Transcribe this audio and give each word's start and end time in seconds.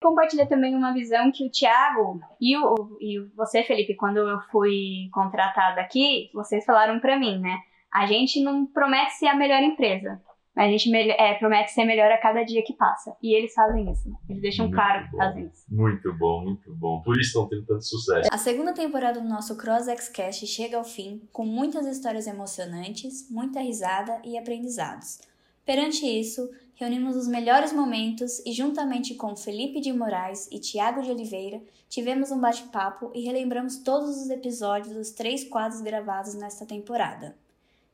Compartilha 0.00 0.46
também 0.46 0.74
uma 0.74 0.94
visão 0.94 1.30
que 1.30 1.46
o 1.46 1.50
Thiago 1.50 2.20
e, 2.40 2.56
o, 2.56 2.96
e 3.00 3.20
você, 3.36 3.62
Felipe, 3.62 3.94
quando 3.94 4.16
eu 4.16 4.40
fui 4.50 5.08
contratada 5.12 5.80
aqui, 5.80 6.30
vocês 6.32 6.64
falaram 6.64 6.98
para 7.00 7.18
mim, 7.18 7.38
né? 7.38 7.58
A 7.92 8.06
gente 8.06 8.42
não 8.42 8.64
promete 8.64 9.12
ser 9.14 9.26
a 9.26 9.36
melhor 9.36 9.62
empresa, 9.62 10.20
mas 10.56 10.68
a 10.68 10.70
gente 10.70 10.94
é, 10.94 11.34
promete 11.34 11.72
ser 11.72 11.84
melhor 11.84 12.10
a 12.10 12.18
cada 12.18 12.42
dia 12.44 12.62
que 12.64 12.72
passa. 12.72 13.14
E 13.22 13.36
eles 13.36 13.52
fazem 13.52 13.90
isso. 13.90 14.10
Eles 14.28 14.40
deixam 14.40 14.66
muito 14.66 14.76
claro 14.76 15.04
que 15.04 15.16
fazem 15.16 15.46
isso. 15.46 15.64
Muito 15.68 16.12
bom, 16.16 16.44
muito 16.44 16.74
bom. 16.76 17.02
Por 17.02 17.18
isso 17.18 17.28
estão 17.28 17.48
tendo 17.48 17.66
tanto 17.66 17.84
sucesso. 17.84 18.28
A 18.32 18.38
segunda 18.38 18.72
temporada 18.72 19.20
do 19.20 19.28
nosso 19.28 19.56
Cross 19.58 20.08
Cast 20.14 20.46
chega 20.46 20.78
ao 20.78 20.84
fim 20.84 21.28
com 21.32 21.44
muitas 21.44 21.86
histórias 21.86 22.26
emocionantes, 22.26 23.30
muita 23.30 23.60
risada 23.60 24.20
e 24.24 24.38
aprendizados. 24.38 25.20
Perante 25.64 26.06
isso, 26.06 26.48
reunimos 26.80 27.14
os 27.14 27.28
melhores 27.28 27.74
momentos 27.74 28.40
e, 28.46 28.54
juntamente 28.54 29.14
com 29.14 29.36
Felipe 29.36 29.82
de 29.82 29.92
Moraes 29.92 30.48
e 30.50 30.58
Tiago 30.58 31.02
de 31.02 31.10
Oliveira, 31.10 31.60
tivemos 31.90 32.30
um 32.30 32.40
bate-papo 32.40 33.12
e 33.14 33.20
relembramos 33.20 33.76
todos 33.76 34.16
os 34.16 34.30
episódios 34.30 34.94
dos 34.94 35.10
três 35.10 35.44
quadros 35.44 35.82
gravados 35.82 36.32
nesta 36.32 36.64
temporada. 36.64 37.36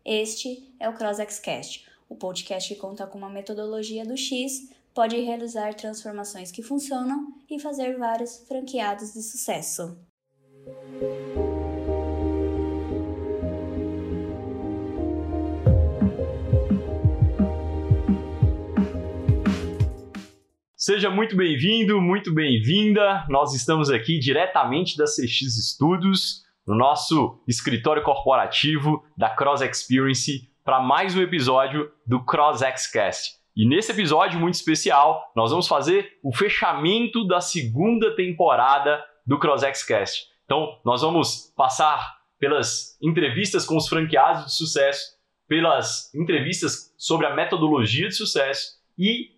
Este 0.04 0.72
é 0.78 0.88
o 0.88 0.94
CrossXCast, 0.94 1.84
o 2.08 2.14
podcast 2.14 2.72
que 2.72 2.80
conta 2.80 3.08
com 3.08 3.18
uma 3.18 3.28
metodologia 3.28 4.06
do 4.06 4.16
X, 4.16 4.70
pode 4.94 5.18
realizar 5.20 5.74
transformações 5.74 6.52
que 6.52 6.62
funcionam 6.62 7.34
e 7.50 7.58
fazer 7.58 7.98
vários 7.98 8.38
franqueados 8.46 9.14
de 9.14 9.22
sucesso. 9.22 9.98
Seja 20.86 21.10
muito 21.10 21.34
bem-vindo, 21.34 22.00
muito 22.00 22.32
bem-vinda. 22.32 23.26
Nós 23.28 23.52
estamos 23.54 23.90
aqui 23.90 24.20
diretamente 24.20 24.96
da 24.96 25.04
CX 25.04 25.56
Estudos, 25.56 26.44
no 26.64 26.76
nosso 26.76 27.42
escritório 27.48 28.04
corporativo 28.04 29.04
da 29.18 29.28
Cross 29.28 29.62
Experience, 29.62 30.48
para 30.64 30.78
mais 30.78 31.16
um 31.16 31.20
episódio 31.20 31.90
do 32.06 32.24
Cross 32.24 32.60
Xcast. 32.78 33.32
E 33.56 33.68
nesse 33.68 33.90
episódio 33.90 34.38
muito 34.38 34.54
especial, 34.54 35.24
nós 35.34 35.50
vamos 35.50 35.66
fazer 35.66 36.20
o 36.22 36.32
fechamento 36.32 37.26
da 37.26 37.40
segunda 37.40 38.14
temporada 38.14 39.04
do 39.26 39.40
Cross 39.40 39.62
Xcast. 39.62 40.26
Então, 40.44 40.80
nós 40.84 41.02
vamos 41.02 41.52
passar 41.56 42.14
pelas 42.38 42.96
entrevistas 43.02 43.64
com 43.64 43.76
os 43.76 43.88
franqueados 43.88 44.44
de 44.44 44.52
sucesso, 44.52 45.04
pelas 45.48 46.14
entrevistas 46.14 46.94
sobre 46.96 47.26
a 47.26 47.34
metodologia 47.34 48.06
de 48.06 48.14
sucesso 48.14 48.76
e 48.96 49.34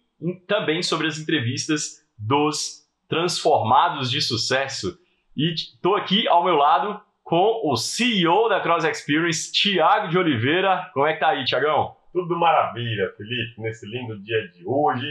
também 0.46 0.82
sobre 0.82 1.06
as 1.06 1.18
entrevistas 1.18 2.04
dos 2.16 2.86
transformados 3.08 4.10
de 4.10 4.20
sucesso. 4.20 4.98
E 5.36 5.54
estou 5.54 5.96
aqui 5.96 6.26
ao 6.28 6.44
meu 6.44 6.56
lado 6.56 7.00
com 7.22 7.60
o 7.64 7.76
CEO 7.76 8.48
da 8.48 8.60
Cross 8.60 8.84
Experience, 8.84 9.52
Tiago 9.52 10.08
de 10.08 10.18
Oliveira. 10.18 10.90
Como 10.92 11.06
é 11.06 11.14
que 11.14 11.20
tá 11.20 11.28
aí, 11.28 11.44
Tiagão? 11.44 11.94
Tudo 12.12 12.36
maravilha, 12.38 13.12
Felipe, 13.16 13.60
nesse 13.60 13.86
lindo 13.86 14.18
dia 14.20 14.48
de 14.48 14.66
hoje, 14.66 15.06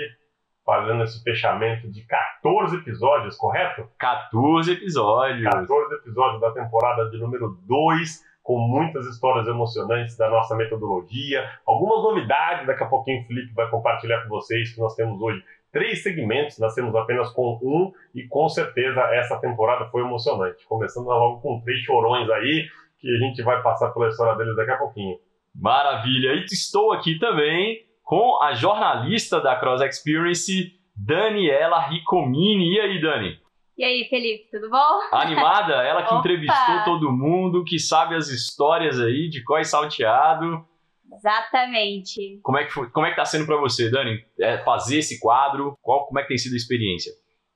fazendo 0.65 1.03
esse 1.03 1.23
fechamento 1.23 1.89
de 1.89 2.03
14 2.05 2.75
episódios, 2.77 3.37
correto? 3.37 3.87
14 3.99 4.73
episódios. 4.73 5.43
14 5.43 5.95
episódios 5.95 6.41
da 6.41 6.51
temporada 6.51 7.09
de 7.09 7.17
número 7.17 7.57
2 7.67 8.25
com 8.47 8.57
muitas 8.59 9.05
histórias 9.07 9.45
emocionantes 9.45 10.15
da 10.15 10.29
nossa 10.29 10.55
metodologia, 10.55 11.45
algumas 11.65 12.01
novidades, 12.01 12.65
daqui 12.65 12.81
a 12.81 12.87
pouquinho 12.87 13.21
o 13.21 13.25
Felipe 13.25 13.53
vai 13.53 13.69
compartilhar 13.69 14.23
com 14.23 14.29
vocês 14.29 14.73
que 14.73 14.79
nós 14.79 14.95
temos 14.95 15.21
hoje 15.21 15.43
três 15.69 16.01
segmentos, 16.01 16.57
nós 16.57 16.73
temos 16.73 16.95
apenas 16.95 17.29
com 17.31 17.59
um 17.61 17.91
e 18.15 18.25
com 18.25 18.47
certeza 18.47 19.01
essa 19.13 19.37
temporada 19.37 19.89
foi 19.89 20.01
emocionante, 20.01 20.65
começando 20.65 21.07
logo 21.07 21.41
com 21.41 21.59
três 21.59 21.81
chorões 21.81 22.29
aí, 22.29 22.65
que 23.01 23.13
a 23.13 23.17
gente 23.19 23.43
vai 23.43 23.61
passar 23.61 23.89
pela 23.89 24.07
história 24.07 24.37
deles 24.37 24.55
daqui 24.55 24.71
a 24.71 24.77
pouquinho. 24.77 25.19
Maravilha! 25.53 26.35
E 26.35 26.45
estou 26.45 26.93
aqui 26.93 27.19
também 27.19 27.83
com 28.01 28.41
a 28.41 28.53
jornalista 28.53 29.41
da 29.41 29.57
Cross 29.57 29.81
Experience, 29.81 30.73
Daniela 30.95 31.81
Ricomini. 31.81 32.75
E 32.75 32.79
aí, 32.79 33.01
Dani? 33.01 33.37
E 33.77 33.83
aí, 33.83 34.05
Felipe, 34.09 34.49
tudo 34.49 34.71
bom? 34.71 34.99
Animada? 35.11 35.75
Ela 35.83 36.01
que 36.01 36.09
Opa! 36.09 36.19
entrevistou 36.19 36.83
todo 36.83 37.11
mundo, 37.11 37.63
que 37.63 37.77
sabe 37.77 38.15
as 38.15 38.27
histórias 38.27 38.99
aí 38.99 39.29
de 39.29 39.43
Coi 39.43 39.63
Salteado. 39.63 40.65
Exatamente. 41.13 42.39
Como 42.41 42.57
é 42.57 42.65
que 42.65 42.71
foi, 42.71 42.89
como 42.89 43.05
é 43.05 43.11
que 43.11 43.15
tá 43.15 43.25
sendo 43.25 43.45
para 43.45 43.57
você, 43.57 43.91
Dani, 43.91 44.25
é, 44.39 44.57
fazer 44.63 44.97
esse 44.97 45.19
quadro? 45.19 45.77
Qual, 45.81 46.07
como 46.07 46.19
é 46.19 46.23
que 46.23 46.29
tem 46.29 46.37
sido 46.39 46.53
a 46.53 46.57
experiência? 46.57 47.11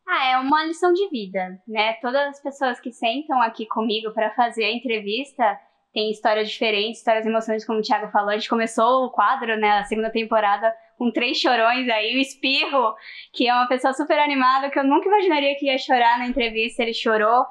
Ah, 0.08 0.26
é 0.28 0.38
uma 0.38 0.64
lição 0.64 0.94
de 0.94 1.10
vida, 1.10 1.60
né? 1.68 1.94
Todas 1.94 2.28
as 2.28 2.42
pessoas 2.42 2.80
que 2.80 2.92
sentam 2.92 3.42
aqui 3.42 3.66
comigo 3.66 4.14
para 4.14 4.30
fazer 4.36 4.66
a 4.66 4.72
entrevista 4.72 5.60
têm 5.94 6.12
histórias 6.12 6.50
diferentes, 6.50 7.00
histórias 7.00 7.26
emocionantes, 7.26 7.66
como 7.66 7.80
o 7.80 7.82
Thiago 7.82 8.12
falou. 8.12 8.30
A 8.30 8.34
gente 8.34 8.50
começou 8.50 9.06
o 9.06 9.10
quadro, 9.10 9.58
né, 9.58 9.72
a 9.80 9.84
segunda 9.84 10.10
temporada, 10.10 10.74
com 11.02 11.10
três 11.10 11.40
chorões 11.40 11.90
aí, 11.90 12.16
o 12.16 12.20
Espirro, 12.20 12.94
que 13.34 13.48
é 13.48 13.54
uma 13.56 13.68
pessoa 13.68 13.92
super 13.92 14.20
animada, 14.20 14.70
que 14.70 14.78
eu 14.78 14.84
nunca 14.84 15.08
imaginaria 15.08 15.56
que 15.56 15.66
ia 15.66 15.76
chorar 15.80 16.20
na 16.20 16.28
entrevista, 16.28 16.84
ele 16.84 16.94
chorou. 16.94 17.44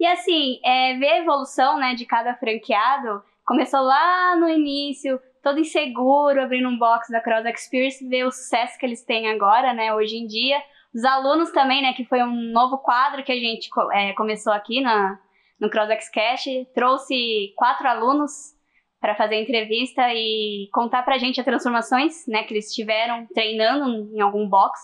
E 0.00 0.04
assim, 0.04 0.58
é, 0.64 0.94
ver 0.94 1.10
a 1.10 1.18
evolução 1.18 1.78
né, 1.78 1.94
de 1.94 2.04
cada 2.04 2.34
franqueado, 2.34 3.22
começou 3.46 3.80
lá 3.80 4.34
no 4.34 4.48
início, 4.48 5.20
todo 5.40 5.60
inseguro, 5.60 6.42
abrindo 6.42 6.68
um 6.68 6.76
box 6.76 7.08
da 7.12 7.20
Cross 7.20 7.44
Experience, 7.46 8.08
ver 8.08 8.24
o 8.24 8.32
sucesso 8.32 8.76
que 8.76 8.84
eles 8.84 9.04
têm 9.04 9.30
agora, 9.30 9.72
né, 9.72 9.94
hoje 9.94 10.16
em 10.16 10.26
dia. 10.26 10.60
Os 10.92 11.04
alunos 11.04 11.52
também, 11.52 11.82
né, 11.82 11.92
que 11.92 12.04
foi 12.04 12.20
um 12.24 12.50
novo 12.50 12.78
quadro 12.78 13.22
que 13.22 13.30
a 13.30 13.38
gente 13.38 13.70
é, 13.92 14.14
começou 14.14 14.52
aqui 14.52 14.80
na, 14.80 15.16
no 15.60 15.70
CrossX 15.70 16.10
Cash, 16.10 16.46
trouxe 16.74 17.54
quatro 17.54 17.86
alunos 17.86 18.55
para 19.00 19.14
fazer 19.14 19.40
entrevista 19.40 20.02
e 20.12 20.68
contar 20.72 21.02
pra 21.02 21.18
gente 21.18 21.40
as 21.40 21.44
transformações, 21.44 22.26
né, 22.26 22.44
que 22.44 22.54
eles 22.54 22.72
tiveram 22.72 23.26
treinando 23.34 24.10
em 24.14 24.20
algum 24.20 24.48
box 24.48 24.80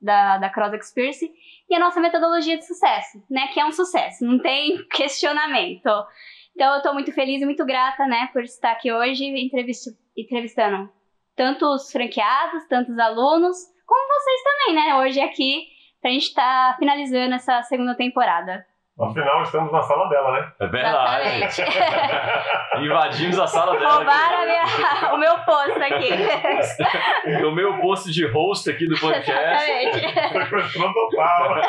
da, 0.00 0.38
da 0.38 0.48
Cross 0.48 0.72
Experience 0.74 1.30
e 1.68 1.74
a 1.74 1.78
nossa 1.78 2.00
metodologia 2.00 2.56
de 2.56 2.66
sucesso, 2.66 3.22
né, 3.30 3.48
que 3.48 3.60
é 3.60 3.66
um 3.66 3.72
sucesso, 3.72 4.24
não 4.24 4.38
tem 4.38 4.84
questionamento. 4.90 5.88
Então 6.54 6.72
eu 6.72 6.78
estou 6.78 6.94
muito 6.94 7.12
feliz 7.12 7.42
e 7.42 7.44
muito 7.44 7.64
grata, 7.64 8.06
né, 8.06 8.28
por 8.32 8.42
estar 8.42 8.72
aqui 8.72 8.92
hoje 8.92 9.24
entrevistando 10.16 10.90
tantos 11.36 11.90
franqueados, 11.92 12.66
tantos 12.68 12.98
alunos, 12.98 13.56
como 13.86 14.20
vocês 14.20 14.42
também, 14.42 14.74
né, 14.74 14.94
hoje 14.96 15.20
aqui, 15.20 15.66
pra 16.00 16.10
gente 16.10 16.28
estar 16.28 16.72
tá 16.72 16.78
finalizando 16.78 17.34
essa 17.34 17.62
segunda 17.62 17.94
temporada. 17.94 18.66
Afinal, 19.00 19.42
estamos 19.42 19.72
na 19.72 19.80
sala 19.80 20.08
dela, 20.10 20.32
né? 20.32 20.52
É 20.60 20.66
verdade. 20.66 21.62
Invadimos 22.84 23.38
a 23.38 23.46
sala 23.46 23.78
dela. 23.78 23.94
Roubaram 23.94 24.44
minha, 24.44 25.14
o 25.14 25.16
meu 25.16 25.38
posto 25.38 25.82
aqui. 25.82 26.10
o 27.46 27.50
meu 27.50 27.78
posto 27.78 28.12
de 28.12 28.26
host 28.26 28.68
aqui 28.68 28.86
do 28.86 29.00
podcast. 29.00 29.70
Exatamente. 29.70 30.14
total. 30.92 31.62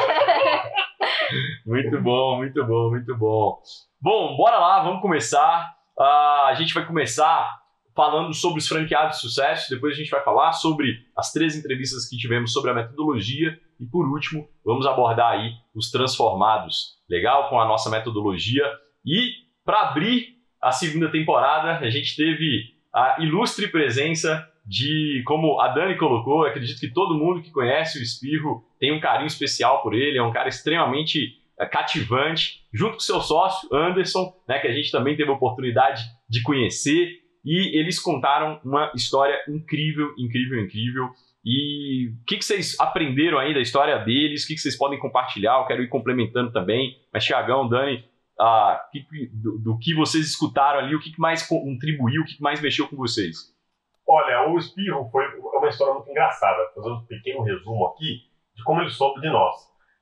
muito 1.66 2.02
bom, 2.02 2.38
muito 2.38 2.66
bom, 2.66 2.90
muito 2.90 3.18
bom. 3.18 3.62
Bom, 4.02 4.36
bora 4.36 4.58
lá, 4.58 4.84
vamos 4.84 5.02
começar. 5.02 5.74
Uh, 5.98 6.48
a 6.48 6.53
gente 6.56 6.74
vai 6.74 6.86
começar 6.86 7.60
falando 7.96 8.34
sobre 8.34 8.59
os 8.59 8.68
franqueados 8.68 9.18
de 9.18 9.22
sucesso, 9.22 9.69
depois 9.69 9.94
a 9.94 9.97
gente 9.97 10.09
vai 10.09 10.24
falar 10.24 10.53
sobre 10.53 11.06
as 11.16 11.31
três 11.31 11.56
entrevistas 11.56 12.07
que 12.07 12.18
tivemos 12.18 12.53
sobre 12.53 12.72
a 12.72 12.74
metodologia 12.74 13.59
e 13.79 13.85
por 13.85 14.07
último, 14.07 14.47
vamos 14.63 14.85
abordar 14.85 15.31
aí 15.31 15.53
os 15.75 15.90
transformados, 15.90 17.00
legal? 17.09 17.50
Com 17.50 17.59
a 17.59 17.66
nossa 17.66 17.90
metodologia. 17.90 18.63
E 19.03 19.31
para 19.66 19.90
abrir 19.90 20.35
a 20.62 20.72
segunda 20.72 21.09
temporada, 21.09 21.80
a 21.85 21.90
gente 21.90 22.16
teve 22.16 22.75
a 22.94 23.18
ilustre 23.19 23.68
presença 23.68 24.47
de, 24.63 25.24
como 25.25 25.59
a 25.59 25.69
Dani 25.69 25.97
colocou, 25.97 26.46
acredito 26.46 26.80
que 26.80 26.94
todo 26.94 27.18
mundo 27.18 27.41
que 27.41 27.50
conhece 27.50 28.00
o 28.00 28.03
Espirro 28.03 28.63
tem 28.80 28.91
um 28.91 29.00
carinho 29.00 29.28
especial 29.28 29.81
por 29.81 29.96
ele, 29.96 30.18
é 30.18 30.24
um 30.24 30.31
cara 30.31 30.50
extremamente 30.50 31.39
é, 31.60 31.65
cativante, 31.65 32.63
junto 32.71 32.94
com 32.94 33.00
seu 33.00 33.19
sócio, 33.21 33.68
Anderson, 33.74 34.31
né, 34.48 34.60
que 34.60 34.68
a 34.68 34.74
gente 34.74 34.92
também 34.92 35.15
teve 35.15 35.30
a 35.30 35.33
oportunidade 35.33 36.04
de 36.30 36.44
conhecer 36.44 37.20
e 37.43 37.77
eles 37.77 37.99
contaram 37.99 38.59
uma 38.63 38.91
história 38.95 39.39
incrível, 39.47 40.13
incrível, 40.17 40.61
incrível. 40.61 41.09
E 41.43 42.09
o 42.21 42.25
que, 42.25 42.38
que 42.38 42.45
vocês 42.45 42.79
aprenderam 42.79 43.39
aí 43.39 43.53
da 43.53 43.59
história 43.59 43.97
deles? 43.97 44.43
O 44.43 44.47
que, 44.47 44.53
que 44.53 44.61
vocês 44.61 44.77
podem 44.77 44.99
compartilhar? 44.99 45.59
Eu 45.59 45.65
quero 45.65 45.81
ir 45.81 45.88
complementando 45.88 46.51
também. 46.51 46.99
Mas, 47.11 47.25
Tiagão, 47.25 47.67
Dani, 47.67 48.05
ah, 48.39 48.79
do, 49.33 49.57
do, 49.57 49.77
que 49.79 49.95
vocês 49.95 50.27
escutaram 50.27 50.79
ali, 50.79 50.95
o 50.95 50.99
que, 50.99 51.11
que 51.11 51.19
mais 51.19 51.41
contribuiu, 51.41 52.21
o 52.21 52.25
que, 52.25 52.39
mais 52.41 52.61
mexeu 52.61 52.88
com 52.88 52.95
vocês? 52.95 53.51
Olha, 54.07 54.49
o 54.49 54.57
Espirro 54.57 55.09
foi 55.09 55.25
uma 55.39 55.69
história 55.69 55.93
muito 55.95 56.09
engraçada. 56.11 56.69
Fazer 56.75 56.89
um 56.91 57.05
pequeno 57.05 57.41
resumo 57.41 57.88
aqui 57.88 58.21
de 58.55 58.63
como 58.63 58.81
ele 58.81 58.91
soube 58.91 59.19
de 59.19 59.29
nós. 59.29 59.55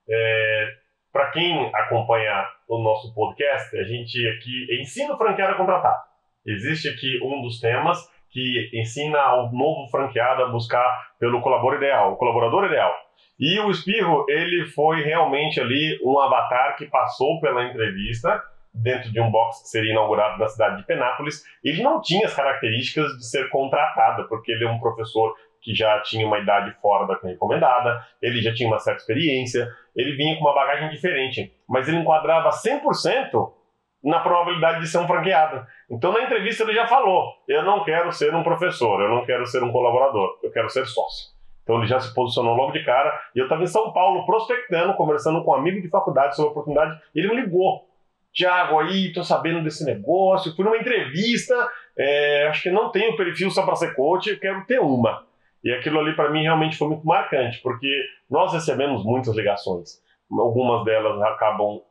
É, 0.10 0.68
Para 1.12 1.32
quem 1.32 1.72
acompanha 1.74 2.46
o 2.68 2.84
nosso 2.84 3.14
podcast, 3.14 3.78
a 3.78 3.84
gente 3.84 4.28
aqui 4.28 4.82
ensina 4.82 5.14
o 5.14 5.18
franqueado 5.18 5.54
a 5.54 5.58
contratar. 5.58 6.09
Existe 6.50 6.90
aqui 6.90 7.20
um 7.24 7.42
dos 7.42 7.60
temas 7.60 8.00
que 8.32 8.70
ensina 8.74 9.20
ao 9.20 9.52
novo 9.52 9.90
franqueado 9.90 10.44
a 10.44 10.50
buscar 10.50 11.12
pelo 11.20 11.42
colaborador 11.42 11.78
ideal, 11.78 12.14
o 12.14 12.16
colaborador 12.16 12.66
ideal. 12.66 12.94
E 13.40 13.60
o 13.60 13.72
Espirro, 13.72 14.26
ele 14.28 14.66
foi 14.66 15.02
realmente 15.02 15.60
ali 15.62 16.00
um 16.04 16.20
avatar 16.20 16.76
que 16.76 16.86
passou 16.86 17.40
pela 17.40 17.64
entrevista 17.66 18.42
dentro 18.74 19.12
de 19.12 19.20
um 19.20 19.32
box 19.32 19.64
que 19.64 19.70
seria 19.70 19.92
inaugurado 19.92 20.38
na 20.40 20.48
cidade 20.48 20.78
de 20.78 20.86
Penápolis. 20.86 21.44
Ele 21.64 21.82
não 21.82 22.02
tinha 22.02 22.26
as 22.26 22.34
características 22.34 23.08
de 23.18 23.26
ser 23.26 23.50
contratado, 23.50 24.28
porque 24.28 24.52
ele 24.52 24.66
é 24.66 24.70
um 24.70 24.80
professor 24.80 25.34
que 25.62 25.74
já 25.74 26.02
tinha 26.02 26.26
uma 26.26 26.40
idade 26.40 26.74
fora 26.82 27.06
da 27.06 27.20
recomendada, 27.22 28.06
ele 28.22 28.42
já 28.42 28.54
tinha 28.54 28.68
uma 28.68 28.80
certa 28.80 29.02
experiência, 29.02 29.68
ele 29.96 30.16
vinha 30.16 30.36
com 30.36 30.42
uma 30.42 30.56
bagagem 30.56 30.90
diferente, 30.90 31.54
mas 31.68 31.88
ele 31.88 31.98
enquadrava 31.98 32.50
100% 32.50 33.59
na 34.04 34.20
probabilidade 34.20 34.80
de 34.82 34.88
ser 34.88 35.00
um 35.00 35.08
franqueado. 35.08 35.66
Então, 35.90 36.12
na 36.12 36.24
entrevista, 36.24 36.64
ele 36.64 36.74
já 36.74 36.88
falou: 36.88 37.34
eu 37.48 37.64
não 37.64 37.84
quero 37.84 38.12
ser 38.12 38.34
um 38.34 38.44
professor, 38.44 39.02
eu 39.02 39.10
não 39.10 39.26
quero 39.26 39.46
ser 39.46 39.64
um 39.64 39.72
colaborador, 39.72 40.40
eu 40.44 40.52
quero 40.52 40.70
ser 40.70 40.86
sócio. 40.86 41.30
Então, 41.64 41.78
ele 41.78 41.88
já 41.88 42.00
se 42.00 42.14
posicionou 42.16 42.56
logo 42.56 42.72
de 42.72 42.84
cara. 42.84 43.14
E 43.36 43.40
eu 43.40 43.46
estava 43.46 43.62
em 43.62 43.68
São 43.68 43.94
Paulo 43.94 44.26
prospectando, 44.26 44.96
conversando 44.96 45.44
com 45.44 45.52
um 45.52 45.56
amigo 45.56 45.82
de 45.82 45.90
faculdade 45.90 46.36
sobre 46.36 46.50
a 46.50 46.52
oportunidade, 46.52 47.00
e 47.14 47.20
ele 47.20 47.30
me 47.30 47.42
ligou. 47.42 47.88
Tiago, 48.34 48.80
aí, 48.80 49.12
tô 49.12 49.24
sabendo 49.24 49.64
desse 49.64 49.84
negócio, 49.86 50.56
fui 50.56 50.64
numa 50.64 50.78
entrevista, 50.78 51.54
é, 51.98 52.48
acho 52.48 52.64
que 52.64 52.72
não 52.72 52.92
tenho 52.92 53.16
perfil 53.18 53.50
só 53.50 53.66
para 53.66 53.76
ser 53.76 53.96
coach, 53.96 54.30
eu 54.30 54.40
quero 54.40 54.66
ter 54.66 54.80
uma. 54.80 55.26
E 55.64 55.72
aquilo 55.72 56.00
ali 56.00 56.16
para 56.16 56.30
mim 56.30 56.44
realmente 56.44 56.78
foi 56.78 56.88
muito 56.88 57.06
marcante, 57.06 57.60
porque 57.62 57.92
nós 58.30 58.54
recebemos 58.54 59.04
muitas 59.04 59.36
ligações. 59.36 60.02
Algumas 60.32 60.86
delas 60.86 61.22
acabam 61.24 61.82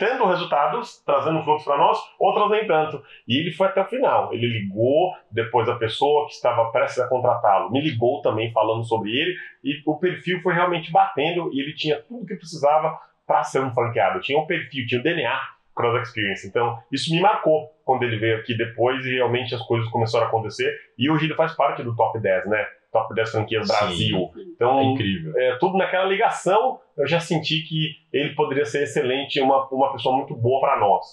tendo 0.00 0.24
resultados, 0.24 1.02
trazendo 1.04 1.44
frutos 1.44 1.62
para 1.62 1.76
nós, 1.76 1.98
outras 2.18 2.50
nem 2.50 2.66
tanto. 2.66 3.04
E 3.28 3.38
ele 3.38 3.52
foi 3.52 3.66
até 3.66 3.82
o 3.82 3.86
final. 3.86 4.32
Ele 4.32 4.46
ligou, 4.46 5.12
depois 5.30 5.68
a 5.68 5.76
pessoa 5.76 6.26
que 6.26 6.32
estava 6.32 6.72
prestes 6.72 7.00
a 7.00 7.06
contratá-lo 7.06 7.70
me 7.70 7.82
ligou 7.82 8.22
também 8.22 8.50
falando 8.50 8.82
sobre 8.82 9.10
ele, 9.10 9.36
e 9.62 9.82
o 9.86 9.98
perfil 9.98 10.40
foi 10.40 10.54
realmente 10.54 10.90
batendo, 10.90 11.52
e 11.52 11.60
ele 11.60 11.74
tinha 11.74 12.00
tudo 12.00 12.24
que 12.24 12.34
precisava 12.34 12.98
para 13.26 13.44
ser 13.44 13.60
um 13.60 13.72
franqueado. 13.74 14.20
Tinha 14.20 14.38
o 14.38 14.42
um 14.42 14.46
perfil, 14.46 14.86
tinha 14.86 15.00
o 15.00 15.04
DNA 15.04 15.38
Cross 15.76 16.08
Experience. 16.08 16.48
Então, 16.48 16.78
isso 16.90 17.14
me 17.14 17.20
marcou 17.20 17.70
quando 17.84 18.02
ele 18.02 18.16
veio 18.16 18.38
aqui 18.38 18.56
depois 18.56 19.04
e 19.04 19.10
realmente 19.16 19.54
as 19.54 19.60
coisas 19.62 19.88
começaram 19.90 20.24
a 20.24 20.28
acontecer. 20.28 20.74
E 20.98 21.10
hoje 21.10 21.26
ele 21.26 21.34
faz 21.34 21.54
parte 21.54 21.82
do 21.82 21.94
top 21.94 22.18
10, 22.18 22.46
né? 22.46 22.66
Top 22.92 23.14
10 23.14 23.30
franquias 23.30 23.66
Sim. 23.66 23.72
Brasil. 23.72 24.30
Então, 24.54 24.78
é 24.78 24.84
incrível. 24.84 25.32
É, 25.36 25.56
tudo 25.56 25.78
naquela 25.78 26.04
ligação, 26.04 26.80
eu 26.96 27.06
já 27.06 27.20
senti 27.20 27.62
que 27.62 27.96
ele 28.12 28.34
poderia 28.34 28.64
ser 28.64 28.82
excelente, 28.82 29.40
uma, 29.40 29.68
uma 29.68 29.92
pessoa 29.92 30.16
muito 30.16 30.34
boa 30.34 30.60
para 30.60 30.80
nós. 30.80 31.06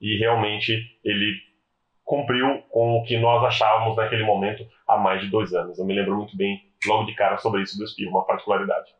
E 0.00 0.18
realmente 0.18 0.82
ele 1.04 1.34
cumpriu 2.04 2.62
com 2.70 2.98
o 2.98 3.02
que 3.02 3.18
nós 3.18 3.44
achávamos 3.44 3.96
naquele 3.96 4.24
momento 4.24 4.64
há 4.86 4.96
mais 4.96 5.20
de 5.20 5.28
dois 5.28 5.52
anos. 5.52 5.78
Eu 5.78 5.84
me 5.84 5.94
lembro 5.94 6.16
muito 6.16 6.36
bem, 6.36 6.62
logo 6.86 7.04
de 7.04 7.14
cara, 7.14 7.36
sobre 7.38 7.62
isso 7.62 7.76
do 7.76 7.84
Espirro, 7.84 8.12
uma 8.12 8.24
particularidade. 8.24 8.94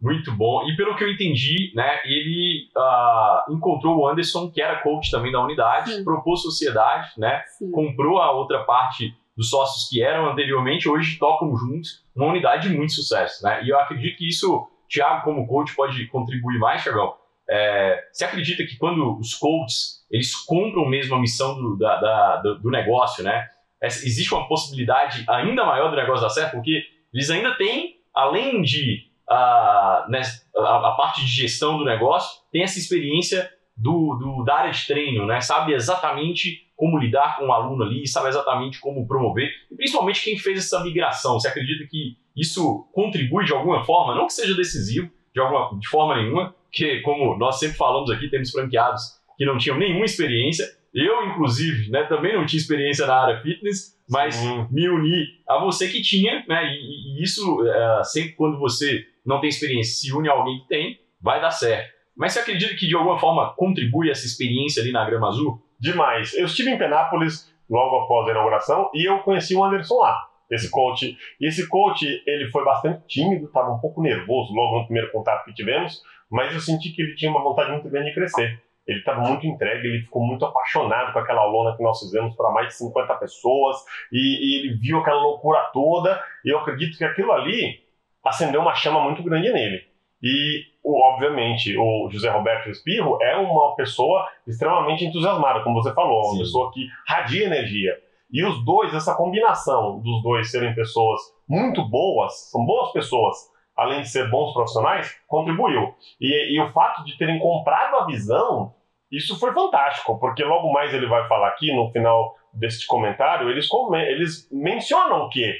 Muito 0.00 0.32
bom. 0.32 0.66
E 0.68 0.76
pelo 0.76 0.94
que 0.94 1.04
eu 1.04 1.10
entendi, 1.10 1.72
né, 1.74 2.00
ele 2.04 2.68
uh, 2.76 3.52
encontrou 3.52 3.98
o 3.98 4.08
Anderson, 4.08 4.50
que 4.50 4.60
era 4.60 4.82
coach 4.82 5.10
também 5.10 5.32
da 5.32 5.42
unidade, 5.42 5.92
Sim. 5.92 6.04
propôs 6.04 6.42
sociedade, 6.42 7.08
né, 7.18 7.42
Sim. 7.58 7.70
comprou 7.70 8.18
a 8.18 8.30
outra 8.30 8.64
parte 8.64 9.14
dos 9.36 9.50
sócios 9.50 9.88
que 9.88 10.02
eram 10.02 10.30
anteriormente, 10.30 10.88
hoje 10.88 11.18
tocam 11.18 11.54
juntos 11.56 12.04
uma 12.14 12.28
unidade 12.28 12.68
de 12.68 12.74
muito 12.74 12.92
sucesso, 12.92 13.44
né? 13.44 13.62
E 13.62 13.68
eu 13.68 13.78
acredito 13.78 14.16
que 14.16 14.28
isso, 14.28 14.66
Thiago, 14.88 15.24
como 15.24 15.46
coach, 15.46 15.74
pode 15.74 16.06
contribuir 16.06 16.58
mais, 16.58 16.82
Thiagão. 16.82 17.14
É, 17.48 18.02
você 18.10 18.24
acredita 18.24 18.64
que 18.64 18.76
quando 18.76 19.18
os 19.18 19.34
coaches 19.34 20.04
eles 20.10 20.34
compram 20.34 20.86
mesmo 20.86 21.14
a 21.14 21.20
missão 21.20 21.54
do, 21.54 21.76
da, 21.76 22.00
da, 22.00 22.36
do 22.54 22.70
negócio, 22.70 23.22
né? 23.22 23.48
Existe 23.82 24.32
uma 24.34 24.48
possibilidade 24.48 25.24
ainda 25.28 25.64
maior 25.64 25.90
do 25.90 25.96
negócio 25.96 26.22
dar 26.22 26.30
certo, 26.30 26.52
porque 26.52 26.82
eles 27.12 27.30
ainda 27.30 27.54
têm, 27.56 27.96
além 28.14 28.62
de 28.62 29.10
a, 29.28 30.06
né, 30.08 30.22
a, 30.56 30.88
a 30.88 30.90
parte 30.92 31.20
de 31.20 31.28
gestão 31.28 31.76
do 31.76 31.84
negócio, 31.84 32.40
tem 32.50 32.62
essa 32.62 32.78
experiência 32.78 33.50
do, 33.76 34.16
do, 34.16 34.44
da 34.44 34.56
área 34.56 34.72
de 34.72 34.86
treino, 34.86 35.26
né? 35.26 35.40
Sabe 35.40 35.74
exatamente 35.74 36.66
como 36.74 36.98
lidar 36.98 37.38
com 37.38 37.46
o 37.46 37.52
aluno 37.52 37.84
ali, 37.84 38.06
sabe 38.06 38.28
exatamente 38.28 38.80
como 38.80 39.06
promover, 39.06 39.50
e 39.70 39.76
principalmente 39.76 40.22
quem 40.22 40.38
fez 40.38 40.58
essa 40.58 40.82
migração. 40.82 41.34
Você 41.34 41.48
acredita 41.48 41.86
que 41.88 42.16
isso 42.36 42.86
contribui 42.92 43.44
de 43.44 43.52
alguma 43.52 43.82
forma, 43.84 44.14
não 44.14 44.26
que 44.26 44.34
seja 44.34 44.54
decisivo 44.54 45.10
de, 45.34 45.40
alguma, 45.40 45.78
de 45.78 45.88
forma 45.88 46.16
nenhuma, 46.16 46.54
que 46.70 47.00
como 47.00 47.36
nós 47.38 47.58
sempre 47.58 47.76
falamos 47.76 48.10
aqui, 48.10 48.28
temos 48.28 48.50
franqueados 48.50 49.02
que 49.38 49.44
não 49.44 49.56
tinham 49.56 49.78
nenhuma 49.78 50.04
experiência, 50.04 50.66
eu, 50.94 51.26
inclusive, 51.26 51.90
né, 51.90 52.04
também 52.04 52.34
não 52.34 52.46
tinha 52.46 52.60
experiência 52.60 53.06
na 53.06 53.14
área 53.14 53.42
fitness, 53.42 53.94
mas 54.08 54.40
me 54.70 54.88
uni 54.88 55.26
a 55.46 55.58
você 55.58 55.88
que 55.88 56.00
tinha, 56.00 56.44
né, 56.48 56.64
e, 56.72 57.20
e 57.20 57.22
isso, 57.22 57.66
é, 57.66 58.04
sempre 58.04 58.32
quando 58.32 58.58
você 58.58 59.04
não 59.24 59.40
tem 59.40 59.48
experiência, 59.48 59.94
se 59.94 60.14
une 60.14 60.28
a 60.28 60.32
alguém 60.32 60.60
que 60.60 60.68
tem, 60.68 60.98
vai 61.20 61.40
dar 61.40 61.50
certo. 61.50 61.95
Mas 62.16 62.32
você 62.32 62.40
acredita 62.40 62.74
que 62.74 62.86
de 62.86 62.96
alguma 62.96 63.18
forma 63.18 63.52
contribui 63.54 64.10
essa 64.10 64.26
experiência 64.26 64.82
ali 64.82 64.92
na 64.92 65.04
Grama 65.04 65.28
Azul? 65.28 65.62
demais. 65.78 66.34
Eu 66.34 66.46
estive 66.46 66.70
em 66.70 66.78
Penápolis 66.78 67.52
logo 67.68 68.04
após 68.04 68.28
a 68.28 68.30
inauguração 68.30 68.90
e 68.94 69.08
eu 69.08 69.18
conheci 69.20 69.54
o 69.54 69.64
Anderson 69.64 69.98
lá, 69.98 70.26
esse 70.50 70.70
coach. 70.70 71.16
E 71.40 71.46
esse 71.46 71.68
coach, 71.68 72.06
ele 72.26 72.50
foi 72.50 72.64
bastante 72.64 73.06
tímido, 73.06 73.46
estava 73.46 73.70
um 73.70 73.78
pouco 73.78 74.02
nervoso 74.02 74.52
logo 74.54 74.78
no 74.78 74.84
primeiro 74.84 75.10
contato 75.12 75.44
que 75.44 75.54
tivemos, 75.54 76.02
mas 76.30 76.52
eu 76.54 76.60
senti 76.60 76.90
que 76.90 77.02
ele 77.02 77.14
tinha 77.14 77.30
uma 77.30 77.42
vontade 77.42 77.70
muito 77.70 77.88
grande 77.88 78.08
de 78.08 78.14
crescer. 78.14 78.60
Ele 78.86 79.00
estava 79.00 79.20
muito 79.20 79.44
entregue, 79.44 79.88
ele 79.88 80.02
ficou 80.02 80.24
muito 80.24 80.44
apaixonado 80.44 81.12
com 81.12 81.18
aquela 81.18 81.40
aulona 81.40 81.76
que 81.76 81.82
nós 81.82 81.98
fizemos 81.98 82.36
para 82.36 82.52
mais 82.52 82.68
de 82.68 82.74
50 82.74 83.14
pessoas 83.16 83.76
e, 84.12 84.18
e 84.18 84.60
ele 84.60 84.78
viu 84.78 84.98
aquela 84.98 85.20
loucura 85.20 85.58
toda. 85.72 86.22
E 86.44 86.52
eu 86.52 86.58
acredito 86.60 86.96
que 86.96 87.04
aquilo 87.04 87.32
ali 87.32 87.80
acendeu 88.24 88.60
uma 88.60 88.76
chama 88.76 89.00
muito 89.00 89.24
grande 89.24 89.52
nele. 89.52 89.84
E, 90.22 90.62
obviamente, 90.84 91.76
o 91.76 92.08
José 92.10 92.30
Roberto 92.30 92.70
Espirro 92.70 93.18
é 93.22 93.36
uma 93.36 93.74
pessoa 93.76 94.26
extremamente 94.46 95.04
entusiasmada, 95.04 95.62
como 95.62 95.82
você 95.82 95.92
falou, 95.92 96.22
uma 96.22 96.32
Sim. 96.32 96.38
pessoa 96.38 96.70
que 96.72 96.86
radia 97.06 97.46
energia. 97.46 97.92
E 98.30 98.44
os 98.44 98.64
dois, 98.64 98.92
essa 98.94 99.14
combinação 99.14 100.00
dos 100.00 100.22
dois 100.22 100.50
serem 100.50 100.74
pessoas 100.74 101.20
muito 101.48 101.84
boas, 101.84 102.50
são 102.50 102.64
boas 102.64 102.92
pessoas, 102.92 103.36
além 103.76 104.00
de 104.00 104.08
ser 104.08 104.28
bons 104.30 104.52
profissionais, 104.52 105.14
contribuiu. 105.28 105.94
E, 106.20 106.54
e 106.56 106.60
o 106.60 106.72
fato 106.72 107.04
de 107.04 107.16
terem 107.16 107.38
comprado 107.38 107.96
a 107.96 108.06
visão, 108.06 108.74
isso 109.10 109.38
foi 109.38 109.52
fantástico, 109.52 110.18
porque 110.18 110.42
logo 110.42 110.72
mais 110.72 110.92
ele 110.92 111.06
vai 111.06 111.28
falar 111.28 111.48
aqui, 111.48 111.72
no 111.74 111.90
final 111.92 112.34
deste 112.52 112.86
comentário, 112.86 113.48
eles, 113.50 113.68
eles 114.08 114.48
mencionam 114.50 115.28
que 115.28 115.54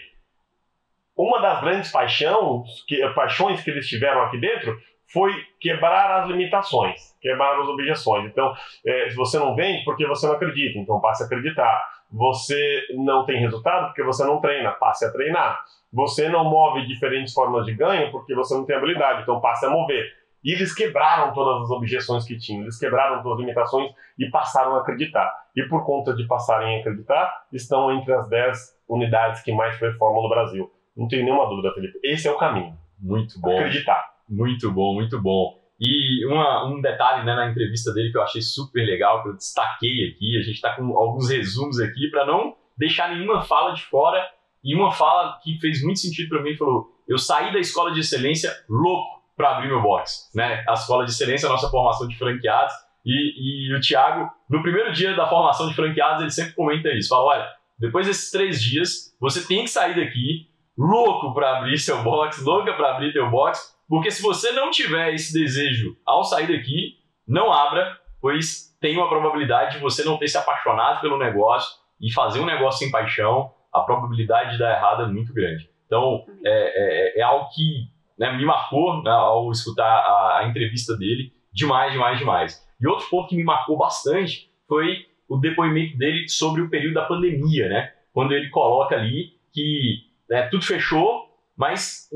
uma 1.16 1.40
das 1.40 1.60
grandes 1.60 1.90
paixões 1.90 2.84
que, 2.86 3.06
paixões 3.14 3.62
que 3.62 3.70
eles 3.70 3.88
tiveram 3.88 4.22
aqui 4.22 4.38
dentro 4.38 4.76
foi 5.08 5.32
quebrar 5.60 6.20
as 6.20 6.28
limitações, 6.28 7.16
quebrar 7.20 7.60
as 7.60 7.68
objeções. 7.68 8.26
Então, 8.26 8.52
é, 8.85 9.08
se 9.08 9.16
você 9.16 9.38
não 9.38 9.54
vende, 9.54 9.85
porque 9.85 10.06
você 10.06 10.26
não 10.26 10.35
acredita, 10.35 10.78
então 10.78 11.00
passe 11.00 11.23
a 11.23 11.26
acreditar. 11.26 11.80
Você 12.11 12.82
não 12.94 13.25
tem 13.25 13.40
resultado 13.40 13.87
porque 13.87 14.02
você 14.02 14.25
não 14.25 14.40
treina, 14.40 14.73
passe 14.73 15.04
a 15.04 15.12
treinar. 15.12 15.64
Você 15.92 16.28
não 16.28 16.44
move 16.44 16.87
diferentes 16.87 17.32
formas 17.32 17.64
de 17.64 17.75
ganho 17.75 18.11
porque 18.11 18.35
você 18.35 18.54
não 18.54 18.64
tem 18.64 18.76
habilidade, 18.76 19.23
então 19.23 19.40
passe 19.40 19.64
a 19.64 19.70
mover. 19.70 20.04
E 20.44 20.52
eles 20.52 20.75
quebraram 20.75 21.32
todas 21.32 21.62
as 21.62 21.70
objeções 21.70 22.25
que 22.25 22.38
tinham, 22.38 22.62
eles 22.62 22.78
quebraram 22.78 23.23
todas 23.23 23.38
as 23.38 23.40
limitações 23.40 23.90
e 24.18 24.28
passaram 24.30 24.76
a 24.76 24.80
acreditar. 24.80 25.32
E 25.56 25.62
por 25.64 25.85
conta 25.85 26.14
de 26.14 26.26
passarem 26.26 26.76
a 26.76 26.80
acreditar, 26.80 27.46
estão 27.52 27.90
entre 27.90 28.12
as 28.12 28.28
10 28.28 28.76
unidades 28.88 29.42
que 29.42 29.52
mais 29.52 29.76
performam 29.78 30.23
no 30.23 30.28
Brasil. 30.28 30.70
Não 30.96 31.06
tenho 31.08 31.24
nenhuma 31.24 31.48
dúvida, 31.48 31.72
Felipe. 31.74 31.98
Esse 32.02 32.26
é 32.26 32.30
o 32.30 32.38
caminho. 32.38 32.76
Muito 32.98 33.38
bom. 33.40 33.58
Acreditar. 33.58 34.16
Muito 34.28 34.72
bom, 34.72 34.94
muito 34.94 35.20
bom. 35.20 35.60
E 35.78 36.24
uma, 36.26 36.66
um 36.66 36.80
detalhe 36.80 37.24
né, 37.24 37.34
na 37.34 37.50
entrevista 37.50 37.92
dele 37.92 38.10
que 38.10 38.16
eu 38.16 38.22
achei 38.22 38.40
super 38.40 38.84
legal, 38.84 39.22
que 39.22 39.28
eu 39.28 39.36
destaquei 39.36 40.08
aqui, 40.08 40.38
a 40.38 40.42
gente 40.42 40.54
está 40.54 40.74
com 40.74 40.96
alguns 40.96 41.28
resumos 41.28 41.78
aqui 41.78 42.08
para 42.10 42.24
não 42.24 42.56
deixar 42.78 43.14
nenhuma 43.14 43.42
fala 43.42 43.74
de 43.74 43.82
fora. 43.82 44.26
E 44.64 44.74
uma 44.74 44.90
fala 44.90 45.38
que 45.42 45.58
fez 45.60 45.82
muito 45.82 46.00
sentido 46.00 46.30
para 46.30 46.42
mim, 46.42 46.56
falou: 46.56 46.86
eu 47.06 47.18
saí 47.18 47.52
da 47.52 47.58
escola 47.58 47.92
de 47.92 48.00
excelência 48.00 48.50
louco 48.68 49.22
para 49.36 49.56
abrir 49.56 49.68
meu 49.68 49.82
box. 49.82 50.30
Né? 50.34 50.64
A 50.66 50.72
escola 50.72 51.04
de 51.04 51.10
excelência 51.10 51.46
é 51.46 51.48
a 51.48 51.52
nossa 51.52 51.68
formação 51.68 52.08
de 52.08 52.16
franqueados. 52.16 52.72
E, 53.04 53.68
e 53.68 53.74
o 53.74 53.80
Thiago, 53.80 54.28
no 54.50 54.62
primeiro 54.62 54.92
dia 54.92 55.14
da 55.14 55.28
formação 55.28 55.68
de 55.68 55.74
franqueados, 55.74 56.22
ele 56.22 56.30
sempre 56.30 56.54
comenta 56.54 56.88
isso: 56.88 57.10
fala, 57.10 57.24
olha, 57.24 57.48
depois 57.78 58.06
desses 58.06 58.30
três 58.30 58.60
dias, 58.60 59.14
você 59.20 59.46
tem 59.46 59.62
que 59.62 59.70
sair 59.70 59.94
daqui 59.94 60.48
louco 60.76 61.33
para 61.33 61.59
abrir 61.59 61.78
seu 61.78 62.02
box, 62.02 62.45
louca 62.45 62.73
para 62.75 62.95
abrir 62.95 63.12
teu 63.12 63.30
box, 63.30 63.76
porque 63.88 64.11
se 64.11 64.23
você 64.23 64.52
não 64.52 64.71
tiver 64.71 65.14
esse 65.14 65.33
desejo 65.33 65.97
ao 66.04 66.25
sair 66.25 66.49
daqui, 66.49 66.95
não 67.26 67.52
abra, 67.52 67.99
pois 68.21 68.76
tem 68.80 68.97
uma 68.97 69.09
probabilidade 69.09 69.76
de 69.76 69.83
você 69.83 70.04
não 70.04 70.18
ter 70.18 70.28
se 70.28 70.37
apaixonado 70.37 71.00
pelo 71.00 71.18
negócio 71.18 71.76
e 72.00 72.12
fazer 72.12 72.40
um 72.40 72.47
negócio 72.47 72.80
sem 72.80 72.90
paixão, 72.90 73.52
a 73.73 73.80
probabilidade 73.80 74.52
de 74.52 74.59
dar 74.59 74.76
errado 74.76 75.04
é 75.04 75.06
muito 75.06 75.33
grande. 75.33 75.71
Então, 75.87 76.25
é, 76.45 77.14
é, 77.16 77.21
é 77.21 77.23
algo 77.23 77.49
que 77.54 77.88
né, 78.18 78.37
me 78.37 78.45
marcou 78.45 79.02
né, 79.02 79.11
ao 79.11 79.50
escutar 79.50 79.85
a, 79.85 80.38
a 80.40 80.49
entrevista 80.49 80.97
dele, 80.97 81.33
demais, 81.52 81.92
demais, 81.92 82.18
demais. 82.18 82.66
E 82.80 82.87
outro 82.87 83.09
ponto 83.09 83.28
que 83.28 83.37
me 83.37 83.45
marcou 83.45 83.76
bastante 83.78 84.50
foi 84.68 85.06
o 85.28 85.37
depoimento 85.37 85.97
dele 85.97 86.28
sobre 86.28 86.62
o 86.62 86.68
período 86.68 86.95
da 86.95 87.04
pandemia, 87.04 87.68
né? 87.68 87.92
Quando 88.12 88.33
ele 88.33 88.49
coloca 88.50 88.95
ali 88.95 89.33
que 89.52 90.05
né, 90.28 90.49
tudo 90.50 90.64
fechou 90.64 91.26
mas 91.56 92.09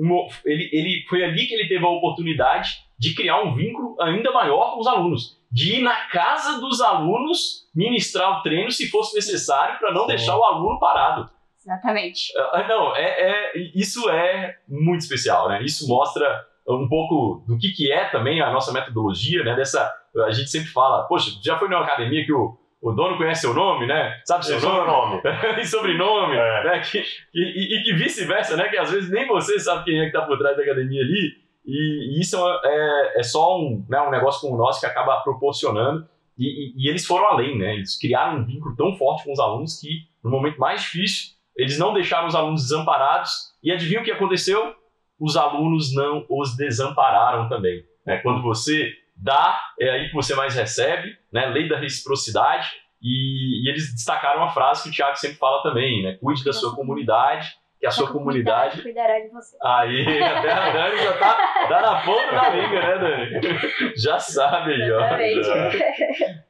ele, 0.44 0.68
ele 0.70 1.06
foi 1.08 1.24
ali 1.24 1.46
que 1.46 1.54
ele 1.54 1.66
teve 1.66 1.84
a 1.84 1.88
oportunidade 1.88 2.74
de 2.98 3.14
criar 3.14 3.42
um 3.42 3.54
vínculo 3.54 3.96
ainda 4.00 4.30
maior 4.30 4.74
com 4.74 4.80
os 4.80 4.86
alunos, 4.86 5.38
de 5.50 5.76
ir 5.78 5.82
na 5.82 6.08
casa 6.08 6.60
dos 6.60 6.80
alunos 6.82 7.66
ministrar 7.74 8.38
o 8.38 8.42
treino 8.42 8.70
se 8.70 8.90
fosse 8.90 9.16
necessário 9.16 9.78
para 9.78 9.92
não 9.92 10.02
Sim. 10.02 10.08
deixar 10.08 10.36
o 10.36 10.44
aluno 10.44 10.78
parado. 10.78 11.30
Exatamente. 11.58 12.32
Ah, 12.36 12.66
Não, 12.68 12.94
é, 12.94 13.02
é- 13.02 13.52
isso 13.74 14.08
é 14.10 14.56
muito 14.68 15.00
especial, 15.00 15.48
né? 15.48 15.62
Isso 15.62 15.88
mostra 15.88 16.46
um 16.68 16.88
pouco 16.88 17.44
do 17.46 17.58
que, 17.58 17.70
que 17.70 17.90
é 17.90 18.04
também 18.10 18.40
a 18.40 18.52
nossa 18.52 18.72
metodologia, 18.72 19.42
né? 19.42 19.56
Dessa, 19.56 19.90
a 20.26 20.30
gente 20.30 20.50
sempre 20.50 20.68
fala, 20.68 21.04
poxa, 21.04 21.30
já 21.42 21.58
foi 21.58 21.68
numa 21.68 21.82
academia 21.82 22.24
que 22.24 22.32
o, 22.32 22.56
o 22.82 22.92
dono 22.92 23.16
conhece 23.18 23.42
seu 23.42 23.52
nome, 23.54 23.86
né? 23.86 24.20
Sabe 24.24 24.44
seu 24.46 24.56
é 24.58 24.60
nome 24.86 25.20
e 25.60 25.64
sobrenome, 25.66 26.34
É. 26.36 26.64
né? 26.64 26.80
Que, 26.80 26.98
e, 27.34 27.40
e- 27.42 27.78
e 27.78 27.82
que 27.84 27.92
vice-versa, 27.94 28.56
né? 28.56 28.68
Que 28.68 28.78
às 28.78 28.90
vezes 28.90 29.10
nem 29.10 29.26
você 29.26 29.58
sabe 29.58 29.84
quem 29.84 30.00
é 30.00 30.06
que 30.06 30.12
tá 30.12 30.22
por 30.22 30.38
trás 30.38 30.56
da 30.56 30.62
academia 30.62 31.02
ali. 31.02 31.34
E, 31.66 32.16
e 32.16 32.20
isso 32.20 32.36
é, 32.64 33.20
é 33.20 33.22
só 33.22 33.58
um, 33.58 33.84
né, 33.88 34.00
um 34.00 34.10
negócio 34.10 34.40
como 34.40 34.54
o 34.54 34.58
nosso 34.58 34.80
que 34.80 34.86
acaba 34.86 35.20
proporcionando. 35.20 36.06
E 36.38 36.88
eles 36.88 37.04
foram 37.06 37.26
além, 37.26 37.58
né? 37.58 37.74
Eles 37.74 37.98
criaram 37.98 38.38
um 38.38 38.44
vínculo 38.46 38.74
tão 38.74 38.96
forte 38.96 39.24
com 39.24 39.32
os 39.32 39.38
alunos 39.38 39.78
que, 39.78 40.06
no 40.24 40.30
momento 40.30 40.58
mais 40.58 40.80
difícil, 40.80 41.32
eles 41.54 41.78
não 41.78 41.92
deixaram 41.92 42.26
os 42.28 42.34
alunos 42.34 42.62
desamparados. 42.62 43.30
E 43.62 43.70
adivinha 43.70 44.00
o 44.00 44.04
que 44.04 44.10
aconteceu? 44.10 44.74
Os 45.20 45.36
alunos 45.36 45.94
não 45.94 46.24
os 46.30 46.56
desampararam 46.56 47.46
também. 47.46 47.84
né? 48.06 48.16
Quando 48.22 48.40
você 48.42 48.90
dá, 49.22 49.60
é 49.78 49.90
aí 49.90 50.08
que 50.08 50.14
você 50.14 50.34
mais 50.34 50.54
recebe, 50.54 51.16
né? 51.32 51.46
Lei 51.46 51.68
da 51.68 51.78
reciprocidade. 51.78 52.68
E, 53.02 53.64
e 53.66 53.70
eles 53.70 53.92
destacaram 53.94 54.40
uma 54.42 54.50
frase 54.50 54.82
que 54.82 54.88
o 54.90 54.92
Tiago 54.92 55.16
sempre 55.16 55.38
fala 55.38 55.62
também, 55.62 56.02
né? 56.02 56.18
Cuide 56.20 56.44
da 56.44 56.52
sua 56.52 56.74
comunidade, 56.76 57.48
que 57.78 57.86
a 57.86 57.90
sua 57.90 58.12
comunidade 58.12 58.82
cuidará 58.82 59.18
de 59.20 59.28
você. 59.30 59.56
Aí, 59.64 60.22
até 60.22 60.50
a 60.52 60.70
Dani 60.70 60.96
já 60.98 61.12
tá, 61.16 61.34
tá 61.66 61.80
na 61.80 62.00
ponta 62.02 62.30
da 62.30 62.48
língua, 62.50 62.78
né, 62.80 62.98
Dani? 62.98 63.58
Já 63.96 64.18
sabe 64.18 64.74
aí, 64.74 64.92
ó. 64.92 65.00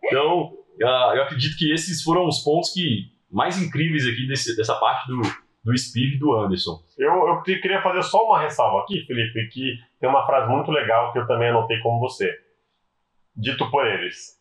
Então, 0.04 0.52
ah, 0.82 1.12
eu 1.14 1.22
acredito 1.22 1.56
que 1.56 1.72
esses 1.72 2.02
foram 2.02 2.26
os 2.26 2.42
pontos 2.42 2.72
que 2.72 3.10
mais 3.30 3.60
incríveis 3.62 4.04
aqui 4.06 4.26
desse- 4.26 4.56
dessa 4.56 4.74
parte 4.74 5.06
do, 5.06 5.20
do 5.64 5.78
Speed 5.78 6.14
e 6.14 6.18
do 6.18 6.32
Anderson. 6.34 6.80
Eu, 6.98 7.12
eu 7.28 7.42
que- 7.42 7.58
queria 7.58 7.80
fazer 7.80 8.02
só 8.02 8.24
uma 8.24 8.40
ressalva 8.40 8.80
aqui, 8.82 9.04
Felipe, 9.06 9.48
que 9.52 9.74
tem 10.00 10.08
uma 10.10 10.26
frase 10.26 10.50
muito 10.50 10.70
legal 10.72 11.12
que 11.12 11.18
eu 11.20 11.26
também 11.28 11.50
anotei 11.50 11.78
como 11.78 12.00
você. 12.00 12.28
Dito 13.40 13.70
por 13.70 13.86
eles. 13.86 14.38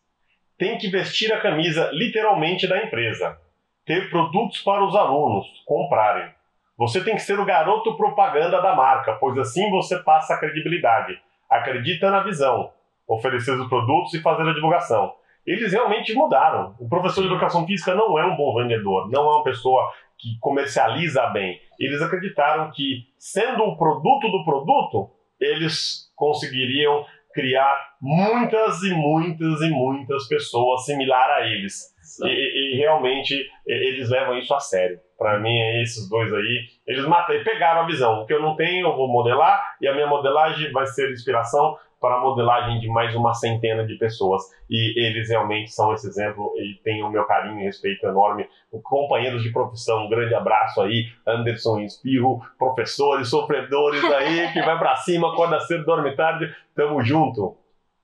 Tem 0.58 0.78
que 0.78 0.90
vestir 0.90 1.32
a 1.32 1.40
camisa 1.40 1.90
literalmente 1.94 2.68
da 2.68 2.84
empresa. 2.84 3.40
Ter 3.86 4.10
produtos 4.10 4.62
para 4.62 4.84
os 4.84 4.94
alunos 4.94 5.46
comprarem. 5.66 6.30
Você 6.78 7.02
tem 7.02 7.16
que 7.16 7.22
ser 7.22 7.40
o 7.40 7.46
garoto 7.46 7.96
propaganda 7.96 8.62
da 8.62 8.76
marca, 8.76 9.14
pois 9.14 9.38
assim 9.38 9.70
você 9.70 9.98
passa 10.00 10.34
a 10.34 10.38
credibilidade. 10.38 11.18
Acredita 11.50 12.12
na 12.12 12.22
visão. 12.24 12.74
Oferecer 13.08 13.52
os 13.52 13.70
produtos 13.70 14.14
e 14.14 14.22
fazer 14.22 14.44
a 14.50 14.54
divulgação. 14.54 15.16
Eles 15.46 15.72
realmente 15.72 16.14
mudaram. 16.14 16.76
O 16.78 16.90
professor 16.90 17.22
de 17.22 17.28
educação 17.28 17.66
física 17.66 17.96
não 17.96 18.20
é 18.20 18.26
um 18.26 18.36
bom 18.36 18.54
vendedor, 18.54 19.10
não 19.10 19.30
é 19.30 19.36
uma 19.36 19.44
pessoa 19.44 19.94
que 20.18 20.38
comercializa 20.42 21.26
bem. 21.28 21.58
Eles 21.80 22.02
acreditaram 22.02 22.70
que, 22.72 23.08
sendo 23.18 23.64
o 23.64 23.78
produto 23.78 24.30
do 24.30 24.44
produto, 24.44 25.10
eles 25.40 26.12
conseguiriam 26.18 27.06
criar 27.34 27.76
muitas 28.02 28.82
e 28.84 28.94
muitas 28.94 29.62
e 29.62 29.70
muitas 29.70 30.28
pessoas 30.28 30.86
similar 30.86 31.30
a 31.30 31.46
eles. 31.46 31.96
E, 32.26 32.28
e- 32.30 32.74
e 32.74 32.78
realmente 32.78 33.48
eles 33.68 34.10
levam 34.10 34.38
isso 34.38 34.54
a 34.54 34.60
sério. 34.60 35.00
Para 35.18 35.38
mim, 35.40 35.56
é 35.60 35.82
esses 35.84 36.10
dois 36.10 36.34
aí, 36.34 36.64
eles 36.88 37.06
matam, 37.06 37.36
pegaram 37.44 37.82
a 37.82 37.86
visão. 37.86 38.22
O 38.22 38.26
que 38.26 38.34
eu 38.34 38.42
não 38.42 38.56
tenho, 38.56 38.88
eu 38.88 38.96
vou 38.96 39.08
modelar, 39.08 39.76
e 39.82 39.88
a 39.88 39.94
minha 39.94 40.08
modelagem 40.08 40.72
vai 40.72 40.88
ser 40.88 41.12
inspiração 41.12 41.78
para 42.00 42.16
a 42.16 42.22
modelagem 42.22 42.80
de 42.80 42.88
mais 42.88 43.14
uma 43.16 43.34
centena 43.34 43.86
de 43.86 43.96
pessoas. 43.96 44.42
E 44.70 44.94
eles 45.06 45.30
realmente 45.30 45.72
são 45.72 45.94
esse 45.94 46.08
exemplo 46.08 46.54
e 46.58 46.76
têm 46.84 47.04
o 47.04 47.10
meu 47.10 47.26
carinho 47.26 47.60
e 47.60 47.64
respeito 47.66 48.06
enorme. 48.08 48.48
Companheiros 48.84 49.44
de 49.44 49.52
profissão, 49.52 50.06
um 50.06 50.10
grande 50.10 50.34
abraço 50.34 50.82
aí, 50.82 51.06
Anderson 51.28 51.80
e 51.80 51.86
Espirro, 51.86 52.42
professores, 52.58 53.30
sofredores 53.30 54.04
aí, 54.04 54.52
que 54.54 54.62
vai 54.62 54.78
para 54.78 54.96
cima, 54.98 55.32
acorda 55.32 55.60
cedo, 55.62 55.86
dorme 55.86 56.16
tarde, 56.16 56.54
tamo 56.76 57.02
junto. 57.04 57.58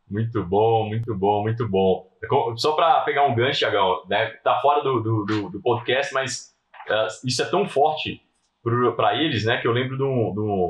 Muito 0.10 0.44
bom, 0.44 0.88
muito 0.88 1.16
bom, 1.16 1.42
muito 1.42 1.68
bom. 1.68 2.08
Só 2.58 2.74
para 2.74 3.02
pegar 3.02 3.26
um 3.26 3.34
gancho, 3.34 3.60
Thiagão, 3.60 4.04
né? 4.08 4.28
Tá 4.44 4.60
fora 4.62 4.84
do, 4.84 5.00
do, 5.02 5.26
do- 5.26 5.50
do 5.50 5.62
podcast, 5.62 6.14
mas 6.14 6.54
ah, 6.90 7.08
isso 7.24 7.42
é 7.42 7.46
tão 7.46 7.68
forte 7.68 8.22
para 8.96 9.16
eles, 9.22 9.46
né? 9.46 9.58
Que 9.58 9.68
eu 9.68 9.72
lembro 9.72 9.98
de 9.98 10.04
um, 10.04 10.32
de 10.34 10.40
um, 10.40 10.70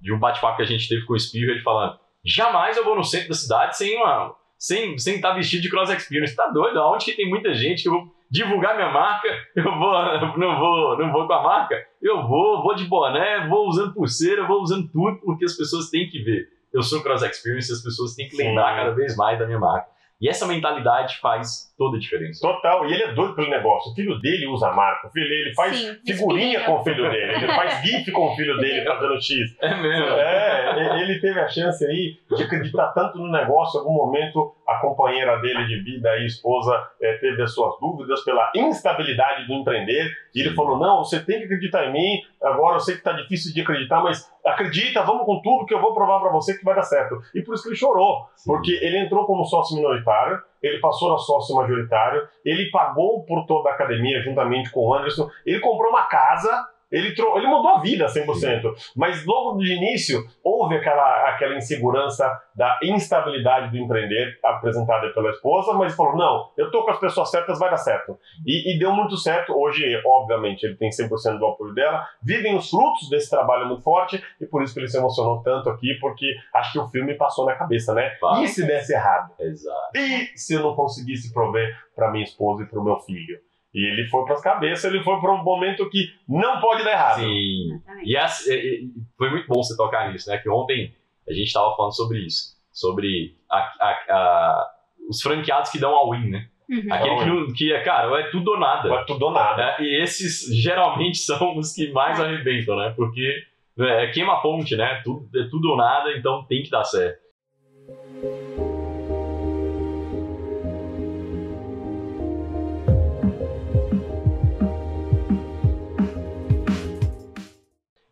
de 0.00 0.12
um 0.12 0.18
bate-papo 0.18 0.56
que 0.56 0.62
a 0.62 0.66
gente 0.66 0.88
teve 0.88 1.04
com 1.04 1.12
o 1.14 1.16
Espirro, 1.16 1.50
ele 1.50 1.62
falando: 1.62 1.98
jamais 2.26 2.76
eu 2.76 2.84
vou 2.84 2.96
no 2.96 3.04
centro 3.04 3.28
da 3.28 3.34
cidade 3.34 3.76
sem 3.76 3.96
uma. 3.96 4.34
Sem, 4.58 4.96
sem 4.96 5.16
estar 5.16 5.34
vestido 5.34 5.62
de 5.62 5.70
cross 5.70 5.90
experience. 5.90 6.34
Tá 6.34 6.48
doido? 6.48 6.80
Aonde 6.80 7.04
que 7.04 7.12
tem 7.12 7.28
muita 7.28 7.54
gente 7.54 7.82
que 7.82 7.88
eu 7.88 7.92
vou 7.92 8.16
divulgar 8.30 8.74
minha 8.74 8.90
marca, 8.90 9.28
eu 9.54 9.64
vou, 9.64 9.92
não 10.38 10.58
vou, 10.58 10.98
não 10.98 11.12
vou 11.12 11.26
com 11.26 11.32
a 11.32 11.42
marca, 11.42 11.76
eu 12.02 12.26
vou, 12.26 12.62
vou 12.62 12.74
de 12.74 12.84
boné, 12.84 13.46
vou 13.46 13.68
usando 13.68 13.94
pulseira, 13.94 14.46
vou 14.46 14.62
usando 14.62 14.88
tudo, 14.90 15.18
porque 15.24 15.44
as 15.44 15.54
pessoas 15.54 15.88
têm 15.90 16.08
que 16.08 16.22
ver. 16.22 16.48
Eu 16.72 16.82
sou 16.82 17.02
cross 17.02 17.22
experience, 17.22 17.72
as 17.72 17.82
pessoas 17.82 18.14
têm 18.14 18.28
que 18.28 18.36
Sim. 18.36 18.48
lembrar 18.48 18.76
cada 18.76 18.90
vez 18.90 19.16
mais 19.16 19.38
da 19.38 19.46
minha 19.46 19.58
marca. 19.58 19.88
E 20.20 20.28
essa 20.28 20.46
mentalidade 20.46 21.18
faz 21.20 21.74
toda 21.76 21.96
a 21.96 22.00
diferença. 22.00 22.40
Total, 22.40 22.88
e 22.88 22.92
ele 22.92 23.02
é 23.02 23.12
doido 23.12 23.34
pelo 23.34 23.50
negócio. 23.50 23.92
O 23.92 23.94
filho 23.94 24.18
dele 24.20 24.46
usa 24.46 24.68
a 24.68 24.72
marca, 24.72 25.08
o 25.08 25.10
filho 25.10 25.28
dele 25.28 25.54
faz 25.54 25.76
Sim, 25.76 25.96
figurinha 26.06 26.60
com 26.64 26.74
o 26.74 26.84
filho 26.84 27.10
dele, 27.10 27.34
ele 27.34 27.46
faz 27.48 27.82
gif 27.82 28.10
com 28.12 28.32
o 28.32 28.36
filho 28.36 28.56
dele 28.58 28.84
fazendo 28.84 29.20
X. 29.20 29.56
É 29.60 29.74
mesmo. 29.74 30.06
É, 30.06 31.02
ele 31.02 31.20
teve 31.20 31.38
a 31.38 31.48
chance 31.48 31.84
aí 31.86 32.18
de 32.34 32.42
acreditar 32.42 32.88
tanto 32.88 33.18
no 33.18 33.30
negócio, 33.30 33.78
em 33.78 33.80
algum 33.80 33.94
momento 33.94 34.54
a 34.66 34.78
companheira 34.80 35.38
dele 35.40 35.64
de 35.66 35.80
vida, 35.80 36.10
a 36.10 36.24
esposa, 36.24 36.90
eh, 37.00 37.18
teve 37.18 37.40
as 37.40 37.54
suas 37.54 37.78
dúvidas 37.80 38.24
pela 38.24 38.50
instabilidade 38.54 39.46
do 39.46 39.54
empreender, 39.54 40.10
e 40.34 40.40
ele 40.40 40.54
falou, 40.54 40.78
não, 40.78 41.04
você 41.04 41.20
tem 41.20 41.38
que 41.38 41.44
acreditar 41.44 41.86
em 41.86 41.92
mim, 41.92 42.22
agora 42.42 42.76
eu 42.76 42.80
sei 42.80 42.96
que 42.96 43.02
tá 43.02 43.12
difícil 43.12 43.54
de 43.54 43.60
acreditar, 43.60 44.02
mas 44.02 44.28
acredita, 44.44 45.02
vamos 45.02 45.24
com 45.24 45.40
tudo 45.40 45.66
que 45.66 45.74
eu 45.74 45.80
vou 45.80 45.94
provar 45.94 46.20
para 46.20 46.32
você 46.32 46.56
que 46.58 46.64
vai 46.64 46.74
dar 46.74 46.82
certo. 46.82 47.20
E 47.34 47.42
por 47.42 47.54
isso 47.54 47.62
que 47.62 47.68
ele 47.70 47.76
chorou, 47.76 48.26
porque 48.44 48.72
ele 48.82 48.98
entrou 48.98 49.24
como 49.24 49.44
sócio 49.44 49.76
minoritário, 49.76 50.42
ele 50.62 50.78
passou 50.80 51.14
a 51.14 51.18
sócio 51.18 51.54
majoritário, 51.56 52.26
ele 52.44 52.70
pagou 52.70 53.24
por 53.24 53.46
toda 53.46 53.70
a 53.70 53.74
academia 53.74 54.22
juntamente 54.22 54.70
com 54.70 54.80
o 54.80 54.94
Anderson, 54.94 55.28
ele 55.44 55.60
comprou 55.60 55.90
uma 55.90 56.06
casa, 56.06 56.66
ele, 56.98 57.14
tro- 57.14 57.36
ele 57.36 57.46
mudou 57.46 57.72
a 57.72 57.80
vida 57.80 58.06
100%. 58.06 58.62
Mas 58.96 59.24
logo 59.26 59.58
de 59.58 59.72
início 59.74 60.24
houve 60.42 60.76
aquela, 60.76 61.28
aquela 61.30 61.56
insegurança 61.56 62.30
da 62.54 62.78
instabilidade 62.82 63.70
do 63.70 63.76
empreender 63.78 64.38
apresentada 64.44 65.08
pela 65.10 65.30
esposa, 65.30 65.72
mas 65.74 65.94
falou: 65.94 66.16
não, 66.16 66.50
eu 66.56 66.70
tô 66.70 66.84
com 66.84 66.90
as 66.90 66.98
pessoas 67.00 67.30
certas, 67.30 67.58
vai 67.58 67.70
dar 67.70 67.76
certo. 67.76 68.18
E, 68.46 68.74
e 68.74 68.78
deu 68.78 68.92
muito 68.92 69.16
certo. 69.16 69.52
Hoje, 69.56 69.84
obviamente, 70.06 70.64
ele 70.64 70.76
tem 70.76 70.88
100% 70.90 71.38
do 71.38 71.46
apoio 71.46 71.74
dela, 71.74 72.06
vivem 72.22 72.56
os 72.56 72.70
frutos 72.70 73.08
desse 73.10 73.28
trabalho 73.30 73.66
muito 73.66 73.82
forte 73.82 74.22
e 74.40 74.46
por 74.46 74.62
isso 74.62 74.72
que 74.74 74.80
ele 74.80 74.88
se 74.88 74.96
emocionou 74.98 75.42
tanto 75.42 75.68
aqui, 75.70 75.94
porque 76.00 76.26
acho 76.54 76.72
que 76.72 76.78
o 76.78 76.88
filme 76.88 77.14
passou 77.14 77.44
na 77.46 77.54
cabeça, 77.54 77.94
né? 77.94 78.16
Vai. 78.20 78.44
E 78.44 78.48
se 78.48 78.66
desse 78.66 78.92
errado? 78.94 79.32
Exato. 79.38 79.90
E 79.96 80.26
se 80.36 80.54
eu 80.54 80.60
não 80.62 80.74
conseguisse 80.74 81.32
prover 81.32 81.76
para 81.94 82.10
minha 82.10 82.24
esposa 82.24 82.62
e 82.62 82.66
para 82.66 82.80
o 82.80 82.84
meu 82.84 82.98
filho? 83.00 83.38
E 83.76 83.92
ele 83.92 84.08
foi 84.08 84.24
para 84.24 84.34
as 84.34 84.40
cabeças, 84.42 84.90
ele 84.90 85.04
foi 85.04 85.20
para 85.20 85.34
um 85.34 85.44
momento 85.44 85.88
que 85.90 86.08
não 86.26 86.58
pode 86.60 86.82
dar 86.82 86.92
errado. 86.92 87.20
Sim. 87.20 87.78
E 88.04 88.16
essa- 88.16 88.50
e- 88.50 88.84
e- 88.86 88.90
foi 89.18 89.28
muito 89.28 89.46
bom 89.46 89.62
você 89.62 89.76
tocar 89.76 90.10
nisso, 90.10 90.30
né? 90.30 90.38
Que 90.38 90.48
ontem 90.48 90.94
a 91.28 91.32
gente 91.34 91.48
estava 91.48 91.76
falando 91.76 91.92
sobre 91.94 92.20
isso. 92.20 92.56
Sobre 92.72 93.36
a- 93.50 93.58
a- 93.58 94.04
a- 94.08 94.70
os 95.10 95.20
franqueados 95.20 95.70
que 95.70 95.78
dão 95.78 95.94
all-in, 95.94 96.30
né? 96.30 96.48
Uhum. 96.70 96.86
Aquele 96.90 97.46
que, 97.48 97.52
que 97.52 97.72
é, 97.74 97.80
cara, 97.82 98.18
é 98.18 98.30
tudo 98.30 98.52
ou 98.52 98.58
nada. 98.58 98.92
É 98.92 99.04
tudo 99.04 99.26
ou 99.26 99.30
nada. 99.30 99.76
É, 99.78 99.82
e 99.82 100.02
esses 100.02 100.46
geralmente 100.56 101.18
são 101.20 101.58
os 101.58 101.74
que 101.74 101.92
mais 101.92 102.18
arrebentam, 102.18 102.76
né? 102.76 102.94
Porque 102.96 103.42
é 103.78 104.06
queima 104.06 104.32
a 104.32 104.40
ponte, 104.40 104.74
né? 104.74 105.02
Tudo, 105.04 105.28
é 105.38 105.44
tudo 105.50 105.68
ou 105.72 105.76
nada, 105.76 106.10
então 106.16 106.44
tem 106.44 106.62
que 106.62 106.70
dar 106.70 106.82
certo. 106.84 107.20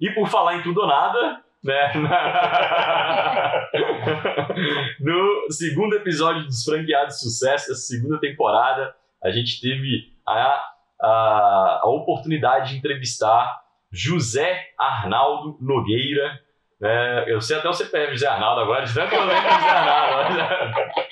E 0.05 0.11
por 0.11 0.29
falar 0.29 0.57
em 0.57 0.63
tudo 0.63 0.83
ou 0.83 0.87
nada, 0.87 1.41
né? 1.65 1.93
no 5.01 5.47
segundo 5.51 5.97
episódio 5.97 6.45
dos 6.45 6.63
Franqueados 6.63 7.15
de 7.15 7.21
Sucesso, 7.23 7.73
essa 7.73 7.81
segunda 7.81 8.21
temporada, 8.21 8.95
a 9.23 9.31
gente 9.31 9.59
teve 9.63 10.13
a, 10.29 10.63
a, 11.01 11.81
a 11.85 11.89
oportunidade 11.89 12.73
de 12.73 12.77
entrevistar 12.77 13.51
José 13.91 14.67
Arnaldo 14.79 15.57
Nogueira. 15.59 16.39
né? 16.79 17.25
eu 17.27 17.41
sei 17.41 17.57
até 17.57 17.71
o 17.71 17.73
CPF 17.73 18.13
José 18.13 18.27
Arnaldo 18.27 18.61
agora, 18.61 18.85
de 18.85 18.93
tanto 18.93 19.15
eu 19.15 19.25
lembro 19.25 19.51
José 19.51 19.71
Arnaldo. 19.71 20.39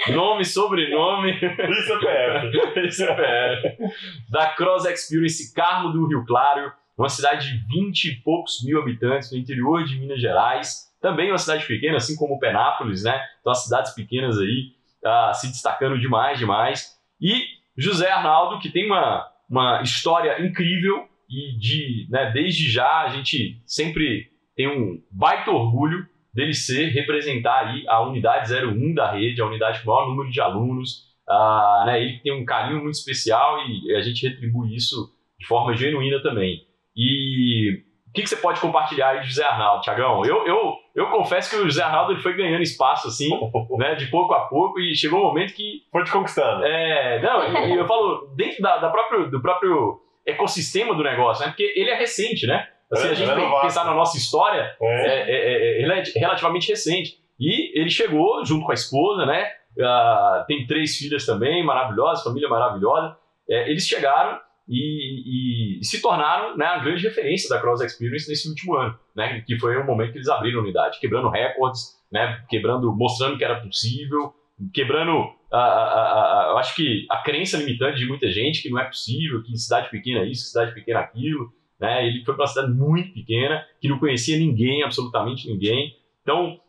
mas, 0.07 0.15
nome, 0.15 0.45
sobrenome 0.45 1.31
Isso 1.33 1.93
é 1.95 1.99
PF. 1.99 2.79
e 2.79 2.93
CPF. 2.93 3.79
Da 4.31 4.49
Cross 4.49 4.85
Experience 4.85 5.55
Carmo 5.55 5.91
do 5.93 6.07
Rio 6.07 6.27
Claro. 6.27 6.71
Uma 6.97 7.09
cidade 7.09 7.51
de 7.51 7.67
20 7.67 8.05
e 8.05 8.23
poucos 8.23 8.63
mil 8.65 8.81
habitantes 8.81 9.33
no 9.33 9.39
interior 9.39 9.85
de 9.85 9.99
Minas 9.99 10.21
Gerais, 10.21 10.93
também 11.01 11.31
uma 11.31 11.39
cidade 11.39 11.67
pequena, 11.67 11.97
assim 11.97 12.17
como 12.17 12.39
Penápolis, 12.39 13.03
né? 13.03 13.21
Então, 13.41 13.51
as 13.51 13.65
cidades 13.65 13.93
pequenas 13.93 14.39
aí 14.39 14.73
uh, 15.05 15.35
se 15.35 15.49
destacando 15.49 15.99
demais, 15.99 16.39
demais. 16.39 16.97
E 17.21 17.43
José 17.77 18.11
Arnaldo, 18.11 18.61
que 18.61 18.71
tem 18.71 18.87
uma, 18.87 19.29
uma 19.51 19.83
história 19.83 20.41
incrível 20.45 21.09
e 21.29 21.59
de, 21.59 22.07
né, 22.11 22.31
desde 22.31 22.71
já 22.71 23.03
a 23.03 23.09
gente 23.09 23.61
sempre 23.67 24.31
tem 24.55 24.69
um 24.69 25.03
baita 25.11 25.51
orgulho 25.51 26.07
dele 26.33 26.55
ser, 26.55 26.91
representar 26.91 27.69
aí 27.69 27.85
a 27.89 28.01
unidade 28.01 28.53
01 28.53 28.95
da 28.95 29.13
rede, 29.13 29.41
a 29.41 29.47
unidade 29.47 29.83
com 29.83 29.91
o 29.91 29.95
maior 29.95 30.09
número 30.09 30.31
de 30.31 30.41
alunos. 30.41 31.11
Uh, 31.29 31.87
né, 31.87 32.03
ele 32.03 32.19
tem 32.21 32.33
um 32.33 32.45
carinho 32.45 32.83
muito 32.83 32.95
especial 32.95 33.59
e 33.67 33.95
a 33.95 34.03
gente 34.03 34.27
retribui 34.27 34.75
isso 34.75 35.15
de 35.39 35.47
forma 35.47 35.75
genuína 35.75 36.23
também. 36.23 36.67
E 36.97 37.83
o 38.09 38.13
que, 38.13 38.23
que, 38.23 38.29
você 38.29 38.37
pode 38.37 38.61
compartilhar 38.61 39.09
aí 39.09 39.21
de 39.21 39.29
José 39.29 39.43
Arnaldo, 39.43 39.81
Tiagão? 39.81 40.23
Eu, 40.25 40.47
eu, 40.47 40.75
eu 40.95 41.07
confesso 41.07 41.49
que 41.49 41.57
o 41.57 41.65
José 41.65 41.83
Arnaldo 41.83 42.13
ele 42.13 42.21
foi 42.21 42.35
ganhando 42.35 42.63
espaço, 42.63 43.09
assim, 43.09 43.31
né, 43.79 43.95
de 43.95 44.07
pouco 44.07 44.35
a 44.35 44.41
pouco, 44.41 44.79
e 44.79 44.95
chegou 44.95 45.21
um 45.21 45.25
momento 45.25 45.55
que. 45.55 45.83
Foi 45.91 46.05
te 46.05 46.13
conquistando. 46.13 46.63
É, 46.65 47.23
não, 47.23 47.43
eu 47.75 47.87
falo, 47.87 48.35
dentro 48.37 48.61
da, 48.61 48.77
da 48.77 48.91
próprio, 48.91 49.31
do 49.31 49.41
próprio 49.41 49.99
ecossistema 50.27 50.95
do 50.95 51.03
negócio, 51.03 51.43
né? 51.43 51.51
Porque 51.51 51.73
ele 51.75 51.89
é 51.89 51.97
recente, 51.97 52.47
né? 52.47 52.69
Assim, 52.93 53.09
é, 53.09 53.11
a 53.11 53.15
gente 53.15 53.31
é 53.31 53.61
pensar 53.63 53.87
na 53.87 53.95
nossa 53.95 54.19
história, 54.19 54.77
é. 54.81 54.87
É, 54.87 55.21
é, 55.21 55.81
é. 55.81 55.83
ele 55.83 55.93
é 55.93 56.03
relativamente 56.19 56.69
recente. 56.69 57.15
E 57.41 57.81
ele 57.81 57.89
chegou 57.89 58.45
junto 58.45 58.67
com 58.67 58.73
a 58.73 58.75
esposa, 58.75 59.25
né? 59.25 59.51
Uh, 59.79 60.47
tem 60.47 60.67
três 60.67 60.99
filhas 60.99 61.25
também, 61.25 61.65
maravilhosas, 61.65 62.23
família 62.23 62.49
maravilhosa. 62.49 63.17
eles 63.49 63.89
chegaram 63.89 64.39
e, 64.69 65.79
e, 65.81 65.85
se 65.85 66.01
tornaram 66.01 66.57
né, 66.57 66.67
a 66.67 66.79
grande 66.79 67.03
referência 67.03 67.49
da 67.49 67.61
Cross 67.61 67.81
Experience 67.81 68.29
nesse 68.29 68.49
último 68.49 68.77
ano, 68.77 68.99
né, 69.15 69.41
que 69.47 69.59
foi 69.59 69.77
o 69.77 69.85
momento 69.85 70.13
que 70.13 70.19
eles 70.19 70.29
abriram 70.29 70.61
a 70.61 70.63
unidade, 70.63 71.01
quebrando 71.01 71.29
recordes, 71.29 72.01
né, 72.11 72.43
quebrando, 72.49 72.95
mostrando 72.95 73.37
que 73.37 73.45
era 73.45 73.61
possível, 73.61 74.33
quebrando, 74.73 75.33
a, 75.53 75.59
a, 75.59 76.53
a, 76.55 76.59
acho 76.61 76.75
que 76.77 77.07
a 77.11 77.19
crença 77.19 77.59
limitante 77.59 77.99
de 77.99 78.07
muita 78.07 78.31
gente 78.31 78.63
que 78.63 78.71
não 78.71 78.79
é 78.79 78.85
possível, 78.85 79.43
que 79.43 79.57
cidade 79.57 79.91
pequena 79.91 80.21
é 80.21 80.27
isso, 80.27 80.51
cidade 80.51 80.73
pequena 80.73 81.01
é 81.01 81.03
aquilo, 81.03 81.53
né, 81.81 82.07
ele 82.07 82.25
foi 82.25 82.35
para 82.35 82.43
uma 82.43 82.49
cidade 82.49 82.73
muito 82.73 83.13
pequena, 83.13 83.67
que 83.81 83.89
não 83.89 83.99
conhecia 83.99 84.39
ninguém, 84.39 84.83
absolutamente 84.83 85.49
ninguém, 85.49 85.97
então, 86.23 86.61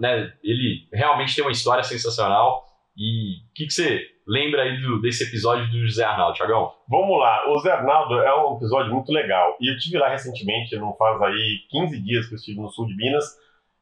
né, 0.00 0.32
ele 0.42 0.88
realmente 0.92 1.34
tem 1.34 1.44
uma 1.44 1.52
história 1.52 1.82
sensacional. 1.84 2.66
E 2.96 3.42
o 3.50 3.54
que, 3.54 3.66
que 3.66 3.72
você 3.72 4.06
lembra 4.28 4.62
aí 4.62 4.80
do, 4.82 5.00
desse 5.00 5.24
episódio 5.24 5.68
do 5.70 5.86
José 5.86 6.04
Arnaldo, 6.04 6.36
Tiagão? 6.36 6.70
Vamos 6.86 7.18
lá, 7.18 7.48
o 7.48 7.54
José 7.54 7.72
Arnaldo 7.72 8.20
é 8.20 8.46
um 8.46 8.56
episódio 8.56 8.92
muito 8.92 9.10
legal. 9.10 9.56
E 9.58 9.72
eu 9.72 9.78
tive 9.78 9.96
lá 9.96 10.10
recentemente, 10.10 10.76
não 10.76 10.94
faz 10.96 11.20
aí 11.22 11.60
15 11.70 12.02
dias 12.02 12.26
que 12.26 12.34
eu 12.34 12.36
estive 12.36 12.60
no 12.60 12.68
sul 12.68 12.86
de 12.86 12.94
Minas, 12.94 13.24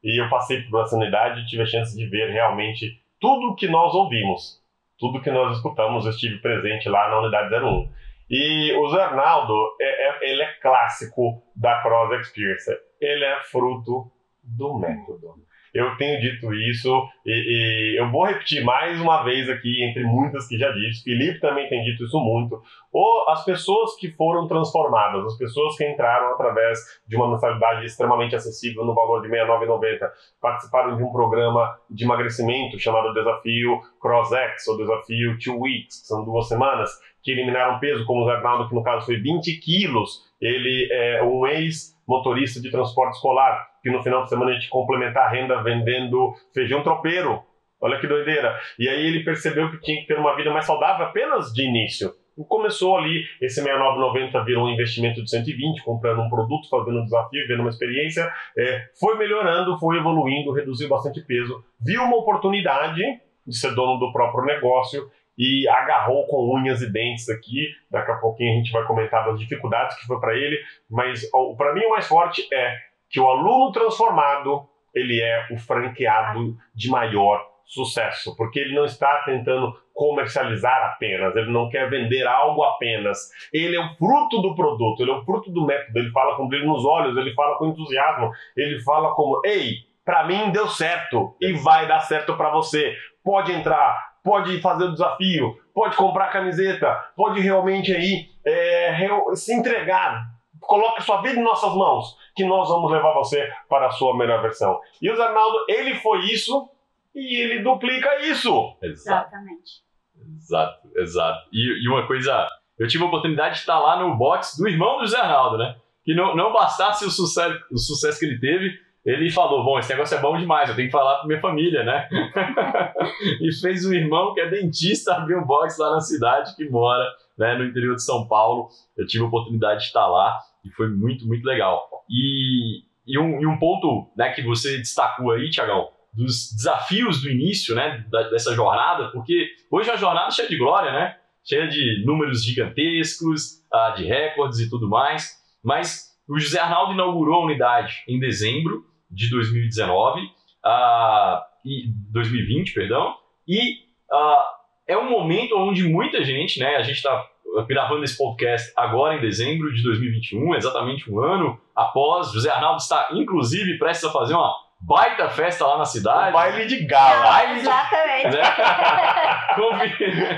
e 0.01 0.21
eu 0.21 0.29
passei 0.29 0.61
por 0.63 0.81
essa 0.81 0.95
unidade 0.95 1.41
e 1.41 1.45
tive 1.45 1.63
a 1.63 1.65
chance 1.65 1.95
de 1.95 2.07
ver 2.07 2.31
realmente 2.31 3.01
tudo 3.19 3.55
que 3.55 3.67
nós 3.67 3.93
ouvimos, 3.93 4.63
tudo 4.97 5.21
que 5.21 5.29
nós 5.29 5.57
escutamos. 5.57 6.05
Eu 6.05 6.11
estive 6.11 6.37
presente 6.37 6.87
lá 6.87 7.09
na 7.09 7.19
unidade 7.19 7.53
01. 7.53 7.91
E 8.29 8.73
o 8.73 8.89
Zé 8.89 9.01
Arnaldo, 9.01 9.53
é, 9.81 10.09
é, 10.09 10.31
ele 10.31 10.41
é 10.41 10.53
clássico 10.61 11.43
da 11.55 11.81
Cross 11.81 12.21
Experience. 12.21 12.71
Ele 13.01 13.25
é 13.25 13.41
fruto 13.43 14.11
do 14.43 14.77
método. 14.77 15.46
Eu 15.77 15.95
tenho 15.95 16.19
dito 16.19 16.51
isso 16.55 17.07
e, 17.23 17.31
e, 17.31 17.99
eu 17.99 18.09
vou 18.09 18.25
repetir 18.25 18.63
mais 18.63 18.99
uma 18.99 19.21
vez 19.23 19.47
aqui, 19.47 19.83
entre 19.83 20.03
muitas 20.03 20.47
que 20.47 20.57
já 20.57 20.71
disse. 20.71 21.03
Felipe 21.03 21.39
também 21.39 21.69
tem 21.69 21.83
dito 21.83 22.03
isso 22.03 22.19
muito. 22.19 22.59
Ou 22.91 23.29
as 23.29 23.45
pessoas 23.45 23.95
que 23.95 24.09
foram 24.13 24.47
transformadas, 24.47 25.23
as 25.23 25.37
pessoas 25.37 25.77
que 25.77 25.87
entraram 25.87 26.33
através 26.33 26.79
de 27.07 27.15
uma 27.15 27.29
mensalidade 27.29 27.85
extremamente 27.85 28.35
acessível 28.35 28.83
no 28.83 28.95
valor 28.95 29.21
de 29.21 29.27
R$ 29.27 29.37
69,90, 29.45 30.09
participaram 30.41 30.97
de 30.97 31.03
um 31.03 31.11
programa 31.11 31.77
de 31.91 32.05
emagrecimento 32.05 32.79
chamado 32.79 33.13
Desafio 33.13 33.79
CrossX, 34.01 34.67
ou 34.67 34.77
Desafio 34.77 35.37
Two 35.37 35.59
Weeks, 35.59 36.01
que 36.01 36.07
são 36.07 36.25
duas 36.25 36.47
semanas, 36.47 36.89
que 37.21 37.29
eliminaram 37.29 37.79
peso, 37.79 38.03
como 38.07 38.23
o 38.23 38.25
Zé 38.25 38.31
Arnaldo, 38.31 38.67
que 38.67 38.73
no 38.73 38.81
caso 38.81 39.05
foi 39.05 39.17
20 39.17 39.59
quilos. 39.59 40.25
Ele 40.41 40.87
é 40.91 41.21
um 41.21 41.45
ex-motorista 41.45 42.59
de 42.59 42.71
transporte 42.71 43.13
escolar 43.13 43.76
no 43.91 44.03
final 44.03 44.23
de 44.23 44.29
semana 44.29 44.51
a 44.51 44.53
gente 44.53 44.69
complementar 44.69 45.27
a 45.27 45.29
renda 45.29 45.61
vendendo 45.61 46.33
feijão 46.53 46.83
tropeiro. 46.83 47.41
Olha 47.79 47.99
que 47.99 48.07
doideira. 48.07 48.59
E 48.79 48.89
aí 48.89 49.05
ele 49.05 49.23
percebeu 49.23 49.69
que 49.69 49.79
tinha 49.79 50.01
que 50.01 50.07
ter 50.07 50.17
uma 50.17 50.35
vida 50.35 50.51
mais 50.51 50.65
saudável 50.65 51.05
apenas 51.05 51.53
de 51.53 51.63
início. 51.63 52.11
E 52.37 52.43
começou 52.43 52.95
ali, 52.95 53.23
esse 53.41 53.61
69,90 53.61 54.45
virou 54.45 54.67
um 54.67 54.69
investimento 54.69 55.23
de 55.23 55.29
120, 55.29 55.83
comprando 55.83 56.21
um 56.21 56.29
produto, 56.29 56.69
fazendo 56.69 56.99
um 56.99 57.03
desafio, 57.03 57.47
vendo 57.47 57.61
uma 57.61 57.69
experiência. 57.69 58.31
É, 58.55 58.89
foi 58.99 59.17
melhorando, 59.17 59.77
foi 59.79 59.97
evoluindo, 59.97 60.51
reduziu 60.51 60.87
bastante 60.87 61.21
peso. 61.21 61.63
Viu 61.79 62.03
uma 62.03 62.17
oportunidade 62.17 63.01
de 63.45 63.57
ser 63.57 63.73
dono 63.73 63.97
do 63.97 64.11
próprio 64.11 64.45
negócio 64.45 65.09
e 65.37 65.67
agarrou 65.67 66.27
com 66.27 66.55
unhas 66.55 66.81
e 66.81 66.91
dentes 66.91 67.29
aqui. 67.29 67.69
Daqui 67.89 68.11
a 68.11 68.15
pouquinho 68.15 68.53
a 68.53 68.55
gente 68.55 68.71
vai 68.71 68.85
comentar 68.85 69.25
das 69.25 69.39
dificuldades 69.39 69.99
que 69.99 70.05
foi 70.05 70.19
para 70.19 70.35
ele, 70.35 70.57
mas 70.89 71.27
para 71.57 71.73
mim 71.73 71.85
o 71.85 71.91
mais 71.91 72.07
forte 72.07 72.47
é 72.53 72.75
que 73.09 73.19
o 73.19 73.27
aluno 73.27 73.71
transformado 73.71 74.67
ele 74.93 75.21
é 75.21 75.47
o 75.51 75.57
franqueado 75.57 76.57
de 76.73 76.89
maior 76.89 77.45
sucesso, 77.65 78.35
porque 78.35 78.59
ele 78.59 78.73
não 78.73 78.85
está 78.85 79.23
tentando 79.23 79.73
comercializar 79.93 80.93
apenas, 80.93 81.35
ele 81.35 81.51
não 81.51 81.69
quer 81.69 81.89
vender 81.89 82.25
algo 82.25 82.63
apenas. 82.63 83.29
Ele 83.51 83.75
é 83.75 83.79
o 83.79 83.95
fruto 83.95 84.41
do 84.41 84.55
produto, 84.55 85.01
ele 85.01 85.11
é 85.11 85.15
o 85.15 85.25
fruto 85.25 85.51
do 85.51 85.65
método, 85.65 85.99
ele 85.99 86.11
fala 86.11 86.35
com 86.35 86.47
brilho 86.47 86.67
nos 86.67 86.85
olhos, 86.85 87.17
ele 87.17 87.33
fala 87.33 87.57
com 87.57 87.67
entusiasmo, 87.67 88.31
ele 88.55 88.79
fala 88.81 89.13
como: 89.13 89.41
"Ei, 89.45 89.87
para 90.05 90.25
mim 90.25 90.51
deu 90.51 90.67
certo 90.69 91.35
e 91.41 91.51
vai 91.53 91.85
dar 91.87 91.99
certo 91.99 92.37
para 92.37 92.49
você. 92.49 92.95
Pode 93.21 93.51
entrar, 93.51 94.13
pode 94.23 94.61
fazer 94.61 94.85
o 94.85 94.91
desafio, 94.93 95.57
pode 95.73 95.97
comprar 95.97 96.25
a 96.25 96.31
camiseta, 96.31 96.95
pode 97.13 97.41
realmente 97.41 97.93
aí 97.93 98.29
é, 98.45 98.97
se 99.35 99.53
entregar. 99.53 100.36
Coloque 100.61 101.03
sua 101.03 101.21
vida 101.21 101.39
em 101.39 101.43
nossas 101.43 101.73
mãos 101.73 102.17
que 102.35 102.45
nós 102.45 102.69
vamos 102.69 102.91
levar 102.91 103.13
você 103.13 103.49
para 103.67 103.87
a 103.87 103.91
sua 103.91 104.15
melhor 104.17 104.41
versão. 104.41 104.79
E 105.01 105.09
o 105.09 105.15
Zé 105.15 105.23
Arnaldo, 105.23 105.65
ele 105.67 105.95
foi 105.95 106.19
isso 106.25 106.69
e 107.15 107.41
ele 107.41 107.63
duplica 107.63 108.21
isso. 108.21 108.75
Exatamente. 108.81 109.87
Exato, 110.35 110.87
exato. 110.95 111.47
E, 111.51 111.83
e, 111.83 111.89
uma 111.89 112.05
coisa, 112.05 112.47
eu 112.77 112.87
tive 112.87 113.03
a 113.03 113.07
oportunidade 113.07 113.55
de 113.55 113.59
estar 113.61 113.79
lá 113.79 113.99
no 113.99 114.15
box 114.15 114.57
do 114.57 114.67
irmão 114.67 114.99
do 114.99 115.07
Zé 115.07 115.17
Arnaldo, 115.17 115.57
né? 115.57 115.75
Que 116.03 116.13
não, 116.13 116.35
não 116.35 116.53
bastasse 116.53 117.05
o 117.05 117.09
sucesso, 117.09 117.59
o 117.71 117.77
sucesso 117.77 118.19
que 118.19 118.25
ele 118.25 118.39
teve, 118.39 118.79
ele 119.05 119.31
falou: 119.31 119.63
Bom, 119.63 119.79
esse 119.79 119.89
negócio 119.89 120.17
é 120.17 120.21
bom 120.21 120.37
demais, 120.37 120.69
eu 120.69 120.75
tenho 120.75 120.89
que 120.89 120.91
falar 120.91 121.17
para 121.17 121.27
minha 121.27 121.39
família, 121.39 121.83
né? 121.83 122.07
e 123.41 123.51
fez 123.61 123.85
um 123.85 123.93
irmão 123.93 124.33
que 124.33 124.41
é 124.41 124.49
dentista 124.49 125.15
abrir 125.15 125.37
um 125.37 125.45
box 125.45 125.77
lá 125.79 125.91
na 125.91 126.01
cidade 126.01 126.55
que 126.55 126.69
mora 126.69 127.05
né, 127.37 127.55
no 127.55 127.65
interior 127.65 127.95
de 127.95 128.03
São 128.03 128.27
Paulo. 128.27 128.69
Eu 128.97 129.05
tive 129.05 129.23
a 129.23 129.27
oportunidade 129.27 129.81
de 129.81 129.87
estar 129.87 130.07
lá 130.07 130.39
e 130.65 130.69
foi 130.71 130.89
muito, 130.89 131.27
muito 131.27 131.45
legal. 131.45 131.87
E, 132.09 132.83
e, 133.05 133.17
um, 133.17 133.41
e 133.41 133.45
um 133.45 133.57
ponto 133.57 134.09
né, 134.15 134.31
que 134.31 134.41
você 134.41 134.77
destacou 134.77 135.31
aí, 135.31 135.49
Tiagão, 135.49 135.89
dos 136.13 136.51
desafios 136.53 137.21
do 137.21 137.29
início 137.29 137.75
né, 137.75 138.05
da, 138.09 138.29
dessa 138.29 138.55
jornada, 138.55 139.09
porque 139.09 139.49
hoje 139.69 139.89
é 139.89 139.93
uma 139.93 139.99
jornada 139.99 140.31
cheia 140.31 140.49
de 140.49 140.57
glória, 140.57 140.91
né? 140.91 141.17
Cheia 141.43 141.67
de 141.67 142.03
números 142.05 142.43
gigantescos, 142.43 143.63
uh, 143.73 143.95
de 143.95 144.03
recordes 144.03 144.59
e 144.59 144.69
tudo 144.69 144.89
mais. 144.89 145.37
Mas 145.63 146.07
o 146.27 146.37
José 146.37 146.59
Arnaldo 146.59 146.93
inaugurou 146.93 147.35
a 147.35 147.45
unidade 147.45 148.03
em 148.07 148.19
dezembro 148.19 148.85
de 149.09 149.29
2019, 149.29 150.21
uh, 150.21 151.41
e 151.63 151.87
2020, 152.11 152.73
perdão, 152.73 153.15
e 153.47 153.75
uh, 154.11 154.46
é 154.87 154.97
um 154.97 155.09
momento 155.09 155.57
onde 155.57 155.83
muita 155.83 156.23
gente, 156.23 156.59
né? 156.59 156.77
A 156.77 156.83
gente 156.83 156.97
está 156.97 157.27
gravando 157.67 158.03
esse 158.03 158.17
podcast 158.17 158.71
agora 158.75 159.15
em 159.15 159.21
dezembro 159.21 159.73
de 159.73 159.83
2021, 159.83 160.55
exatamente 160.55 161.11
um 161.11 161.19
ano 161.19 161.59
após. 161.75 162.31
José 162.31 162.49
Arnaldo 162.49 162.81
está, 162.81 163.09
inclusive, 163.11 163.77
prestes 163.77 164.09
a 164.09 164.11
fazer 164.11 164.33
uma 164.33 164.53
baita 164.79 165.29
festa 165.29 165.65
lá 165.65 165.77
na 165.79 165.85
cidade. 165.85 166.29
Um 166.29 166.33
baile 166.33 166.65
de 166.65 166.85
gala. 166.85 167.25
Baile 167.25 167.59
Exatamente. 167.59 168.29
De... 168.29 168.37
Né? 168.37 168.43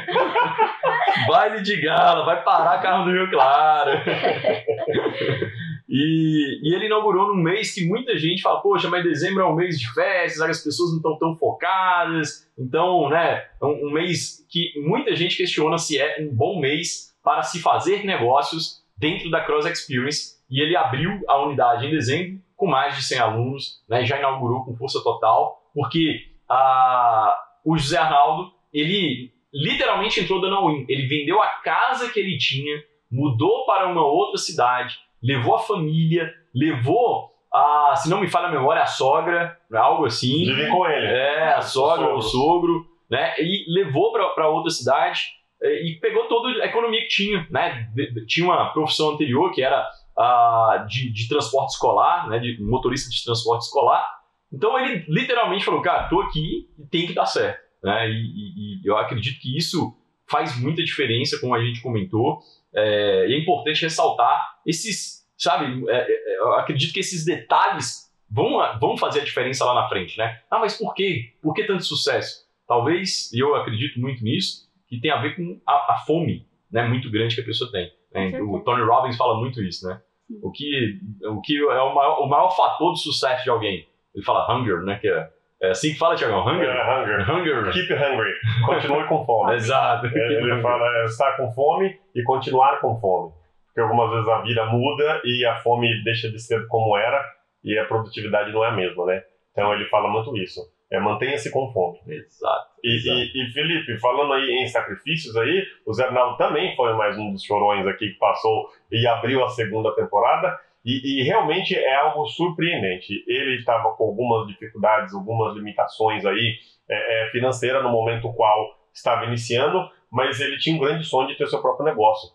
baile 1.28 1.62
de 1.62 1.82
gala, 1.82 2.26
vai 2.26 2.44
parar 2.44 2.82
carro 2.82 3.06
do 3.06 3.12
Rio 3.12 3.30
Claro. 3.30 3.92
E, 5.90 6.60
e, 6.62 6.76
ele 6.76 6.86
inaugurou 6.86 7.28
num 7.30 7.42
mês 7.42 7.74
que 7.74 7.88
muita 7.88 8.16
gente 8.18 8.44
fala, 8.44 8.62
poxa, 8.62 8.88
mas 8.88 9.04
dezembro 9.04 9.42
é 9.42 9.46
um 9.46 9.56
mês 9.56 9.80
de 9.80 9.92
festas, 9.92 10.40
as 10.40 10.64
pessoas 10.64 10.92
não 10.92 10.98
estão 10.98 11.18
tão 11.18 11.36
focadas. 11.36 12.48
Então, 12.58 13.10
né, 13.10 13.48
é 13.60 13.66
um, 13.66 13.88
um 13.88 13.92
mês 13.92 14.46
que 14.48 14.72
muita 14.78 15.16
gente 15.16 15.36
questiona 15.36 15.80
se 15.80 15.98
é 15.98 16.18
um 16.22 16.34
bom 16.34 16.60
mês 16.60 17.16
para 17.24 17.42
se 17.42 17.60
fazer 17.60 18.06
negócios 18.06 18.84
dentro 18.96 19.32
da 19.32 19.42
Cross 19.44 19.66
Experience. 19.66 20.38
E 20.48 20.62
ele 20.62 20.76
abriu 20.76 21.20
a 21.28 21.44
unidade 21.44 21.88
em 21.88 21.92
dezembro 21.92 22.40
com 22.56 22.68
mais 22.68 22.96
de 22.96 23.04
100 23.04 23.20
alunos, 23.20 23.84
né, 23.90 24.06
já 24.06 24.20
inaugurou 24.20 24.66
com 24.66 24.76
força 24.76 25.02
total, 25.02 25.64
porque 25.74 26.28
a, 26.48 27.36
o 27.66 27.78
José 27.78 27.98
Arnaldo, 27.98 28.52
ele 28.72 29.32
literalmente 29.52 30.20
entrou 30.20 30.40
dando 30.40 30.56
all-in. 30.56 30.86
Ele 30.88 31.08
vendeu 31.08 31.42
a 31.42 31.48
casa 31.48 32.10
que 32.10 32.20
ele 32.20 32.38
tinha 32.38 32.84
mudou 33.12 33.66
para 33.66 33.88
uma 33.88 34.06
outra 34.06 34.38
cidade, 34.38 35.00
levou 35.22 35.56
a 35.56 35.60
família, 35.60 36.34
levou 36.54 37.30
a, 37.54 37.94
se 37.96 38.10
não 38.10 38.22
me 38.22 38.30
falha 38.30 38.48
a 38.48 38.52
memória, 38.52 38.82
a 38.82 38.88
sogra, 38.88 39.58
algo 39.74 40.06
assim. 40.06 40.46
Vive 40.46 40.70
com 40.70 40.88
ele. 40.88 41.06
É, 41.06 41.54
a 41.54 41.62
sogra, 41.62 42.14
o 42.14 42.22
sogro, 42.22 42.86
né? 43.10 43.34
E 43.40 43.66
levou 43.74 44.12
para 44.12 44.50
outra 44.50 44.70
cidade 44.70 45.22
é, 45.62 45.86
e 45.86 46.00
pegou 46.00 46.28
toda 46.28 46.64
a 46.64 46.66
economia 46.66 47.02
que 47.02 47.08
tinha, 47.08 47.48
né? 47.50 47.90
Tinha 48.28 48.46
uma 48.46 48.72
profissão 48.72 49.12
anterior 49.12 49.52
que 49.52 49.62
era 49.62 49.88
a 50.18 50.86
de, 50.88 51.12
de 51.12 51.28
transporte 51.28 51.74
escolar, 51.74 52.28
né? 52.30 52.40
De 52.40 52.62
motorista 52.62 53.10
de 53.10 53.24
transporte 53.24 53.64
escolar. 53.64 54.06
Então 54.52 54.78
ele 54.80 55.06
literalmente 55.08 55.66
falou, 55.66 55.82
cara, 55.82 56.08
tô 56.08 56.22
aqui 56.22 56.70
e 56.78 56.86
tem 56.88 57.06
que 57.08 57.14
dar 57.14 57.26
certo, 57.26 57.60
né? 57.84 58.10
E, 58.10 58.14
e, 58.14 58.82
e 58.82 58.88
eu 58.88 58.98
acredito 58.98 59.40
que 59.40 59.58
isso 59.58 59.96
faz 60.30 60.60
muita 60.60 60.84
diferença, 60.84 61.40
como 61.40 61.56
a 61.56 61.64
gente 61.64 61.82
comentou. 61.82 62.40
É, 62.74 63.28
e 63.28 63.34
é 63.34 63.40
importante 63.40 63.82
ressaltar 63.82 64.60
esses, 64.66 65.26
sabe? 65.38 65.84
É, 65.90 65.98
é, 65.98 66.38
eu 66.40 66.54
acredito 66.54 66.94
que 66.94 67.00
esses 67.00 67.26
detalhes 67.26 68.10
vão, 68.30 68.60
vão 68.80 68.98
fazer 68.98 69.22
a 69.22 69.24
diferença 69.26 69.66
lá 69.66 69.74
na 69.74 69.90
frente, 69.90 70.18
né? 70.18 70.42
Ah, 70.50 70.60
mas 70.60 70.78
por 70.78 70.94
quê? 70.94 71.34
Por 71.42 71.54
que 71.54 71.64
tanto 71.64 71.84
sucesso? 71.84 72.48
Talvez, 72.68 73.32
e 73.34 73.40
eu 73.40 73.56
acredito 73.56 74.00
muito 74.00 74.24
nisso, 74.24 74.70
que 74.88 75.00
tem 75.00 75.12
a 75.12 75.22
ver 75.22 75.36
com 75.36 75.60
a, 75.68 75.94
a 75.94 75.98
fome 76.06 76.48
né, 76.72 76.88
muito 76.88 77.10
grande 77.10 77.36
que 77.36 77.42
a 77.42 77.46
pessoa 77.46 77.72
tem. 77.72 77.92
Né? 78.14 78.40
O 78.42 78.60
Tony 78.60 78.84
Robbins 78.84 79.18
fala 79.18 79.40
muito 79.40 79.62
isso, 79.64 79.88
né? 79.88 80.02
O 80.44 80.52
que, 80.52 81.00
o 81.26 81.42
que 81.42 81.58
é 81.58 81.82
o 81.82 81.96
maior, 81.96 82.20
o 82.20 82.28
maior 82.28 82.50
fator 82.56 82.94
de 82.94 83.02
sucesso 83.02 83.44
de 83.44 83.50
alguém? 83.50 83.88
Ele 84.14 84.24
fala 84.24 84.56
hunger, 84.56 84.82
né? 84.84 85.00
Que 85.00 85.08
é, 85.08 85.30
é 85.62 85.72
assim 85.72 85.92
que 85.92 86.00
fala, 86.00 86.16
Tiagão? 86.16 86.48
Hunger? 86.48 86.70
É, 86.70 87.02
hunger. 87.02 87.30
Hunger. 87.30 87.74
Keep 87.74 87.94
hungry. 87.94 88.34
Continue 88.66 89.08
com 89.08 89.26
fome. 89.26 89.56
Exato. 89.56 90.08
É, 90.08 90.34
ele 90.34 90.62
fala 90.62 90.86
é, 91.02 91.06
estar 91.06 91.36
com 91.36 91.52
fome 91.52 92.00
e 92.16 92.24
continuar 92.24 92.80
com 92.80 93.00
fome. 93.00 93.34
Porque 93.68 93.82
algumas 93.82 94.10
vezes 94.12 94.28
a 94.28 94.42
vida 94.42 94.66
muda 94.66 95.22
e 95.26 95.46
a 95.46 95.58
fome 95.58 96.04
deixa 96.04 96.30
de 96.32 96.40
ser 96.40 96.66
como 96.68 96.98
era 96.98 97.24
e 97.64 97.78
a 97.78 97.86
produtividade 97.86 98.52
não 98.54 98.64
é 98.64 98.70
a 98.70 98.72
mesma, 98.72 99.06
né? 99.06 99.22
Então 99.52 99.74
ele 99.74 99.86
fala 99.86 100.10
muito 100.10 100.36
isso. 100.38 100.62
É, 100.92 101.00
mantenha-se 101.00 101.52
com 101.52 101.72
fome. 101.72 102.00
Exato. 102.08 102.70
E, 102.84 102.96
exato. 102.96 103.18
E, 103.20 103.44
e, 103.44 103.52
Felipe, 103.52 104.00
falando 104.00 104.34
aí 104.34 104.50
em 104.50 104.68
sacrifícios 104.68 105.36
aí, 105.38 105.64
o 105.86 105.94
Zé 105.94 106.06
Arnaldo 106.06 106.38
também 106.38 106.76
foi 106.76 106.94
mais 106.94 107.18
um 107.18 107.32
dos 107.32 107.44
chorões 107.44 107.86
aqui 107.86 108.10
que 108.10 108.18
passou 108.18 108.70
e 108.92 109.06
abriu 109.06 109.44
a 109.44 109.50
segunda 109.50 109.94
temporada. 109.94 110.58
E, 110.86 111.22
e 111.22 111.24
realmente 111.24 111.76
é 111.76 111.96
algo 111.96 112.26
surpreendente. 112.26 113.24
Ele 113.28 113.56
estava 113.56 113.92
com 113.92 114.06
algumas 114.06 114.48
dificuldades, 114.48 115.14
algumas 115.14 115.56
limitações 115.56 116.26
aí 116.26 116.58
é, 116.90 117.28
é, 117.28 117.32
financeiras 117.32 117.84
no 117.84 117.90
momento 117.90 118.34
qual 118.34 118.78
estava 118.94 119.26
iniciando, 119.26 119.90
mas 120.12 120.40
ele 120.40 120.58
tinha 120.58 120.76
um 120.76 120.80
grande 120.80 121.04
sonho 121.04 121.28
de 121.28 121.36
ter 121.36 121.48
seu 121.48 121.62
próprio 121.62 121.86
negócio. 121.86 122.32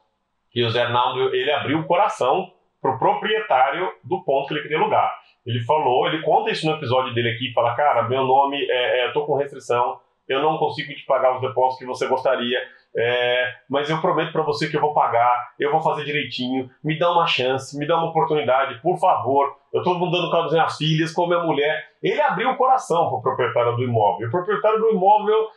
E 0.54 0.62
o 0.62 0.70
Zé 0.70 0.82
Arnaldo, 0.82 1.34
ele 1.34 1.50
abriu 1.50 1.80
o 1.80 1.86
coração 1.86 2.52
para 2.80 2.94
o 2.94 2.98
proprietário 2.98 3.90
do 4.04 4.22
ponto 4.22 4.46
que 4.46 4.54
ele 4.54 4.62
queria 4.62 4.78
alugar. 4.78 5.12
Ele 5.44 5.60
falou, 5.64 6.06
ele 6.06 6.22
conta 6.22 6.50
isso 6.50 6.66
no 6.66 6.76
episódio 6.76 7.12
dele 7.12 7.30
aqui, 7.30 7.52
fala, 7.52 7.74
cara, 7.74 8.08
meu 8.08 8.24
nome, 8.24 8.62
é, 8.70 9.00
é, 9.00 9.06
eu 9.06 9.12
tô 9.12 9.26
com 9.26 9.36
restrição, 9.36 9.98
eu 10.28 10.40
não 10.40 10.56
consigo 10.58 10.94
te 10.94 11.04
pagar 11.04 11.34
os 11.34 11.40
depósitos 11.40 11.78
que 11.78 11.86
você 11.86 12.06
gostaria, 12.06 12.58
é, 12.96 13.52
mas 13.68 13.90
eu 13.90 14.00
prometo 14.00 14.32
para 14.32 14.42
você 14.42 14.68
que 14.68 14.76
eu 14.76 14.80
vou 14.80 14.94
pagar, 14.94 15.52
eu 15.58 15.72
vou 15.72 15.82
fazer 15.82 16.04
direitinho, 16.04 16.70
me 16.82 16.96
dá 16.96 17.10
uma 17.10 17.26
chance, 17.26 17.76
me 17.76 17.86
dá 17.86 17.96
uma 17.96 18.10
oportunidade, 18.10 18.80
por 18.80 18.98
favor. 18.98 19.56
Eu 19.72 19.80
estou 19.80 19.98
mudando 19.98 20.30
com 20.30 20.36
as 20.36 20.52
minhas 20.52 20.76
filhas, 20.76 21.12
com 21.12 21.24
a 21.24 21.28
minha 21.28 21.42
mulher. 21.42 21.84
Ele 22.00 22.20
abriu 22.20 22.50
o 22.50 22.56
coração 22.56 23.08
para 23.08 23.18
o 23.18 23.22
proprietário 23.22 23.74
do 23.76 23.82
imóvel. 23.82 24.28
O 24.28 24.30
proprietário 24.30 24.78
do 24.78 24.90
imóvel 24.90 25.48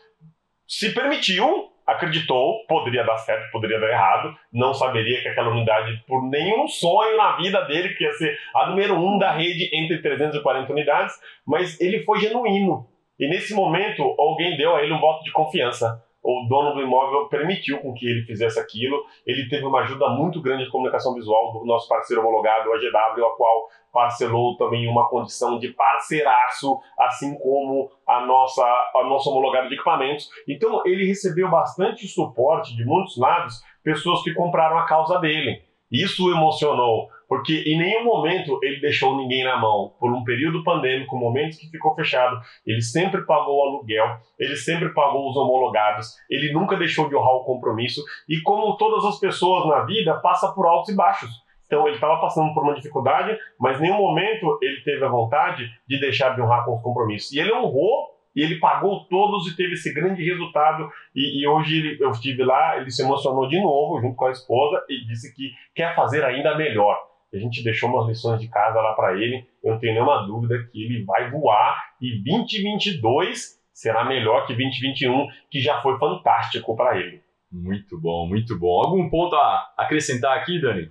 se 0.67 0.93
permitiu, 0.93 1.69
acreditou, 1.85 2.65
poderia 2.67 3.03
dar 3.03 3.17
certo, 3.17 3.51
poderia 3.51 3.79
dar 3.79 3.89
errado, 3.89 4.35
não 4.51 4.73
saberia 4.73 5.21
que 5.21 5.27
aquela 5.27 5.49
unidade, 5.49 6.03
por 6.07 6.23
nenhum 6.23 6.67
sonho 6.67 7.15
na 7.15 7.37
vida 7.37 7.61
dele, 7.65 7.93
que 7.93 8.03
ia 8.03 8.11
ser 8.13 8.35
a 8.55 8.67
número 8.67 8.95
um 8.95 9.19
da 9.19 9.31
rede 9.31 9.69
entre 9.73 10.01
340 10.01 10.71
unidades, 10.71 11.13
mas 11.45 11.79
ele 11.79 12.03
foi 12.03 12.19
genuíno. 12.19 12.87
E 13.19 13.29
nesse 13.29 13.53
momento, 13.53 14.15
alguém 14.19 14.57
deu 14.57 14.75
a 14.75 14.83
ele 14.83 14.93
um 14.93 14.99
voto 14.99 15.23
de 15.23 15.31
confiança. 15.31 16.03
O 16.29 16.45
dono 16.45 16.73
do 16.73 16.81
imóvel 16.81 17.29
permitiu 17.29 17.79
com 17.79 17.93
que 17.93 18.05
ele 18.05 18.25
fizesse 18.25 18.59
aquilo. 18.59 19.01
Ele 19.25 19.47
teve 19.47 19.65
uma 19.65 19.79
ajuda 19.79 20.09
muito 20.09 20.41
grande 20.41 20.65
de 20.65 20.69
comunicação 20.69 21.13
visual 21.13 21.53
do 21.53 21.65
nosso 21.65 21.87
parceiro 21.87 22.21
homologado, 22.21 22.69
a 22.73 22.77
GW, 22.77 23.25
a 23.25 23.35
qual 23.37 23.69
parcelou 23.93 24.57
também 24.57 24.89
uma 24.89 25.07
condição 25.07 25.57
de 25.57 25.69
parceiraço, 25.69 26.77
assim 26.99 27.33
como 27.39 27.89
a 28.05 28.25
nossa, 28.25 28.61
a 28.61 29.05
nossa 29.05 29.29
homologada 29.29 29.69
de 29.69 29.75
equipamentos. 29.75 30.29
Então, 30.45 30.81
ele 30.85 31.05
recebeu 31.05 31.49
bastante 31.49 32.05
suporte 32.09 32.75
de 32.75 32.83
muitos 32.83 33.17
lados, 33.17 33.63
pessoas 33.81 34.21
que 34.21 34.33
compraram 34.33 34.77
a 34.79 34.85
causa 34.85 35.19
dele. 35.19 35.61
Isso 35.89 36.27
o 36.27 36.31
emocionou, 36.31 37.07
porque 37.27 37.63
em 37.65 37.77
nenhum 37.77 38.05
momento 38.05 38.59
ele 38.63 38.79
deixou 38.79 39.17
ninguém 39.17 39.43
na 39.43 39.57
mão. 39.57 39.93
Por 39.99 40.13
um 40.13 40.23
período 40.23 40.63
pandêmico, 40.63 41.17
momentos 41.17 41.57
que 41.57 41.69
ficou 41.69 41.93
fechado, 41.93 42.39
ele 42.65 42.81
sempre 42.81 43.25
pagou 43.25 43.57
o 43.57 43.61
aluguel, 43.67 44.17
ele 44.39 44.55
sempre 44.55 44.89
pagou 44.89 45.29
os 45.29 45.35
homologados, 45.35 46.15
ele 46.29 46.53
nunca 46.53 46.77
deixou 46.77 47.09
de 47.09 47.15
honrar 47.15 47.35
o 47.35 47.43
compromisso. 47.43 48.01
E 48.29 48.39
como 48.41 48.77
todas 48.77 49.03
as 49.05 49.19
pessoas 49.19 49.67
na 49.67 49.83
vida, 49.83 50.15
passa 50.15 50.51
por 50.53 50.65
altos 50.65 50.93
e 50.93 50.95
baixos. 50.95 51.29
Então 51.65 51.85
ele 51.85 51.95
estava 51.95 52.19
passando 52.21 52.53
por 52.53 52.63
uma 52.63 52.75
dificuldade, 52.75 53.37
mas 53.59 53.77
em 53.77 53.83
nenhum 53.83 53.97
momento 53.97 54.57
ele 54.61 54.81
teve 54.81 55.03
a 55.03 55.09
vontade 55.09 55.69
de 55.87 55.99
deixar 55.99 56.33
de 56.33 56.41
honrar 56.41 56.63
com 56.63 56.75
os 56.75 56.81
compromissos. 56.81 57.31
E 57.33 57.39
ele 57.39 57.53
honrou 57.53 58.17
e 58.33 58.41
ele 58.41 58.59
pagou 58.59 59.03
todos 59.05 59.51
e 59.51 59.55
teve 59.55 59.73
esse 59.73 59.93
grande 59.93 60.23
resultado. 60.23 60.89
E, 61.13 61.41
e 61.41 61.47
hoje 61.47 61.77
ele, 61.77 61.97
eu 62.01 62.11
estive 62.11 62.43
lá, 62.43 62.77
ele 62.77 62.89
se 62.89 63.01
emocionou 63.01 63.47
de 63.49 63.59
novo 63.59 63.99
junto 63.99 64.15
com 64.15 64.25
a 64.25 64.31
esposa 64.31 64.81
e 64.87 65.05
disse 65.05 65.35
que 65.35 65.51
quer 65.75 65.93
fazer 65.95 66.23
ainda 66.23 66.55
melhor. 66.55 66.97
A 67.33 67.37
gente 67.37 67.63
deixou 67.63 67.89
umas 67.89 68.07
lições 68.07 68.39
de 68.39 68.47
casa 68.47 68.79
lá 68.79 68.93
para 68.93 69.13
ele. 69.13 69.47
Eu 69.63 69.73
não 69.73 69.79
tenho 69.79 69.93
nenhuma 69.93 70.25
dúvida 70.25 70.67
que 70.71 70.83
ele 70.83 71.03
vai 71.03 71.29
voar 71.29 71.95
e 72.01 72.23
2022 72.23 73.57
será 73.73 74.05
melhor 74.05 74.47
que 74.47 74.55
2021, 74.55 75.27
que 75.51 75.59
já 75.59 75.81
foi 75.81 75.99
fantástico 75.99 76.75
para 76.75 76.97
ele. 76.97 77.21
Muito 77.51 77.99
bom, 77.99 78.27
muito 78.27 78.57
bom. 78.57 78.81
Algum 78.81 79.09
ponto 79.09 79.35
a 79.35 79.73
acrescentar 79.77 80.37
aqui, 80.37 80.59
Dani? 80.59 80.89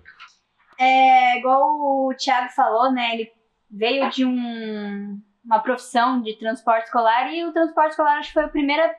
É, 0.78 1.38
igual 1.38 1.62
o 1.62 2.14
Thiago 2.16 2.48
falou, 2.50 2.92
né? 2.92 3.14
Ele 3.14 3.32
veio 3.70 4.08
de 4.10 4.24
um, 4.24 5.20
uma 5.44 5.58
profissão 5.60 6.20
de 6.22 6.34
transporte 6.38 6.84
escolar 6.84 7.32
e 7.32 7.44
o 7.44 7.52
transporte 7.52 7.90
escolar 7.90 8.18
acho 8.18 8.28
que 8.28 8.34
foi 8.34 8.44
a 8.44 8.48
primeira 8.48 8.94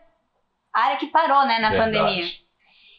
área 0.73 0.97
que 0.97 1.07
parou, 1.07 1.47
né, 1.47 1.59
na 1.59 1.69
Verdade. 1.69 1.97
pandemia. 1.97 2.25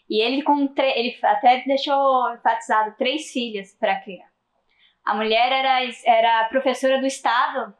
E 0.08 0.22
ele 0.22 0.42
com 0.42 0.72
ele 0.78 1.18
até 1.22 1.62
deixou 1.66 2.34
enfatizado 2.34 2.94
três 2.96 3.30
filhas 3.30 3.76
para 3.78 4.00
criar. 4.00 4.27
A 5.08 5.14
mulher 5.14 5.50
era, 5.50 5.80
era 6.04 6.48
professora 6.50 7.00
do 7.00 7.06
estado, 7.06 7.72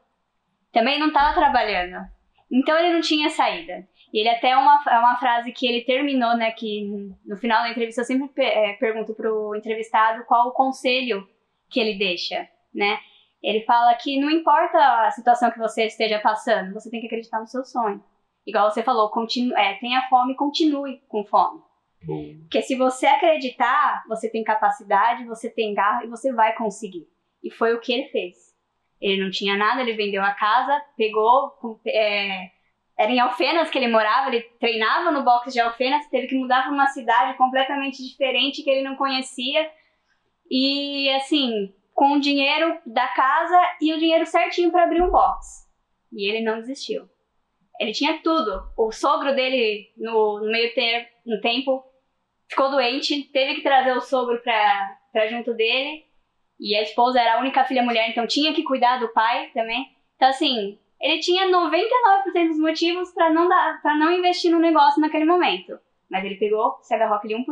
também 0.72 0.98
não 0.98 1.08
estava 1.08 1.34
trabalhando. 1.34 2.02
Então 2.50 2.74
ele 2.78 2.94
não 2.94 3.02
tinha 3.02 3.28
saída. 3.28 3.86
E 4.10 4.20
ele 4.20 4.30
até 4.30 4.56
uma, 4.56 4.82
é 4.88 4.98
uma 4.98 5.18
frase 5.18 5.52
que 5.52 5.66
ele 5.66 5.84
terminou, 5.84 6.34
né? 6.38 6.50
Que 6.52 6.88
no 7.26 7.36
final 7.36 7.62
da 7.62 7.68
entrevista 7.68 8.00
eu 8.00 8.06
sempre 8.06 8.30
é, 8.42 8.72
pergunto 8.72 9.12
pro 9.12 9.54
entrevistado 9.54 10.24
qual 10.24 10.48
o 10.48 10.52
conselho 10.52 11.28
que 11.68 11.78
ele 11.78 11.98
deixa, 11.98 12.48
né? 12.74 12.98
Ele 13.42 13.60
fala 13.66 13.94
que 13.96 14.18
não 14.18 14.30
importa 14.30 14.78
a 14.78 15.10
situação 15.10 15.50
que 15.50 15.58
você 15.58 15.84
esteja 15.84 16.18
passando, 16.20 16.72
você 16.72 16.90
tem 16.90 17.00
que 17.00 17.08
acreditar 17.08 17.40
no 17.40 17.46
seu 17.46 17.62
sonho. 17.62 18.02
Igual 18.46 18.70
você 18.70 18.82
falou, 18.82 19.10
continue, 19.10 19.52
é, 19.52 19.74
tenha 19.74 20.00
fome, 20.08 20.34
continue 20.34 21.02
com 21.06 21.22
fome. 21.26 21.60
Bom. 22.06 22.24
Porque 22.40 22.62
se 22.62 22.74
você 22.74 23.06
acreditar, 23.06 24.02
você 24.08 24.30
tem 24.30 24.42
capacidade, 24.42 25.26
você 25.26 25.50
tem 25.50 25.74
garra 25.74 26.04
e 26.04 26.08
você 26.08 26.32
vai 26.32 26.54
conseguir. 26.56 27.06
E 27.42 27.50
foi 27.50 27.74
o 27.74 27.80
que 27.80 27.92
ele 27.92 28.08
fez. 28.08 28.36
Ele 29.00 29.22
não 29.22 29.30
tinha 29.30 29.56
nada, 29.56 29.80
ele 29.80 29.94
vendeu 29.94 30.22
a 30.22 30.32
casa, 30.32 30.82
pegou, 30.96 31.80
é, 31.86 32.50
era 32.98 33.12
em 33.12 33.20
Alfenas 33.20 33.70
que 33.70 33.78
ele 33.78 33.86
morava, 33.86 34.28
ele 34.28 34.42
treinava 34.58 35.12
no 35.12 35.22
box 35.22 35.52
de 35.52 35.60
Alfenas, 35.60 36.08
teve 36.08 36.26
que 36.26 36.34
mudar 36.34 36.64
para 36.64 36.72
uma 36.72 36.88
cidade 36.88 37.38
completamente 37.38 38.04
diferente 38.04 38.62
que 38.62 38.70
ele 38.70 38.82
não 38.82 38.96
conhecia. 38.96 39.70
E 40.50 41.08
assim, 41.10 41.72
com 41.94 42.14
o 42.14 42.20
dinheiro 42.20 42.76
da 42.84 43.06
casa 43.08 43.60
e 43.80 43.92
o 43.92 43.98
dinheiro 43.98 44.26
certinho 44.26 44.72
para 44.72 44.82
abrir 44.84 45.02
um 45.02 45.10
box. 45.10 45.68
E 46.12 46.28
ele 46.28 46.44
não 46.44 46.58
desistiu. 46.58 47.08
Ele 47.78 47.92
tinha 47.92 48.20
tudo. 48.20 48.68
O 48.76 48.90
sogro 48.90 49.34
dele, 49.34 49.92
no, 49.96 50.40
no 50.40 50.50
meio 50.50 50.74
ter, 50.74 51.08
no 51.24 51.40
tempo, 51.40 51.84
ficou 52.48 52.70
doente, 52.70 53.22
teve 53.32 53.56
que 53.56 53.62
trazer 53.62 53.92
o 53.92 54.00
sogro 54.00 54.42
para 54.42 55.28
junto 55.28 55.54
dele. 55.54 56.04
E 56.60 56.74
a 56.76 56.82
esposa 56.82 57.20
era 57.20 57.34
a 57.34 57.40
única 57.40 57.64
filha 57.64 57.82
mulher, 57.82 58.10
então 58.10 58.26
tinha 58.26 58.52
que 58.52 58.64
cuidar 58.64 58.98
do 58.98 59.12
pai 59.12 59.50
também. 59.54 59.86
Então, 60.16 60.28
assim, 60.28 60.78
ele 61.00 61.20
tinha 61.20 61.46
99% 61.46 62.48
dos 62.48 62.58
motivos 62.58 63.12
para 63.12 63.30
não 63.30 63.48
dar, 63.48 63.80
para 63.80 63.96
não 63.96 64.10
investir 64.10 64.50
no 64.50 64.58
negócio 64.58 65.00
naquele 65.00 65.24
momento. 65.24 65.78
Mas 66.10 66.24
ele 66.24 66.36
pegou, 66.36 66.78
se 66.82 66.94
agarrou 66.94 67.16
aquele 67.16 67.34
1% 67.34 67.44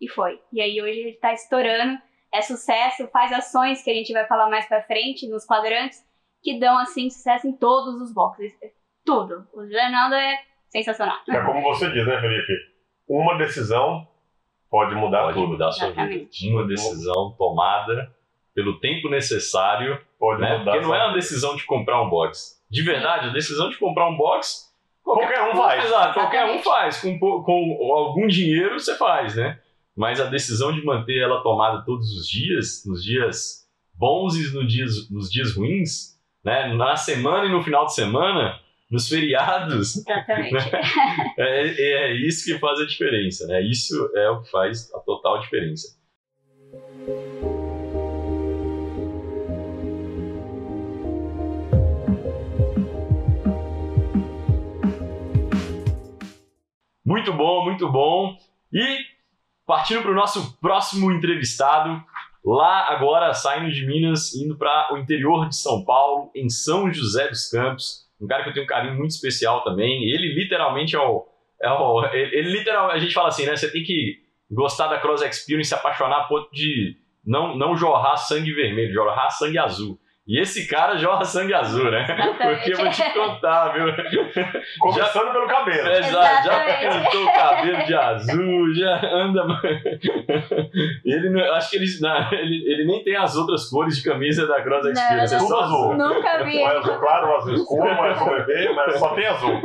e 0.00 0.08
foi. 0.08 0.40
E 0.52 0.60
aí 0.60 0.80
hoje 0.80 1.00
ele 1.00 1.12
tá 1.14 1.32
estourando, 1.32 1.98
é 2.32 2.40
sucesso, 2.40 3.08
faz 3.08 3.32
ações 3.32 3.82
que 3.82 3.90
a 3.90 3.94
gente 3.94 4.12
vai 4.12 4.26
falar 4.26 4.48
mais 4.48 4.66
para 4.66 4.82
frente 4.82 5.28
nos 5.28 5.44
quadrantes 5.44 6.02
que 6.42 6.58
dão 6.58 6.78
assim 6.78 7.08
sucesso 7.10 7.46
em 7.46 7.52
todos 7.56 8.00
os 8.00 8.12
boxes. 8.12 8.52
Tudo. 9.04 9.46
O 9.52 9.60
Ronaldo 9.60 10.14
é 10.14 10.38
sensacional. 10.68 11.18
É 11.28 11.40
como 11.40 11.62
você 11.62 11.90
diz, 11.90 12.06
né, 12.06 12.20
Felipe? 12.20 12.52
Uma 13.08 13.36
decisão 13.36 14.06
pode 14.74 14.94
mudar 14.96 15.22
pode 15.22 15.34
tudo. 15.34 15.48
mudar 15.52 15.68
a 15.68 15.72
sua 15.72 15.90
vida. 15.92 16.26
Uma 16.50 16.66
decisão 16.66 17.32
tomada 17.38 18.12
pelo 18.52 18.80
tempo 18.80 19.08
necessário, 19.08 20.00
Pode 20.18 20.40
né? 20.40 20.58
mudar 20.58 20.72
Porque 20.72 20.86
não 20.86 20.92
é 20.92 21.04
uma 21.04 21.14
decisão 21.14 21.54
de 21.54 21.64
comprar 21.64 22.02
um 22.02 22.10
box. 22.10 22.60
De 22.68 22.82
verdade, 22.82 23.28
a 23.28 23.32
decisão 23.32 23.68
de 23.70 23.76
comprar 23.78 24.08
um 24.08 24.16
box 24.16 24.74
Qualquer 25.04 25.42
um 25.52 25.54
faz. 25.54 25.84
Exato, 25.84 26.14
qualquer 26.14 26.46
um 26.46 26.58
faz. 26.60 27.00
Com, 27.00 27.18
com 27.18 27.92
algum 27.92 28.26
dinheiro 28.26 28.80
você 28.80 28.96
faz, 28.96 29.36
né? 29.36 29.60
Mas 29.94 30.20
a 30.20 30.24
decisão 30.24 30.72
de 30.72 30.84
manter 30.84 31.18
ela 31.20 31.40
tomada 31.42 31.84
todos 31.84 32.10
os 32.16 32.26
dias, 32.26 32.82
nos 32.84 33.04
dias 33.04 33.64
bons 33.94 34.34
e 34.34 34.52
nos 34.52 34.66
dias, 34.66 35.08
nos 35.10 35.30
dias 35.30 35.54
ruins, 35.54 36.18
né? 36.44 36.72
Na 36.74 36.96
semana 36.96 37.44
e 37.44 37.52
no 37.52 37.62
final 37.62 37.84
de 37.84 37.94
semana, 37.94 38.58
nos 38.94 39.08
feriados, 39.08 39.96
Exatamente. 39.96 40.56
é, 41.36 42.12
é 42.12 42.14
isso 42.14 42.44
que 42.44 42.56
faz 42.60 42.78
a 42.78 42.86
diferença, 42.86 43.44
né? 43.48 43.60
Isso 43.60 44.08
é 44.14 44.30
o 44.30 44.40
que 44.40 44.50
faz 44.50 44.88
a 44.94 45.00
total 45.00 45.40
diferença. 45.40 45.98
Muito 57.04 57.32
bom, 57.32 57.64
muito 57.64 57.90
bom. 57.90 58.36
E 58.72 58.98
partindo 59.66 60.02
para 60.02 60.12
o 60.12 60.14
nosso 60.14 60.56
próximo 60.58 61.10
entrevistado, 61.10 62.00
lá 62.44 62.92
agora 62.92 63.34
saindo 63.34 63.72
de 63.72 63.84
Minas, 63.84 64.36
indo 64.36 64.56
para 64.56 64.94
o 64.94 64.98
interior 64.98 65.48
de 65.48 65.56
São 65.56 65.84
Paulo, 65.84 66.30
em 66.32 66.48
São 66.48 66.92
José 66.92 67.26
dos 67.26 67.50
Campos. 67.50 68.03
Um 68.20 68.26
cara 68.26 68.42
que 68.42 68.50
eu 68.50 68.54
tenho 68.54 68.64
um 68.64 68.68
carinho 68.68 68.94
muito 68.94 69.10
especial 69.10 69.62
também. 69.64 70.04
Ele 70.04 70.34
literalmente 70.34 70.96
é 70.96 71.00
o. 71.00 71.26
É 71.60 71.70
o 71.70 72.04
ele, 72.12 72.38
ele 72.38 72.50
literalmente, 72.58 72.96
a 72.96 73.00
gente 73.00 73.14
fala 73.14 73.28
assim, 73.28 73.46
né? 73.46 73.56
Você 73.56 73.70
tem 73.70 73.82
que 73.82 74.22
gostar 74.50 74.88
da 74.88 74.98
Cross 74.98 75.22
Experience, 75.22 75.68
se 75.68 75.74
apaixonar 75.74 76.20
a 76.20 76.24
ponto 76.24 76.50
de 76.52 76.96
não, 77.24 77.56
não 77.56 77.76
jorrar 77.76 78.16
sangue 78.16 78.52
vermelho, 78.52 78.92
jorrar 78.92 79.30
sangue 79.30 79.58
azul. 79.58 79.98
E 80.26 80.40
esse 80.40 80.66
cara 80.66 80.96
jorra 80.96 81.22
sangue 81.22 81.52
azul, 81.52 81.90
né? 81.90 82.06
Porque 82.40 82.72
eu 82.72 82.78
vou 82.78 82.88
te 82.88 83.12
contar, 83.12 83.74
viu? 83.74 83.84
Começando 84.80 85.32
pelo 85.32 85.46
cabelo. 85.46 85.86
Exato, 85.90 86.46
já 86.46 86.66
Exatamente. 86.66 87.04
pintou 87.04 87.24
o 87.24 87.32
cabelo 87.34 87.84
de 87.84 87.94
azul, 87.94 88.74
já 88.74 89.00
anda. 89.04 89.44
Ele 91.04 91.28
não, 91.28 91.52
acho 91.52 91.70
que 91.70 91.76
ele, 91.76 91.86
não, 92.00 92.32
ele, 92.32 92.72
ele 92.72 92.86
nem 92.86 93.04
tem 93.04 93.16
as 93.16 93.36
outras 93.36 93.68
cores 93.68 93.98
de 93.98 94.02
camisa 94.02 94.46
da 94.46 94.62
Cross 94.62 94.84
Não, 94.84 94.92
Experience, 94.92 95.34
é 95.34 95.38
Tudo 95.38 95.48
só 95.48 95.60
azul. 95.60 95.94
Nunca 95.94 96.42
vi. 96.42 96.56
Um 96.56 96.68
é 96.68 96.76
azul 96.78 96.98
claro, 96.98 97.26
um 97.26 97.36
azul 97.36 97.54
escuro, 97.54 97.82
um 97.82 98.04
é 98.04 98.10
azul 98.10 98.30
bebê, 98.30 98.72
mas 98.74 98.98
só 98.98 99.14
tem 99.14 99.26
azul. 99.26 99.60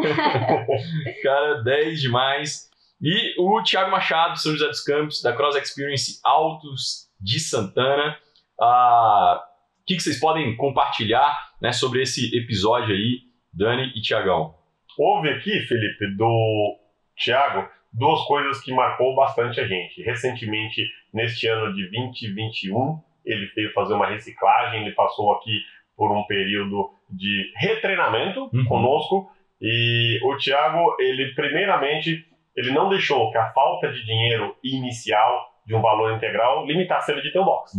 Cara, 1.24 1.64
10 1.64 2.02
demais. 2.02 2.70
E 3.02 3.34
o 3.40 3.64
Thiago 3.64 3.92
Machado, 3.92 4.38
São 4.38 4.52
José 4.52 4.68
dos 4.68 4.82
Campos, 4.82 5.22
da 5.22 5.32
Cross 5.32 5.56
Experience 5.56 6.20
Altos 6.22 7.08
de 7.20 7.40
Santana. 7.40 8.18
Ah, 8.62 9.42
que, 9.90 9.96
que 9.96 10.04
vocês 10.04 10.20
podem 10.20 10.56
compartilhar 10.56 11.36
né, 11.62 11.72
sobre 11.72 12.02
esse 12.04 12.36
episódio 12.38 12.94
aí, 12.94 13.22
Dani 13.54 13.92
e 13.96 14.02
Tiagão? 14.02 14.54
Houve 14.98 15.30
aqui, 15.30 15.60
Felipe, 15.62 16.16
do 16.16 16.78
Thiago, 17.18 17.68
duas 17.92 18.22
coisas 18.26 18.62
que 18.62 18.72
marcou 18.74 19.16
bastante 19.16 19.60
a 19.60 19.68
gente. 19.68 20.02
Recentemente, 20.04 20.86
neste 21.14 21.48
ano 21.48 21.74
de 21.74 21.90
2021, 21.90 23.00
ele 23.26 23.48
veio 23.56 23.74
fazer 23.74 23.94
uma 23.96 24.08
reciclagem, 24.08 24.82
ele 24.82 24.92
passou 24.96 25.34
aqui 25.34 25.60
por 25.98 26.12
um 26.12 26.24
período 26.26 26.92
de 27.10 27.52
retreinamento 27.58 28.50
Uhum. 28.54 28.66
conosco. 28.66 29.32
E 29.62 30.20
o 30.24 30.38
Thiago, 30.38 30.96
ele 31.00 31.34
primeiramente, 31.34 32.26
ele 32.56 32.72
não 32.72 32.90
deixou 32.90 33.32
que 33.32 33.38
a 33.38 33.52
falta 33.52 33.92
de 33.92 34.06
dinheiro 34.06 34.56
inicial 34.64 35.48
de 35.66 35.76
um 35.76 35.82
valor 35.82 36.14
integral 36.16 36.66
limitasse 36.66 37.12
ele 37.12 37.22
de 37.22 37.32
ter 37.32 37.40
um 37.40 37.46
box. 37.46 37.74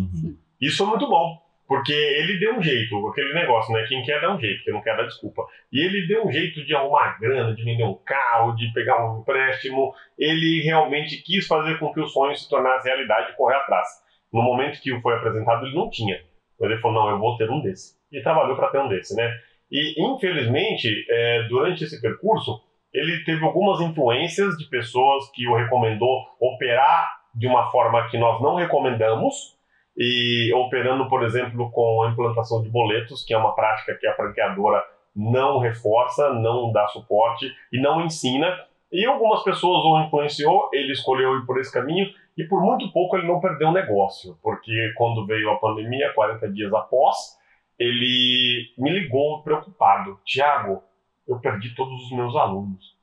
Isso 0.60 0.82
é 0.82 0.86
muito 0.86 1.08
bom, 1.08 1.38
porque 1.70 1.92
ele 1.92 2.36
deu 2.40 2.56
um 2.56 2.60
jeito, 2.60 3.06
aquele 3.06 3.32
negócio, 3.32 3.72
né? 3.72 3.84
Quem 3.86 4.02
quer 4.02 4.20
dá 4.20 4.34
um 4.34 4.40
jeito, 4.40 4.64
quem 4.64 4.74
não 4.74 4.82
quer 4.82 4.96
dá 4.96 5.04
desculpa. 5.04 5.46
E 5.72 5.78
ele 5.80 6.04
deu 6.08 6.26
um 6.26 6.32
jeito 6.32 6.64
de 6.64 6.74
arrumar 6.74 7.16
grana, 7.20 7.54
de 7.54 7.62
vender 7.62 7.84
um 7.84 7.94
carro, 7.94 8.56
de 8.56 8.72
pegar 8.72 9.06
um 9.06 9.20
empréstimo. 9.20 9.94
Ele 10.18 10.62
realmente 10.62 11.22
quis 11.22 11.46
fazer 11.46 11.78
com 11.78 11.92
que 11.92 12.00
o 12.00 12.08
sonho 12.08 12.34
se 12.34 12.50
tornasse 12.50 12.88
realidade 12.88 13.30
e 13.30 13.36
correr 13.36 13.54
atrás. 13.54 13.86
No 14.32 14.42
momento 14.42 14.82
que 14.82 14.92
o 14.92 15.00
foi 15.00 15.14
apresentado, 15.14 15.64
ele 15.64 15.76
não 15.76 15.88
tinha. 15.88 16.20
Mas 16.58 16.72
ele 16.72 16.80
falou: 16.80 17.04
não, 17.04 17.10
eu 17.10 17.20
vou 17.20 17.36
ter 17.36 17.48
um 17.48 17.62
desse. 17.62 17.94
E 18.10 18.20
trabalhou 18.20 18.56
para 18.56 18.70
ter 18.70 18.80
um 18.80 18.88
desse, 18.88 19.14
né? 19.14 19.32
E 19.70 19.94
infelizmente, 20.12 20.88
é, 21.08 21.44
durante 21.44 21.84
esse 21.84 22.02
percurso, 22.02 22.60
ele 22.92 23.22
teve 23.22 23.44
algumas 23.44 23.80
influências 23.80 24.56
de 24.56 24.68
pessoas 24.68 25.30
que 25.32 25.46
o 25.46 25.54
recomendou 25.54 26.26
operar 26.40 27.08
de 27.32 27.46
uma 27.46 27.70
forma 27.70 28.08
que 28.08 28.18
nós 28.18 28.42
não 28.42 28.56
recomendamos 28.56 29.56
e 29.96 30.52
operando, 30.54 31.08
por 31.08 31.22
exemplo, 31.24 31.70
com 31.70 32.02
a 32.02 32.10
implantação 32.10 32.62
de 32.62 32.68
boletos, 32.68 33.24
que 33.24 33.34
é 33.34 33.38
uma 33.38 33.54
prática 33.54 33.94
que 33.94 34.06
a 34.06 34.14
franqueadora 34.14 34.82
não 35.14 35.58
reforça, 35.58 36.32
não 36.32 36.72
dá 36.72 36.86
suporte 36.88 37.50
e 37.72 37.80
não 37.80 38.00
ensina. 38.00 38.56
E 38.92 39.04
algumas 39.04 39.42
pessoas 39.42 39.84
o 39.84 40.06
influenciou, 40.06 40.70
ele 40.72 40.92
escolheu 40.92 41.36
ir 41.36 41.46
por 41.46 41.58
esse 41.60 41.72
caminho 41.72 42.08
e 42.36 42.44
por 42.44 42.62
muito 42.62 42.90
pouco 42.92 43.16
ele 43.16 43.26
não 43.26 43.40
perdeu 43.40 43.68
o 43.68 43.72
negócio, 43.72 44.38
porque 44.42 44.92
quando 44.96 45.26
veio 45.26 45.50
a 45.50 45.58
pandemia, 45.58 46.12
40 46.14 46.50
dias 46.50 46.72
após, 46.72 47.38
ele 47.78 48.72
me 48.78 48.90
ligou 48.90 49.42
preocupado. 49.42 50.18
Tiago, 50.24 50.82
eu 51.26 51.38
perdi 51.38 51.74
todos 51.74 52.04
os 52.04 52.12
meus 52.12 52.34
alunos. 52.36 52.96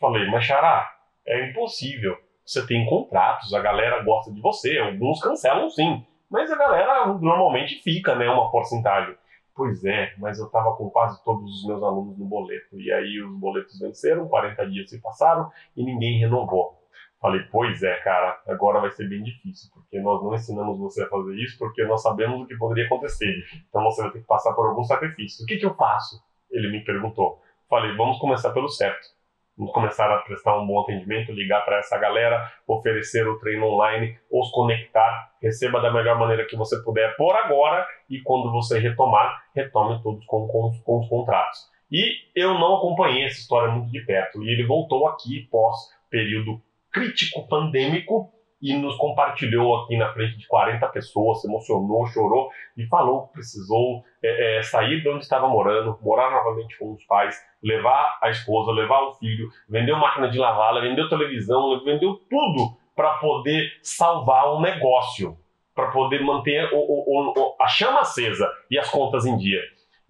Falei, 0.00 0.30
mas 0.30 0.44
Xará, 0.44 0.90
é 1.26 1.50
impossível. 1.50 2.16
Você 2.44 2.66
tem 2.66 2.86
contratos, 2.86 3.52
a 3.52 3.60
galera 3.60 4.02
gosta 4.02 4.32
de 4.32 4.40
você, 4.40 4.78
alguns 4.78 5.20
cancelam 5.20 5.68
sim, 5.68 6.04
mas 6.30 6.50
a 6.50 6.56
galera 6.56 7.06
normalmente 7.14 7.82
fica, 7.82 8.14
né, 8.14 8.28
uma 8.28 8.50
porcentagem. 8.50 9.16
Pois 9.54 9.84
é, 9.84 10.14
mas 10.18 10.38
eu 10.38 10.46
estava 10.46 10.76
com 10.76 10.88
quase 10.88 11.22
todos 11.24 11.50
os 11.50 11.66
meus 11.66 11.82
alunos 11.82 12.16
no 12.16 12.24
boleto, 12.26 12.78
e 12.78 12.92
aí 12.92 13.20
os 13.20 13.36
boletos 13.38 13.78
venceram, 13.80 14.28
40 14.28 14.70
dias 14.70 14.88
se 14.88 15.00
passaram 15.00 15.50
e 15.76 15.84
ninguém 15.84 16.18
renovou. 16.18 16.78
Falei, 17.20 17.40
pois 17.50 17.82
é, 17.82 17.96
cara, 18.02 18.40
agora 18.46 18.80
vai 18.80 18.92
ser 18.92 19.08
bem 19.08 19.20
difícil, 19.22 19.68
porque 19.74 20.00
nós 20.00 20.22
não 20.22 20.32
ensinamos 20.32 20.78
você 20.78 21.02
a 21.02 21.08
fazer 21.08 21.34
isso, 21.34 21.58
porque 21.58 21.84
nós 21.84 22.00
sabemos 22.02 22.40
o 22.40 22.46
que 22.46 22.56
poderia 22.56 22.86
acontecer. 22.86 23.42
Então 23.68 23.82
você 23.82 24.02
vai 24.02 24.12
ter 24.12 24.20
que 24.20 24.26
passar 24.26 24.52
por 24.52 24.68
algum 24.68 24.84
sacrifício. 24.84 25.42
O 25.42 25.46
que, 25.46 25.56
que 25.56 25.66
eu 25.66 25.74
faço? 25.74 26.22
Ele 26.48 26.70
me 26.70 26.84
perguntou. 26.84 27.42
Falei, 27.68 27.96
vamos 27.96 28.18
começar 28.18 28.52
pelo 28.52 28.68
certo. 28.68 29.17
Começar 29.66 30.10
a 30.10 30.18
prestar 30.18 30.56
um 30.58 30.66
bom 30.66 30.80
atendimento, 30.80 31.32
ligar 31.32 31.64
para 31.64 31.78
essa 31.78 31.98
galera, 31.98 32.50
oferecer 32.66 33.26
o 33.26 33.38
treino 33.38 33.66
online, 33.66 34.16
os 34.30 34.50
conectar, 34.50 35.32
receba 35.42 35.80
da 35.80 35.92
melhor 35.92 36.18
maneira 36.18 36.46
que 36.46 36.56
você 36.56 36.80
puder 36.82 37.16
por 37.16 37.34
agora 37.34 37.86
e 38.08 38.20
quando 38.20 38.52
você 38.52 38.78
retomar, 38.78 39.44
retome 39.54 40.00
todos 40.02 40.24
com, 40.26 40.46
com, 40.46 40.72
com 40.84 41.00
os 41.00 41.08
contratos. 41.08 41.68
E 41.90 42.04
eu 42.34 42.54
não 42.54 42.76
acompanhei 42.76 43.24
essa 43.24 43.40
história 43.40 43.72
muito 43.72 43.90
de 43.90 44.00
perto. 44.00 44.42
E 44.42 44.52
ele 44.52 44.66
voltou 44.66 45.08
aqui 45.08 45.48
pós 45.50 45.76
período 46.10 46.60
crítico 46.92 47.46
pandêmico 47.48 48.32
e 48.60 48.76
nos 48.76 48.96
compartilhou 48.96 49.76
aqui 49.76 49.96
na 49.96 50.12
frente 50.12 50.36
de 50.36 50.46
40 50.46 50.86
pessoas, 50.88 51.40
se 51.40 51.48
emocionou, 51.48 52.06
chorou 52.06 52.50
e 52.76 52.86
falou 52.86 53.26
que 53.26 53.34
precisou 53.34 54.04
é, 54.22 54.58
é, 54.58 54.62
sair 54.62 55.00
de 55.00 55.08
onde 55.08 55.22
estava 55.22 55.48
morando, 55.48 55.98
morar 56.02 56.30
novamente 56.30 56.76
com 56.78 56.92
os 56.92 57.04
pais, 57.04 57.36
levar 57.62 58.18
a 58.20 58.30
esposa, 58.30 58.72
levar 58.72 59.00
o 59.02 59.14
filho, 59.14 59.48
vendeu 59.68 59.96
máquina 59.96 60.28
de 60.28 60.38
lavar, 60.38 60.80
vendeu 60.80 61.08
televisão, 61.08 61.82
vendeu 61.84 62.14
tudo 62.28 62.76
para 62.96 63.14
poder 63.18 63.70
salvar 63.80 64.48
o 64.48 64.60
negócio, 64.60 65.38
para 65.74 65.92
poder 65.92 66.20
manter 66.20 66.68
o, 66.72 66.78
o, 66.78 67.32
o, 67.36 67.56
a 67.60 67.68
chama 67.68 68.00
acesa 68.00 68.50
e 68.68 68.76
as 68.76 68.90
contas 68.90 69.24
em 69.24 69.36
dia. 69.36 69.60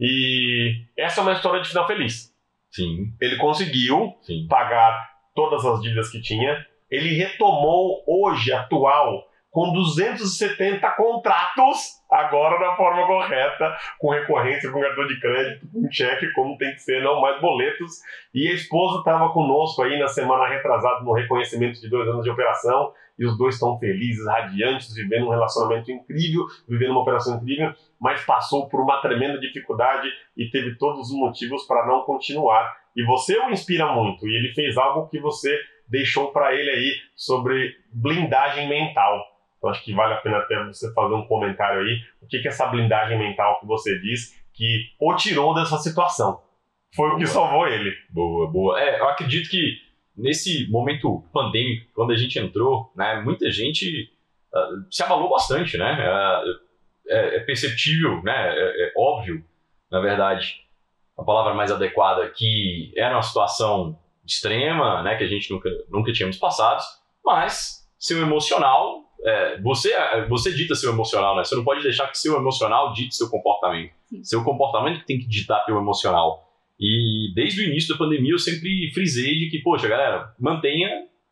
E 0.01 0.87
essa 0.97 1.21
é 1.21 1.23
uma 1.23 1.33
história 1.33 1.61
de 1.61 1.69
final 1.69 1.87
feliz. 1.87 2.33
Sim, 2.71 3.13
Ele 3.21 3.37
conseguiu 3.37 4.15
sim. 4.23 4.47
pagar 4.49 5.09
todas 5.35 5.65
as 5.65 5.81
dívidas 5.81 6.11
que 6.11 6.21
tinha. 6.21 6.65
Ele 6.91 7.15
retomou 7.15 8.03
hoje, 8.07 8.53
atual, 8.53 9.29
com 9.51 9.73
270 9.73 10.89
contratos, 10.91 11.99
agora 12.11 12.59
da 12.59 12.77
forma 12.77 13.07
correta, 13.07 13.77
com 13.99 14.11
recorrência, 14.11 14.71
com 14.71 14.81
cartão 14.81 15.07
de 15.07 15.19
crédito, 15.21 15.67
com 15.73 15.91
cheque, 15.91 16.31
como 16.33 16.57
tem 16.59 16.73
que 16.73 16.81
ser, 16.81 17.03
não 17.03 17.21
mais 17.21 17.41
boletos. 17.41 17.97
E 18.35 18.47
a 18.49 18.53
esposa 18.53 18.99
estava 18.99 19.31
conosco 19.31 19.83
aí 19.83 19.99
na 19.99 20.09
semana 20.09 20.47
retrasada 20.49 21.03
no 21.03 21.13
reconhecimento 21.13 21.81
de 21.81 21.89
dois 21.89 22.09
anos 22.09 22.25
de 22.25 22.31
operação. 22.31 22.93
E 23.19 23.27
os 23.27 23.37
dois 23.37 23.55
estão 23.55 23.77
felizes, 23.81 24.25
radiantes, 24.27 24.95
vivendo 24.95 25.27
um 25.27 25.31
relacionamento 25.31 25.91
incrível, 25.91 26.47
vivendo 26.69 26.93
uma 26.93 27.01
operação 27.01 27.37
incrível, 27.37 27.75
mas 28.01 28.25
passou 28.25 28.69
por 28.69 28.81
uma 28.81 29.01
tremenda 29.01 29.41
dificuldade 29.41 30.09
e 30.37 30.49
teve 30.51 30.77
todos 30.77 31.11
os 31.11 31.17
motivos 31.17 31.67
para 31.67 31.85
não 31.85 32.03
continuar. 32.03 32.77
E 32.95 33.05
você 33.05 33.37
o 33.37 33.51
inspira 33.51 33.93
muito, 33.93 34.29
e 34.29 34.37
ele 34.37 34.55
fez 34.55 34.77
algo 34.77 35.09
que 35.09 35.19
você 35.19 35.59
deixou 35.89 36.33
para 36.33 36.55
ele 36.55 36.71
aí 36.71 36.93
sobre 37.17 37.75
blindagem 37.93 38.69
mental. 38.69 39.25
Eu 39.63 39.69
acho 39.71 39.83
que 39.83 39.93
vale 39.93 40.15
a 40.15 40.19
pena 40.19 40.39
até 40.39 40.63
você 40.65 40.93
fazer 40.93 41.15
um 41.15 41.27
comentário 41.27 41.81
aí. 41.81 42.01
O 42.23 42.27
que, 42.27 42.39
que 42.41 42.49
é 42.49 42.51
essa 42.51 42.67
blindagem 42.67 43.19
mental 43.19 43.59
que 43.61 43.67
você 43.67 43.99
diz 43.99 44.39
que 44.53 44.91
o 45.01 45.15
tirou 45.17 45.55
dessa 45.55 45.79
situação? 45.79 46.43
Foi 46.95 47.09
o 47.09 47.17
que 47.17 47.25
Boa. 47.25 47.27
salvou 47.27 47.67
ele. 47.67 47.95
Boa, 48.11 48.51
boa. 48.51 48.81
É, 48.81 49.01
eu 49.01 49.09
acredito 49.09 49.51
que 49.51 49.79
nesse 50.17 50.71
momento 50.71 51.25
pandêmico, 51.33 51.91
quando 51.95 52.13
a 52.13 52.17
gente 52.17 52.39
entrou, 52.39 52.93
né, 52.97 53.21
muita 53.21 53.51
gente 53.51 54.11
uh, 54.53 54.87
se 54.91 55.03
abalou 55.03 55.31
bastante, 55.31 55.77
né? 55.77 55.93
Uh, 55.93 56.69
é, 57.09 57.37
é, 57.37 57.41
perceptível, 57.41 58.23
né? 58.23 58.55
É, 58.55 58.87
é, 58.87 58.93
óbvio, 58.97 59.45
na 59.91 60.01
verdade, 60.01 60.67
a 61.17 61.23
palavra 61.23 61.55
mais 61.55 61.71
adequada, 61.71 62.29
que 62.29 62.93
era 62.97 63.15
uma 63.15 63.23
situação 63.23 63.99
extrema, 64.29 65.03
né? 65.03 65.17
Que 65.17 65.25
a 65.25 65.29
gente 65.29 65.51
nunca, 65.51 65.71
nunca 65.89 66.13
tínhamos 66.13 66.37
passado, 66.37 66.83
mas 67.25 67.89
seu 67.99 68.21
emocional, 68.21 69.03
é, 69.25 69.61
você, 69.61 69.93
você 70.29 70.53
dita 70.53 70.75
seu 70.75 70.93
emocional, 70.93 71.37
né? 71.37 71.45
Você 71.45 71.57
não 71.57 71.65
pode 71.65 71.83
deixar 71.83 72.07
que 72.09 72.19
seu 72.19 72.37
emocional 72.37 72.93
dite 72.93 73.17
seu 73.17 73.29
comportamento. 73.29 73.93
Sim. 74.09 74.23
Seu 74.23 74.45
comportamento 74.45 75.05
tem 75.05 75.19
que 75.19 75.27
ditar 75.27 75.65
teu 75.65 75.77
emocional. 75.77 76.47
E 76.79 77.33
desde 77.35 77.61
o 77.61 77.65
início 77.65 77.93
da 77.93 77.99
pandemia 77.99 78.33
eu 78.33 78.39
sempre 78.39 78.91
frisei 78.95 79.35
de 79.35 79.51
que, 79.51 79.59
poxa, 79.63 79.89
galera, 79.89 80.33
mantenha 80.39 80.89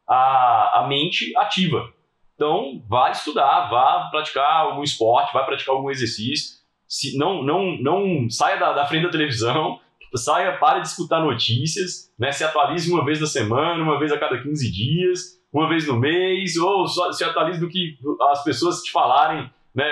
a, 0.08 0.80
a 0.80 0.86
mente 0.88 1.36
ativa. 1.36 1.88
Então, 2.34 2.82
vá 2.88 3.10
estudar, 3.10 3.68
vá 3.70 4.08
praticar 4.10 4.62
algum 4.62 4.82
esporte, 4.82 5.32
vá 5.32 5.44
praticar 5.44 5.74
algum 5.74 5.90
exercício. 5.90 6.56
Se, 6.86 7.16
não, 7.16 7.42
não, 7.42 7.76
não 7.78 8.28
saia 8.28 8.58
da, 8.58 8.72
da 8.72 8.86
frente 8.86 9.04
da 9.04 9.10
televisão, 9.10 9.80
saia, 10.16 10.58
pare 10.58 10.80
de 10.80 10.88
escutar 10.88 11.20
notícias, 11.20 12.12
né? 12.18 12.32
se 12.32 12.44
atualize 12.44 12.90
uma 12.90 13.04
vez 13.04 13.20
na 13.20 13.26
semana, 13.26 13.82
uma 13.82 13.98
vez 13.98 14.12
a 14.12 14.18
cada 14.18 14.40
15 14.40 14.72
dias, 14.72 15.20
uma 15.52 15.68
vez 15.68 15.86
no 15.86 15.98
mês, 15.98 16.56
ou 16.56 16.86
só, 16.86 17.12
se 17.12 17.24
atualize 17.24 17.60
do 17.60 17.68
que 17.68 17.98
as 18.30 18.44
pessoas 18.44 18.82
te 18.82 18.92
falarem 18.92 19.50
né, 19.74 19.86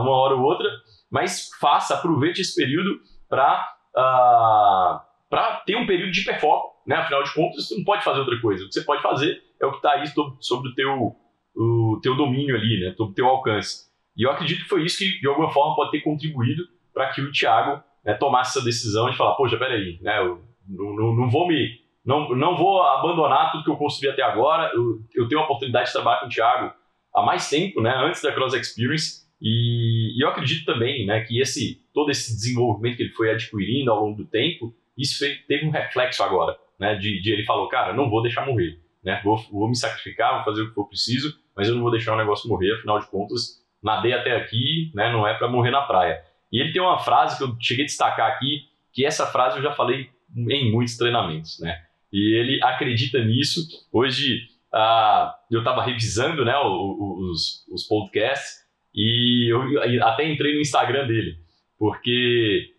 uma 0.00 0.12
hora 0.12 0.34
ou 0.34 0.42
outra, 0.42 0.68
mas 1.10 1.48
faça, 1.60 1.94
aproveite 1.94 2.40
esse 2.40 2.54
período 2.54 3.00
para 3.28 3.74
uh, 3.96 4.00
ah, 4.00 5.04
para 5.28 5.56
ter 5.66 5.76
um 5.76 5.86
período 5.86 6.10
de 6.10 6.20
hiperfoco, 6.22 6.82
né? 6.86 6.96
Afinal 6.96 7.22
de 7.22 7.34
contas, 7.34 7.68
você 7.68 7.76
não 7.76 7.84
pode 7.84 8.02
fazer 8.02 8.20
outra 8.20 8.40
coisa. 8.40 8.64
O 8.64 8.68
que 8.68 8.74
você 8.74 8.82
pode 8.82 9.02
fazer 9.02 9.42
é 9.60 9.66
o 9.66 9.70
que 9.72 9.76
está 9.76 9.92
aí 9.92 10.04
sobre 10.40 10.70
o 10.70 10.74
teu, 10.74 11.16
o 11.54 12.00
teu 12.02 12.16
domínio 12.16 12.56
ali, 12.56 12.80
né? 12.80 12.94
O 12.98 13.12
teu 13.12 13.26
alcance. 13.26 13.88
E 14.16 14.22
eu 14.22 14.30
acredito 14.30 14.62
que 14.62 14.68
foi 14.68 14.84
isso 14.84 14.98
que, 14.98 15.20
de 15.20 15.28
alguma 15.28 15.50
forma, 15.50 15.76
pode 15.76 15.90
ter 15.90 16.00
contribuído 16.00 16.64
para 16.92 17.10
que 17.10 17.20
o 17.20 17.30
Thiago 17.30 17.82
né, 18.08 18.14
tomasse 18.14 18.56
essa 18.56 18.64
decisão 18.64 19.10
de 19.10 19.16
falar, 19.18 19.34
poxa, 19.34 19.58
peraí, 19.58 19.98
né? 20.00 20.18
Eu 20.18 20.40
não, 20.66 20.96
não, 20.96 21.14
não 21.14 21.30
vou 21.30 21.46
me... 21.46 21.86
Não, 22.02 22.30
não 22.30 22.56
vou 22.56 22.82
abandonar 22.82 23.52
tudo 23.52 23.64
que 23.64 23.70
eu 23.70 23.76
construí 23.76 24.08
até 24.08 24.22
agora. 24.22 24.72
Eu, 24.74 24.98
eu 25.14 25.28
tenho 25.28 25.42
a 25.42 25.44
oportunidade 25.44 25.88
de 25.88 25.92
trabalhar 25.92 26.20
com 26.20 26.26
o 26.26 26.30
Thiago 26.30 26.72
há 27.14 27.22
mais 27.22 27.50
tempo, 27.50 27.82
né? 27.82 27.94
Antes 27.98 28.22
da 28.22 28.32
Cross 28.32 28.54
Experience. 28.54 29.28
E, 29.38 30.16
e 30.16 30.24
eu 30.24 30.28
acredito 30.30 30.64
também, 30.64 31.04
né? 31.04 31.20
Que 31.20 31.38
esse 31.38 31.82
todo 31.92 32.10
esse 32.10 32.34
desenvolvimento 32.34 32.96
que 32.96 33.02
ele 33.02 33.12
foi 33.12 33.30
adquirindo 33.30 33.90
ao 33.90 34.00
longo 34.00 34.16
do 34.16 34.24
tempo, 34.26 34.74
isso 34.96 35.22
teve 35.46 35.66
um 35.66 35.70
reflexo 35.70 36.22
agora, 36.22 36.56
né? 36.80 36.94
De, 36.94 37.20
de 37.20 37.30
ele 37.30 37.44
falou, 37.44 37.68
cara, 37.68 37.92
não 37.92 38.08
vou 38.08 38.22
deixar 38.22 38.46
morrer, 38.46 38.80
né? 39.04 39.20
Vou, 39.22 39.36
vou 39.52 39.68
me 39.68 39.76
sacrificar, 39.76 40.36
vou 40.36 40.44
fazer 40.44 40.62
o 40.62 40.68
que 40.68 40.74
for 40.74 40.88
preciso, 40.88 41.38
mas 41.54 41.68
eu 41.68 41.74
não 41.74 41.82
vou 41.82 41.90
deixar 41.90 42.14
o 42.14 42.16
negócio 42.16 42.48
morrer, 42.48 42.72
afinal 42.72 42.98
de 43.00 43.10
contas, 43.10 43.62
nadei 43.82 44.14
até 44.14 44.34
aqui, 44.34 44.90
né? 44.94 45.12
Não 45.12 45.28
é 45.28 45.34
para 45.34 45.48
morrer 45.48 45.72
na 45.72 45.82
praia. 45.82 46.22
E 46.52 46.60
ele 46.60 46.72
tem 46.72 46.80
uma 46.80 46.98
frase 46.98 47.36
que 47.36 47.44
eu 47.44 47.56
cheguei 47.60 47.84
a 47.84 47.86
destacar 47.86 48.30
aqui, 48.30 48.62
que 48.92 49.04
essa 49.04 49.26
frase 49.26 49.58
eu 49.58 49.62
já 49.62 49.72
falei 49.72 50.10
em 50.36 50.72
muitos 50.72 50.96
treinamentos, 50.96 51.58
né? 51.60 51.76
E 52.12 52.34
ele 52.34 52.62
acredita 52.62 53.22
nisso. 53.22 53.60
Hoje 53.92 54.42
ah, 54.72 55.34
eu 55.50 55.60
estava 55.60 55.82
revisando, 55.82 56.44
né, 56.44 56.54
os, 56.58 57.66
os 57.70 57.84
podcasts 57.84 58.66
e 58.94 59.52
eu 59.52 60.02
até 60.04 60.30
entrei 60.30 60.54
no 60.54 60.60
Instagram 60.60 61.06
dele 61.06 61.38
porque 61.78 62.74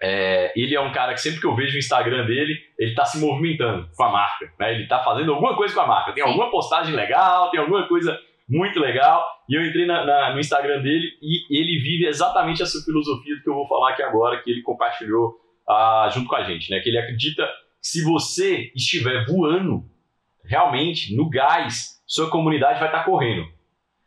é, 0.00 0.52
ele 0.54 0.74
é 0.74 0.80
um 0.80 0.92
cara 0.92 1.14
que 1.14 1.20
sempre 1.20 1.40
que 1.40 1.46
eu 1.46 1.56
vejo 1.56 1.74
o 1.74 1.78
Instagram 1.78 2.26
dele, 2.26 2.58
ele 2.78 2.90
está 2.90 3.04
se 3.04 3.18
movimentando 3.18 3.88
com 3.96 4.02
a 4.02 4.12
marca, 4.12 4.52
né? 4.58 4.74
Ele 4.74 4.82
está 4.82 5.02
fazendo 5.02 5.32
alguma 5.32 5.56
coisa 5.56 5.74
com 5.74 5.80
a 5.80 5.86
marca. 5.86 6.12
Tem 6.12 6.22
alguma 6.22 6.50
postagem 6.50 6.94
legal, 6.94 7.50
tem 7.50 7.60
alguma 7.60 7.86
coisa 7.88 8.18
muito 8.48 8.78
legal. 8.78 9.26
E 9.50 9.54
eu 9.56 9.66
entrei 9.66 9.84
na, 9.84 10.06
na, 10.06 10.32
no 10.32 10.38
Instagram 10.38 10.80
dele 10.80 11.18
e 11.20 11.58
ele 11.60 11.80
vive 11.80 12.06
exatamente 12.06 12.62
essa 12.62 12.80
filosofia 12.84 13.34
do 13.34 13.42
que 13.42 13.50
eu 13.50 13.54
vou 13.54 13.66
falar 13.66 13.90
aqui 13.90 14.02
agora, 14.04 14.40
que 14.40 14.48
ele 14.48 14.62
compartilhou 14.62 15.40
ah, 15.68 16.08
junto 16.14 16.28
com 16.28 16.36
a 16.36 16.44
gente, 16.44 16.70
né? 16.70 16.78
Que 16.78 16.88
ele 16.88 16.98
acredita 16.98 17.44
que 17.82 17.88
se 17.88 18.04
você 18.04 18.70
estiver 18.76 19.26
voando 19.26 19.84
realmente 20.44 21.16
no 21.16 21.28
gás, 21.28 22.00
sua 22.06 22.30
comunidade 22.30 22.78
vai 22.78 22.88
estar 22.88 23.00
tá 23.00 23.04
correndo. 23.04 23.44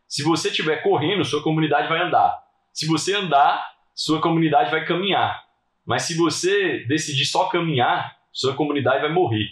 Se 0.08 0.24
você 0.24 0.48
estiver 0.48 0.78
correndo, 0.78 1.26
sua 1.26 1.44
comunidade 1.44 1.90
vai 1.90 2.02
andar. 2.02 2.42
Se 2.72 2.88
você 2.88 3.14
andar, 3.14 3.70
sua 3.94 4.22
comunidade 4.22 4.72
vai 4.72 4.86
caminhar. 4.86 5.44
Mas 5.86 6.04
se 6.04 6.16
você 6.16 6.86
decidir 6.88 7.26
só 7.26 7.50
caminhar, 7.50 8.16
sua 8.32 8.56
comunidade 8.56 9.02
vai 9.02 9.12
morrer. 9.12 9.48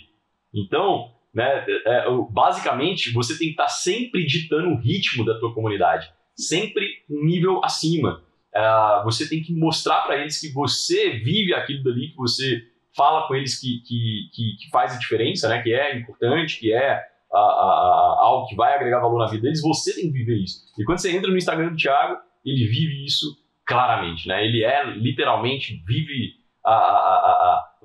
Então, 0.54 1.13
né, 1.34 1.65
é, 1.67 1.82
é 1.86 2.06
basicamente, 2.30 3.12
você 3.12 3.38
tem 3.38 3.48
que 3.48 3.54
estar 3.54 3.67
sempre 3.67 4.26
ditando 4.26 4.70
o 4.70 4.80
ritmo 4.80 5.26
da 5.26 5.39
tua 5.39 5.54
comunidade, 5.54 6.12
sempre 6.36 6.86
um 7.10 7.24
nível 7.26 7.62
acima. 7.63 8.24
Uh, 8.54 9.04
você 9.06 9.30
tem 9.30 9.41
que 9.41 9.54
mostrar 9.54 10.02
para 10.02 10.17
eles 10.17 10.39
que 10.39 10.52
você 10.52 11.12
vive 11.12 11.54
aquilo 11.54 11.84
dali, 11.84 12.10
que 12.10 12.17
você 12.17 12.62
fala 12.96 13.28
com 13.28 13.36
eles 13.36 13.60
que, 13.60 13.82
que, 13.88 14.30
que, 14.34 14.58
que 14.60 14.70
faz 14.70 14.94
a 14.94 15.00
diferença, 15.00 15.48
né, 15.48 15.62
que 15.62 15.74
é 15.74 15.98
importante, 15.98 16.60
que 16.60 16.74
é 16.74 17.02
a, 17.32 17.38
a, 17.38 17.39
a, 17.39 18.17
algo 18.24 18.48
que 18.48 18.56
vai 18.56 18.76
agregar 18.76 19.00
valor 19.00 19.20
na 19.20 19.28
vida 19.28 19.44
deles. 19.44 19.62
Você 19.62 19.96
tem 19.96 20.12
que 20.12 20.17
viver 20.17 20.38
isso. 20.38 20.65
E 20.78 20.84
quando 20.84 21.00
você 21.00 21.15
entra 21.15 21.32
no 21.32 21.38
Instagram 21.38 21.70
do 21.70 21.78
Thiago, 21.78 22.17
ele 22.46 22.67
vive 22.67 23.06
isso 23.06 23.38
claramente, 23.65 24.28
né? 24.28 24.44
Ele 24.44 24.63
é 24.63 24.84
literalmente 24.86 25.82
vive 25.88 26.34
a, 26.65 26.72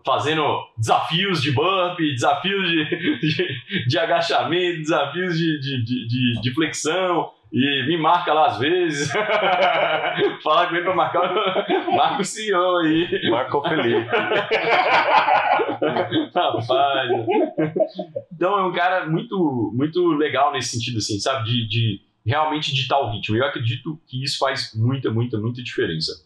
fazendo 0.06 0.42
desafios 0.78 1.42
de 1.42 1.50
bump, 1.50 1.98
desafios 1.98 2.70
de, 2.70 3.18
de, 3.18 3.88
de 3.88 3.98
agachamento, 3.98 4.78
desafios 4.78 5.36
de, 5.36 5.60
de, 5.60 6.40
de, 6.40 6.54
flexão, 6.54 7.32
e 7.52 7.86
me 7.88 7.96
marca 7.98 8.32
lá 8.32 8.46
às 8.46 8.58
vezes. 8.58 9.10
Fala 10.44 10.68
com 10.68 10.76
ele 10.76 10.84
pra 10.84 10.94
marcar. 10.94 11.34
Marca 11.94 12.22
o 12.22 12.24
CEO 12.24 12.76
aí. 12.78 13.30
Marca 13.30 13.58
o 13.58 13.62
Felipe. 13.62 14.06
Rapaz. 16.34 17.10
Então 18.32 18.58
é 18.58 18.64
um 18.64 18.72
cara 18.72 19.06
muito, 19.06 19.72
muito 19.74 20.08
legal 20.12 20.52
nesse 20.52 20.76
sentido, 20.76 20.98
assim, 20.98 21.18
sabe? 21.18 21.44
De, 21.44 21.68
de 21.68 22.00
realmente 22.24 22.74
ditar 22.74 23.00
o 23.00 23.10
ritmo. 23.10 23.36
Eu 23.36 23.46
acredito 23.46 23.98
que 24.06 24.22
isso 24.22 24.38
faz 24.38 24.72
muita, 24.74 25.10
muita, 25.10 25.38
muita 25.38 25.62
diferença. 25.62 26.25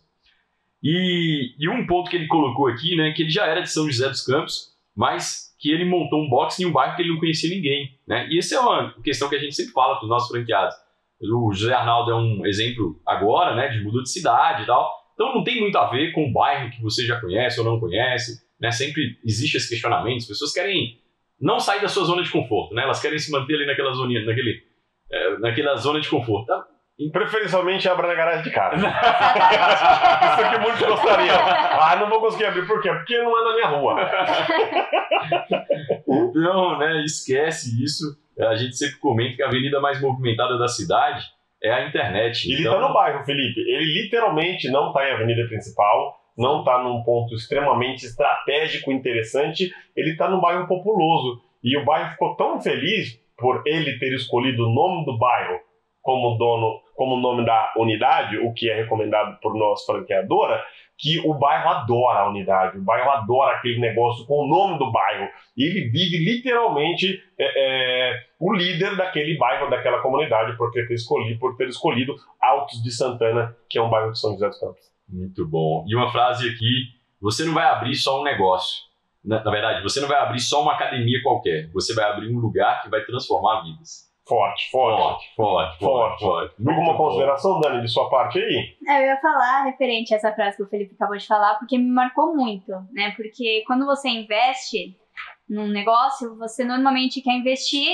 E, 0.83 1.55
e, 1.59 1.69
um 1.69 1.87
ponto 1.87 2.11
que 2.11 2.16
ele 2.16 2.27
colocou 2.27 2.66
aqui, 2.66 2.97
né, 2.97 3.12
que 3.12 3.23
ele 3.23 3.31
já 3.31 3.47
era 3.47 3.61
de 3.61 3.71
São 3.71 3.87
José 3.87 4.09
dos 4.09 4.25
Campos, 4.25 4.71
mas 4.97 5.55
que 5.59 5.71
ele 5.71 5.85
montou 5.85 6.23
um 6.23 6.29
box 6.29 6.59
em 6.61 6.66
um 6.66 6.73
bairro 6.73 6.97
que 6.97 7.03
ele 7.03 7.11
não 7.11 7.19
conhecia 7.19 7.55
ninguém, 7.55 7.99
né? 8.09 8.27
E 8.31 8.38
essa 8.38 8.57
é 8.57 8.61
uma 8.61 8.95
questão 9.05 9.29
que 9.29 9.37
a 9.37 9.38
gente 9.38 9.55
sempre 9.55 9.73
fala 9.73 9.97
para 9.97 10.05
os 10.05 10.09
nossos 10.09 10.31
franqueados. 10.31 10.75
O 11.21 11.53
José 11.53 11.75
Arnaldo 11.75 12.11
é 12.11 12.14
um 12.14 12.47
exemplo 12.47 12.99
agora, 13.07 13.55
né, 13.55 13.69
de 13.69 13.83
mudou 13.83 14.03
de 14.03 14.11
cidade 14.11 14.62
e 14.62 14.66
tal. 14.66 14.90
Então 15.14 15.35
não 15.35 15.45
tem 15.45 15.61
muito 15.61 15.77
a 15.77 15.90
ver 15.90 16.12
com 16.12 16.25
o 16.25 16.33
bairro 16.33 16.71
que 16.71 16.81
você 16.81 17.05
já 17.05 17.21
conhece 17.21 17.61
ou 17.61 17.66
não 17.66 17.79
conhece, 17.79 18.43
né? 18.59 18.71
Sempre 18.71 19.19
existe 19.23 19.59
esse 19.59 19.69
questionamento. 19.69 20.21
As 20.21 20.27
pessoas 20.27 20.51
querem 20.51 20.99
não 21.38 21.61
sair 21.61 21.83
da 21.83 21.88
sua 21.88 22.05
zona 22.05 22.23
de 22.23 22.31
conforto, 22.31 22.75
né? 22.75 22.85
Elas 22.85 23.03
querem 23.03 23.19
se 23.19 23.31
manter 23.31 23.57
ali 23.57 23.66
naquela 23.66 23.93
zoninha, 23.93 24.25
naquele 24.25 24.62
é, 25.11 25.38
naquela 25.38 25.77
zona 25.77 26.01
de 26.01 26.09
conforto. 26.09 26.47
Tá? 26.47 26.66
Preferencialmente 27.09 27.89
abra 27.89 28.09
na 28.09 28.15
garagem 28.15 28.43
de 28.43 28.51
casa. 28.51 28.77
Isso 28.77 30.51
que 30.51 30.59
muitos 30.59 30.83
gostariam. 30.83 31.37
Ah, 31.37 31.97
não 31.99 32.11
vou 32.11 32.21
conseguir 32.21 32.47
abrir. 32.47 32.67
Por 32.67 32.83
quê? 32.83 32.91
Porque 32.91 33.17
não 33.23 33.39
é 33.39 33.45
na 33.45 33.55
minha 33.55 33.69
rua. 33.69 33.97
Então, 36.31 36.79
né, 36.79 37.03
esquece 37.05 37.83
isso. 37.83 38.05
A 38.39 38.55
gente 38.55 38.77
sempre 38.77 38.99
comenta 38.99 39.37
que 39.37 39.43
a 39.43 39.47
avenida 39.47 39.81
mais 39.81 40.01
movimentada 40.01 40.59
da 40.59 40.67
cidade 40.67 41.25
é 41.63 41.73
a 41.73 41.87
internet. 41.87 42.47
Ele 42.47 42.63
está 42.63 42.77
então... 42.77 42.89
no 42.89 42.95
bairro, 42.95 43.25
Felipe. 43.25 43.61
Ele 43.61 44.03
literalmente 44.03 44.71
não 44.71 44.89
está 44.89 45.09
em 45.09 45.13
avenida 45.13 45.47
principal, 45.47 46.17
não 46.37 46.61
está 46.61 46.83
num 46.83 47.03
ponto 47.03 47.35
extremamente 47.35 48.07
estratégico, 48.07 48.91
interessante. 48.91 49.73
Ele 49.95 50.11
está 50.11 50.29
num 50.29 50.41
bairro 50.41 50.67
populoso. 50.67 51.41
E 51.63 51.77
o 51.77 51.85
bairro 51.85 52.13
ficou 52.13 52.35
tão 52.37 52.61
feliz 52.61 53.21
por 53.37 53.63
ele 53.67 53.99
ter 53.99 54.13
escolhido 54.15 54.67
o 54.67 54.75
nome 54.75 55.05
do 55.05 55.19
bairro 55.19 55.61
como 56.03 56.37
dono, 56.37 56.81
como 56.95 57.17
nome 57.17 57.45
da 57.45 57.73
unidade, 57.77 58.39
o 58.39 58.53
que 58.53 58.71
é 58.71 58.75
recomendado 58.75 59.39
por 59.41 59.55
nós 59.55 59.85
franqueadora, 59.85 60.62
que 61.01 61.18
o 61.27 61.33
bairro 61.35 61.70
adora 61.70 62.20
a 62.20 62.29
unidade, 62.29 62.77
o 62.77 62.83
bairro 62.83 63.11
adora 63.11 63.57
aquele 63.57 63.81
negócio 63.81 64.27
com 64.27 64.45
o 64.45 64.49
nome 64.49 64.79
do 64.79 64.93
bairro. 64.93 65.29
E 65.57 65.64
ele 65.64 65.89
vive 65.89 66.18
literalmente 66.18 67.22
é, 67.39 68.11
é, 68.11 68.20
o 68.39 68.53
líder 68.53 68.97
daquele 68.97 69.37
bairro, 69.39 69.70
daquela 69.70 70.01
comunidade, 70.03 70.57
por 70.59 70.70
ter, 70.70 70.91
escolhido, 70.91 71.39
por 71.39 71.57
ter 71.57 71.68
escolhido 71.68 72.14
Altos 72.41 72.83
de 72.83 72.91
Santana, 72.91 73.57
que 73.68 73.79
é 73.79 73.83
um 73.83 73.89
bairro 73.89 74.12
de 74.12 74.20
São 74.20 74.33
José 74.33 74.49
dos 74.49 74.61
Campos. 74.61 74.91
Muito 75.09 75.47
bom. 75.49 75.85
E 75.89 75.97
uma 75.97 76.12
frase 76.12 76.49
aqui: 76.49 76.91
você 77.20 77.45
não 77.45 77.55
vai 77.55 77.64
abrir 77.64 77.95
só 77.95 78.20
um 78.20 78.24
negócio, 78.24 78.91
na, 79.24 79.43
na, 79.43 79.51
verdade, 79.51 79.83
você 79.83 80.01
não 80.01 80.09
vai 80.09 80.18
abrir 80.18 80.41
só 80.41 80.62
uma 80.62 80.74
academia 80.74 81.22
qualquer, 81.22 81.70
você 81.72 81.95
vai 81.95 82.11
abrir 82.11 82.29
um 82.29 82.39
lugar 82.39 82.83
que 82.83 82.91
vai 82.91 83.03
transformar 83.05 83.62
vidas. 83.62 84.10
Forte, 84.31 84.70
forte, 84.70 85.35
forte, 85.35 85.78
forte. 85.81 86.20
forte, 86.20 86.55
Alguma 86.64 86.97
consideração, 86.97 87.59
Dani, 87.59 87.83
de 87.83 87.89
sua 87.89 88.09
parte 88.09 88.39
aí? 88.39 88.76
É, 88.87 89.03
eu 89.03 89.07
ia 89.07 89.20
falar 89.20 89.64
referente 89.64 90.14
a 90.14 90.18
essa 90.18 90.33
frase 90.33 90.57
que 90.57 90.62
o 90.62 90.68
Felipe 90.68 90.95
acabou 90.95 91.16
de 91.16 91.26
falar, 91.26 91.57
porque 91.57 91.76
me 91.76 91.91
marcou 91.91 92.37
muito, 92.37 92.70
né? 92.93 93.12
Porque 93.16 93.64
quando 93.66 93.85
você 93.85 94.09
investe, 94.09 94.97
num 95.49 95.66
negócio, 95.66 96.39
você 96.39 96.62
normalmente 96.62 97.20
quer 97.20 97.33
investir, 97.33 97.89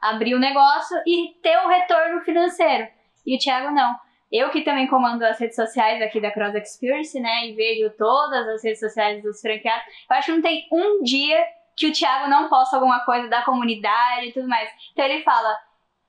abrir 0.00 0.36
o 0.36 0.38
negócio 0.38 0.96
e 1.04 1.34
ter 1.42 1.58
o 1.58 1.66
um 1.66 1.68
retorno 1.68 2.20
financeiro. 2.20 2.86
E 3.26 3.34
o 3.34 3.38
Thiago 3.40 3.74
não. 3.74 3.96
Eu 4.30 4.50
que 4.50 4.60
também 4.60 4.86
comando 4.86 5.24
as 5.24 5.40
redes 5.40 5.56
sociais 5.56 6.00
aqui 6.00 6.20
da 6.20 6.30
Cross 6.30 6.54
Experience, 6.54 7.18
né, 7.18 7.48
e 7.48 7.54
vejo 7.54 7.90
todas 7.98 8.46
as 8.46 8.62
redes 8.62 8.78
sociais 8.78 9.20
dos 9.24 9.40
franqueados, 9.40 9.86
eu 10.08 10.16
acho 10.16 10.26
que 10.26 10.32
não 10.32 10.42
tem 10.42 10.68
um 10.70 11.02
dia 11.02 11.44
que 11.78 11.86
o 11.86 11.92
Thiago 11.92 12.28
não 12.28 12.48
posta 12.48 12.76
alguma 12.76 13.04
coisa 13.04 13.28
da 13.28 13.42
comunidade 13.42 14.26
e 14.26 14.32
tudo 14.32 14.48
mais. 14.48 14.68
Então 14.92 15.04
ele 15.04 15.22
fala: 15.22 15.56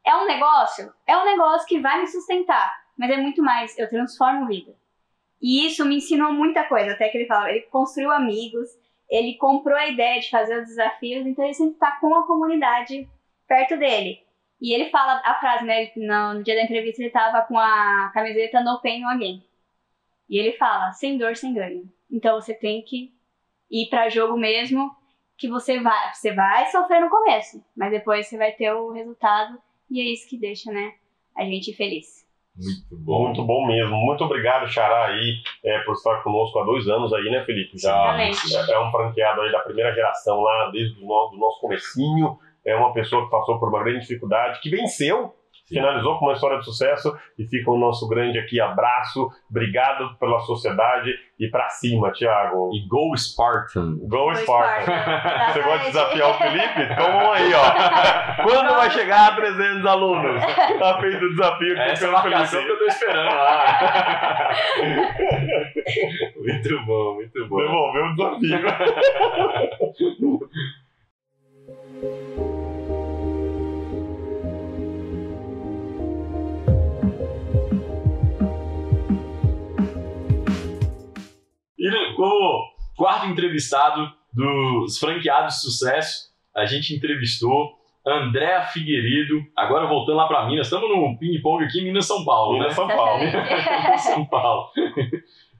é 0.05 0.15
um 0.15 0.25
negócio? 0.25 0.91
É 1.05 1.17
um 1.17 1.25
negócio 1.25 1.67
que 1.67 1.79
vai 1.79 2.01
me 2.01 2.07
sustentar, 2.07 2.73
mas 2.97 3.11
é 3.11 3.17
muito 3.17 3.43
mais, 3.43 3.77
eu 3.77 3.89
transformo 3.89 4.47
vida. 4.47 4.75
E 5.41 5.65
isso 5.65 5.85
me 5.85 5.97
ensinou 5.97 6.33
muita 6.33 6.65
coisa, 6.65 6.91
até 6.91 7.07
que 7.09 7.17
ele 7.17 7.27
fala, 7.27 7.49
ele 7.49 7.61
construiu 7.61 8.11
amigos, 8.11 8.67
ele 9.09 9.37
comprou 9.37 9.77
a 9.77 9.87
ideia 9.87 10.19
de 10.19 10.29
fazer 10.29 10.59
os 10.59 10.67
desafios, 10.67 11.25
então 11.25 11.45
ele 11.45 11.53
sempre 11.53 11.73
está 11.73 11.91
com 11.91 12.13
a 12.15 12.27
comunidade 12.27 13.09
perto 13.47 13.77
dele. 13.77 14.21
E 14.61 14.73
ele 14.73 14.89
fala 14.89 15.21
a 15.23 15.39
frase, 15.39 15.63
né? 15.63 15.89
No, 15.95 16.43
dia 16.43 16.55
da 16.55 16.63
entrevista 16.63 17.01
ele 17.01 17.09
tava 17.09 17.41
com 17.43 17.57
a 17.57 18.11
camiseta 18.13 18.61
No 18.61 18.81
Pain 18.81 19.01
No 19.01 19.09
Again. 19.09 19.41
E 20.29 20.37
ele 20.37 20.51
fala, 20.57 20.91
sem 20.91 21.17
dor, 21.17 21.35
sem 21.35 21.53
ganho. 21.53 21.89
Então 22.11 22.39
você 22.39 22.53
tem 22.53 22.81
que 22.81 23.13
ir 23.71 23.87
para 23.89 24.09
jogo 24.09 24.37
mesmo, 24.37 24.93
que 25.39 25.47
você 25.47 25.79
vai, 25.79 26.13
você 26.13 26.33
vai 26.33 26.65
sofrer 26.67 27.01
no 27.01 27.09
começo, 27.09 27.63
mas 27.75 27.91
depois 27.91 28.27
você 28.27 28.37
vai 28.37 28.51
ter 28.51 28.73
o 28.73 28.91
resultado 28.91 29.57
e 29.89 30.01
é 30.01 30.13
isso 30.13 30.29
que 30.29 30.37
deixa, 30.37 30.71
né, 30.71 30.93
a 31.35 31.43
gente 31.45 31.73
feliz. 31.73 32.19
Muito 32.55 33.05
bom. 33.05 33.23
Muito 33.23 33.43
bom 33.43 33.65
mesmo. 33.67 33.95
Muito 33.95 34.23
obrigado, 34.23 34.67
Xará, 34.67 35.07
aí, 35.07 35.37
é, 35.63 35.79
por 35.79 35.93
estar 35.93 36.21
conosco 36.23 36.59
há 36.59 36.65
dois 36.65 36.87
anos 36.89 37.13
aí, 37.13 37.31
né, 37.31 37.43
Felipe? 37.45 37.77
Já 37.77 38.21
é, 38.21 38.31
é, 38.71 38.79
um 38.79 38.91
franqueado 38.91 39.41
aí 39.41 39.51
da 39.51 39.59
primeira 39.59 39.93
geração 39.93 40.41
lá, 40.41 40.69
desde 40.69 41.01
o 41.01 41.07
nosso, 41.07 41.31
do 41.31 41.37
nosso 41.37 41.61
comecinho. 41.61 42.37
É 42.65 42.75
uma 42.75 42.91
pessoa 42.91 43.23
que 43.23 43.31
passou 43.31 43.57
por 43.57 43.69
uma 43.69 43.81
grande 43.81 44.01
dificuldade, 44.01 44.59
que 44.59 44.69
venceu, 44.69 45.33
finalizou 45.69 46.17
com 46.17 46.25
uma 46.25 46.33
história 46.33 46.57
de 46.59 46.65
sucesso 46.65 47.15
e 47.37 47.45
fica 47.45 47.71
o 47.71 47.77
nosso 47.77 48.07
grande 48.07 48.37
aqui 48.37 48.59
abraço. 48.59 49.29
Obrigado 49.49 50.17
pela 50.19 50.39
sociedade 50.41 51.13
e 51.39 51.47
pra 51.47 51.69
cima, 51.69 52.11
Thiago. 52.11 52.71
E 52.73 52.85
Go 52.87 53.15
Spartan. 53.15 53.97
Go, 54.01 54.35
Spartan. 54.35 54.83
Spartan. 54.83 55.53
Você 55.53 55.61
gosta 55.61 55.79
de 55.79 55.85
desafiar 55.85 56.29
o 56.29 56.33
Felipe? 56.33 56.95
Toma 56.95 57.33
aí, 57.33 57.51
ó. 57.53 58.43
Quando 58.43 58.75
vai 58.75 58.89
chegar 58.91 59.31
a 59.31 59.35
300 59.35 59.85
alunos? 59.85 60.43
Tá 60.79 60.97
feito 61.01 61.25
o 61.25 61.29
desafio 61.29 61.73
aqui 61.73 61.91
Essa 61.91 62.05
é 62.05 62.09
a 62.09 62.11
marcação 62.11 62.63
que 62.63 62.69
eu 62.71 62.77
tô 62.79 62.85
esperando 62.85 63.35
lá. 63.35 64.49
muito 66.37 66.85
bom, 66.85 67.15
muito 67.15 67.47
bom. 67.47 67.57
Devolveu 67.57 68.05
o 68.05 68.15
desafio. 68.15 68.61
Quarto 83.19 83.27
entrevistado 83.27 84.11
dos 84.33 84.97
franqueados 84.97 85.55
de 85.55 85.61
sucesso, 85.61 86.29
a 86.55 86.65
gente 86.65 86.95
entrevistou 86.95 87.77
Andréa 88.05 88.63
Figueiredo, 88.63 89.43
agora 89.55 89.87
voltando 89.87 90.15
lá 90.15 90.27
para 90.27 90.47
Minas, 90.47 90.67
estamos 90.67 90.89
no 90.89 91.17
ping-pong 91.19 91.63
aqui 91.63 91.81
em 91.81 91.85
Minas, 91.85 92.05
São 92.05 92.23
Paulo, 92.23 92.53
Minas, 92.53 92.69
né? 92.69 92.73
São 92.73 92.87
Paulo. 92.87 93.23
São 93.99 94.25
Paulo. 94.25 94.69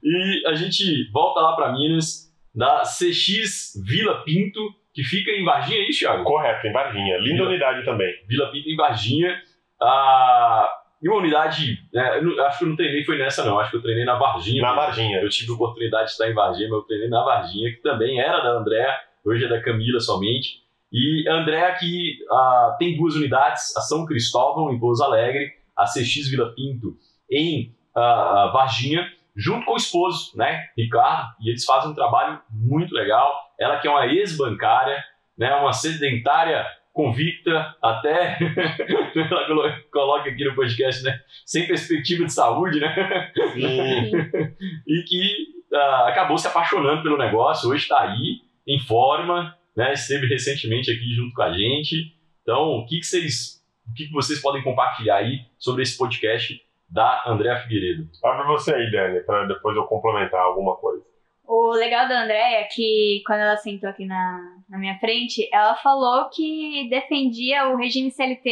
E 0.02 0.42
a 0.46 0.54
gente 0.54 1.10
volta 1.12 1.40
lá 1.40 1.54
para 1.54 1.72
Minas, 1.72 2.30
da 2.54 2.82
CX 2.82 3.80
Vila 3.86 4.24
Pinto, 4.24 4.60
que 4.92 5.04
fica 5.04 5.30
em 5.30 5.44
Varginha, 5.44 5.78
é 5.78 5.88
isso, 5.88 6.00
Thiago? 6.00 6.24
Correto, 6.24 6.66
em 6.66 6.72
Varginha. 6.72 7.18
Linda 7.18 7.34
Vila, 7.34 7.48
unidade 7.48 7.84
também. 7.84 8.12
Vila 8.26 8.50
Pinto 8.50 8.68
em 8.68 8.76
Varginha. 8.76 9.38
Ah, 9.80 10.68
e 11.02 11.08
uma 11.08 11.18
unidade, 11.18 11.82
né, 11.92 12.20
acho 12.46 12.58
que 12.58 12.64
eu 12.64 12.68
não 12.68 12.76
treinei 12.76 13.04
foi 13.04 13.16
nessa 13.16 13.44
não, 13.44 13.58
acho 13.58 13.70
que 13.70 13.76
eu 13.78 13.82
treinei 13.82 14.04
na 14.04 14.16
Varginha. 14.16 14.60
Na 14.60 14.74
Varginha. 14.74 15.20
Eu 15.20 15.30
tive 15.30 15.50
a 15.50 15.54
oportunidade 15.54 16.06
de 16.06 16.10
estar 16.10 16.30
em 16.30 16.34
Varginha, 16.34 16.68
mas 16.68 16.78
eu 16.78 16.82
treinei 16.82 17.08
na 17.08 17.24
Varginha, 17.24 17.70
que 17.70 17.80
também 17.80 18.20
era 18.20 18.40
da 18.40 18.58
Andréa, 18.58 18.94
hoje 19.24 19.44
é 19.44 19.48
da 19.48 19.62
Camila 19.62 19.98
somente. 19.98 20.62
E 20.92 21.26
a 21.26 21.34
Andréa 21.36 21.74
que 21.76 22.18
uh, 22.30 22.76
tem 22.78 22.96
duas 22.96 23.14
unidades, 23.14 23.74
a 23.76 23.80
São 23.80 24.04
Cristóvão 24.04 24.72
em 24.72 24.78
Pouso 24.78 25.02
Alegre, 25.02 25.52
a 25.76 25.84
CX 25.84 26.28
Vila 26.28 26.52
Pinto 26.54 26.96
em 27.30 27.74
uh, 27.96 28.52
Varginha, 28.52 29.10
junto 29.34 29.64
com 29.64 29.72
o 29.72 29.76
esposo, 29.76 30.36
né, 30.36 30.66
Ricardo, 30.76 31.30
e 31.40 31.48
eles 31.48 31.64
fazem 31.64 31.90
um 31.90 31.94
trabalho 31.94 32.40
muito 32.50 32.94
legal. 32.94 33.32
Ela 33.58 33.78
que 33.78 33.88
é 33.88 33.90
uma 33.90 34.06
ex-bancária, 34.06 35.02
né, 35.38 35.54
uma 35.54 35.72
sedentária 35.72 36.66
convicta, 36.92 37.74
até 37.82 38.38
ela 39.50 39.80
coloca 39.92 40.28
aqui 40.28 40.44
no 40.44 40.54
podcast, 40.54 41.02
né? 41.02 41.20
Sem 41.46 41.66
perspectiva 41.66 42.24
de 42.24 42.32
saúde, 42.32 42.80
né? 42.80 43.32
e 44.86 45.02
que 45.06 45.32
uh, 45.72 46.06
acabou 46.06 46.36
se 46.36 46.46
apaixonando 46.46 47.02
pelo 47.02 47.18
negócio, 47.18 47.70
hoje 47.70 47.82
está 47.82 48.00
aí, 48.00 48.40
em 48.66 48.78
forma, 48.80 49.56
né? 49.76 49.92
Esteve 49.92 50.26
recentemente 50.26 50.90
aqui 50.90 51.14
junto 51.14 51.34
com 51.34 51.42
a 51.42 51.52
gente. 51.52 52.14
Então, 52.42 52.78
o 52.78 52.86
que, 52.86 52.98
que 52.98 53.06
vocês. 53.06 53.60
O 53.88 53.94
que, 53.94 54.06
que 54.06 54.12
vocês 54.12 54.40
podem 54.40 54.62
compartilhar 54.62 55.16
aí 55.16 55.40
sobre 55.58 55.82
esse 55.82 55.98
podcast 55.98 56.60
da 56.88 57.24
Andréa 57.26 57.56
Figueiredo? 57.56 58.08
Abre 58.24 58.46
você 58.46 58.74
aí, 58.74 58.90
Dani, 58.90 59.20
para 59.20 59.46
depois 59.46 59.76
eu 59.76 59.84
complementar 59.84 60.40
alguma 60.40 60.76
coisa. 60.76 61.09
O 61.52 61.72
legal 61.72 62.06
da 62.06 62.22
Andréia 62.22 62.60
é 62.60 62.64
que 62.64 63.24
quando 63.26 63.40
ela 63.40 63.56
sentou 63.56 63.90
aqui 63.90 64.06
na, 64.06 64.38
na 64.68 64.78
minha 64.78 64.96
frente, 65.00 65.48
ela 65.52 65.74
falou 65.74 66.30
que 66.30 66.86
defendia 66.88 67.68
o 67.70 67.76
regime 67.76 68.08
CLT 68.08 68.50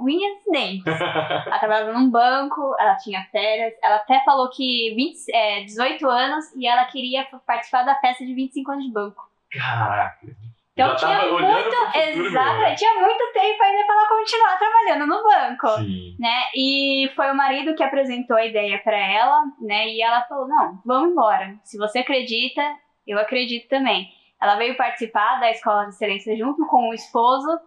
unhas 0.00 0.32
e 0.46 0.50
dentes. 0.50 0.84
ela 1.46 1.58
trabalhava 1.58 1.92
num 1.92 2.10
banco, 2.10 2.74
ela 2.80 2.96
tinha 2.96 3.22
férias, 3.30 3.74
ela 3.84 3.96
até 3.96 4.24
falou 4.24 4.48
que 4.48 4.94
20, 4.96 5.30
é, 5.30 5.64
18 5.64 6.08
anos 6.08 6.46
e 6.56 6.66
ela 6.66 6.86
queria 6.86 7.26
participar 7.46 7.82
da 7.82 7.96
festa 7.96 8.24
de 8.24 8.32
25 8.32 8.72
anos 8.72 8.84
de 8.86 8.92
banco. 8.92 9.28
Caraca! 9.50 10.47
Então 10.78 10.94
tinha 10.94 11.28
muito, 11.28 11.76
exato, 11.96 12.76
tinha 12.76 12.94
muito 13.00 13.32
tempo 13.32 13.62
ainda 13.64 13.84
para 13.84 13.94
ela 13.96 14.08
continuar 14.08 14.56
trabalhando 14.56 15.06
no 15.08 15.22
banco, 15.24 15.68
Sim. 15.82 16.16
né? 16.20 16.42
E 16.54 17.10
foi 17.16 17.32
o 17.32 17.36
marido 17.36 17.74
que 17.74 17.82
apresentou 17.82 18.36
a 18.36 18.46
ideia 18.46 18.78
para 18.78 18.96
ela, 18.96 19.42
né? 19.60 19.88
E 19.88 20.00
ela 20.00 20.22
falou: 20.22 20.46
"Não, 20.46 20.80
vamos 20.86 21.10
embora. 21.10 21.58
Se 21.64 21.76
você 21.76 21.98
acredita, 21.98 22.62
eu 23.04 23.18
acredito 23.18 23.68
também". 23.68 24.08
Ela 24.40 24.54
veio 24.54 24.76
participar 24.76 25.40
da 25.40 25.50
escola 25.50 25.82
de 25.84 25.90
excelência 25.90 26.36
junto 26.36 26.64
com 26.68 26.90
o 26.90 26.94
esposo 26.94 27.58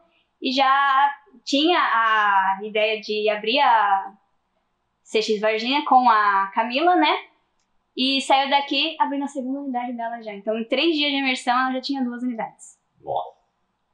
e 0.42 0.54
já 0.54 1.12
tinha 1.44 1.80
a 1.80 2.60
ideia 2.64 3.02
de 3.02 3.30
abrir 3.30 3.60
a 3.60 4.14
CX 5.04 5.42
Varginha 5.42 5.84
com 5.84 6.10
a 6.10 6.50
Camila, 6.56 6.96
né? 6.96 7.14
E 7.96 8.22
saiu 8.22 8.50
daqui 8.50 8.96
abrindo 8.98 9.26
a 9.26 9.28
segunda 9.28 9.60
unidade 9.60 9.92
dela 9.92 10.22
já. 10.22 10.34
Então, 10.34 10.58
em 10.58 10.64
três 10.64 10.96
dias 10.96 11.12
de 11.12 11.18
imersão, 11.18 11.60
ela 11.60 11.74
já 11.74 11.82
tinha 11.82 12.02
duas 12.02 12.24
unidades. 12.24 12.81
Nossa. 13.04 13.42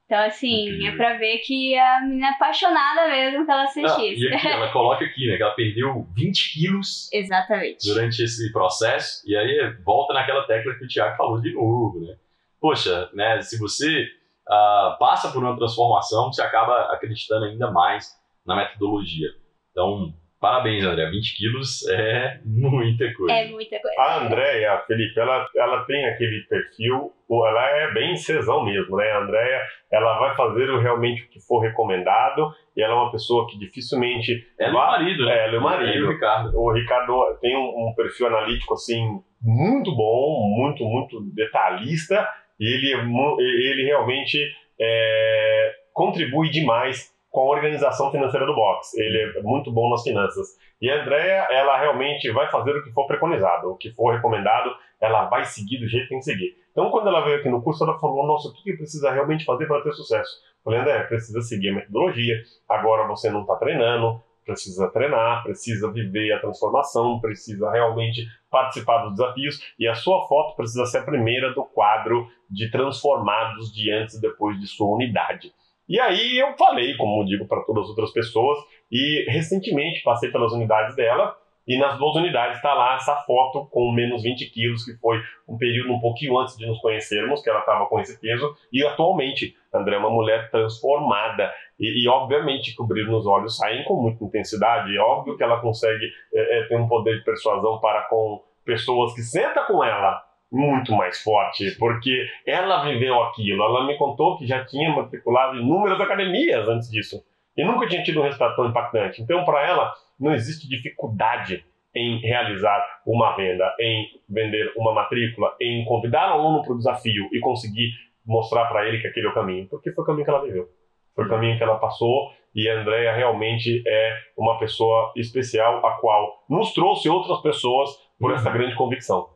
Então, 0.05 0.19
assim, 0.23 0.69
Incrível. 0.69 0.93
é 0.93 0.95
pra 0.95 1.17
ver 1.17 1.37
que 1.39 1.77
a 1.77 2.01
menina 2.01 2.27
é 2.27 2.29
apaixonada 2.29 3.09
mesmo 3.09 3.45
pela 3.45 3.65
CX. 3.65 3.77
Ah, 3.77 4.01
e 4.01 4.33
aqui, 4.33 4.47
ela 4.47 4.71
coloca 4.71 5.03
aqui, 5.03 5.27
né, 5.27 5.35
que 5.35 5.43
ela 5.43 5.53
perdeu 5.53 6.07
20 6.15 6.53
quilos 6.53 7.09
Exatamente. 7.11 7.85
durante 7.85 8.23
esse 8.23 8.51
processo, 8.53 9.21
e 9.29 9.35
aí 9.35 9.75
volta 9.83 10.13
naquela 10.13 10.47
tecla 10.47 10.75
que 10.75 10.85
o 10.85 10.87
Thiago 10.87 11.17
falou 11.17 11.41
de 11.41 11.53
novo, 11.53 11.99
né? 11.99 12.15
Poxa, 12.59 13.09
né, 13.13 13.41
se 13.41 13.59
você 13.59 14.07
uh, 14.47 14.97
passa 14.97 15.29
por 15.29 15.43
uma 15.43 15.57
transformação, 15.57 16.31
você 16.31 16.41
acaba 16.41 16.93
acreditando 16.93 17.45
ainda 17.45 17.69
mais 17.69 18.17
na 18.45 18.55
metodologia. 18.55 19.29
Então, 19.71 20.13
Parabéns, 20.39 20.83
André. 20.83 21.09
20 21.09 21.35
quilos 21.35 21.87
é 21.89 22.39
muita 22.45 23.11
coisa. 23.13 23.33
É 23.33 23.47
muita 23.47 23.79
coisa. 23.79 23.99
A 23.99 24.23
Andréia, 24.23 24.83
Felipe, 24.85 25.19
ela, 25.19 25.47
ela 25.55 25.83
tem 25.85 26.05
aquele 26.05 26.41
perfil, 26.47 27.11
ela 27.29 27.69
é 27.69 27.91
bem 27.91 28.15
cesão 28.15 28.63
mesmo, 28.63 28.97
né? 28.97 29.09
A 29.11 29.19
Andréia, 29.19 29.61
ela 29.91 30.19
vai 30.19 30.35
fazer 30.35 30.69
realmente 30.79 31.23
o 31.23 31.29
que 31.29 31.39
for 31.39 31.59
recomendado 31.59 32.53
e 32.75 32.83
ela 32.83 32.93
é 32.93 32.97
uma 32.97 33.11
pessoa 33.11 33.47
que 33.49 33.57
dificilmente... 33.57 34.47
Ela 34.59 34.73
vai... 34.73 34.81
é 34.81 34.87
o 34.87 34.91
marido, 34.91 35.25
né? 35.25 35.37
É, 35.37 35.43
ela 35.45 35.55
é 35.55 35.57
o 35.57 35.63
marido. 35.63 36.05
o 36.05 36.11
Ricardo. 36.11 36.57
O 36.59 36.71
Ricardo 36.71 37.37
tem 37.41 37.57
um, 37.57 37.87
um 37.87 37.93
perfil 37.95 38.27
analítico, 38.27 38.75
assim, 38.75 39.19
muito 39.41 39.95
bom, 39.95 40.47
muito, 40.55 40.83
muito 40.85 41.19
detalhista 41.33 42.27
e 42.59 42.65
ele, 42.65 42.93
é 42.93 43.71
ele 43.71 43.85
realmente 43.85 44.39
é, 44.79 45.71
contribui 45.93 46.49
demais 46.49 47.11
com 47.37 47.41
a 47.41 47.55
organização 47.55 48.09
financeira 48.09 48.47
do 48.47 48.55
box. 48.55 48.97
Ele 48.97 49.37
é 49.37 49.43
muito 49.43 49.71
bom 49.71 49.91
nas 49.91 50.01
finanças. 50.01 50.57
E 50.81 50.89
a 50.89 51.03
Andrea, 51.03 51.47
ela 51.51 51.77
realmente 51.77 52.31
vai 52.31 52.49
fazer 52.49 52.71
o 52.71 52.83
que 52.83 52.91
for 52.91 53.05
preconizado, 53.05 53.69
o 53.69 53.77
que 53.77 53.91
for 53.91 54.11
recomendado, 54.11 54.71
ela 54.99 55.25
vai 55.25 55.45
seguir 55.45 55.77
do 55.77 55.87
jeito 55.87 56.05
que 56.05 56.09
tem 56.09 56.17
que 56.17 56.25
seguir. 56.25 56.57
Então, 56.71 56.89
quando 56.89 57.09
ela 57.09 57.23
veio 57.23 57.37
aqui 57.37 57.47
no 57.47 57.61
curso, 57.61 57.83
ela 57.83 57.99
falou: 57.99 58.25
Nossa, 58.25 58.49
o 58.49 58.53
que 58.53 58.73
precisa 58.73 59.11
realmente 59.11 59.45
fazer 59.45 59.67
para 59.67 59.83
ter 59.83 59.91
sucesso? 59.91 60.31
Eu 60.41 60.63
falei: 60.63 60.79
André, 60.79 61.03
precisa 61.03 61.39
seguir 61.41 61.69
a 61.69 61.75
metodologia. 61.75 62.41
Agora 62.67 63.07
você 63.07 63.29
não 63.29 63.41
está 63.41 63.55
treinando, 63.57 64.19
precisa 64.43 64.89
treinar, 64.89 65.43
precisa 65.43 65.91
viver 65.91 66.31
a 66.31 66.39
transformação, 66.39 67.19
precisa 67.19 67.69
realmente 67.69 68.25
participar 68.49 69.03
dos 69.03 69.11
desafios 69.11 69.75
e 69.77 69.87
a 69.87 69.93
sua 69.93 70.27
foto 70.27 70.55
precisa 70.55 70.87
ser 70.87 70.97
a 70.97 71.03
primeira 71.03 71.53
do 71.53 71.63
quadro 71.63 72.27
de 72.49 72.71
transformados 72.71 73.71
de 73.71 73.91
antes 73.91 74.15
e 74.15 74.21
depois 74.21 74.59
de 74.59 74.65
sua 74.65 74.87
unidade. 74.87 75.53
E 75.87 75.99
aí 75.99 76.37
eu 76.37 76.55
falei, 76.57 76.95
como 76.97 77.25
digo 77.25 77.47
para 77.47 77.61
todas 77.63 77.83
as 77.83 77.89
outras 77.89 78.11
pessoas, 78.11 78.57
e 78.91 79.25
recentemente 79.29 80.03
passei 80.03 80.31
pelas 80.31 80.51
unidades 80.51 80.95
dela 80.95 81.35
e 81.67 81.77
nas 81.77 81.97
duas 81.97 82.15
unidades 82.15 82.55
está 82.55 82.73
lá 82.73 82.95
essa 82.95 83.13
foto 83.17 83.65
com 83.65 83.91
menos 83.91 84.23
20 84.23 84.49
quilos, 84.51 84.85
que 84.85 84.93
foi 84.95 85.21
um 85.45 85.57
período 85.57 85.93
um 85.93 85.99
pouquinho 85.99 86.39
antes 86.39 86.55
de 86.55 86.65
nos 86.65 86.79
conhecermos, 86.79 87.43
que 87.43 87.49
ela 87.49 87.59
estava 87.59 87.85
com 87.87 87.99
esse 87.99 88.17
peso. 88.21 88.55
E 88.71 88.85
atualmente, 88.85 89.53
André 89.73 89.95
é 89.95 89.99
uma 89.99 90.09
mulher 90.09 90.49
transformada. 90.49 91.51
E, 91.77 92.05
e 92.05 92.07
obviamente 92.07 92.73
que 92.73 92.81
o 92.81 92.87
brilho 92.87 93.11
nos 93.11 93.27
olhos 93.27 93.57
saem 93.57 93.83
com 93.83 94.01
muita 94.01 94.23
intensidade. 94.23 94.95
É 94.95 94.99
óbvio 95.01 95.35
que 95.35 95.43
ela 95.43 95.59
consegue 95.59 96.05
é, 96.33 96.59
é, 96.59 96.67
ter 96.69 96.77
um 96.77 96.87
poder 96.87 97.17
de 97.17 97.25
persuasão 97.25 97.81
para 97.81 98.03
com 98.03 98.41
pessoas 98.63 99.13
que 99.13 99.21
sentam 99.21 99.65
com 99.65 99.83
ela 99.83 100.23
muito 100.51 100.93
mais 100.93 101.21
forte, 101.21 101.71
porque 101.77 102.25
ela 102.45 102.83
viveu 102.85 103.21
aquilo. 103.23 103.63
Ela 103.63 103.85
me 103.85 103.97
contou 103.97 104.37
que 104.37 104.47
já 104.47 104.63
tinha 104.65 104.89
matriculado 104.89 105.57
em 105.57 105.61
inúmeras 105.61 105.99
academias 105.99 106.67
antes 106.67 106.89
disso. 106.89 107.23
E 107.55 107.63
nunca 107.63 107.87
tinha 107.87 108.03
tido 108.03 108.19
um 108.19 108.23
resultado 108.23 108.55
tão 108.55 108.67
impactante. 108.67 109.21
Então, 109.21 109.43
para 109.43 109.67
ela, 109.67 109.93
não 110.19 110.33
existe 110.33 110.67
dificuldade 110.69 111.65
em 111.93 112.19
realizar 112.19 112.85
uma 113.05 113.35
venda, 113.35 113.73
em 113.79 114.07
vender 114.29 114.71
uma 114.77 114.93
matrícula, 114.93 115.55
em 115.59 115.83
convidar 115.85 116.29
um 116.29 116.39
aluno 116.39 116.61
para 116.61 116.73
o 116.73 116.77
desafio 116.77 117.27
e 117.31 117.39
conseguir 117.39 117.91
mostrar 118.25 118.65
para 118.65 118.87
ele 118.87 118.99
que 118.99 119.07
aquele 119.07 119.25
é 119.25 119.29
o 119.29 119.33
caminho, 119.33 119.67
porque 119.67 119.91
foi 119.91 120.03
o 120.03 120.07
caminho 120.07 120.25
que 120.25 120.29
ela 120.29 120.43
viveu. 120.43 120.69
Foi 121.15 121.25
o 121.25 121.29
caminho 121.29 121.57
que 121.57 121.63
ela 121.63 121.79
passou 121.79 122.31
e 122.53 122.69
a 122.69 122.79
Andrea 122.79 123.15
realmente 123.15 123.83
é 123.87 124.13
uma 124.37 124.59
pessoa 124.59 125.11
especial, 125.15 125.83
a 125.85 125.91
qual 125.95 126.43
nos 126.49 126.73
trouxe 126.73 127.09
outras 127.09 127.41
pessoas 127.41 127.89
por 128.19 128.33
essa 128.33 128.49
uhum. 128.49 128.53
grande 128.53 128.75
convicção. 128.75 129.27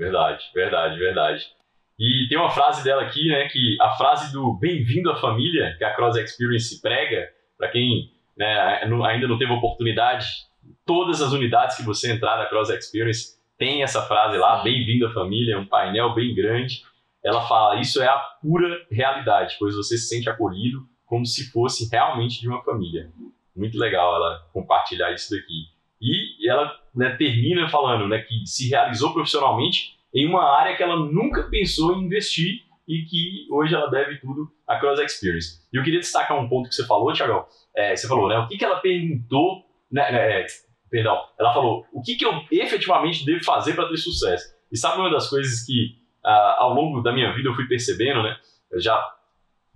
Verdade, 0.00 0.50
verdade, 0.54 0.98
verdade. 0.98 1.46
E 1.98 2.26
tem 2.30 2.38
uma 2.38 2.48
frase 2.48 2.82
dela 2.82 3.02
aqui, 3.02 3.28
né, 3.28 3.46
que 3.48 3.76
a 3.78 3.90
frase 3.90 4.32
do 4.32 4.54
bem-vindo 4.54 5.10
à 5.10 5.16
família, 5.16 5.76
que 5.76 5.84
a 5.84 5.94
Cross 5.94 6.16
Experience 6.16 6.80
prega, 6.80 7.28
para 7.58 7.68
quem 7.68 8.10
né, 8.34 8.80
ainda 9.04 9.28
não 9.28 9.36
teve 9.36 9.52
oportunidade, 9.52 10.26
todas 10.86 11.20
as 11.20 11.32
unidades 11.32 11.76
que 11.76 11.82
você 11.82 12.10
entrar 12.10 12.38
na 12.38 12.46
Cross 12.46 12.70
Experience 12.70 13.38
tem 13.58 13.82
essa 13.82 14.00
frase 14.00 14.38
lá, 14.38 14.62
bem-vindo 14.62 15.06
à 15.06 15.12
família, 15.12 15.58
um 15.58 15.66
painel 15.66 16.14
bem 16.14 16.34
grande. 16.34 16.82
Ela 17.22 17.46
fala, 17.46 17.78
isso 17.78 18.00
é 18.00 18.08
a 18.08 18.18
pura 18.40 18.80
realidade, 18.90 19.56
pois 19.58 19.76
você 19.76 19.98
se 19.98 20.08
sente 20.08 20.30
acolhido 20.30 20.88
como 21.04 21.26
se 21.26 21.52
fosse 21.52 21.86
realmente 21.90 22.40
de 22.40 22.48
uma 22.48 22.62
família. 22.62 23.12
Muito 23.54 23.78
legal 23.78 24.16
ela 24.16 24.48
compartilhar 24.50 25.12
isso 25.12 25.30
daqui. 25.30 25.66
E 26.00 26.48
ela 26.48 26.74
né, 26.94 27.16
termina 27.16 27.68
falando 27.68 28.08
né, 28.08 28.18
que 28.18 28.46
se 28.46 28.68
realizou 28.68 29.12
profissionalmente 29.12 29.98
em 30.14 30.26
uma 30.26 30.58
área 30.58 30.76
que 30.76 30.82
ela 30.82 30.96
nunca 30.96 31.44
pensou 31.44 31.96
em 31.96 32.04
investir 32.04 32.62
e 32.86 33.04
que 33.04 33.46
hoje 33.50 33.74
ela 33.74 33.88
deve 33.88 34.16
tudo 34.18 34.50
à 34.66 34.78
Cross 34.78 34.98
Experience. 35.00 35.60
E 35.72 35.76
eu 35.76 35.82
queria 35.84 36.00
destacar 36.00 36.38
um 36.38 36.48
ponto 36.48 36.68
que 36.68 36.74
você 36.74 36.86
falou, 36.86 37.12
Tiagão. 37.12 37.46
É, 37.76 37.94
você 37.94 38.08
falou, 38.08 38.28
né? 38.28 38.36
O 38.38 38.48
que, 38.48 38.58
que 38.58 38.64
ela 38.64 38.80
perguntou, 38.80 39.64
né, 39.90 40.10
né, 40.10 40.40
é, 40.40 40.46
perdão, 40.90 41.16
ela 41.38 41.52
falou, 41.52 41.86
o 41.92 42.02
que, 42.02 42.16
que 42.16 42.24
eu 42.24 42.32
efetivamente 42.50 43.24
devo 43.24 43.44
fazer 43.44 43.74
para 43.74 43.88
ter 43.88 43.96
sucesso? 43.96 44.44
E 44.72 44.76
sabe 44.76 45.00
uma 45.00 45.10
das 45.10 45.30
coisas 45.30 45.64
que 45.64 46.00
ah, 46.24 46.56
ao 46.58 46.74
longo 46.74 47.00
da 47.00 47.12
minha 47.12 47.32
vida 47.32 47.48
eu 47.48 47.54
fui 47.54 47.66
percebendo, 47.66 48.22
né? 48.22 48.36
Eu 48.70 48.80
já 48.80 49.00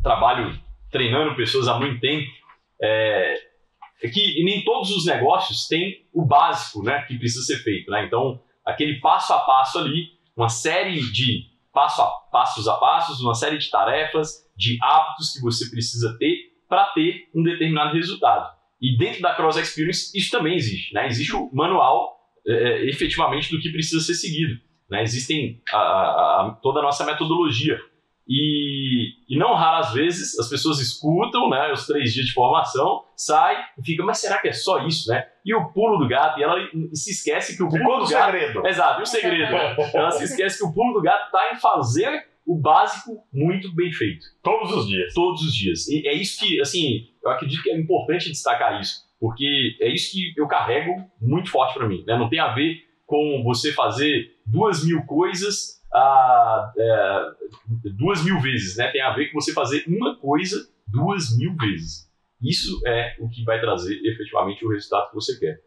trabalho 0.02 0.58
treinando 0.90 1.34
pessoas 1.36 1.68
há 1.68 1.78
muito 1.78 2.00
tempo. 2.00 2.30
É, 2.82 3.36
é 4.04 4.08
que 4.10 4.44
nem 4.44 4.62
todos 4.62 4.90
os 4.90 5.06
negócios 5.06 5.66
têm 5.66 6.06
o 6.12 6.26
básico, 6.26 6.82
né, 6.82 7.00
que 7.08 7.16
precisa 7.16 7.42
ser 7.42 7.62
feito, 7.62 7.90
né? 7.90 8.04
Então, 8.04 8.38
aquele 8.62 9.00
passo 9.00 9.32
a 9.32 9.38
passo 9.38 9.78
ali, 9.78 10.08
uma 10.36 10.50
série 10.50 11.00
de 11.10 11.46
passo 11.72 12.02
a, 12.02 12.10
passos 12.30 12.68
a 12.68 12.76
passos, 12.76 13.22
uma 13.22 13.34
série 13.34 13.56
de 13.56 13.70
tarefas, 13.70 14.46
de 14.54 14.76
hábitos 14.82 15.32
que 15.32 15.40
você 15.40 15.70
precisa 15.70 16.14
ter 16.18 16.52
para 16.68 16.84
ter 16.88 17.30
um 17.34 17.42
determinado 17.42 17.94
resultado. 17.94 18.54
E 18.78 18.94
dentro 18.98 19.22
da 19.22 19.34
Cross 19.34 19.56
Experience 19.56 20.12
isso 20.14 20.30
também 20.30 20.54
existe, 20.54 20.92
né? 20.92 21.06
Existe 21.06 21.34
o 21.34 21.50
manual 21.54 22.18
é, 22.46 22.52
é, 22.52 22.90
efetivamente 22.90 23.50
do 23.50 23.58
que 23.58 23.72
precisa 23.72 24.04
ser 24.04 24.14
seguido, 24.14 24.60
né? 24.90 25.02
Existem 25.02 25.62
a, 25.72 25.78
a, 25.78 26.58
toda 26.62 26.80
a 26.80 26.82
nossa 26.82 27.06
metodologia 27.06 27.80
e, 28.26 29.12
e, 29.28 29.36
não 29.36 29.54
raras 29.54 29.92
vezes 29.92 30.38
as 30.38 30.48
pessoas 30.48 30.80
escutam 30.80 31.50
né, 31.50 31.70
os 31.72 31.86
três 31.86 32.12
dias 32.12 32.26
de 32.26 32.32
formação, 32.32 33.04
sai 33.14 33.54
e 33.78 33.84
fica, 33.84 34.02
mas 34.02 34.18
será 34.18 34.38
que 34.38 34.48
é 34.48 34.52
só 34.52 34.86
isso, 34.86 35.10
né? 35.10 35.26
E 35.44 35.54
o 35.54 35.70
pulo 35.72 35.98
do 35.98 36.08
gato, 36.08 36.40
e 36.40 36.42
ela 36.42 36.56
se 36.94 37.10
esquece 37.10 37.54
que 37.54 37.62
o 37.62 37.68
pulo 37.68 38.04
do 38.04 38.10
gato. 38.10 38.32
segredo. 38.32 38.66
Exato, 38.66 39.00
e 39.00 39.02
o 39.02 39.06
segredo. 39.06 39.54
ela 39.94 40.10
se 40.10 40.24
esquece 40.24 40.58
que 40.58 40.64
o 40.64 40.72
pulo 40.72 40.94
do 40.94 41.02
gato 41.02 41.26
está 41.26 41.52
em 41.52 41.60
fazer 41.60 42.26
o 42.46 42.58
básico 42.58 43.22
muito 43.32 43.74
bem 43.74 43.92
feito. 43.92 44.24
Todos 44.42 44.72
os 44.72 44.86
dias. 44.86 45.12
Todos 45.14 45.42
os 45.42 45.54
dias. 45.54 45.88
E 45.88 46.06
é 46.06 46.14
isso 46.14 46.40
que, 46.40 46.60
assim, 46.60 47.08
eu 47.22 47.30
acredito 47.30 47.62
que 47.62 47.70
é 47.70 47.78
importante 47.78 48.30
destacar 48.30 48.80
isso, 48.80 49.02
porque 49.20 49.76
é 49.80 49.92
isso 49.92 50.12
que 50.12 50.32
eu 50.36 50.46
carrego 50.46 50.94
muito 51.20 51.50
forte 51.50 51.74
para 51.74 51.88
mim. 51.88 52.04
Né? 52.06 52.16
Não 52.16 52.28
tem 52.28 52.38
a 52.38 52.54
ver 52.54 52.82
com 53.06 53.42
você 53.44 53.72
fazer 53.72 54.34
duas 54.46 54.84
mil 54.84 55.04
coisas 55.04 55.82
a, 55.94 56.72
é, 56.76 57.90
duas 57.96 58.24
mil 58.24 58.40
vezes, 58.40 58.76
né? 58.76 58.90
Tem 58.90 59.00
a 59.00 59.14
ver 59.14 59.30
com 59.30 59.40
você 59.40 59.52
fazer 59.52 59.84
uma 59.86 60.16
coisa 60.16 60.68
duas 60.88 61.36
mil 61.38 61.54
vezes. 61.56 62.10
Isso 62.42 62.80
é 62.86 63.16
o 63.20 63.28
que 63.28 63.44
vai 63.44 63.60
trazer 63.60 63.94
efetivamente 64.04 64.66
o 64.66 64.70
resultado 64.70 65.08
que 65.08 65.14
você 65.14 65.38
quer. 65.38 65.60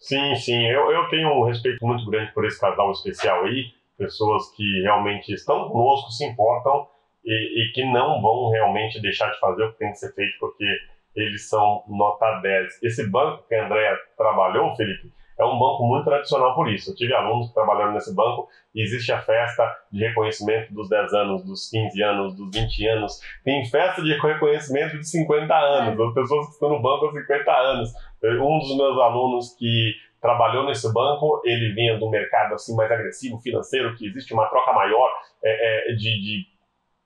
Sim, 0.00 0.34
sim. 0.36 0.66
Eu, 0.66 0.90
eu 0.90 1.08
tenho 1.08 1.28
um 1.28 1.44
respeito 1.44 1.84
muito 1.84 2.08
grande 2.10 2.32
por 2.32 2.44
esse 2.46 2.60
casal 2.60 2.90
especial 2.90 3.44
aí. 3.44 3.66
Pessoas 3.98 4.50
que 4.54 4.82
realmente 4.82 5.32
estão 5.32 5.68
conosco, 5.68 6.10
se 6.10 6.24
importam 6.24 6.88
e, 7.24 7.62
e 7.62 7.72
que 7.72 7.84
não 7.84 8.20
vão 8.20 8.50
realmente 8.50 9.00
deixar 9.00 9.30
de 9.30 9.38
fazer 9.40 9.64
o 9.64 9.72
que 9.72 9.78
tem 9.78 9.90
que 9.90 9.98
ser 9.98 10.14
feito, 10.14 10.38
porque 10.38 10.66
eles 11.14 11.48
são 11.48 11.82
nota 11.88 12.40
10. 12.40 12.82
Esse 12.82 13.08
banco 13.08 13.46
que 13.48 13.54
a 13.54 13.64
Andrea 13.64 13.96
trabalhou, 14.16 14.74
Felipe, 14.76 15.10
é 15.38 15.44
um 15.44 15.58
banco 15.58 15.86
muito 15.86 16.04
tradicional 16.04 16.54
por 16.54 16.68
isso. 16.70 16.90
Eu 16.90 16.94
tive 16.94 17.14
alunos 17.14 17.52
trabalhando 17.52 17.92
nesse 17.92 18.14
banco 18.14 18.48
e 18.74 18.82
existe 18.82 19.12
a 19.12 19.20
festa 19.20 19.70
de 19.92 20.00
reconhecimento 20.06 20.72
dos 20.72 20.88
10 20.88 21.12
anos, 21.12 21.44
dos 21.44 21.68
15 21.68 22.02
anos, 22.02 22.34
dos 22.34 22.50
20 22.54 22.86
anos. 22.88 23.20
Tem 23.44 23.64
festa 23.66 24.02
de 24.02 24.14
reconhecimento 24.14 24.98
de 24.98 25.06
50 25.06 25.54
anos, 25.54 25.98
das 25.98 26.14
pessoas 26.14 26.46
que 26.46 26.52
estão 26.52 26.70
no 26.70 26.80
banco 26.80 27.06
há 27.06 27.12
50 27.12 27.52
anos. 27.52 27.90
Um 28.24 28.58
dos 28.58 28.76
meus 28.76 28.98
alunos 28.98 29.54
que 29.58 29.94
trabalhou 30.20 30.64
nesse 30.64 30.92
banco, 30.92 31.42
ele 31.44 31.72
vinha 31.74 31.98
do 31.98 32.10
mercado 32.10 32.54
assim 32.54 32.74
mais 32.74 32.90
agressivo 32.90 33.38
financeiro, 33.38 33.94
que 33.94 34.06
existe 34.06 34.32
uma 34.32 34.46
troca 34.46 34.72
maior 34.72 35.10
é, 35.44 35.92
é, 35.92 35.94
de, 35.94 36.20
de 36.20 36.55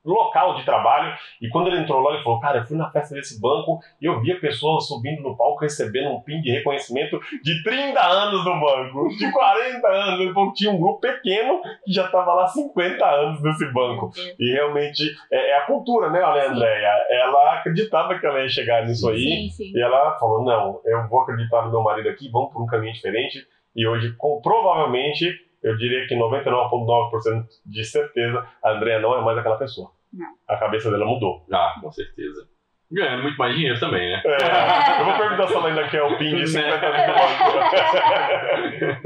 local 0.05 0.57
de 0.57 0.65
trabalho. 0.65 1.15
E 1.41 1.49
quando 1.49 1.69
ele 1.69 1.79
entrou 1.79 2.01
lá, 2.01 2.15
ele 2.15 2.23
falou: 2.23 2.41
Cara, 2.41 2.59
eu 2.59 2.67
fui 2.67 2.77
na 2.77 2.91
festa 2.91 3.15
desse 3.15 3.41
banco 3.41 3.81
e 4.01 4.07
eu 4.07 4.21
via 4.21 4.41
pessoas 4.41 4.87
subindo 4.87 5.23
no 5.23 5.37
palco 5.37 5.61
recebendo 5.61 6.11
um 6.11 6.21
PIN 6.21 6.41
de 6.41 6.51
reconhecimento 6.51 7.21
de 7.43 7.63
30 7.63 8.01
anos 8.01 8.45
no 8.45 8.61
banco, 8.61 9.09
de 9.09 9.31
40 9.31 9.89
anos. 9.89 10.21
Ele 10.21 10.33
falou 10.33 10.53
tinha 10.53 10.71
um 10.71 10.81
grupo 10.81 11.01
pequeno 11.01 11.61
que 11.85 11.93
já 11.93 12.07
estava 12.07 12.33
lá 12.35 12.47
50 12.47 13.05
anos 13.05 13.43
nesse 13.43 13.73
banco. 13.73 14.11
E 14.39 14.53
realmente 14.53 15.05
é, 15.31 15.51
é 15.51 15.59
a 15.59 15.67
cultura, 15.67 16.11
né, 16.11 16.21
olha, 16.23 16.51
Andréia? 16.51 17.07
Ela 17.11 17.55
acreditava 17.55 18.19
que 18.19 18.27
ela 18.27 18.41
ia 18.41 18.49
chegar 18.49 18.87
nisso 18.87 19.09
aí. 19.09 19.19
Sim, 19.19 19.51
sim. 19.51 19.73
E 19.75 19.83
ela 19.83 20.19
falou: 20.19 20.45
Não, 20.45 20.81
eu 20.85 21.09
vou 21.09 21.23
acreditar 21.23 21.63
no 21.63 21.71
meu 21.71 21.83
marido 21.83 22.09
aqui, 22.09 22.31
vamos 22.31 22.53
por 22.53 22.63
um 22.63 22.67
caminho 22.67 22.93
diferente. 22.93 23.47
E 23.75 23.87
hoje, 23.87 24.15
com, 24.17 24.41
provavelmente, 24.41 25.33
eu 25.63 25.77
diria 25.77 26.07
que 26.07 26.15
99,9% 26.15 27.45
de 27.67 27.85
certeza, 27.85 28.47
a 28.63 28.71
Andrea 28.71 28.99
não 29.01 29.17
é 29.17 29.23
mais 29.23 29.39
aquela 29.39 29.59
pessoa. 29.59 29.91
Não. 30.13 30.27
A 30.49 30.57
cabeça 30.57 30.91
dela 30.91 31.07
mudou. 31.07 31.47
Ah, 31.53 31.75
com 31.81 31.91
certeza. 31.93 32.49
Ganhando 32.91 33.23
muito 33.23 33.37
mais 33.39 33.55
dinheiro 33.55 33.79
também, 33.79 34.11
né? 34.11 34.21
É, 34.25 35.01
eu 35.01 35.05
vou 35.05 35.17
perguntar 35.17 35.47
se 35.47 35.55
ela 35.55 35.69
ainda 35.69 35.89
quer 35.89 36.03
o 36.03 36.19
PIN 36.19 36.35
de 36.35 36.49
50 36.49 36.81
mil 36.81 36.91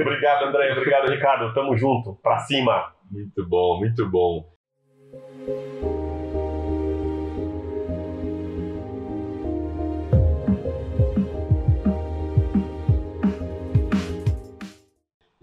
Obrigado, 0.07 0.44
André. 0.46 0.72
Obrigado, 0.72 1.11
Ricardo. 1.11 1.52
Tamo 1.52 1.76
junto. 1.76 2.14
Pra 2.22 2.38
cima. 2.38 2.94
Muito 3.11 3.46
bom, 3.46 3.78
muito 3.78 4.09
bom. 4.09 4.48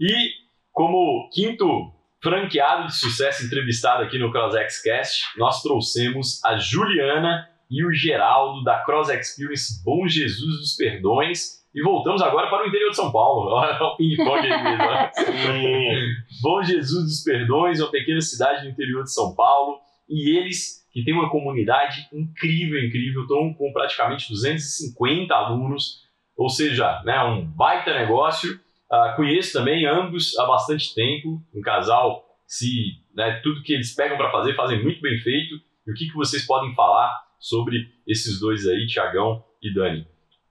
E 0.00 0.41
como 0.72 1.28
quinto 1.32 1.92
franqueado 2.22 2.86
de 2.86 2.96
sucesso 2.96 3.44
entrevistado 3.44 4.02
aqui 4.02 4.18
no 4.18 4.30
CrossX 4.32 4.82
Cast, 4.82 5.22
nós 5.36 5.62
trouxemos 5.62 6.42
a 6.44 6.56
Juliana 6.56 7.48
e 7.70 7.84
o 7.84 7.92
Geraldo 7.92 8.62
da 8.62 8.80
Cross 8.80 9.08
Experience 9.08 9.82
Bom 9.84 10.06
Jesus 10.06 10.58
dos 10.58 10.76
Perdões. 10.76 11.62
E 11.74 11.82
voltamos 11.82 12.20
agora 12.20 12.50
para 12.50 12.64
o 12.64 12.68
interior 12.68 12.90
de 12.90 12.96
São 12.96 13.10
Paulo. 13.10 13.48
Olha 13.54 13.82
o 13.82 13.96
ping-pong 13.96 14.40
aí 14.40 14.62
mesmo. 14.62 16.16
Bom 16.42 16.62
Jesus 16.62 17.04
dos 17.04 17.22
Perdões, 17.24 17.80
uma 17.80 17.90
pequena 17.90 18.20
cidade 18.20 18.64
no 18.64 18.70
interior 18.70 19.02
de 19.04 19.12
São 19.12 19.34
Paulo. 19.34 19.78
E 20.08 20.36
eles, 20.36 20.86
que 20.92 21.02
têm 21.02 21.14
uma 21.14 21.30
comunidade 21.30 22.06
incrível, 22.12 22.78
incrível, 22.84 23.22
estão 23.22 23.54
com 23.54 23.72
praticamente 23.72 24.28
250 24.28 25.34
alunos 25.34 26.02
ou 26.36 26.48
seja, 26.48 27.02
né, 27.04 27.22
um 27.22 27.44
baita 27.44 27.94
negócio. 27.94 28.58
Uh, 28.92 29.16
conheço 29.16 29.54
também 29.54 29.86
ambos 29.86 30.38
há 30.38 30.46
bastante 30.46 30.94
tempo, 30.94 31.42
um 31.54 31.62
casal 31.62 32.26
se 32.46 33.00
né, 33.14 33.40
tudo 33.42 33.62
que 33.62 33.72
eles 33.72 33.94
pegam 33.94 34.18
para 34.18 34.30
fazer 34.30 34.54
fazem 34.54 34.82
muito 34.82 35.00
bem 35.00 35.18
feito. 35.20 35.54
E 35.86 35.90
o 35.90 35.94
que, 35.94 36.08
que 36.08 36.14
vocês 36.14 36.46
podem 36.46 36.74
falar 36.74 37.10
sobre 37.38 37.88
esses 38.06 38.38
dois 38.38 38.66
aí, 38.68 38.86
Tiagão 38.86 39.42
e 39.62 39.72
Dani? 39.72 40.06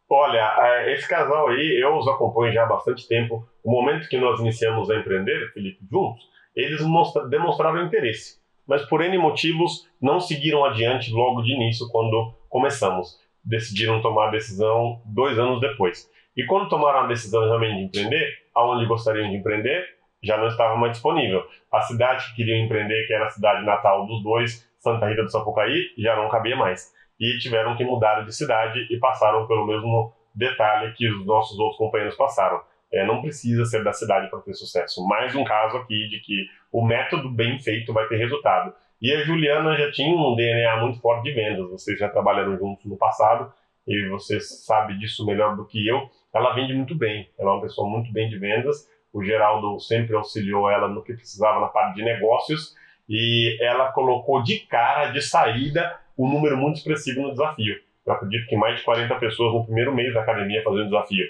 Olha, 0.09 0.55
é, 0.59 0.93
esse 0.93 1.07
casal 1.07 1.49
aí, 1.49 1.79
eu 1.81 1.95
os 1.95 2.07
acompanho 2.07 2.51
já 2.51 2.63
há 2.63 2.65
bastante 2.65 3.07
tempo. 3.07 3.47
O 3.63 3.71
momento 3.71 4.09
que 4.09 4.17
nós 4.17 4.39
iniciamos 4.39 4.89
a 4.89 4.97
empreender, 4.97 5.53
Felipe, 5.53 5.85
juntos, 5.89 6.23
eles 6.55 6.81
demonstraram 7.29 7.85
interesse. 7.85 8.41
Mas 8.67 8.83
por 8.85 9.01
N 9.01 9.17
motivos 9.17 9.87
não 10.01 10.19
seguiram 10.19 10.65
adiante 10.65 11.11
logo 11.11 11.43
de 11.43 11.53
início 11.53 11.87
quando 11.91 12.33
começamos. 12.49 13.19
Decidiram 13.43 14.01
tomar 14.01 14.29
a 14.29 14.31
decisão 14.31 15.01
dois 15.05 15.37
anos 15.37 15.61
depois. 15.61 16.09
E 16.35 16.45
quando 16.45 16.69
tomaram 16.69 17.01
a 17.01 17.07
decisão 17.07 17.43
realmente 17.43 17.75
de 17.75 17.83
empreender, 17.83 18.33
aonde 18.55 18.85
gostariam 18.85 19.29
de 19.29 19.35
empreender, 19.35 19.85
já 20.23 20.37
não 20.37 20.47
estava 20.47 20.75
mais 20.75 20.93
disponível. 20.93 21.43
A 21.71 21.81
cidade 21.81 22.25
que 22.29 22.37
queriam 22.37 22.63
empreender, 22.65 23.05
que 23.07 23.13
era 23.13 23.25
a 23.25 23.29
cidade 23.29 23.65
natal 23.65 24.05
dos 24.05 24.23
dois, 24.23 24.69
Santa 24.79 25.07
Rita 25.07 25.23
do 25.23 25.31
Sapucaí, 25.31 25.91
já 25.97 26.15
não 26.15 26.29
cabia 26.29 26.55
mais. 26.55 26.93
E 27.19 27.37
tiveram 27.39 27.75
que 27.75 27.83
mudar 27.83 28.21
de 28.21 28.33
cidade 28.33 28.87
e 28.89 28.97
passaram 28.97 29.47
pelo 29.47 29.65
mesmo 29.65 30.13
detalhe 30.33 30.93
que 30.93 31.07
os 31.09 31.25
nossos 31.25 31.59
outros 31.59 31.77
companheiros 31.77 32.15
passaram. 32.15 32.61
É, 32.91 33.05
não 33.05 33.21
precisa 33.21 33.63
ser 33.65 33.83
da 33.83 33.93
cidade 33.93 34.29
para 34.29 34.41
ter 34.41 34.53
sucesso. 34.53 35.05
Mais 35.07 35.33
um 35.35 35.43
caso 35.43 35.77
aqui 35.77 36.07
de 36.09 36.19
que 36.19 36.45
o 36.71 36.85
método 36.85 37.29
bem 37.29 37.59
feito 37.59 37.93
vai 37.93 38.07
ter 38.07 38.17
resultado. 38.17 38.73
E 39.01 39.11
a 39.13 39.23
Juliana 39.23 39.75
já 39.77 39.91
tinha 39.91 40.15
um 40.15 40.35
DNA 40.35 40.77
muito 40.77 40.99
forte 40.99 41.23
de 41.23 41.31
vendas. 41.31 41.69
Vocês 41.69 41.97
já 41.97 42.09
trabalharam 42.09 42.57
juntos 42.57 42.85
no 42.85 42.97
passado 42.97 43.51
e 43.87 44.07
você 44.09 44.39
sabe 44.39 44.97
disso 44.97 45.25
melhor 45.25 45.55
do 45.55 45.65
que 45.65 45.87
eu. 45.87 46.09
Ela 46.33 46.53
vende 46.53 46.73
muito 46.73 46.95
bem. 46.95 47.29
Ela 47.37 47.51
é 47.51 47.53
uma 47.53 47.61
pessoa 47.61 47.89
muito 47.89 48.11
bem 48.11 48.29
de 48.29 48.37
vendas. 48.37 48.87
O 49.13 49.23
Geraldo 49.23 49.79
sempre 49.79 50.15
auxiliou 50.15 50.69
ela 50.69 50.87
no 50.87 51.03
que 51.03 51.13
precisava 51.13 51.59
na 51.59 51.67
parte 51.67 51.95
de 51.95 52.03
negócios 52.03 52.75
e 53.09 53.57
ela 53.61 53.91
colocou 53.91 54.41
de 54.41 54.59
cara, 54.59 55.11
de 55.11 55.21
saída, 55.21 55.99
um 56.17 56.29
número 56.29 56.55
muito 56.55 56.77
expressivo 56.77 57.21
no 57.21 57.31
desafio. 57.31 57.75
Eu 58.05 58.13
acredito 58.13 58.47
que 58.47 58.55
mais 58.55 58.77
de 58.79 58.85
40 58.85 59.13
pessoas 59.15 59.53
no 59.53 59.65
primeiro 59.65 59.93
mês 59.93 60.13
da 60.13 60.21
academia 60.21 60.63
fazendo 60.63 60.85
desafio. 60.85 61.25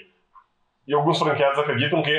E 0.86 0.94
alguns 0.94 1.18
franqueados 1.18 1.58
acreditam 1.58 2.02
que, 2.02 2.16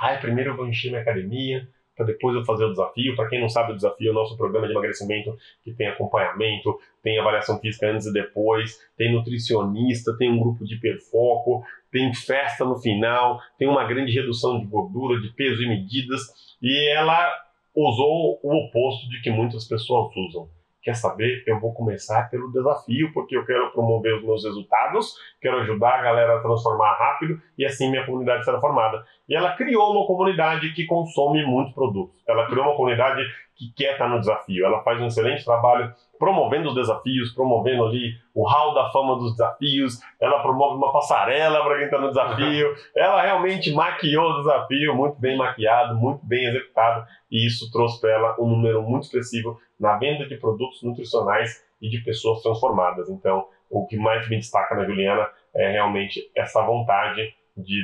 ah, 0.00 0.16
primeiro 0.16 0.52
eu 0.52 0.56
vou 0.56 0.66
encher 0.66 0.88
minha 0.88 1.02
academia, 1.02 1.68
para 1.98 2.06
depois 2.06 2.36
eu 2.36 2.44
fazer 2.44 2.64
o 2.64 2.70
desafio. 2.70 3.16
Para 3.16 3.28
quem 3.28 3.40
não 3.40 3.48
sabe, 3.48 3.72
o 3.72 3.74
desafio 3.74 4.08
é 4.08 4.10
o 4.12 4.14
nosso 4.14 4.36
programa 4.36 4.68
de 4.68 4.72
emagrecimento 4.72 5.36
que 5.64 5.72
tem 5.72 5.88
acompanhamento, 5.88 6.78
tem 7.02 7.18
avaliação 7.18 7.58
física 7.58 7.90
antes 7.90 8.06
e 8.06 8.12
depois, 8.12 8.78
tem 8.96 9.12
nutricionista, 9.12 10.16
tem 10.16 10.30
um 10.30 10.38
grupo 10.38 10.64
de 10.64 10.76
hiperfoco, 10.76 11.64
tem 11.90 12.14
festa 12.14 12.64
no 12.64 12.78
final, 12.78 13.40
tem 13.58 13.68
uma 13.68 13.84
grande 13.84 14.12
redução 14.12 14.60
de 14.60 14.66
gordura, 14.66 15.20
de 15.20 15.28
peso 15.30 15.60
e 15.60 15.68
medidas. 15.68 16.22
E 16.62 16.88
ela 16.90 17.28
usou 17.74 18.38
o 18.42 18.66
oposto 18.66 19.08
de 19.08 19.20
que 19.20 19.30
muitas 19.30 19.66
pessoas 19.66 20.14
usam 20.16 20.48
Quer 20.88 20.94
saber? 20.94 21.44
Eu 21.46 21.60
vou 21.60 21.74
começar 21.74 22.30
pelo 22.30 22.50
desafio, 22.50 23.12
porque 23.12 23.36
eu 23.36 23.44
quero 23.44 23.70
promover 23.72 24.14
os 24.14 24.24
meus 24.24 24.42
resultados, 24.42 25.12
quero 25.38 25.58
ajudar 25.58 25.98
a 25.98 26.02
galera 26.02 26.38
a 26.38 26.40
transformar 26.40 26.94
rápido 26.94 27.38
e 27.58 27.66
assim 27.66 27.90
minha 27.90 28.06
comunidade 28.06 28.42
será 28.42 28.58
formada. 28.58 29.04
E 29.28 29.36
ela 29.36 29.52
criou 29.52 29.92
uma 29.92 30.06
comunidade 30.06 30.72
que 30.72 30.86
consome 30.86 31.44
muitos 31.44 31.74
produtos. 31.74 32.16
Ela 32.26 32.46
criou 32.46 32.64
uma 32.64 32.74
comunidade 32.74 33.22
que 33.54 33.70
quer 33.76 33.92
estar 33.92 34.08
no 34.08 34.18
desafio. 34.18 34.64
Ela 34.64 34.82
faz 34.82 34.98
um 34.98 35.08
excelente 35.08 35.44
trabalho 35.44 35.92
promovendo 36.18 36.70
os 36.70 36.74
desafios, 36.74 37.34
promovendo 37.34 37.84
ali 37.84 38.12
o 38.34 38.48
hall 38.48 38.72
da 38.72 38.88
fama 38.90 39.16
dos 39.16 39.32
desafios. 39.32 40.00
Ela 40.18 40.40
promove 40.40 40.76
uma 40.76 40.90
passarela 40.90 41.62
para 41.64 41.76
quem 41.76 41.84
está 41.84 41.98
no 41.98 42.08
desafio. 42.08 42.74
Ela 42.96 43.20
realmente 43.20 43.74
maquiou 43.74 44.30
o 44.30 44.38
desafio, 44.38 44.94
muito 44.94 45.20
bem 45.20 45.36
maquiado, 45.36 45.96
muito 45.96 46.24
bem 46.24 46.46
executado. 46.46 47.04
E 47.30 47.46
isso 47.46 47.70
trouxe 47.70 48.00
para 48.00 48.10
ela 48.10 48.36
um 48.38 48.48
número 48.48 48.82
muito 48.82 49.02
expressivo 49.02 49.58
na 49.78 49.96
venda 49.96 50.26
de 50.26 50.36
produtos 50.36 50.82
nutricionais 50.82 51.64
e 51.80 51.88
de 51.88 51.98
pessoas 52.00 52.42
transformadas. 52.42 53.08
Então, 53.08 53.46
o 53.70 53.86
que 53.86 53.96
mais 53.96 54.28
me 54.28 54.36
destaca 54.36 54.74
na 54.74 54.84
Juliana 54.84 55.28
é 55.54 55.72
realmente 55.72 56.30
essa 56.34 56.62
vontade 56.62 57.34
de 57.56 57.82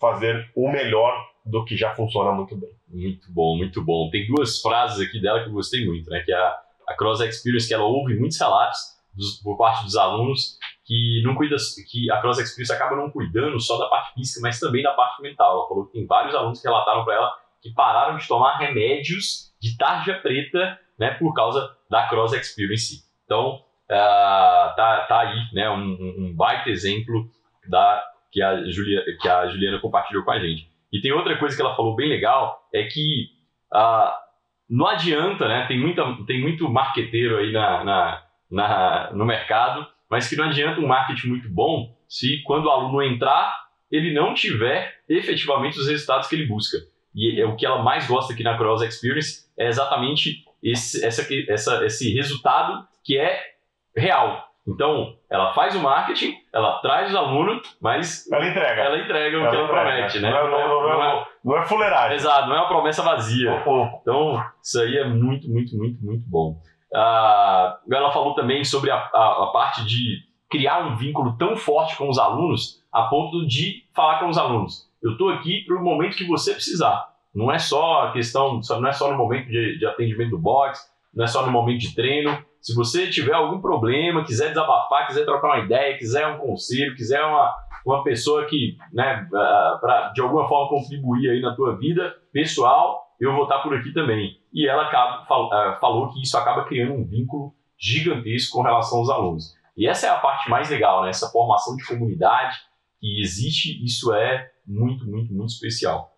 fazer 0.00 0.50
o 0.54 0.70
melhor 0.70 1.14
do 1.44 1.64
que 1.64 1.76
já 1.76 1.94
funciona 1.94 2.32
muito 2.32 2.56
bem. 2.56 2.70
Muito 2.88 3.32
bom, 3.32 3.56
muito 3.56 3.84
bom. 3.84 4.10
Tem 4.10 4.26
duas 4.26 4.60
frases 4.60 5.06
aqui 5.06 5.20
dela 5.20 5.42
que 5.42 5.48
eu 5.48 5.52
gostei 5.52 5.86
muito, 5.86 6.08
né? 6.10 6.20
Que 6.24 6.32
é 6.32 6.36
a, 6.36 6.58
a 6.88 6.96
Cross 6.96 7.20
Experience, 7.20 7.68
que 7.68 7.74
ela 7.74 7.84
ouve 7.84 8.18
muitos 8.18 8.38
relatos 8.38 8.78
dos, 9.14 9.40
por 9.42 9.56
parte 9.56 9.84
dos 9.84 9.96
alunos 9.96 10.58
que 10.84 11.22
não 11.24 11.34
cuida, 11.34 11.56
que 11.88 12.10
a 12.10 12.20
Cross 12.20 12.38
Experience 12.38 12.72
acaba 12.72 12.96
não 12.96 13.10
cuidando 13.10 13.60
só 13.60 13.78
da 13.78 13.88
parte 13.88 14.14
física, 14.14 14.40
mas 14.42 14.58
também 14.58 14.82
da 14.82 14.92
parte 14.92 15.22
mental. 15.22 15.58
Ela 15.58 15.68
falou 15.68 15.86
que 15.86 15.92
tem 15.92 16.06
vários 16.06 16.34
alunos 16.34 16.60
que 16.60 16.66
relataram 16.66 17.04
para 17.04 17.14
ela 17.14 17.32
que 17.62 17.72
pararam 17.72 18.16
de 18.16 18.26
tomar 18.26 18.56
remédios 18.56 19.52
de 19.60 19.76
tarja 19.76 20.14
preta 20.14 20.78
né, 21.00 21.12
por 21.12 21.32
causa 21.32 21.74
da 21.90 22.06
Cross 22.06 22.34
Experience. 22.34 23.02
Então, 23.24 23.54
uh, 23.54 24.76
tá, 24.76 25.06
tá 25.08 25.20
aí 25.20 25.54
né, 25.54 25.70
um, 25.70 25.96
um, 26.18 26.34
baita 26.36 26.68
exemplo 26.68 27.26
da, 27.66 28.04
que, 28.30 28.42
a 28.42 28.62
Julia, 28.70 29.02
que 29.18 29.26
a 29.26 29.48
Juliana 29.48 29.80
compartilhou 29.80 30.22
com 30.22 30.30
a 30.30 30.38
gente. 30.38 30.70
E 30.92 31.00
tem 31.00 31.10
outra 31.12 31.38
coisa 31.38 31.56
que 31.56 31.62
ela 31.62 31.74
falou 31.74 31.96
bem 31.96 32.08
legal, 32.08 32.68
é 32.74 32.84
que 32.84 33.30
uh, 33.72 34.12
não 34.68 34.86
adianta, 34.86 35.48
né, 35.48 35.64
tem, 35.66 35.80
muita, 35.80 36.04
tem 36.26 36.38
muito 36.38 36.68
marqueteiro 36.68 37.38
aí 37.38 37.50
na, 37.50 37.82
na, 37.82 38.22
na, 38.50 39.10
no 39.14 39.24
mercado, 39.24 39.86
mas 40.10 40.28
que 40.28 40.36
não 40.36 40.44
adianta 40.44 40.80
um 40.80 40.86
marketing 40.86 41.28
muito 41.28 41.48
bom 41.48 41.96
se 42.06 42.42
quando 42.42 42.66
o 42.66 42.70
aluno 42.70 43.02
entrar, 43.02 43.56
ele 43.90 44.12
não 44.12 44.34
tiver 44.34 44.96
efetivamente 45.08 45.78
os 45.78 45.88
resultados 45.88 46.28
que 46.28 46.34
ele 46.34 46.46
busca. 46.46 46.76
E 47.14 47.40
é 47.40 47.46
o 47.46 47.56
que 47.56 47.64
ela 47.64 47.82
mais 47.82 48.06
gosta 48.06 48.32
aqui 48.32 48.42
na 48.42 48.56
Cross 48.56 48.82
Experience 48.82 49.48
é 49.56 49.66
exatamente 49.66 50.44
esse, 50.62 51.04
essa, 51.04 51.26
essa, 51.48 51.84
esse 51.84 52.14
resultado 52.14 52.86
que 53.04 53.18
é 53.18 53.40
real. 53.96 54.46
Então, 54.66 55.16
ela 55.28 55.52
faz 55.54 55.74
o 55.74 55.80
marketing, 55.80 56.34
ela 56.52 56.78
traz 56.80 57.10
os 57.10 57.16
alunos, 57.16 57.76
mas. 57.80 58.30
Ela 58.30 58.46
entrega. 58.46 58.82
Ela 58.82 58.98
entrega 58.98 59.38
o 59.38 59.40
ela 59.40 59.50
que 59.50 59.56
ela 59.56 59.64
entrega. 59.64 59.82
promete, 59.82 60.18
né? 60.20 60.30
Não 60.30 60.38
é, 60.38 60.50
não, 60.50 60.82
não, 60.82 61.02
é, 61.02 61.26
não 61.44 61.58
é 61.58 61.66
fuleiragem. 61.66 62.16
Exato, 62.16 62.48
não 62.48 62.56
é 62.56 62.60
uma 62.60 62.68
promessa 62.68 63.02
vazia. 63.02 63.62
Então, 64.02 64.44
isso 64.62 64.80
aí 64.80 64.98
é 64.98 65.04
muito, 65.04 65.48
muito, 65.48 65.76
muito, 65.76 66.04
muito 66.04 66.24
bom. 66.28 66.60
Ah, 66.94 67.78
ela 67.90 68.12
falou 68.12 68.34
também 68.34 68.62
sobre 68.64 68.90
a, 68.90 68.96
a, 68.96 69.44
a 69.44 69.46
parte 69.52 69.84
de 69.84 70.28
criar 70.50 70.80
um 70.80 70.96
vínculo 70.96 71.36
tão 71.38 71.56
forte 71.56 71.96
com 71.96 72.08
os 72.08 72.18
alunos 72.18 72.80
a 72.92 73.04
ponto 73.04 73.46
de 73.46 73.84
falar 73.94 74.18
com 74.18 74.28
os 74.28 74.36
alunos. 74.36 74.88
Eu 75.02 75.12
estou 75.12 75.30
aqui 75.30 75.64
para 75.64 75.76
o 75.76 75.84
momento 75.84 76.16
que 76.16 76.26
você 76.26 76.52
precisar. 76.52 77.09
Não 77.34 77.50
é 77.50 77.58
só 77.58 78.06
a 78.06 78.12
questão, 78.12 78.60
não 78.68 78.88
é 78.88 78.92
só 78.92 79.10
no 79.10 79.18
momento 79.18 79.48
de, 79.48 79.78
de 79.78 79.86
atendimento 79.86 80.30
do 80.30 80.38
box, 80.38 80.80
não 81.14 81.24
é 81.24 81.26
só 81.26 81.44
no 81.44 81.52
momento 81.52 81.80
de 81.80 81.94
treino. 81.94 82.44
Se 82.60 82.74
você 82.74 83.08
tiver 83.08 83.32
algum 83.32 83.60
problema, 83.60 84.24
quiser 84.24 84.48
desabafar, 84.48 85.06
quiser 85.06 85.24
trocar 85.24 85.48
uma 85.48 85.64
ideia, 85.64 85.96
quiser 85.96 86.26
um 86.26 86.38
conselho, 86.38 86.94
quiser 86.94 87.22
uma, 87.24 87.54
uma 87.86 88.04
pessoa 88.04 88.44
que, 88.46 88.76
né, 88.92 89.26
para 89.30 90.12
de 90.14 90.20
alguma 90.20 90.46
forma 90.48 90.68
contribuir 90.68 91.30
aí 91.30 91.40
na 91.40 91.54
tua 91.54 91.76
vida 91.76 92.14
pessoal, 92.32 93.02
eu 93.20 93.32
vou 93.34 93.44
estar 93.44 93.60
por 93.60 93.74
aqui 93.74 93.92
também. 93.92 94.38
E 94.52 94.68
ela 94.68 94.84
acaba, 94.84 95.24
falou 95.80 96.12
que 96.12 96.22
isso 96.22 96.36
acaba 96.36 96.64
criando 96.64 96.94
um 96.94 97.04
vínculo 97.04 97.54
gigantesco 97.78 98.56
com 98.56 98.62
relação 98.62 98.98
aos 98.98 99.10
alunos. 99.10 99.54
E 99.76 99.86
essa 99.86 100.06
é 100.06 100.10
a 100.10 100.18
parte 100.18 100.50
mais 100.50 100.68
legal, 100.68 101.02
né? 101.02 101.10
Essa 101.10 101.30
formação 101.30 101.76
de 101.76 101.86
comunidade 101.86 102.58
que 103.00 103.20
existe, 103.22 103.82
isso 103.82 104.12
é 104.12 104.50
muito, 104.66 105.06
muito, 105.06 105.32
muito 105.32 105.50
especial. 105.50 106.09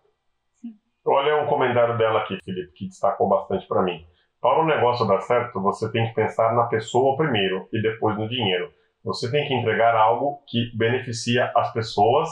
Olha 1.05 1.43
um 1.43 1.47
comentário 1.47 1.97
dela 1.97 2.21
aqui, 2.21 2.37
Felipe, 2.43 2.71
que 2.73 2.87
destacou 2.87 3.27
bastante 3.27 3.67
para 3.67 3.81
mim. 3.83 4.05
Para 4.41 4.61
o 4.61 4.65
negócio 4.65 5.07
dar 5.07 5.21
certo, 5.21 5.61
você 5.61 5.91
tem 5.91 6.07
que 6.07 6.13
pensar 6.13 6.53
na 6.53 6.63
pessoa 6.65 7.17
primeiro 7.17 7.67
e 7.71 7.81
depois 7.81 8.17
no 8.17 8.27
dinheiro. 8.27 8.71
Você 9.03 9.29
tem 9.29 9.47
que 9.47 9.53
entregar 9.53 9.95
algo 9.95 10.41
que 10.47 10.71
beneficia 10.77 11.51
as 11.55 11.73
pessoas 11.73 12.29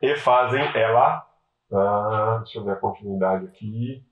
e 0.00 0.16
fazem 0.16 0.62
ela. 0.74 1.26
Ah, 1.70 2.40
deixa 2.42 2.58
eu 2.58 2.64
ver 2.64 2.72
a 2.72 2.76
continuidade 2.76 3.46
aqui. 3.46 4.02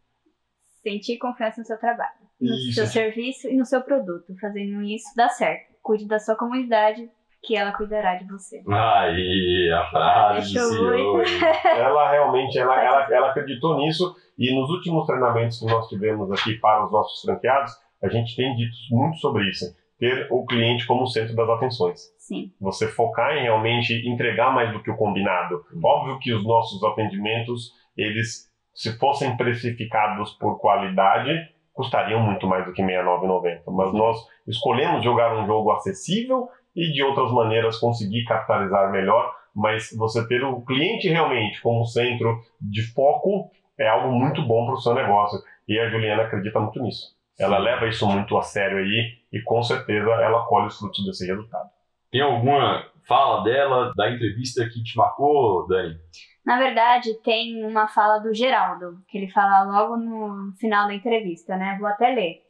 Sentir 0.83 1.17
confiança 1.17 1.61
no 1.61 1.67
seu 1.67 1.79
trabalho, 1.79 2.19
no 2.41 2.55
isso. 2.55 2.75
seu 2.75 2.87
serviço 2.87 3.49
e 3.49 3.57
no 3.57 3.65
seu 3.65 3.81
produto. 3.83 4.35
Fazendo 4.39 4.83
isso 4.83 5.15
dá 5.17 5.29
certo. 5.29 5.75
Cuide 5.83 6.07
da 6.07 6.19
sua 6.19 6.37
comunidade, 6.37 7.11
que 7.43 7.57
ela 7.57 7.73
cuidará 7.73 8.17
de 8.17 8.27
você. 8.27 8.63
Aí, 8.69 9.71
a 9.73 9.85
frase 9.91 10.57
Ela 11.77 12.11
realmente, 12.11 12.59
ela, 12.59 12.83
ela, 12.83 13.07
ela 13.15 13.31
acreditou 13.31 13.77
nisso 13.79 14.15
e 14.39 14.55
nos 14.55 14.69
últimos 14.71 15.07
treinamentos 15.07 15.59
que 15.59 15.67
nós 15.67 15.89
tivemos 15.89 16.31
aqui 16.31 16.55
para 16.55 16.85
os 16.85 16.93
nossos 16.93 17.23
franqueados, 17.23 17.73
a 18.03 18.09
gente 18.09 18.37
tem 18.37 18.55
dito 18.55 18.77
muito 18.91 19.17
sobre 19.19 19.49
isso. 19.49 19.65
Ter 19.99 20.29
o 20.31 20.45
cliente 20.45 20.87
como 20.87 21.07
centro 21.07 21.35
das 21.35 21.49
atenções. 21.49 22.01
Sim. 22.19 22.53
Você 22.61 22.87
focar 22.89 23.35
em 23.37 23.45
realmente 23.45 23.95
entregar 24.07 24.53
mais 24.53 24.71
do 24.73 24.83
que 24.83 24.91
o 24.91 24.97
combinado. 24.97 25.65
Óbvio 25.83 26.19
que 26.19 26.35
os 26.35 26.45
nossos 26.45 26.85
atendimentos, 26.85 27.73
eles, 27.97 28.51
se 28.75 28.99
fossem 28.99 29.37
precificados 29.39 30.33
por 30.33 30.59
qualidade, 30.59 31.33
custariam 31.73 32.21
muito 32.21 32.47
mais 32.47 32.67
do 32.67 32.75
que 32.75 32.83
R$ 32.83 32.93
69,90. 32.93 33.63
Mas 33.69 33.93
nós 33.95 34.19
escolhemos 34.47 35.03
jogar 35.03 35.35
um 35.35 35.47
jogo 35.47 35.73
acessível 35.73 36.49
e 36.77 36.93
de 36.93 37.03
outras 37.03 37.33
maneiras 37.33 37.79
conseguir 37.79 38.25
capitalizar 38.25 38.93
melhor, 38.93 39.35
mas 39.55 39.89
você 39.97 40.27
ter 40.29 40.45
o 40.45 40.61
cliente 40.61 41.09
realmente 41.09 41.61
como 41.63 41.87
centro 41.87 42.39
de 42.61 42.83
foco 42.93 43.51
é 43.79 43.89
algo 43.89 44.13
muito 44.13 44.43
bom 44.43 44.67
para 44.67 44.75
o 44.75 44.81
seu 44.81 44.95
negócio 44.95 45.39
e 45.67 45.79
a 45.79 45.89
Juliana 45.89 46.25
acredita 46.25 46.61
muito 46.61 46.81
nisso. 46.83 47.17
Ela 47.39 47.59
leva 47.59 47.89
isso 47.89 48.07
muito 48.07 48.37
a 48.37 48.43
sério 48.43 48.79
aí 48.79 49.15
e 49.33 49.41
com 49.43 49.63
certeza 49.63 50.11
ela 50.11 50.47
colhe 50.47 50.67
os 50.67 50.79
frutos 50.79 51.05
desse 51.05 51.27
resultado. 51.27 51.69
Tem 52.11 52.21
alguma 52.21 52.85
fala 53.07 53.43
dela, 53.43 53.93
da 53.97 54.11
entrevista 54.11 54.65
que 54.69 54.83
te 54.83 54.97
marcou, 54.97 55.67
Dani? 55.67 55.97
Na 56.45 56.59
verdade, 56.59 57.15
tem 57.23 57.65
uma 57.65 57.89
fala 57.89 58.19
do 58.19 58.33
Geraldo, 58.33 58.99
que 59.09 59.19
ele 59.19 59.31
fala 59.31 59.65
logo 59.65 59.97
no 59.97 60.53
final 60.59 60.87
da 60.87 60.95
entrevista, 60.95 61.57
né? 61.57 61.77
Vou 61.79 61.89
até 61.89 62.15
ler. 62.15 62.46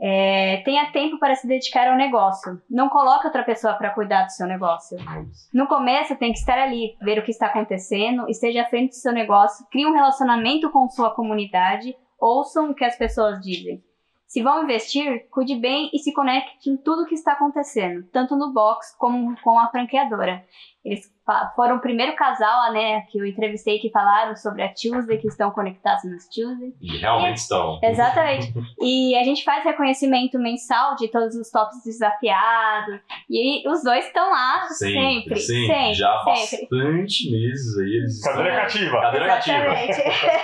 É, 0.00 0.62
tenha 0.64 0.92
tempo 0.92 1.18
para 1.18 1.34
se 1.34 1.46
dedicar 1.46 1.88
ao 1.88 1.96
negócio. 1.96 2.62
Não 2.70 2.88
coloque 2.88 3.26
outra 3.26 3.42
pessoa 3.42 3.74
para 3.74 3.90
cuidar 3.90 4.24
do 4.24 4.32
seu 4.32 4.46
negócio. 4.46 4.96
No 5.52 5.66
começo, 5.66 6.16
tem 6.16 6.32
que 6.32 6.38
estar 6.38 6.58
ali, 6.58 6.96
ver 7.02 7.18
o 7.18 7.24
que 7.24 7.32
está 7.32 7.46
acontecendo, 7.46 8.28
esteja 8.28 8.62
à 8.62 8.66
frente 8.66 8.90
do 8.90 8.96
seu 8.96 9.12
negócio, 9.12 9.66
crie 9.70 9.86
um 9.86 9.92
relacionamento 9.92 10.70
com 10.70 10.88
sua 10.88 11.10
comunidade, 11.10 11.96
ouçam 12.20 12.70
o 12.70 12.74
que 12.74 12.84
as 12.84 12.96
pessoas 12.96 13.40
dizem. 13.40 13.82
Se 14.28 14.42
vão 14.42 14.62
investir, 14.62 15.26
cuide 15.30 15.54
bem 15.54 15.90
e 15.92 15.98
se 15.98 16.12
conecte 16.12 16.68
em 16.68 16.76
tudo 16.76 17.02
o 17.02 17.06
que 17.06 17.14
está 17.14 17.32
acontecendo, 17.32 18.06
tanto 18.12 18.36
no 18.36 18.52
box 18.52 18.94
como 18.98 19.34
com 19.40 19.58
a 19.58 19.68
franqueadora. 19.68 20.44
Eles 20.88 21.12
foram 21.54 21.76
o 21.76 21.80
primeiro 21.80 22.16
casal, 22.16 22.72
né, 22.72 23.02
que 23.10 23.18
eu 23.18 23.26
entrevistei 23.26 23.78
que 23.78 23.90
falaram 23.90 24.34
sobre 24.34 24.62
a 24.62 24.72
Tuesday, 24.72 25.18
que 25.18 25.28
estão 25.28 25.50
conectados 25.50 26.04
nas 26.04 26.26
Tuesday. 26.28 26.72
E 26.80 26.96
realmente 26.98 27.36
e, 27.36 27.40
estão. 27.40 27.78
Exatamente. 27.82 28.54
e 28.80 29.14
a 29.14 29.22
gente 29.22 29.44
faz 29.44 29.62
reconhecimento 29.62 30.38
mensal 30.38 30.96
de 30.96 31.08
todos 31.08 31.34
os 31.34 31.50
tops 31.50 31.82
desafiados. 31.84 33.00
E 33.28 33.68
os 33.68 33.82
dois 33.82 34.06
estão 34.06 34.30
lá 34.30 34.62
sempre. 34.70 34.98
Sempre, 34.98 35.36
sim, 35.36 35.66
sempre 35.66 35.94
já 35.94 36.10
há 36.10 36.34
sempre. 36.34 36.68
bastante 36.70 37.30
meses 37.30 37.78
aí. 37.78 37.96
Eles 37.98 38.22
Cadeira 38.22 38.56
cativa. 38.56 39.00
Cadeira 39.00 39.26
cativa. 39.26 39.74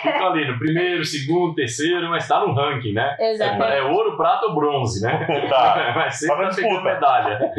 Ficam 0.02 0.26
ali 0.26 0.46
no 0.46 0.58
primeiro, 0.58 1.04
segundo, 1.04 1.54
terceiro, 1.54 2.10
mas 2.10 2.24
está 2.24 2.40
no 2.40 2.52
ranking, 2.52 2.92
né? 2.92 3.16
Exatamente. 3.18 3.72
É, 3.72 3.78
é 3.78 3.82
ouro, 3.82 4.16
prata 4.16 4.46
ou 4.46 4.54
bronze, 4.54 5.00
né? 5.00 5.48
Tá. 5.48 5.92
mas 5.96 6.18
sempre 6.18 6.48
tá 6.48 6.54
pegando 6.54 6.82
medalha. 6.82 7.52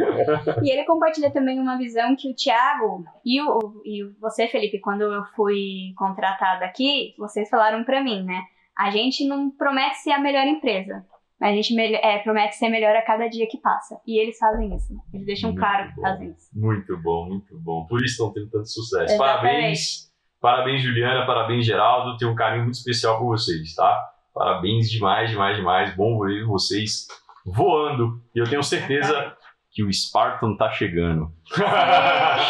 E 0.62 0.70
ele 0.70 0.84
compartilha 0.84 1.30
também 1.30 1.58
uma 1.58 1.76
visão 1.76 2.14
que 2.14 2.30
o 2.30 2.34
Thiago 2.34 2.75
e, 3.24 3.40
o, 3.42 3.82
e 3.84 4.04
você, 4.20 4.48
Felipe, 4.48 4.80
quando 4.80 5.02
eu 5.02 5.24
fui 5.34 5.92
contratada 5.96 6.64
aqui, 6.64 7.14
vocês 7.18 7.48
falaram 7.48 7.84
para 7.84 8.02
mim, 8.02 8.24
né? 8.24 8.42
A 8.76 8.90
gente 8.90 9.26
não 9.26 9.50
promete 9.50 9.96
ser 9.98 10.12
a 10.12 10.20
melhor 10.20 10.46
empresa, 10.46 11.04
mas 11.40 11.52
a 11.52 11.54
gente 11.54 11.78
é, 11.80 12.18
promete 12.18 12.56
ser 12.56 12.68
melhor 12.68 12.94
a 12.94 13.02
cada 13.02 13.28
dia 13.28 13.46
que 13.48 13.58
passa. 13.58 14.00
E 14.06 14.20
eles 14.20 14.38
fazem 14.38 14.74
isso. 14.74 14.94
Eles 15.12 15.26
deixam 15.26 15.50
muito 15.50 15.60
claro 15.60 15.88
que 15.88 16.00
fazem 16.00 16.30
isso. 16.30 16.48
Muito 16.54 16.96
bom, 17.02 17.26
muito 17.26 17.58
bom. 17.58 17.86
Por 17.86 17.98
isso 17.98 18.12
estão 18.12 18.32
tendo 18.32 18.50
tanto 18.50 18.68
sucesso. 18.68 19.14
Exatamente. 19.14 19.18
Parabéns. 19.18 20.12
Parabéns, 20.40 20.82
Juliana. 20.82 21.26
Parabéns, 21.26 21.66
Geraldo. 21.66 22.16
Tenho 22.16 22.32
um 22.32 22.34
carinho 22.34 22.64
muito 22.64 22.76
especial 22.76 23.18
por 23.18 23.26
vocês, 23.26 23.74
tá? 23.74 24.10
Parabéns 24.34 24.90
demais, 24.90 25.30
demais, 25.30 25.56
demais. 25.56 25.96
Bom 25.96 26.18
ver 26.20 26.44
vocês 26.44 27.06
voando. 27.44 28.20
E 28.34 28.38
eu 28.38 28.48
tenho 28.48 28.62
certeza 28.62 29.36
que 29.76 29.84
o 29.84 29.92
Spartan 29.92 30.56
tá 30.56 30.70
chegando. 30.70 31.30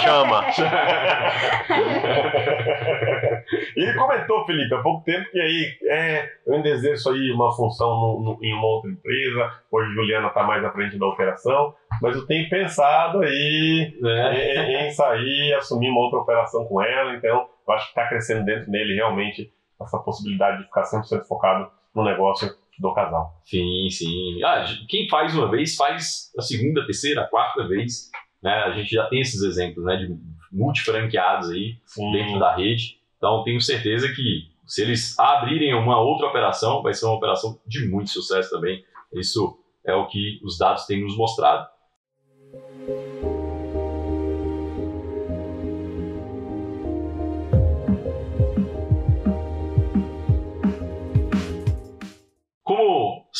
Chama! 0.01 0.45
e 3.77 3.83
ele 3.83 3.95
comentou, 3.95 4.47
Felipe, 4.47 4.72
há 4.72 4.81
pouco 4.81 5.03
tempo 5.03 5.29
que 5.33 5.41
aí 5.41 5.77
é, 5.91 6.31
eu 6.47 6.64
exerço 6.64 7.11
aí 7.11 7.33
uma 7.33 7.51
função 7.51 7.89
no, 7.89 8.20
no, 8.22 8.39
em 8.45 8.55
uma 8.55 8.64
outra 8.64 8.93
empresa. 8.93 9.51
Hoje 9.72 9.91
a 9.91 9.95
Juliana 9.95 10.29
está 10.29 10.45
mais 10.45 10.64
à 10.64 10.70
frente 10.70 10.97
da 10.97 11.07
operação, 11.09 11.74
mas 12.01 12.14
eu 12.14 12.24
tenho 12.29 12.49
pensado 12.49 13.18
aí 13.18 13.93
é. 14.05 14.85
em, 14.85 14.87
em 14.87 14.91
sair, 14.93 15.53
assumir 15.55 15.91
uma 15.91 16.03
outra 16.03 16.20
operação 16.20 16.64
com 16.66 16.81
ela. 16.81 17.12
Então, 17.16 17.49
eu 17.66 17.74
acho 17.74 17.87
que 17.87 17.91
está 17.91 18.09
crescendo 18.09 18.45
dentro 18.45 18.70
dele 18.70 18.95
realmente 18.95 19.53
essa 19.83 19.99
possibilidade 19.99 20.59
de 20.59 20.64
ficar 20.66 20.83
100% 20.83 21.24
focado 21.27 21.68
no 21.93 22.05
negócio 22.05 22.55
do 22.79 22.93
casal. 22.93 23.41
Sim, 23.45 23.89
sim. 23.91 24.43
Ah, 24.45 24.64
quem 24.89 25.09
faz 25.09 25.35
uma 25.35 25.51
vez, 25.51 25.77
faz 25.77 26.33
a 26.39 26.43
segunda, 26.43 26.85
terceira, 26.85 27.22
a 27.22 27.29
quarta 27.29 27.66
vez. 27.66 28.11
Né? 28.43 28.53
A 28.53 28.70
gente 28.72 28.91
já 28.91 29.07
tem 29.07 29.20
esses 29.20 29.43
exemplos 29.43 29.85
né, 29.85 29.97
de 29.97 30.14
multifranqueados 30.53 31.51
aí 31.51 31.79
sim. 31.87 32.12
dentro 32.12 32.39
da 32.39 32.55
rede. 32.55 32.99
Então, 33.16 33.43
tenho 33.45 33.61
certeza 33.61 34.09
que 34.09 34.51
se 34.66 34.83
eles 34.83 35.18
abrirem 35.18 35.74
uma 35.74 36.01
outra 36.01 36.27
operação, 36.27 36.83
vai 36.83 36.93
ser 36.93 37.07
uma 37.07 37.14
operação 37.14 37.59
de 37.66 37.89
muito 37.89 38.11
sucesso 38.11 38.51
também. 38.51 38.85
Isso 39.14 39.59
é 39.85 39.95
o 39.95 40.07
que 40.07 40.41
os 40.43 40.59
dados 40.59 40.85
têm 40.87 41.03
nos 41.03 41.16
mostrado. 41.16 41.66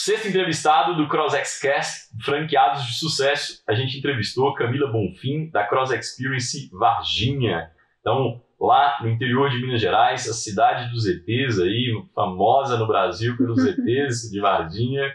Sexto 0.07 0.29
entrevistado 0.29 0.95
do 0.95 1.09
CrossXCast, 1.09 2.17
franqueados 2.25 2.85
de 2.85 2.95
sucesso, 2.95 3.61
a 3.69 3.75
gente 3.75 3.99
entrevistou 3.99 4.55
Camila 4.55 4.89
Bonfim, 4.93 5.51
da 5.51 5.67
Cross 5.67 5.91
Experience 5.91 6.71
Varginha. 6.73 7.73
Então, 7.99 8.41
lá 8.61 8.99
no 9.03 9.09
interior 9.09 9.51
de 9.51 9.61
Minas 9.61 9.81
Gerais, 9.81 10.29
a 10.29 10.33
cidade 10.33 10.93
dos 10.93 11.09
ETs 11.09 11.59
aí, 11.59 11.93
famosa 12.15 12.79
no 12.79 12.87
Brasil 12.87 13.37
pelos 13.37 13.59
ETs 13.67 14.31
de 14.31 14.39
Varginha. 14.39 15.13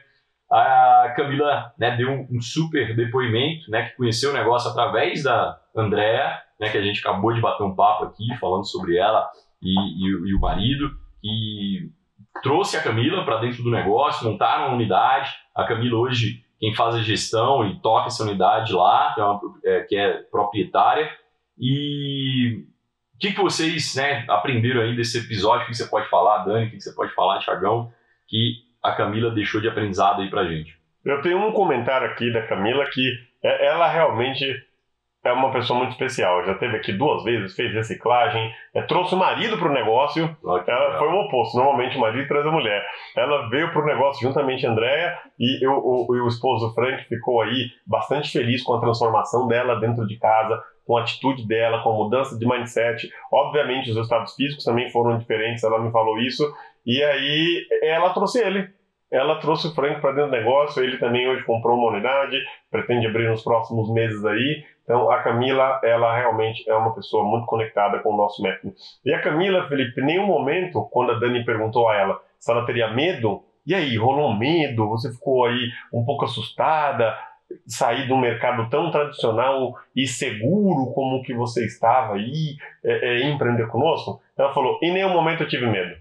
A 0.52 1.14
Camila 1.16 1.72
né, 1.80 1.96
deu 1.96 2.28
um, 2.30 2.42
super 2.42 2.94
depoimento, 2.94 3.72
né, 3.72 3.84
que 3.88 3.96
conheceu 3.96 4.32
o 4.32 4.34
negócio 4.34 4.72
através 4.72 5.24
da 5.24 5.58
Andrea, 5.74 6.38
né, 6.60 6.70
que 6.70 6.78
a 6.78 6.82
gente 6.82 7.00
acabou 7.00 7.34
de 7.34 7.39
bater 7.39 7.64
um 7.64 7.74
papo 7.74 8.04
aqui, 8.04 8.26
falando 8.42 8.66
sobre 8.66 8.98
ela 8.98 9.26
e, 9.62 9.72
e, 9.72 10.32
e 10.32 10.36
o 10.36 10.39
marido, 10.42 10.92
e 11.24 11.89
trouxe 12.41 12.77
a 12.77 12.84
Camila 12.84 13.23
para 13.25 13.39
dentro 13.39 13.63
do 13.63 13.71
negócio, 13.71 14.29
montaram 14.29 14.67
uma 14.67 14.75
unidade. 14.75 15.32
A 15.55 15.65
Camila 15.65 15.97
hoje 15.97 16.43
quem 16.61 16.75
faz 16.75 16.93
a 16.93 17.01
gestão 17.01 17.67
e 17.67 17.79
toca 17.79 18.07
essa 18.07 18.23
unidade 18.23 18.71
lá, 18.71 19.13
que 19.15 19.19
é, 19.19 19.23
uma, 19.23 19.41
é, 19.65 19.79
que 19.82 19.95
é 19.95 20.13
proprietária. 20.32 21.11
E 21.57 22.63
o 23.15 23.19
que, 23.19 23.34
que 23.34 23.41
vocês 23.41 23.95
né, 23.95 24.23
aprenderam 24.29 24.82
aí 24.82 24.95
desse 24.95 25.17
episódio? 25.17 25.63
O 25.63 25.67
que 25.67 25.75
você 25.75 25.88
pode 25.88 26.07
falar, 26.07 26.45
Dani? 26.45 26.67
O 26.67 26.69
que 26.69 26.79
você 26.79 26.93
pode 26.93 27.13
falar, 27.15 27.39
Tiagão? 27.39 27.91
Que 28.27 28.57
a 28.84 28.91
Camila 28.91 29.32
deixou 29.32 29.59
de 29.59 29.67
aprendizado 29.67 30.21
aí 30.21 30.29
pra 30.29 30.45
gente. 30.45 30.77
Eu 31.03 31.19
tenho 31.23 31.39
um 31.39 31.51
comentário 31.51 32.07
aqui 32.07 32.32
da 32.32 32.45
Camila 32.45 32.86
que 32.91 33.11
é, 33.43 33.65
ela 33.65 33.88
realmente 33.88 34.45
é 35.24 35.32
uma 35.32 35.51
pessoa 35.51 35.78
muito 35.78 35.91
especial. 35.91 36.43
Já 36.45 36.55
teve 36.55 36.78
aqui 36.78 36.91
duas 36.93 37.24
vezes, 37.24 37.55
fez 37.55 37.74
reciclagem, 37.74 38.51
é, 38.74 38.82
trouxe 38.82 39.13
o 39.13 39.17
marido 39.17 39.57
para 39.57 39.69
o 39.69 39.74
negócio. 39.74 40.36
ela 40.67 40.97
foi 40.97 41.07
o 41.07 41.22
oposto. 41.22 41.57
Normalmente 41.57 41.97
o 41.97 41.99
marido 41.99 42.28
traz 42.28 42.45
a 42.45 42.51
mulher. 42.51 42.84
Ela 43.15 43.47
veio 43.49 43.72
para 43.72 43.82
o 43.82 43.86
negócio 43.86 44.28
juntamente 44.28 44.65
a 44.65 44.72
Andrea 44.72 45.17
e 45.39 45.63
eu, 45.63 45.74
o, 45.74 46.07
o, 46.09 46.28
esposo 46.28 46.74
Frank 46.74 47.03
ficou 47.05 47.41
aí 47.41 47.69
bastante 47.86 48.32
feliz 48.32 48.63
com 48.63 48.74
a 48.74 48.82
transformação 48.82 49.47
dela 49.47 49.80
dentro 49.80 50.07
de 50.07 50.17
casa, 50.17 50.61
com 50.86 50.97
a 50.97 51.01
atitude 51.01 51.47
dela, 51.47 51.84
com 51.84 51.91
a 51.91 51.95
mudança 51.95 52.38
de 52.38 52.47
mindset. 52.47 53.07
Obviamente 53.32 53.91
os 53.91 53.95
resultados 53.95 54.34
físicos 54.36 54.63
também 54.63 54.89
foram 54.89 55.17
diferentes, 55.17 55.63
ela 55.63 55.80
me 55.80 55.91
falou 55.91 56.17
isso. 56.17 56.51
E 56.84 57.01
aí 57.03 57.67
ela 57.84 58.09
trouxe 58.09 58.39
ele 58.39 58.67
ela 59.11 59.36
trouxe 59.39 59.67
o 59.67 59.76
Frank 59.76 59.99
para 59.99 60.13
dentro 60.13 60.32
do 60.32 60.38
negócio, 60.38 60.82
ele 60.82 60.97
também 60.97 61.28
hoje 61.28 61.43
comprou 61.43 61.78
uma 61.78 61.91
unidade, 61.91 62.41
pretende 62.72 63.05
abrir 63.05 63.30
nos 63.30 63.43
próximos 63.43 63.91
meses 63.91 64.24
aí. 64.24 64.63
Então 64.84 65.09
a 65.11 65.21
Camila, 65.21 65.79
ela 65.84 66.15
realmente 66.17 66.67
é 66.69 66.75
uma 66.75 66.93
pessoa 66.93 67.23
muito 67.23 67.45
conectada 67.45 67.99
com 67.99 68.13
o 68.13 68.17
nosso 68.17 68.41
método. 68.41 68.73
E 69.05 69.13
a 69.13 69.21
Camila, 69.21 69.67
Felipe, 69.67 70.01
em 70.01 70.05
nenhum 70.05 70.25
momento, 70.25 70.88
quando 70.91 71.11
a 71.11 71.19
Dani 71.19 71.45
perguntou 71.45 71.88
a 71.88 71.95
ela 71.95 72.19
se 72.39 72.51
ela 72.51 72.65
teria 72.65 72.91
medo, 72.91 73.43
e 73.65 73.75
aí, 73.75 73.95
rolou 73.95 74.36
medo? 74.36 74.89
Você 74.89 75.11
ficou 75.11 75.45
aí 75.45 75.69
um 75.93 76.03
pouco 76.03 76.25
assustada? 76.25 77.15
Sair 77.67 78.07
de 78.07 78.13
um 78.13 78.19
mercado 78.19 78.69
tão 78.69 78.89
tradicional 78.89 79.75
e 79.95 80.07
seguro 80.07 80.93
como 80.93 81.21
que 81.21 81.34
você 81.34 81.65
estava 81.65 82.15
aí, 82.15 82.55
é, 82.84 83.09
é, 83.09 83.29
empreender 83.29 83.67
conosco? 83.67 84.21
Ela 84.38 84.53
falou: 84.53 84.79
em 84.82 84.91
nenhum 84.91 85.09
momento 85.09 85.43
eu 85.43 85.49
tive 85.49 85.67
medo. 85.67 85.95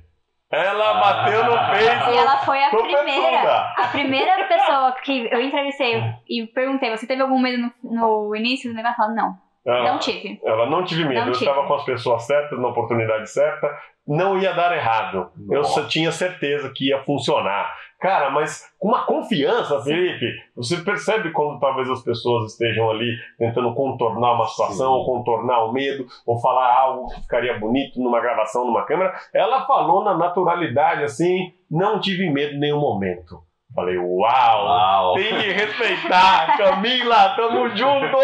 Ela 0.51 0.91
ah. 0.91 0.95
bateu 0.95 1.45
no 1.45 1.53
peito. 1.71 2.11
E 2.11 2.17
ela 2.17 2.39
foi 2.39 2.63
a 2.65 2.71
primeira. 2.71 3.73
A 3.77 3.89
primeira 3.89 4.45
pessoa 4.49 4.93
que 5.03 5.29
eu 5.33 5.41
entrevistei 5.41 6.03
e 6.29 6.47
perguntei: 6.49 6.91
você 6.91 7.07
teve 7.07 7.23
algum 7.23 7.39
medo 7.39 7.73
no, 7.83 8.29
no 8.29 8.37
início 8.37 8.71
do 8.71 8.77
negócio? 8.77 9.03
Ela 9.03 9.15
não. 9.15 9.51
Ela, 9.65 9.93
não 9.93 9.99
tive. 9.99 10.41
Ela 10.45 10.67
não 10.67 10.85
tive 10.85 11.05
medo. 11.05 11.21
Não 11.21 11.27
eu 11.29 11.33
tive. 11.33 11.45
estava 11.45 11.67
com 11.67 11.75
as 11.75 11.85
pessoas 11.85 12.25
certas, 12.25 12.59
na 12.59 12.69
oportunidade 12.69 13.31
certa. 13.31 13.69
Não 14.09 14.39
ia 14.39 14.53
dar 14.53 14.75
errado. 14.75 15.31
Nossa. 15.37 15.81
Eu 15.81 15.89
tinha 15.89 16.11
certeza 16.11 16.73
que 16.75 16.89
ia 16.89 17.03
funcionar. 17.05 17.73
Cara, 18.01 18.31
mas 18.31 18.65
com 18.79 18.89
uma 18.89 19.05
confiança, 19.05 19.79
Felipe, 19.83 20.27
você 20.57 20.79
percebe 20.79 21.33
quando 21.33 21.61
talvez 21.61 21.89
as 21.91 22.03
pessoas 22.03 22.53
estejam 22.53 22.89
ali 22.89 23.15
tentando 23.39 23.75
contornar 23.75 24.33
uma 24.33 24.47
situação, 24.47 24.93
ou 24.93 25.05
contornar 25.05 25.67
o 25.67 25.73
medo, 25.73 26.07
ou 26.27 26.41
falar 26.41 26.75
algo 26.75 27.09
que 27.09 27.21
ficaria 27.21 27.59
bonito 27.59 28.01
numa 28.01 28.19
gravação, 28.21 28.65
numa 28.65 28.87
câmera. 28.87 29.13
Ela 29.35 29.67
falou 29.67 30.03
na 30.03 30.17
naturalidade 30.17 31.05
assim, 31.05 31.53
não 31.71 32.01
tive 32.01 32.31
medo 32.31 32.55
em 32.55 32.59
nenhum 32.59 32.81
momento. 32.81 33.43
Falei, 33.75 33.97
uau! 33.99 34.67
Uau. 34.67 35.15
Tem 35.15 35.29
que 35.29 35.53
respeitar! 35.53 36.57
Camila, 36.59 37.37
tamo 37.37 37.69
junto! 37.77 38.17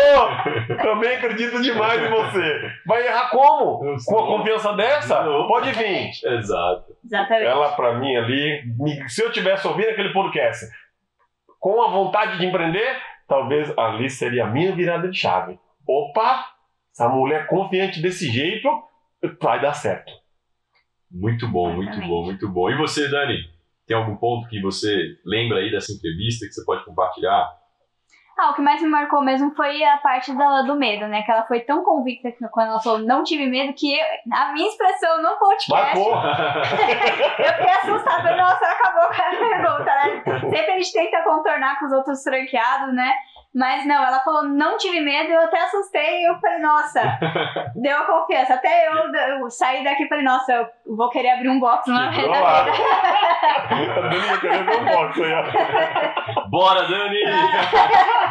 Também 0.82 1.16
acredito 1.16 1.62
demais 1.62 2.02
em 2.02 2.10
você. 2.10 2.72
Vai 2.84 3.06
errar 3.06 3.30
como? 3.30 3.96
Com 4.04 4.18
a 4.18 4.26
confiança 4.26 4.72
dessa? 4.74 5.22
Não. 5.22 5.46
Pode 5.46 5.70
vir. 5.72 6.10
Exato. 6.24 6.96
Exatamente. 7.04 7.46
Ela, 7.46 7.72
pra 7.76 7.94
mim, 7.94 8.16
ali, 8.16 8.74
se 9.08 9.22
eu 9.22 9.30
tivesse 9.30 9.66
ouvindo 9.68 9.90
aquele 9.90 10.12
podcast 10.12 10.66
com 11.60 11.80
a 11.80 11.90
vontade 11.90 12.38
de 12.38 12.46
empreender, 12.46 12.96
talvez 13.28 13.72
ali 13.78 14.10
seria 14.10 14.44
a 14.44 14.48
minha 14.48 14.74
virada 14.74 15.08
de 15.08 15.16
chave. 15.16 15.58
Opa! 15.86 16.44
Essa 16.92 17.08
mulher 17.08 17.46
confiante 17.46 18.02
desse 18.02 18.28
jeito 18.30 18.68
vai 19.40 19.60
dar 19.60 19.74
certo. 19.74 20.12
Muito 21.10 21.46
bom, 21.48 21.70
muito 21.72 21.90
Exatamente. 21.90 22.08
bom, 22.10 22.24
muito 22.24 22.48
bom. 22.48 22.70
E 22.70 22.76
você, 22.76 23.08
Dani? 23.08 23.36
Tem 23.86 23.96
algum 23.96 24.16
ponto 24.16 24.48
que 24.48 24.60
você 24.60 25.16
lembra 25.24 25.58
aí 25.58 25.70
dessa 25.70 25.92
entrevista 25.92 26.46
que 26.46 26.52
você 26.52 26.64
pode 26.64 26.84
compartilhar? 26.84 27.48
Ah, 28.38 28.50
o 28.50 28.54
que 28.54 28.60
mais 28.60 28.82
me 28.82 28.88
marcou 28.88 29.22
mesmo 29.22 29.54
foi 29.54 29.82
a 29.82 29.96
parte 29.96 30.30
da, 30.36 30.60
do 30.60 30.74
medo, 30.74 31.06
né? 31.08 31.22
Que 31.22 31.30
ela 31.32 31.46
foi 31.46 31.60
tão 31.60 31.82
convicta 31.82 32.30
que 32.32 32.46
quando 32.48 32.68
ela 32.68 32.80
falou 32.82 32.98
não 32.98 33.24
tive 33.24 33.46
medo, 33.46 33.72
que 33.72 33.94
eu- 33.96 34.04
a 34.34 34.52
minha 34.52 34.68
expressão 34.68 35.22
no 35.22 35.38
podcast, 35.38 35.70
Marcou! 35.70 36.12
eu 36.12 37.52
fiquei 37.54 37.72
assustada. 37.72 38.22
Falei, 38.22 38.36
nossa, 38.36 38.62
ela 38.64 38.74
acabou 38.74 39.06
com 39.06 39.22
a 39.22 39.48
pergunta, 39.48 39.84
né? 39.84 40.40
Sempre 40.40 40.70
a 40.72 40.78
gente 40.78 40.92
tenta 40.92 41.22
contornar 41.24 41.78
com 41.78 41.86
os 41.86 41.92
outros 41.92 42.22
franqueados, 42.22 42.94
né? 42.94 43.14
Mas 43.56 43.86
não, 43.86 44.04
ela 44.04 44.20
falou 44.20 44.42
não 44.42 44.76
tive 44.76 45.00
medo, 45.00 45.32
eu 45.32 45.40
até 45.40 45.62
assustei 45.62 46.20
e 46.20 46.28
eu 46.28 46.38
falei, 46.38 46.58
nossa, 46.58 47.00
deu 47.74 47.96
a 47.96 48.04
confiança. 48.04 48.52
Até 48.52 48.86
eu, 48.86 49.38
eu 49.38 49.50
saí 49.50 49.82
daqui 49.82 50.02
e 50.02 50.08
falei, 50.08 50.22
nossa, 50.22 50.52
eu 50.52 50.94
vou 50.94 51.08
querer 51.08 51.30
abrir 51.30 51.48
um 51.48 51.58
box 51.58 51.90
na 51.90 52.10
Quebrou 52.10 52.34
vida. 52.34 52.44
Dani 54.10 54.18
vai 54.18 54.40
querer 54.40 54.62
ver 54.62 54.76
um 54.76 54.84
box 54.84 55.22
aí. 55.22 55.32
Bora, 56.50 56.82
Dani! 56.86 57.18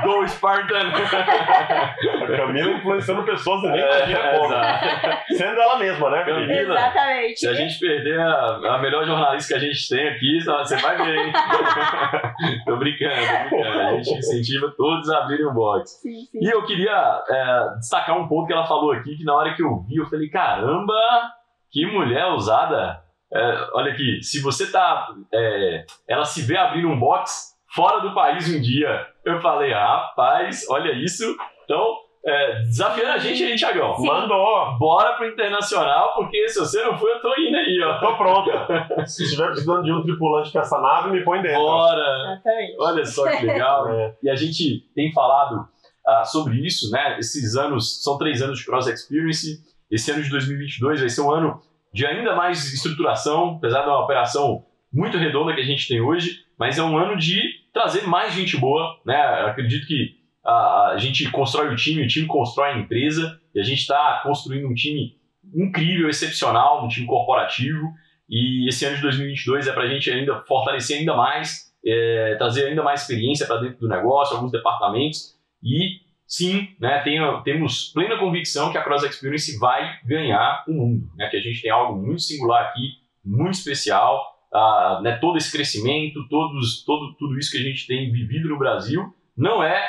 Go 0.04 0.28
Spartan! 0.28 0.92
A 0.94 2.38
Camila 2.38 2.72
influenciando 2.74 3.24
pessoas 3.24 3.64
nem 3.64 3.82
É, 3.82 3.98
imagina 3.98 4.38
como. 4.38 4.46
exato. 4.46 5.24
Sendo 5.38 5.60
ela 5.60 5.80
mesma, 5.80 6.10
né? 6.12 6.24
Camila. 6.24 6.76
Exatamente. 6.76 7.40
Se 7.40 7.48
a 7.48 7.54
gente 7.56 7.80
perder 7.80 8.20
a, 8.20 8.76
a 8.76 8.78
melhor 8.78 9.06
jornalista 9.06 9.54
que 9.56 9.60
a 9.60 9.68
gente 9.68 9.90
tem 9.90 10.08
aqui, 10.08 10.40
você 10.40 10.78
vai 10.78 10.98
ver, 10.98 11.18
hein? 11.18 11.34
tô 12.64 12.78
brincando, 12.78 13.16
tô 13.50 13.56
brincando. 13.56 13.80
A 13.80 13.92
gente 13.94 14.14
incentiva 14.20 14.72
todos 14.78 15.10
a 15.10 15.15
abrirem 15.20 15.48
um 15.48 15.54
box. 15.54 16.02
Sim, 16.02 16.26
sim. 16.32 16.40
E 16.42 16.50
eu 16.50 16.66
queria 16.66 17.24
é, 17.30 17.76
destacar 17.78 18.18
um 18.18 18.28
ponto 18.28 18.48
que 18.48 18.54
ela 18.54 18.66
falou 18.66 18.92
aqui, 18.92 19.16
que 19.16 19.24
na 19.24 19.36
hora 19.36 19.54
que 19.54 19.64
eu 19.64 19.82
vi, 19.84 19.98
eu 19.98 20.06
falei, 20.06 20.30
caramba, 20.30 20.94
que 21.72 21.86
mulher 21.86 22.26
ousada. 22.28 23.04
É, 23.34 23.70
olha 23.74 23.92
aqui, 23.92 24.22
se 24.22 24.42
você 24.42 24.72
tá. 24.72 25.10
é, 25.34 25.86
ela 26.08 26.24
se 26.24 26.42
vê 26.42 26.58
abrindo 26.58 26.88
um 26.88 27.00
box 27.00 27.56
fora 27.76 28.00
do 28.00 28.14
país 28.14 28.48
um 28.54 28.62
dia. 28.62 29.06
Eu 29.26 29.42
falei, 29.42 29.74
rapaz, 29.74 30.66
olha 30.70 30.94
isso. 30.94 31.36
Então, 31.66 31.98
é, 32.26 32.62
desafiando 32.64 33.12
a 33.12 33.18
gente 33.20 33.44
aí, 33.44 33.56
Thiagão. 33.56 33.96
Sim. 33.98 34.08
Mandou. 34.08 34.78
Bora 34.80 35.14
pro 35.14 35.28
internacional, 35.28 36.16
porque 36.16 36.50
se 36.50 36.60
você 36.60 36.84
não 36.84 36.98
for, 36.98 37.08
eu 37.08 37.22
tô 37.22 37.30
indo 37.40 37.56
aí, 37.56 37.80
ó. 37.84 38.00
Tô 38.00 38.18
pronta. 38.18 39.06
Se 39.06 39.24
estiver 39.24 39.48
precisando 39.48 39.84
de 39.84 39.92
um 39.92 40.02
tripulante 40.02 40.52
pra 40.52 40.62
essa 40.62 40.82
nave, 40.82 41.12
me 41.12 41.24
põe 41.24 41.42
dentro. 41.42 41.60
Bora! 41.60 42.34
Exatamente. 42.34 42.76
Olha 42.80 43.06
só 43.06 43.30
que 43.30 43.46
legal. 43.46 43.86
É. 43.96 44.16
E 44.24 44.30
a 44.30 44.36
gente 44.36 44.90
tem 44.96 45.12
falado 45.14 45.68
ah, 46.06 46.24
sobre 46.26 46.56
isso, 46.66 46.90
né? 46.92 47.18
Esses 47.20 47.56
anos, 47.56 48.02
são 48.04 48.18
três 48.18 48.42
anos 48.42 48.60
de 48.60 48.66
Cross 48.66 48.88
Experience. 48.88 49.64
Esse 49.92 50.12
ano 50.12 50.24
de 50.24 50.30
2022 50.30 51.02
vai 51.02 51.10
ser 51.10 51.22
um 51.22 51.32
ano 51.32 51.62
de 51.94 52.06
ainda 52.06 52.36
mais 52.36 52.74
estruturação, 52.74 53.58
apesar 53.58 53.84
de 53.84 53.90
uma 53.90 54.04
operação 54.04 54.66
muito 54.92 55.18
redonda 55.18 55.54
que 55.54 55.62
a 55.62 55.66
gente 55.66 55.88
tem 55.88 56.02
hoje, 56.02 56.46
mas 56.58 56.78
é 56.78 56.84
um 56.84 56.98
ano 56.98 57.16
de 57.18 57.42
trazer 57.74 58.08
mais 58.08 58.34
gente 58.34 58.58
boa, 58.58 59.00
né? 59.06 59.16
Acredito 59.46 59.86
que 59.86 60.25
a, 60.46 60.92
a 60.94 60.98
gente 60.98 61.30
constrói 61.32 61.74
o 61.74 61.76
time, 61.76 62.04
o 62.04 62.08
time 62.08 62.28
constrói 62.28 62.72
a 62.72 62.78
empresa, 62.78 63.40
e 63.54 63.60
a 63.60 63.64
gente 63.64 63.80
está 63.80 64.22
construindo 64.24 64.68
um 64.68 64.74
time 64.74 65.18
incrível, 65.54 66.10
excepcional, 66.10 66.86
um 66.86 66.88
time 66.88 67.08
corporativo, 67.08 67.92
e 68.30 68.68
esse 68.68 68.86
ano 68.86 68.96
de 68.96 69.02
2022 69.02 69.68
é 69.68 69.74
para 69.74 69.84
a 69.84 69.88
gente 69.88 70.10
ainda 70.10 70.42
fortalecer 70.48 71.00
ainda 71.00 71.16
mais, 71.16 71.74
é, 71.86 72.36
trazer 72.38 72.68
ainda 72.68 72.84
mais 72.84 73.02
experiência 73.02 73.46
para 73.46 73.62
dentro 73.62 73.80
do 73.80 73.88
negócio, 73.88 74.36
alguns 74.36 74.52
departamentos, 74.52 75.36
e 75.64 76.02
sim, 76.28 76.70
né, 76.80 77.04
temos 77.44 77.92
plena 77.94 78.18
convicção 78.18 78.72
que 78.72 78.78
a 78.78 78.84
Cross 78.84 79.04
Experience 79.04 79.58
vai 79.60 80.00
ganhar 80.04 80.64
o 80.68 80.74
mundo, 80.74 81.10
né, 81.16 81.28
que 81.30 81.38
a 81.38 81.42
gente 81.42 81.62
tem 81.62 81.72
algo 81.72 82.00
muito 82.00 82.22
singular 82.22 82.66
aqui, 82.66 82.94
muito 83.24 83.56
especial, 83.56 84.36
ah, 84.54 85.00
né, 85.04 85.18
todo 85.18 85.38
esse 85.38 85.52
crescimento, 85.52 86.28
todos, 86.30 86.84
todo, 86.84 87.16
tudo 87.16 87.38
isso 87.38 87.52
que 87.52 87.58
a 87.58 87.64
gente 87.64 87.86
tem 87.88 88.12
vivido 88.12 88.50
no 88.50 88.58
Brasil, 88.58 89.14
não 89.38 89.62
é, 89.62 89.86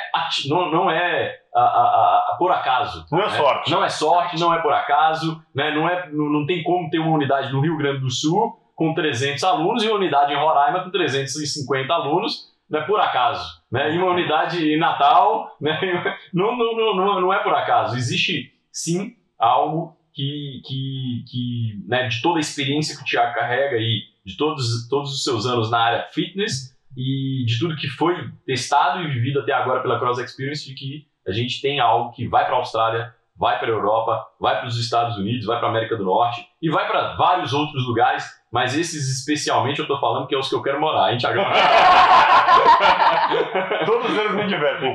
não, 0.49 0.71
não 0.71 0.91
é 0.91 1.39
ah, 1.55 1.61
ah, 1.61 2.27
ah, 2.33 2.37
por 2.37 2.51
acaso. 2.51 3.07
Não 3.11 3.21
é 3.21 3.27
né? 3.27 3.31
sorte. 3.31 3.71
Não 3.71 3.85
é 3.85 3.89
sorte, 3.89 4.41
não 4.41 4.53
é 4.53 4.61
por 4.61 4.73
acaso, 4.73 5.43
né? 5.55 5.73
não, 5.75 5.89
é, 5.89 6.11
não, 6.11 6.25
não 6.31 6.47
tem 6.47 6.63
como 6.63 6.91
ter 6.91 6.99
uma 6.99 7.15
unidade 7.15 7.53
no 7.53 7.61
Rio 7.61 7.77
Grande 7.77 8.01
do 8.01 8.11
Sul 8.11 8.61
com 8.75 8.93
300 8.93 9.43
alunos 9.45 9.83
e 9.83 9.89
uma 9.89 9.97
unidade 9.97 10.33
em 10.33 10.37
Roraima 10.37 10.83
com 10.83 10.91
350 10.91 11.93
alunos, 11.93 12.53
não 12.69 12.81
é 12.81 12.83
por 12.83 13.01
acaso. 13.01 13.63
Né? 13.71 13.95
E 13.95 13.99
uma 13.99 14.11
unidade 14.11 14.63
em 14.69 14.79
Natal, 14.79 15.57
né? 15.61 15.79
não, 16.35 16.57
não, 16.57 16.77
não, 16.77 16.97
não, 16.97 17.21
não 17.21 17.33
é 17.33 17.39
por 17.43 17.55
acaso. 17.55 17.97
Existe 17.97 18.53
sim 18.71 19.15
algo 19.39 19.97
que, 20.13 20.61
que, 20.67 21.25
que 21.31 21.85
né, 21.89 22.09
de 22.09 22.21
toda 22.21 22.39
a 22.39 22.41
experiência 22.41 22.97
que 22.97 23.03
o 23.03 23.07
Thiago 23.07 23.35
carrega 23.35 23.77
e 23.77 24.03
de 24.25 24.37
todos, 24.37 24.89
todos 24.89 25.13
os 25.13 25.23
seus 25.23 25.47
anos 25.47 25.71
na 25.71 25.79
área 25.79 26.09
fitness 26.13 26.76
e 26.97 27.45
de 27.45 27.59
tudo 27.59 27.77
que 27.77 27.89
foi 27.89 28.15
testado 28.47 29.03
e 29.03 29.09
vivido 29.09 29.41
até 29.41 29.53
agora 29.53 29.83
pela 29.83 29.99
Cross 29.99 30.19
Experience, 30.19 30.67
de 30.67 30.75
que 30.75 31.07
a 31.27 31.33
gente 31.33 31.61
tem 31.61 31.79
algo 31.79 32.13
que 32.13 32.27
vai 32.27 32.47
para 32.47 32.55
a 32.55 32.59
Austrália, 32.59 33.15
vai 33.37 33.59
para 33.59 33.69
a 33.69 33.71
Europa, 33.71 34.27
vai 34.41 34.59
para 34.59 34.69
os 34.69 34.79
Estados 34.79 35.19
Unidos, 35.19 35.45
vai 35.45 35.59
para 35.59 35.69
a 35.69 35.71
América 35.71 35.97
do 35.97 36.05
Norte 36.05 36.47
e 36.63 36.71
vai 36.71 36.87
para 36.89 37.15
vários 37.17 37.53
outros 37.53 37.87
lugares, 37.87 38.25
mas 38.57 38.75
esses 38.75 39.07
especialmente 39.19 39.81
eu 39.81 39.87
tô 39.87 40.01
falando 40.01 40.27
que 40.27 40.35
é 40.35 40.39
os 40.39 40.49
que 40.49 40.55
eu 40.55 40.63
quero 40.63 40.81
morar, 40.81 41.13
hein, 41.13 41.19
Thiago? 41.19 41.41
Todos 43.85 44.17
eles 44.17 44.33
me 44.35 44.47
divertem. 44.47 44.95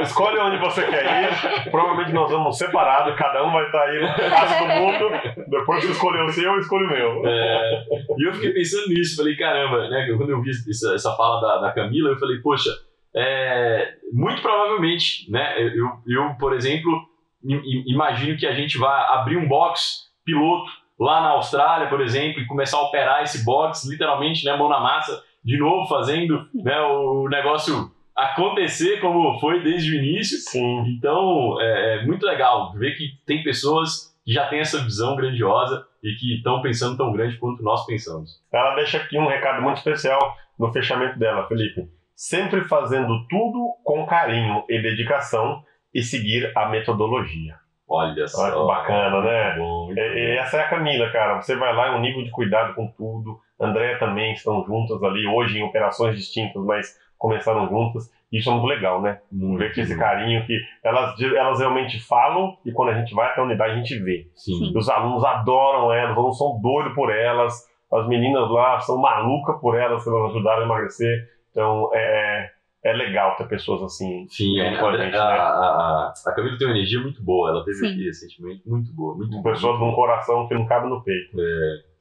Escolhe 0.00 0.38
onde 0.38 0.56
você 0.56 0.86
quer 0.86 1.04
ir. 1.04 1.70
Provavelmente 1.70 2.12
nós 2.14 2.30
vamos 2.30 2.56
separado, 2.56 3.14
cada 3.16 3.44
um 3.44 3.52
vai 3.52 3.66
estar 3.66 3.82
aí 3.82 4.00
no 4.00 4.14
pedaço 4.14 4.58
do 4.64 4.68
mundo. 4.68 5.10
Depois 5.48 5.80
que 5.80 5.86
você 5.88 5.92
escolher 5.92 6.24
o 6.24 6.28
seu, 6.30 6.54
eu 6.54 6.60
escolho 6.60 6.86
o 6.86 6.90
meu. 6.90 7.22
É, 7.26 7.84
e 8.18 8.28
eu 8.28 8.32
fiquei 8.32 8.52
pensando 8.54 8.88
nisso, 8.88 9.16
falei, 9.16 9.36
caramba, 9.36 9.86
né? 9.90 10.06
Quando 10.16 10.30
eu 10.30 10.40
vi 10.40 10.50
essa, 10.50 10.94
essa 10.94 11.14
fala 11.16 11.40
da, 11.40 11.58
da 11.66 11.72
Camila, 11.72 12.10
eu 12.10 12.18
falei, 12.18 12.38
poxa, 12.38 12.70
é, 13.14 13.92
muito 14.10 14.40
provavelmente, 14.40 15.30
né? 15.30 15.54
Eu, 15.58 15.90
eu 16.06 16.34
por 16.40 16.54
exemplo, 16.54 16.98
im- 17.44 17.56
im- 17.56 17.84
imagino 17.92 18.38
que 18.38 18.46
a 18.46 18.54
gente 18.54 18.78
vai 18.78 19.04
abrir 19.10 19.36
um 19.36 19.46
box 19.46 20.04
piloto 20.24 20.70
lá 20.98 21.20
na 21.20 21.30
Austrália, 21.30 21.88
por 21.88 22.00
exemplo, 22.00 22.40
e 22.40 22.46
começar 22.46 22.78
a 22.78 22.82
operar 22.82 23.22
esse 23.22 23.44
box, 23.44 23.88
literalmente, 23.88 24.44
né, 24.44 24.56
mão 24.56 24.68
na 24.68 24.80
massa, 24.80 25.22
de 25.44 25.58
novo, 25.58 25.86
fazendo 25.88 26.46
né, 26.54 26.80
o 26.80 27.28
negócio 27.28 27.92
acontecer 28.14 29.00
como 29.00 29.38
foi 29.40 29.62
desde 29.62 29.90
o 29.90 29.94
início. 29.94 30.38
Sim. 30.38 30.84
Então, 30.96 31.60
é, 31.60 31.96
é 31.96 32.06
muito 32.06 32.24
legal 32.24 32.72
ver 32.74 32.96
que 32.96 33.18
tem 33.26 33.42
pessoas 33.42 34.14
que 34.24 34.32
já 34.32 34.46
têm 34.48 34.60
essa 34.60 34.82
visão 34.82 35.16
grandiosa 35.16 35.86
e 36.02 36.14
que 36.14 36.36
estão 36.36 36.62
pensando 36.62 36.96
tão 36.96 37.12
grande 37.12 37.36
quanto 37.36 37.62
nós 37.62 37.84
pensamos. 37.84 38.42
Ela 38.52 38.74
deixa 38.76 38.98
aqui 38.98 39.18
um 39.18 39.26
recado 39.26 39.62
muito 39.62 39.78
especial 39.78 40.18
no 40.58 40.72
fechamento 40.72 41.18
dela, 41.18 41.46
Felipe. 41.46 41.88
Sempre 42.14 42.62
fazendo 42.64 43.26
tudo 43.28 43.74
com 43.82 44.06
carinho 44.06 44.64
e 44.68 44.80
dedicação 44.80 45.62
e 45.92 46.02
seguir 46.02 46.52
a 46.56 46.68
metodologia. 46.68 47.56
Olha 47.94 48.28
só. 48.28 48.42
Olha 48.42 48.52
que 48.52 48.66
bacana, 48.66 49.20
né? 49.20 49.44
Muito 49.56 49.58
bom, 49.58 49.86
muito 49.86 49.98
É, 49.98 50.20
é, 50.20 50.36
essa 50.36 50.56
é 50.58 50.60
a 50.60 50.68
Camila, 50.68 51.10
cara. 51.10 51.40
Você 51.40 51.56
vai 51.56 51.74
lá, 51.74 51.88
é 51.88 51.90
um 51.92 52.00
nível 52.00 52.22
de 52.22 52.30
cuidado 52.30 52.74
com 52.74 52.86
tudo. 52.88 53.38
Andréia 53.60 53.98
também 53.98 54.32
estão 54.32 54.64
juntas 54.64 55.02
ali, 55.02 55.26
hoje 55.26 55.58
em 55.58 55.62
operações 55.62 56.16
distintas, 56.16 56.62
mas 56.64 56.98
começaram 57.16 57.68
juntas. 57.68 58.10
Isso 58.30 58.50
é 58.50 58.52
muito 58.52 58.66
legal, 58.66 59.00
né? 59.00 59.20
bom. 59.30 59.56
Ver 59.56 59.72
que 59.72 59.80
esse 59.80 59.96
carinho 59.96 60.44
que 60.44 60.58
elas, 60.82 61.18
elas 61.20 61.60
realmente 61.60 62.00
falam 62.00 62.56
e 62.66 62.72
quando 62.72 62.90
a 62.90 62.94
gente 62.94 63.14
vai 63.14 63.28
até 63.28 63.40
a 63.40 63.44
unidade 63.44 63.72
a 63.72 63.76
gente 63.76 63.96
vê. 64.00 64.26
Sim. 64.34 64.72
E 64.74 64.76
os 64.76 64.88
alunos 64.88 65.24
adoram 65.24 65.92
elas, 65.92 66.12
os 66.12 66.18
alunos 66.18 66.38
são 66.38 66.60
doidos 66.60 66.94
por 66.94 67.14
elas. 67.14 67.72
As 67.92 68.08
meninas 68.08 68.50
lá 68.50 68.80
são 68.80 68.98
malucas 68.98 69.60
por 69.60 69.78
elas, 69.78 70.02
que 70.02 70.10
elas 70.10 70.30
ajudaram 70.30 70.62
a 70.62 70.64
emagrecer. 70.64 71.28
Então 71.50 71.90
é, 71.94 72.50
é 72.84 72.92
legal 72.92 73.34
ter 73.36 73.48
pessoas 73.48 73.82
assim. 73.82 74.26
Sim, 74.28 74.60
a, 74.60 74.78
com 74.78 74.86
a, 74.86 74.90
a 74.90 74.96
gente, 74.98 75.16
a, 75.16 75.24
né? 75.26 75.36
a, 75.38 76.12
a 76.26 76.32
Camila 76.34 76.58
tem 76.58 76.66
uma 76.66 76.76
energia 76.76 77.00
muito 77.00 77.22
boa. 77.22 77.50
Ela 77.50 77.64
teve 77.64 77.78
Sim. 77.78 77.86
aqui 77.86 78.04
recentemente, 78.04 78.68
muito 78.68 78.92
boa. 78.92 79.16
Muito 79.16 79.30
boa. 79.30 79.54
Pessoas 79.54 79.78
de 79.78 79.84
um 79.84 79.94
coração 79.94 80.46
que 80.46 80.54
não 80.54 80.66
cabe 80.66 80.88
no 80.88 81.02
peito. 81.02 81.40
É. 81.40 81.94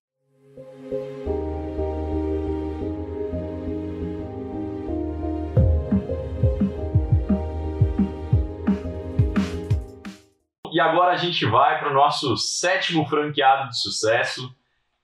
E 10.69 10.79
agora 10.79 11.13
a 11.13 11.17
gente 11.17 11.45
vai 11.45 11.79
para 11.79 11.91
o 11.91 11.93
nosso 11.93 12.35
sétimo 12.35 13.05
franqueado 13.05 13.69
de 13.69 13.79
sucesso 13.79 14.53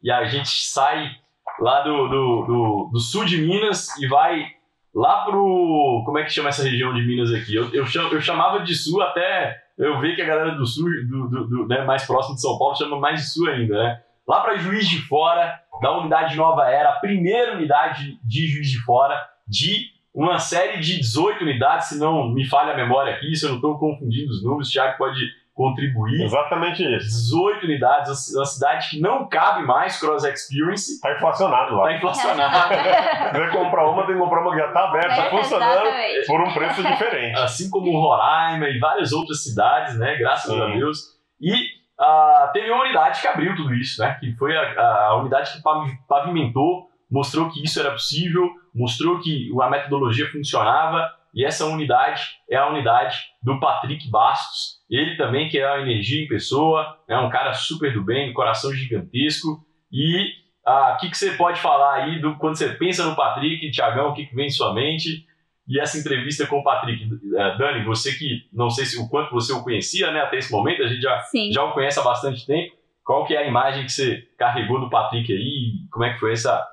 e 0.01 0.11
a 0.11 0.25
gente 0.25 0.49
sai 0.49 1.11
lá 1.59 1.81
do, 1.81 2.07
do, 2.07 2.45
do, 2.45 2.89
do 2.91 2.99
sul 2.99 3.23
de 3.23 3.37
Minas 3.37 3.95
e 3.97 4.07
vai 4.07 4.58
lá 4.93 5.25
pro. 5.25 6.03
Como 6.05 6.17
é 6.17 6.23
que 6.23 6.31
chama 6.31 6.49
essa 6.49 6.63
região 6.63 6.93
de 6.93 7.01
Minas 7.01 7.33
aqui? 7.33 7.55
Eu, 7.55 7.73
eu, 7.73 7.85
cham, 7.85 8.07
eu 8.09 8.21
chamava 8.21 8.59
de 8.59 8.75
sul 8.75 9.01
até 9.01 9.61
eu 9.77 9.99
ver 9.99 10.15
que 10.15 10.21
a 10.21 10.25
galera 10.25 10.55
do 10.55 10.65
sul, 10.65 10.89
do, 11.07 11.29
do, 11.29 11.47
do 11.47 11.67
né, 11.67 11.83
mais 11.83 12.05
próximo 12.05 12.35
de 12.35 12.41
São 12.41 12.57
Paulo, 12.57 12.75
chama 12.75 12.99
mais 12.99 13.21
de 13.21 13.27
sul 13.27 13.49
ainda, 13.49 13.77
né? 13.81 14.01
Lá 14.27 14.41
para 14.41 14.57
Juiz 14.57 14.87
de 14.87 15.01
Fora, 15.01 15.59
da 15.81 15.97
unidade 15.97 16.35
Nova 16.35 16.69
Era, 16.69 16.89
a 16.89 16.99
primeira 16.99 17.55
unidade 17.55 18.19
de 18.23 18.47
Juiz 18.47 18.69
de 18.69 18.79
Fora, 18.83 19.19
de 19.47 19.87
uma 20.13 20.37
série 20.37 20.79
de 20.79 20.97
18 20.97 21.43
unidades, 21.43 21.87
se 21.87 21.97
não 21.97 22.29
me 22.29 22.45
falha 22.45 22.73
a 22.73 22.77
memória 22.77 23.13
aqui, 23.13 23.35
se 23.35 23.45
eu 23.45 23.49
não 23.49 23.55
estou 23.55 23.79
confundindo 23.79 24.29
os 24.29 24.43
números, 24.43 24.67
o 24.67 24.71
Thiago 24.71 24.97
pode 24.97 25.19
contribuir. 25.63 26.21
Exatamente 26.23 26.81
isso. 26.83 27.05
18 27.33 27.65
unidades, 27.65 28.33
uma 28.33 28.45
cidade 28.45 28.89
que 28.89 29.01
não 29.01 29.27
cabe 29.27 29.65
mais 29.65 29.99
Cross 29.99 30.23
Experience. 30.23 30.93
Está 30.93 31.13
inflacionado 31.13 31.75
lá. 31.75 31.83
Está 31.91 31.97
inflacionado. 31.97 32.73
Você 33.35 33.57
comprar 33.57 33.89
uma, 33.89 34.05
tem 34.05 34.15
que 34.15 34.21
comprar 34.21 34.41
uma 34.41 34.51
que 34.51 34.57
já 34.59 34.67
está 34.67 34.85
aberta, 34.87 35.09
está 35.09 35.25
É, 35.25 35.29
funcionando 35.29 35.81
exatamente. 35.85 36.27
por 36.27 36.41
um 36.41 36.53
preço 36.53 36.81
diferente. 36.83 37.39
assim 37.39 37.69
como 37.69 37.91
Roraima 37.91 38.69
e 38.69 38.79
várias 38.79 39.11
outras 39.11 39.43
cidades, 39.43 39.99
né? 39.99 40.15
Graças 40.15 40.49
Sim. 40.49 40.61
a 40.61 40.65
Deus. 40.67 40.99
E 41.41 41.53
ah, 41.99 42.49
teve 42.53 42.71
uma 42.71 42.83
unidade 42.85 43.19
que 43.19 43.27
abriu 43.27 43.53
tudo 43.57 43.73
isso, 43.73 44.01
né? 44.01 44.15
Que 44.21 44.33
foi 44.37 44.55
a, 44.55 44.61
a- 44.81 45.17
unidade 45.17 45.51
que 45.51 45.61
pavi- 45.61 45.97
pavimentou, 46.07 46.87
mostrou 47.11 47.49
que 47.49 47.61
isso 47.61 47.77
era 47.81 47.91
possível, 47.91 48.49
mostrou 48.73 49.19
que 49.19 49.49
a 49.61 49.69
metodologia 49.69 50.29
funcionava. 50.31 51.05
E 51.33 51.45
essa 51.45 51.65
unidade 51.65 52.21
é 52.49 52.55
a 52.55 52.69
unidade 52.69 53.17
do 53.43 53.59
Patrick 53.59 54.09
Bastos. 54.09 54.79
Ele 54.89 55.15
também 55.15 55.47
que 55.49 55.59
é 55.59 55.67
a 55.67 55.81
energia 55.81 56.23
em 56.23 56.27
pessoa, 56.27 56.97
é 57.07 57.17
um 57.17 57.29
cara 57.29 57.53
super 57.53 57.93
do 57.93 58.03
bem, 58.03 58.33
coração 58.33 58.73
gigantesco. 58.73 59.63
E 59.91 60.27
ah, 60.65 60.93
o 60.95 60.97
que, 60.99 61.09
que 61.09 61.17
você 61.17 61.31
pode 61.31 61.59
falar 61.59 62.03
aí 62.03 62.21
do, 62.21 62.35
quando 62.37 62.57
você 62.57 62.69
pensa 62.69 63.05
no 63.05 63.15
Patrick, 63.15 63.71
Tiagão, 63.71 64.09
o 64.09 64.13
que, 64.13 64.25
que 64.25 64.35
vem 64.35 64.47
em 64.47 64.51
sua 64.51 64.73
mente? 64.73 65.25
E 65.67 65.79
essa 65.79 65.99
entrevista 65.99 66.47
com 66.47 66.59
o 66.59 66.63
Patrick, 66.63 67.03
eh, 67.03 67.57
Dani, 67.57 67.85
você 67.85 68.17
que 68.17 68.47
não 68.51 68.71
sei 68.71 68.85
se 68.85 68.99
o 68.99 69.07
quanto 69.07 69.31
você 69.31 69.53
o 69.53 69.63
conhecia, 69.63 70.11
né, 70.11 70.21
até 70.21 70.37
esse 70.37 70.51
momento, 70.51 70.81
a 70.81 70.87
gente 70.87 71.01
já, 71.01 71.19
Sim. 71.21 71.51
já 71.51 71.63
o 71.63 71.73
conhece 71.73 71.99
há 71.99 72.03
bastante 72.03 72.43
tempo. 72.45 72.75
Qual 73.05 73.25
que 73.25 73.35
é 73.35 73.37
a 73.37 73.47
imagem 73.47 73.85
que 73.85 73.91
você 73.91 74.27
carregou 74.37 74.79
do 74.79 74.89
Patrick 74.89 75.31
aí? 75.31 75.87
Como 75.91 76.05
é 76.05 76.13
que 76.13 76.19
foi 76.19 76.33
essa, 76.33 76.67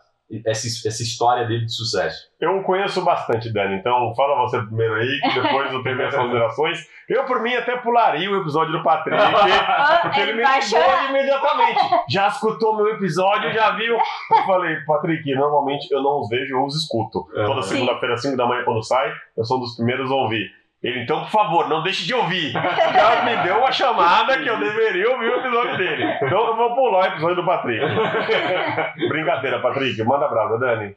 essa, 0.45 0.67
essa 0.89 1.03
história 1.03 1.47
dele 1.47 1.65
de 1.65 1.73
sucesso? 1.73 2.29
Eu 2.41 2.63
conheço 2.63 3.03
bastante, 3.03 3.53
Dani, 3.53 3.77
então 3.77 4.13
fala 4.15 4.37
você 4.43 4.61
primeiro 4.63 4.95
aí, 4.95 5.21
que 5.21 5.35
depois 5.41 5.73
eu 5.73 5.83
tenho 5.83 5.97
minhas 5.97 6.15
considerações. 6.15 6.79
Eu, 7.09 7.25
por 7.25 7.41
mim, 7.41 7.55
até 7.55 7.77
pularia 7.77 8.31
o 8.31 8.41
episódio 8.41 8.73
do 8.73 8.83
Patrick, 8.83 9.17
porque 10.03 10.21
ele 10.21 10.33
me 10.35 10.43
vai 10.43 10.61
ligou 10.61 11.09
imediatamente. 11.11 11.81
Já 12.11 12.27
escutou 12.29 12.77
meu 12.77 12.89
episódio, 12.89 13.53
já 13.53 13.71
viu. 13.71 13.95
Eu 13.95 14.47
falei, 14.47 14.77
Patrick, 14.87 15.35
normalmente 15.35 15.91
eu 15.93 16.03
não 16.03 16.21
os 16.21 16.29
vejo, 16.29 16.55
eu 16.55 16.65
os 16.65 16.75
escuto. 16.75 17.29
Toda 17.33 17.63
Sim. 17.63 17.75
segunda-feira, 17.75 18.17
5 18.17 18.37
da 18.37 18.47
manhã, 18.47 18.65
quando 18.65 18.83
sai, 18.83 19.13
eu 19.37 19.45
sou 19.45 19.59
um 19.59 19.61
dos 19.61 19.77
primeiros 19.77 20.11
a 20.11 20.15
ouvir. 20.15 20.51
Ele, 20.83 21.03
então, 21.03 21.23
por 21.23 21.31
favor, 21.31 21.69
não 21.69 21.83
deixe 21.83 22.05
de 22.07 22.15
ouvir. 22.15 22.53
Já 22.53 23.23
me 23.25 23.37
deu 23.43 23.59
uma 23.59 23.73
chamada 23.73 24.39
que 24.41 24.49
eu 24.49 24.59
deveria 24.59 25.11
ouvir 25.11 25.31
o 25.31 25.41
episódio 25.41 25.77
dele. 25.79 26.05
Então 26.23 26.47
eu 26.47 26.57
vou 26.57 26.75
pular 26.75 26.99
o 26.99 27.07
episódio 27.13 27.37
do 27.37 27.47
Patrick. 27.47 27.81
Brincadeira, 29.09 29.61
Patrick. 29.61 30.03
Manda 30.05 30.29
brasa, 30.29 30.59
Dani. 30.59 30.97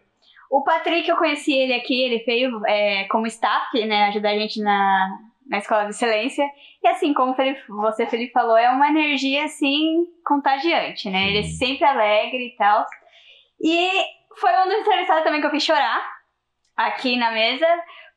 O 0.52 0.64
Patrick, 0.64 1.08
eu 1.08 1.16
conheci 1.18 1.54
ele 1.54 1.74
aqui, 1.74 2.02
ele 2.02 2.24
veio 2.26 2.60
é, 2.66 3.06
como 3.06 3.28
staff, 3.28 3.86
né, 3.86 4.06
ajudar 4.08 4.30
a 4.32 4.38
gente 4.38 4.62
na, 4.62 5.08
na 5.48 5.58
Escola 5.60 5.84
de 5.84 5.92
Excelência. 5.92 6.44
E 6.84 6.88
assim, 6.88 7.14
como 7.14 7.36
Felipe- 7.36 7.62
você, 7.70 8.06
Felipe, 8.08 8.32
falou, 8.34 8.58
é 8.58 8.70
uma 8.70 8.88
energia, 8.90 9.46
assim, 9.46 10.06
contagiante, 10.26 11.10
né? 11.10 11.28
Ele 11.28 11.40
é 11.40 11.44
sempre 11.44 11.86
alegre 11.86 12.48
e 12.48 12.56
tal. 12.58 12.84
E 13.62 13.90
foi 14.40 14.52
um 14.62 14.66
dos 14.70 14.80
entrevistados 14.80 15.24
também 15.24 15.40
que 15.40 15.48
eu 15.48 15.52
fiz 15.52 15.64
chorar 15.64 16.02
aqui 16.76 17.16
na 17.18 17.32
mesa, 17.32 17.68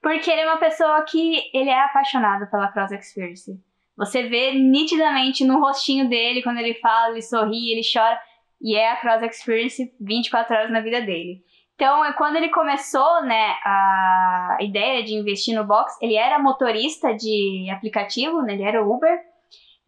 porque 0.02 0.30
ele 0.30 0.40
é 0.40 0.46
uma 0.46 0.58
pessoa 0.58 1.02
que 1.04 1.40
ele 1.54 1.70
é 1.70 1.80
apaixonado 1.80 2.50
pela 2.50 2.68
Cross 2.68 2.90
Experience. 2.90 3.52
Você 3.96 4.24
vê 4.24 4.52
nitidamente 4.52 5.44
no 5.44 5.60
rostinho 5.60 6.08
dele, 6.08 6.42
quando 6.42 6.58
ele 6.58 6.74
fala, 6.74 7.12
ele 7.12 7.22
sorri, 7.22 7.70
ele 7.70 7.82
chora, 7.90 8.20
e 8.60 8.74
é 8.74 8.90
a 8.90 8.96
Cross 8.96 9.22
Experience 9.22 9.94
24 10.00 10.56
horas 10.56 10.70
na 10.70 10.80
vida 10.80 11.00
dele. 11.00 11.42
Então, 11.74 12.00
quando 12.14 12.36
ele 12.36 12.48
começou, 12.48 13.22
né, 13.22 13.56
a 13.64 14.58
ideia 14.60 15.02
de 15.02 15.14
investir 15.14 15.54
no 15.54 15.64
box, 15.64 15.96
ele 16.00 16.14
era 16.14 16.38
motorista 16.38 17.14
de 17.14 17.68
aplicativo, 17.70 18.42
né, 18.42 18.54
ele 18.54 18.62
era 18.62 18.84
Uber, 18.84 19.20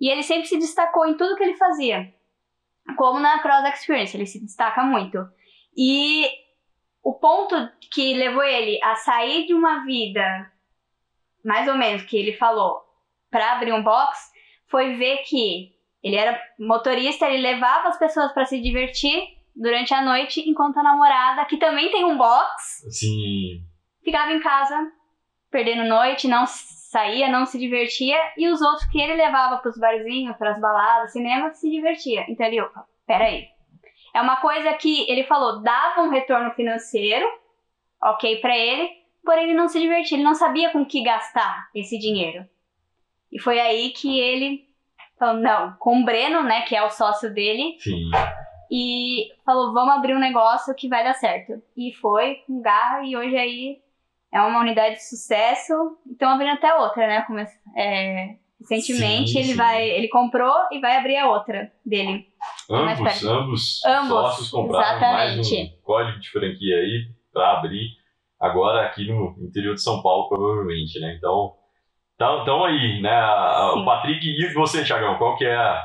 e 0.01 0.09
ele 0.09 0.23
sempre 0.23 0.47
se 0.47 0.59
destacou 0.59 1.07
em 1.07 1.17
tudo 1.17 1.37
que 1.37 1.43
ele 1.43 1.57
fazia. 1.57 2.13
Como 2.97 3.19
na 3.19 3.39
Cross 3.41 3.65
Experience, 3.75 4.17
ele 4.17 4.27
se 4.27 4.41
destaca 4.41 4.83
muito. 4.83 5.19
E 5.77 6.29
o 7.05 7.13
ponto 7.13 7.55
que 7.93 8.15
levou 8.15 8.43
ele 8.43 8.81
a 8.83 8.97
sair 8.97 9.47
de 9.47 9.53
uma 9.53 9.85
vida, 9.85 10.51
mais 11.45 11.69
ou 11.69 11.75
menos, 11.75 12.03
que 12.03 12.17
ele 12.17 12.33
falou, 12.33 12.81
para 13.31 13.53
abrir 13.53 13.73
um 13.75 13.83
box, 13.83 14.33
foi 14.69 14.97
ver 14.97 15.19
que 15.19 15.75
ele 16.03 16.17
era 16.17 16.41
motorista, 16.59 17.27
ele 17.27 17.43
levava 17.43 17.89
as 17.89 17.99
pessoas 17.99 18.33
para 18.33 18.47
se 18.47 18.61
divertir 18.61 19.23
durante 19.55 19.93
a 19.93 20.03
noite, 20.03 20.41
enquanto 20.49 20.79
a 20.79 20.83
namorada, 20.83 21.45
que 21.45 21.59
também 21.59 21.91
tem 21.91 22.05
um 22.05 22.17
box, 22.17 22.87
Assim, 22.87 23.63
ficava 24.03 24.33
em 24.33 24.41
casa, 24.41 24.91
perdendo 25.51 25.85
noite, 25.85 26.27
não 26.27 26.47
saía, 26.47 27.29
não 27.29 27.45
se 27.45 27.59
divertia, 27.59 28.17
e 28.37 28.49
os 28.49 28.63
outros 28.63 28.89
que 28.91 29.01
ele 29.01 29.15
levava 29.15 29.59
pros 29.59 29.77
barzinhos, 29.79 30.37
pras 30.37 30.59
baladas, 30.59 31.13
cinema, 31.13 31.53
se 31.53 31.71
divertia. 31.71 32.25
Então 32.29 32.47
ele, 32.47 32.63
opa, 32.63 32.87
peraí. 33.07 33.54
É 34.15 34.21
uma 34.21 34.37
coisa 34.37 34.73
que 34.75 35.11
ele 35.11 35.25
falou, 35.25 35.61
dava 35.61 36.03
um 36.03 36.11
retorno 36.11 36.53
financeiro, 36.53 37.27
ok 38.03 38.37
pra 38.41 38.57
ele, 38.57 38.89
porém 39.25 39.45
ele 39.45 39.55
não 39.55 39.69
se 39.69 39.81
divertia, 39.81 40.17
ele 40.17 40.25
não 40.25 40.35
sabia 40.35 40.71
com 40.71 40.85
que 40.85 41.03
gastar 41.03 41.69
esse 41.75 41.99
dinheiro. 41.99 42.47
E 43.33 43.41
foi 43.41 43.59
aí 43.59 43.91
que 43.91 44.21
ele 44.21 44.65
falou, 45.19 45.41
não, 45.43 45.73
com 45.79 46.01
o 46.01 46.05
Breno, 46.05 46.43
né, 46.45 46.63
que 46.63 46.77
é 46.77 46.83
o 46.83 46.91
sócio 46.91 47.33
dele, 47.35 47.77
sim. 47.81 48.09
e 48.71 49.33
falou, 49.45 49.73
vamos 49.73 49.95
abrir 49.95 50.15
um 50.15 50.21
negócio 50.21 50.75
que 50.75 50.89
vai 50.89 51.03
dar 51.03 51.15
certo. 51.15 51.61
E 51.77 51.93
foi 51.95 52.37
com 52.47 52.61
garra 52.63 53.03
e 53.05 53.17
hoje 53.17 53.37
aí 53.37 53.83
é 54.33 54.41
uma 54.41 54.61
unidade 54.61 54.97
de 54.97 55.05
sucesso. 55.09 55.99
Estão 56.11 56.31
abrindo 56.31 56.53
até 56.55 56.73
outra, 56.75 57.07
né? 57.07 57.23
Come- 57.23 57.47
é, 57.77 58.37
recentemente 58.69 59.31
Sim, 59.33 59.39
ele 59.39 59.49
sim. 59.49 59.57
vai, 59.57 59.89
ele 59.89 60.09
comprou 60.09 60.53
e 60.73 60.81
vai 60.81 60.97
abrir 60.97 61.17
a 61.17 61.29
outra 61.31 61.71
dele. 61.85 62.27
Mais 62.69 62.99
Ambos, 62.99 63.25
ambos, 63.25 63.85
Ambos, 63.85 64.09
sócios 64.09 64.51
compraram 64.51 65.01
mais 65.01 65.39
exatamente. 65.39 65.75
um 65.79 65.83
código 65.83 66.21
de 66.21 66.31
franquia 66.31 66.77
aí 66.77 67.07
para 67.33 67.53
abrir 67.59 67.89
agora 68.41 68.87
aqui 68.87 69.07
no 69.09 69.35
interior 69.41 69.75
de 69.75 69.83
São 69.83 70.03
Paulo, 70.03 70.29
provavelmente, 70.29 70.99
né? 71.01 71.15
Então, 71.17 71.53
então 72.15 72.65
aí, 72.65 73.01
né? 73.03 73.11
a- 73.11 73.73
O 73.75 73.79
Sim. 73.81 73.85
Patrick 73.85 74.27
e 74.27 74.53
você, 74.55 74.85
Thiagão, 74.85 75.17
qual 75.19 75.37
que 75.37 75.45
é 75.45 75.55
a... 75.57 75.83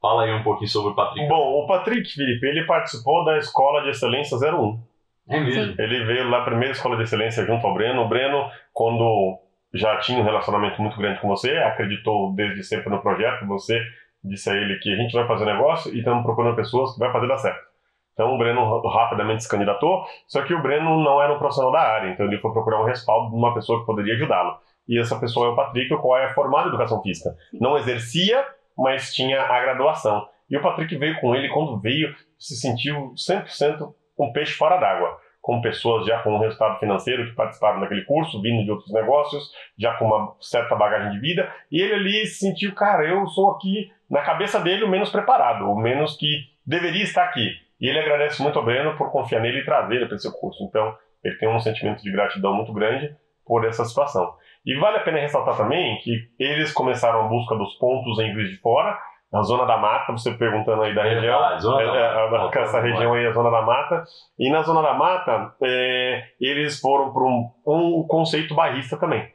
Fala 0.00 0.24
aí 0.24 0.32
um 0.34 0.42
pouquinho 0.42 0.68
sobre 0.68 0.90
o 0.92 0.94
Patrick. 0.96 1.28
Bom, 1.28 1.62
o 1.62 1.66
Patrick 1.68 2.08
Felipe, 2.12 2.44
ele 2.44 2.64
participou 2.66 3.24
da 3.24 3.38
Escola 3.38 3.82
de 3.82 3.90
Excelência 3.90 4.36
01. 4.36 4.82
é 5.28 5.38
mesmo? 5.40 5.80
Ele 5.80 6.04
veio 6.04 6.28
lá, 6.28 6.44
primeira 6.44 6.72
Escola 6.72 6.96
de 6.96 7.04
Excelência, 7.04 7.46
junto 7.46 7.64
ao 7.64 7.72
Breno. 7.72 8.02
O 8.02 8.08
Breno, 8.08 8.50
quando 8.72 9.38
já 9.74 9.98
tinha 9.98 10.20
um 10.20 10.24
relacionamento 10.24 10.80
muito 10.80 10.96
grande 10.98 11.20
com 11.20 11.28
você, 11.28 11.56
acreditou 11.58 12.34
desde 12.34 12.62
sempre 12.62 12.90
no 12.90 13.00
projeto, 13.00 13.46
você 13.46 13.80
disse 14.22 14.50
a 14.50 14.54
ele 14.54 14.78
que 14.78 14.92
a 14.92 14.96
gente 14.96 15.12
vai 15.12 15.26
fazer 15.26 15.44
negócio 15.44 15.92
e 15.94 15.98
estamos 15.98 16.22
procurando 16.22 16.56
pessoas 16.56 16.92
que 16.92 16.98
vai 16.98 17.12
fazer 17.12 17.26
dar 17.26 17.38
certo. 17.38 17.72
Então 18.12 18.34
o 18.34 18.38
Breno 18.38 18.80
rapidamente 18.88 19.42
se 19.42 19.48
candidatou, 19.48 20.04
só 20.26 20.42
que 20.42 20.52
o 20.54 20.62
Breno 20.62 21.02
não 21.02 21.22
era 21.22 21.32
um 21.32 21.38
profissional 21.38 21.72
da 21.72 21.80
área, 21.80 22.10
então 22.10 22.26
ele 22.26 22.38
foi 22.38 22.52
procurar 22.52 22.82
um 22.82 22.84
respaldo 22.84 23.30
de 23.30 23.36
uma 23.36 23.54
pessoa 23.54 23.80
que 23.80 23.86
poderia 23.86 24.14
ajudá-lo. 24.14 24.58
E 24.86 24.98
essa 24.98 25.18
pessoa 25.18 25.46
é 25.46 25.50
o 25.50 25.56
Patrick, 25.56 25.92
o 25.94 25.98
qual 25.98 26.18
é 26.18 26.32
formado 26.34 26.66
em 26.66 26.68
educação 26.68 27.00
física. 27.02 27.34
Não 27.54 27.76
exercia, 27.76 28.44
mas 28.76 29.14
tinha 29.14 29.40
a 29.40 29.60
graduação. 29.60 30.26
E 30.50 30.56
o 30.56 30.60
Patrick 30.60 30.94
veio 30.96 31.18
com 31.20 31.34
ele, 31.34 31.48
quando 31.48 31.80
veio, 31.80 32.14
se 32.38 32.56
sentiu 32.56 33.14
100% 33.14 33.94
um 34.18 34.32
peixe 34.32 34.52
fora 34.52 34.76
d'água. 34.76 35.18
Com 35.42 35.60
pessoas 35.60 36.06
já 36.06 36.20
com 36.20 36.34
um 36.34 36.38
resultado 36.38 36.78
financeiro 36.78 37.26
que 37.26 37.34
participaram 37.34 37.80
daquele 37.80 38.04
curso, 38.04 38.40
vindo 38.40 38.64
de 38.64 38.70
outros 38.70 38.92
negócios, 38.92 39.50
já 39.76 39.92
com 39.94 40.06
uma 40.06 40.34
certa 40.40 40.74
bagagem 40.74 41.10
de 41.10 41.18
vida. 41.18 41.52
E 41.70 41.82
ele 41.82 41.94
ali 41.94 42.26
se 42.26 42.38
sentiu, 42.38 42.72
cara, 42.74 43.04
eu 43.04 43.26
sou 43.26 43.50
aqui, 43.50 43.90
na 44.08 44.22
cabeça 44.22 44.60
dele, 44.60 44.84
o 44.84 44.88
menos 44.88 45.10
preparado, 45.10 45.68
o 45.68 45.76
menos 45.76 46.16
que 46.16 46.44
deveria 46.64 47.02
estar 47.02 47.24
aqui. 47.24 47.50
E 47.80 47.88
ele 47.88 47.98
agradece 47.98 48.40
muito 48.40 48.58
ao 48.58 48.64
Breno 48.64 48.96
por 48.96 49.10
confiar 49.10 49.40
nele 49.40 49.58
e 49.58 49.64
trazer 49.64 49.96
ele 49.96 50.06
para 50.06 50.14
esse 50.14 50.40
curso. 50.40 50.62
Então, 50.64 50.96
ele 51.24 51.36
tem 51.36 51.48
um 51.48 51.58
sentimento 51.58 52.02
de 52.02 52.12
gratidão 52.12 52.54
muito 52.54 52.72
grande 52.72 53.14
por 53.44 53.64
essa 53.64 53.84
situação. 53.84 54.34
E 54.64 54.76
vale 54.76 54.98
a 54.98 55.00
pena 55.00 55.18
ressaltar 55.18 55.56
também 55.56 55.98
que 55.98 56.30
eles 56.38 56.72
começaram 56.72 57.22
a 57.24 57.28
busca 57.28 57.56
dos 57.56 57.74
pontos 57.74 58.18
em 58.20 58.32
Juiz 58.32 58.50
de 58.50 58.56
Fora, 58.58 58.96
na 59.32 59.42
Zona 59.42 59.64
da 59.64 59.78
Mata, 59.78 60.12
você 60.12 60.32
perguntando 60.34 60.82
aí 60.82 60.94
da 60.94 61.02
região. 61.04 61.22
Verdade, 61.40 61.62
Zona 61.62 61.76
da 61.86 61.96
É, 61.96 62.26
é, 62.26 62.30
Mata. 62.30 62.58
a- 62.58 62.62
essa 62.62 62.80
região 62.80 63.14
aí 63.14 63.24
é 63.24 63.28
a 63.28 63.32
Zona 63.32 63.50
da 63.50 63.62
Mata. 63.62 64.04
E 64.38 64.50
na 64.50 64.62
Zona 64.62 64.82
da 64.82 64.92
Mata, 64.94 65.54
é, 65.62 66.22
eles 66.40 66.78
foram 66.80 67.12
para 67.12 67.22
um, 67.22 67.48
um 67.66 68.06
conceito 68.06 68.54
barrista 68.54 68.96
também. 68.98 69.26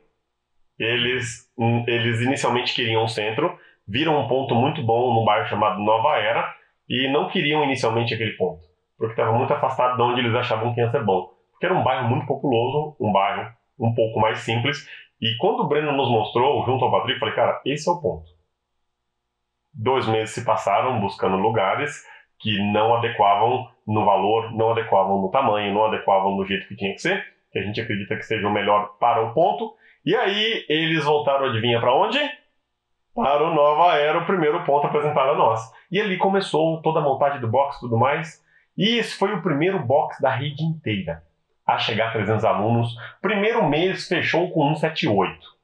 Eles, 0.79 1.49
hum, 1.57 1.83
eles 1.87 2.21
inicialmente 2.21 2.73
queriam 2.75 3.03
um 3.03 3.07
centro, 3.07 3.57
viram 3.87 4.19
um 4.19 4.27
ponto 4.27 4.53
muito 4.53 4.83
bom 4.83 5.13
num 5.13 5.25
bairro 5.25 5.47
chamado 5.47 5.79
Nova 5.79 6.17
Era, 6.17 6.53
e 6.87 7.07
não 7.11 7.27
queriam 7.29 7.63
inicialmente 7.63 8.13
aquele 8.13 8.31
ponto. 8.37 8.61
porque 8.97 9.13
estava 9.13 9.37
muito 9.37 9.53
afastado 9.53 9.95
de 9.95 10.01
onde 10.01 10.21
eles 10.21 10.33
achavam 10.35 10.73
que 10.73 10.79
ia 10.81 10.89
ser 10.89 11.03
bom. 11.03 11.29
Porque 11.51 11.65
era 11.67 11.75
um 11.75 11.83
bairro 11.83 12.07
muito 12.09 12.25
populoso, 12.25 12.95
um 12.99 13.11
bairro 13.11 13.47
um 13.79 13.93
pouco 13.93 14.19
mais 14.19 14.39
simples. 14.39 14.87
E 15.21 15.37
quando 15.39 15.59
o 15.61 15.67
Breno 15.67 15.91
nos 15.91 16.09
mostrou, 16.09 16.65
junto 16.65 16.83
ao 16.85 16.91
Patrick, 16.91 17.19
falei, 17.19 17.35
cara, 17.35 17.61
esse 17.65 17.87
é 17.87 17.91
o 17.91 18.01
ponto. 18.01 18.25
Dois 19.77 20.07
meses 20.07 20.33
se 20.33 20.43
passaram 20.43 20.99
buscando 20.99 21.37
lugares 21.37 22.03
que 22.39 22.57
não 22.71 22.95
adequavam 22.95 23.69
no 23.85 24.03
valor, 24.03 24.51
não 24.51 24.71
adequavam 24.71 25.21
no 25.21 25.29
tamanho, 25.29 25.73
não 25.73 25.85
adequavam 25.85 26.35
do 26.35 26.45
jeito 26.45 26.67
que 26.67 26.75
tinha 26.75 26.93
que 26.93 27.01
ser, 27.01 27.23
que 27.51 27.59
a 27.59 27.61
gente 27.61 27.79
acredita 27.79 28.15
que 28.15 28.23
seja 28.23 28.47
o 28.47 28.51
melhor 28.51 28.97
para 28.99 29.21
o 29.23 29.33
ponto. 29.33 29.75
E 30.03 30.15
aí 30.15 30.65
eles 30.67 31.03
voltaram, 31.05 31.45
adivinha 31.45 31.79
para 31.79 31.93
onde? 31.93 32.19
Para 33.13 33.43
o 33.43 33.53
Nova 33.53 33.95
Era, 33.95 34.19
o 34.19 34.25
primeiro 34.25 34.63
ponto 34.63 34.87
apresentado 34.87 35.31
a 35.31 35.35
nós. 35.35 35.61
E 35.91 36.01
ali 36.01 36.17
começou 36.17 36.81
toda 36.81 36.99
a 36.99 37.03
montagem 37.03 37.39
do 37.39 37.47
box 37.47 37.77
e 37.77 37.79
tudo 37.81 37.97
mais. 37.97 38.43
E 38.77 38.97
esse 38.97 39.17
foi 39.17 39.33
o 39.33 39.41
primeiro 39.41 39.79
box 39.79 40.21
da 40.21 40.29
rede 40.29 40.63
inteira 40.63 41.23
a 41.65 41.77
chegar 41.77 42.09
a 42.09 42.11
300 42.13 42.45
alunos. 42.45 42.95
Primeiro 43.21 43.67
mês 43.67 44.07
fechou 44.07 44.49
com 44.51 44.75
178. 44.75 45.56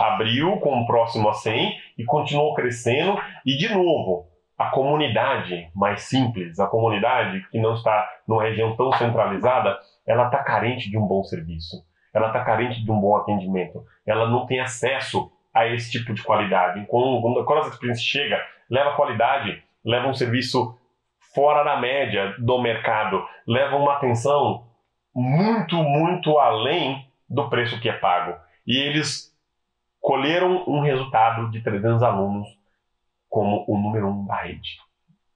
Abriu 0.00 0.58
com 0.58 0.80
o 0.80 0.86
próximo 0.86 1.28
a 1.28 1.32
100 1.32 1.72
e 1.98 2.04
continuou 2.04 2.54
crescendo. 2.54 3.18
E 3.46 3.56
de 3.56 3.72
novo, 3.72 4.26
a 4.58 4.70
comunidade 4.70 5.70
mais 5.74 6.02
simples, 6.02 6.60
a 6.60 6.66
comunidade 6.66 7.46
que 7.50 7.58
não 7.58 7.74
está 7.74 8.08
numa 8.28 8.42
região 8.42 8.76
tão 8.76 8.92
centralizada, 8.92 9.78
ela 10.06 10.26
está 10.26 10.42
carente 10.42 10.90
de 10.90 10.98
um 10.98 11.06
bom 11.06 11.22
serviço. 11.24 11.82
Ela 12.12 12.26
está 12.26 12.44
carente 12.44 12.84
de 12.84 12.90
um 12.90 13.00
bom 13.00 13.16
atendimento. 13.16 13.82
Ela 14.06 14.28
não 14.28 14.46
tem 14.46 14.60
acesso 14.60 15.32
a 15.54 15.66
esse 15.66 15.90
tipo 15.90 16.12
de 16.12 16.22
qualidade. 16.22 16.84
Quando, 16.88 17.44
quando 17.44 17.64
a 17.64 17.68
experiência 17.68 18.04
chega, 18.04 18.38
leva 18.68 18.96
qualidade, 18.96 19.62
leva 19.84 20.08
um 20.08 20.14
serviço 20.14 20.76
fora 21.34 21.62
da 21.62 21.80
média 21.80 22.34
do 22.38 22.60
mercado, 22.60 23.24
leva 23.46 23.76
uma 23.76 23.94
atenção 23.94 24.66
muito, 25.14 25.76
muito 25.76 26.38
além 26.38 27.06
do 27.28 27.48
preço 27.48 27.80
que 27.80 27.88
é 27.88 27.92
pago. 27.92 28.36
E 28.66 28.76
eles 28.76 29.29
colheram 30.00 30.64
um 30.66 30.80
resultado 30.80 31.50
de 31.50 31.62
300 31.62 32.02
alunos 32.02 32.48
como 33.28 33.64
o 33.68 33.78
número 33.78 34.08
um 34.08 34.26
da 34.26 34.36
rede. 34.36 34.78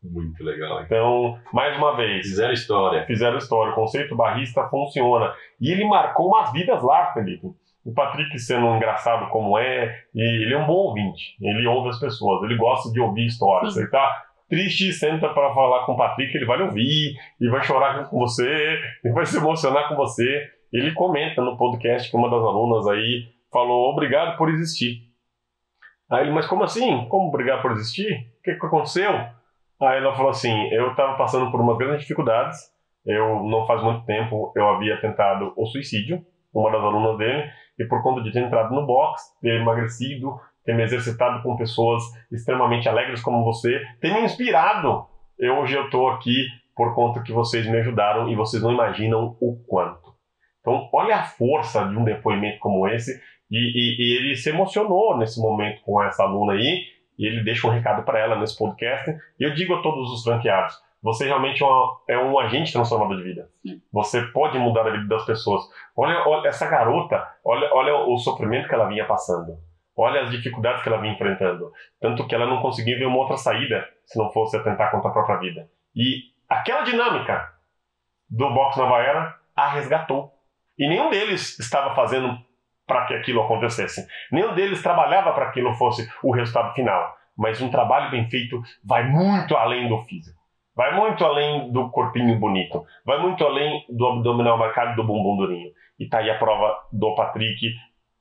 Muito 0.03 0.43
legal. 0.45 0.83
Então, 0.83 1.39
mais 1.53 1.77
uma 1.79 1.97
vez. 1.97 2.27
Fizeram 2.27 2.53
história. 2.53 3.07
Fizeram 3.07 3.39
história. 3.39 3.73
O 3.73 3.75
conceito 3.75 4.17
barrista 4.17 4.69
funciona. 4.69 5.33
E 5.61 5.71
ele 5.71 5.87
marcou 5.87 6.29
umas 6.29 6.53
vidas 6.53 6.83
lá, 6.83 7.13
Felipe. 7.13 7.47
O 7.85 7.93
Patrick, 7.93 8.39
sendo 8.39 8.67
um 8.67 8.77
engraçado 8.77 9.31
como 9.31 9.59
é, 9.59 9.95
ele 10.15 10.53
é 10.53 10.59
um 10.59 10.67
bom 10.67 10.73
ouvinte. 10.73 11.37
Ele 11.41 11.67
ouve 11.67 11.91
as 11.91 12.01
pessoas, 12.01 12.43
ele 12.43 12.57
gosta 12.57 12.91
de 12.91 13.01
ouvir 13.01 13.27
histórias. 13.27 13.75
Sim. 13.75 13.81
Ele 13.81 13.91
tá 13.91 14.25
triste, 14.49 14.93
senta 14.93 15.29
para 15.29 15.55
falar 15.55 15.85
com 15.85 15.93
o 15.93 15.97
Patrick, 15.97 16.35
ele 16.35 16.47
vai 16.47 16.61
ouvir, 16.63 17.15
e 17.41 17.49
vai 17.49 17.63
chorar 17.63 18.09
com 18.09 18.19
você, 18.19 18.79
e 19.05 19.11
vai 19.11 19.27
se 19.27 19.37
emocionar 19.37 19.89
com 19.89 19.97
você. 19.97 20.49
Ele 20.73 20.93
comenta 20.93 21.43
no 21.43 21.57
podcast 21.57 22.11
que 22.11 22.17
uma 22.17 22.31
das 22.31 22.41
alunas 22.41 22.87
aí 22.87 23.34
falou: 23.55 23.93
Obrigado 23.93 24.37
por 24.37 24.51
existir. 24.51 24.99
Aí 26.11 26.25
ele, 26.25 26.33
mas 26.33 26.47
como 26.47 26.65
assim? 26.65 27.07
Como 27.09 27.29
obrigado 27.29 27.63
por 27.63 27.71
existir? 27.71 28.33
O 28.41 28.43
que, 28.43 28.55
que 28.57 28.67
aconteceu? 28.67 29.13
Aí 29.81 29.99
ela 29.99 30.15
falou 30.15 30.31
assim: 30.31 30.69
Eu 30.73 30.91
estava 30.91 31.17
passando 31.17 31.51
por 31.53 31.61
umas 31.61 31.79
grandes 31.79 32.01
dificuldades. 32.01 32.59
Eu, 33.07 33.45
não 33.45 33.67
faz 33.67 33.83
muito 33.83 34.05
tempo, 34.07 34.53
eu 34.57 34.67
havia 34.67 34.99
tentado 34.99 35.53
o 35.57 35.67
suicídio, 35.67 36.25
uma 36.55 36.71
das 36.71 36.81
alunas 36.81 37.19
dele, 37.19 37.51
e 37.79 37.85
por 37.85 38.03
conta 38.03 38.23
de 38.23 38.33
ter 38.33 38.41
entrado 38.41 38.75
no 38.75 38.87
box, 38.87 39.23
ter 39.43 39.61
emagrecido, 39.61 40.41
ter 40.65 40.75
me 40.75 40.83
exercitado 40.83 41.43
com 41.43 41.55
pessoas 41.55 42.03
extremamente 42.33 42.89
alegres 42.89 43.23
como 43.23 43.45
você, 43.45 43.79
ter 44.01 44.13
me 44.13 44.23
inspirado. 44.23 45.07
Eu, 45.39 45.59
hoje 45.59 45.77
eu 45.77 45.85
estou 45.85 46.09
aqui 46.09 46.47
por 46.75 46.95
conta 46.95 47.23
que 47.23 47.31
vocês 47.31 47.67
me 47.67 47.77
ajudaram 47.79 48.27
e 48.31 48.35
vocês 48.35 48.63
não 48.63 48.73
imaginam 48.73 49.37
o 49.39 49.63
quanto. 49.69 50.15
Então, 50.65 50.89
olha 50.95 51.17
a 51.17 51.25
força 51.25 51.87
de 51.87 51.95
um 51.95 52.05
depoimento 52.05 52.59
como 52.59 52.89
esse. 52.89 53.21
E, 53.51 53.57
e, 53.57 53.97
e 53.99 54.17
ele 54.17 54.37
se 54.37 54.51
emocionou 54.51 55.17
nesse 55.17 55.41
momento 55.41 55.83
com 55.83 56.03
essa 56.03 56.23
aluna 56.23 56.55
aí, 56.55 56.85
e 57.19 57.27
ele 57.27 57.45
deixa 57.45 57.67
um 57.67 57.71
recado 57.71 58.05
para 58.05 58.19
ela 58.19 58.37
nesse 58.37 58.59
podcast. 58.59 59.11
E 59.39 59.45
eu 59.45 59.55
digo 59.55 59.75
a 59.75 59.83
todos 59.83 60.11
os 60.13 60.23
franqueados: 60.25 60.77
você 61.05 61.27
realmente 61.27 61.63
é, 61.63 61.67
uma, 61.67 62.01
é 62.09 62.19
um 62.19 62.39
agente 62.39 62.73
transformador 62.73 63.19
de 63.19 63.23
vida. 63.23 63.51
Você 63.93 64.23
pode 64.29 64.59
mudar 64.59 64.87
a 64.87 64.91
vida 64.91 65.07
das 65.07 65.27
pessoas. 65.27 65.63
Olha, 65.95 66.27
olha 66.27 66.49
essa 66.49 66.67
garota, 66.67 67.23
olha, 67.45 67.69
olha 67.75 67.95
o 67.95 68.17
sofrimento 68.17 68.69
que 68.69 68.75
ela 68.75 68.89
vinha 68.89 69.07
passando. 69.07 69.59
Olha 69.95 70.23
as 70.23 70.31
dificuldades 70.31 70.83
que 70.83 70.89
ela 70.89 71.01
vinha 71.01 71.13
enfrentando. 71.13 71.71
Tanto 72.01 72.27
que 72.27 72.35
ela 72.35 72.47
não 72.47 72.63
conseguia 72.63 72.99
ver 72.99 73.05
uma 73.05 73.19
outra 73.19 73.37
saída 73.37 73.87
se 74.07 74.19
não 74.19 74.33
fosse 74.33 74.57
atentar 74.57 74.91
contra 74.91 75.11
a 75.11 75.13
própria 75.13 75.37
vida. 75.37 75.69
E 75.95 76.23
aquela 76.49 76.83
dinâmica 76.83 77.53
do 78.29 78.53
Box 78.55 78.77
Nova 78.79 78.99
Era 79.03 79.39
a 79.55 79.69
resgatou. 79.69 80.33
E 80.79 80.89
nenhum 80.89 81.11
deles 81.11 81.59
estava 81.59 81.95
fazendo 81.95 82.37
para 82.87 83.07
que 83.07 83.15
aquilo 83.15 83.43
acontecesse. 83.43 84.07
Nenhum 84.31 84.55
deles 84.55 84.83
trabalhava 84.83 85.33
para 85.33 85.47
que 85.47 85.61
aquilo 85.61 85.75
fosse 85.75 86.09
o 86.23 86.33
resultado 86.33 86.75
final. 86.75 87.15
Mas 87.37 87.61
um 87.61 87.71
trabalho 87.71 88.11
bem 88.11 88.29
feito 88.29 88.61
vai 88.85 89.09
muito 89.09 89.57
além 89.57 89.89
do 89.89 90.03
físico. 90.03 90.39
Vai 90.77 90.95
muito 90.97 91.25
além 91.25 91.71
do 91.73 91.91
corpinho 91.91 92.39
bonito. 92.39 92.85
Vai 93.05 93.21
muito 93.21 93.45
além 93.45 93.85
do 93.89 94.07
abdominal 94.07 94.59
marcado 94.59 94.93
e 94.93 94.97
do 94.97 95.05
bumbum 95.05 95.37
durinho. 95.37 95.71
E 95.99 96.09
tá 96.09 96.19
aí 96.19 96.31
a 96.31 96.39
prova 96.39 96.77
do 96.93 97.15
Patrick 97.15 97.73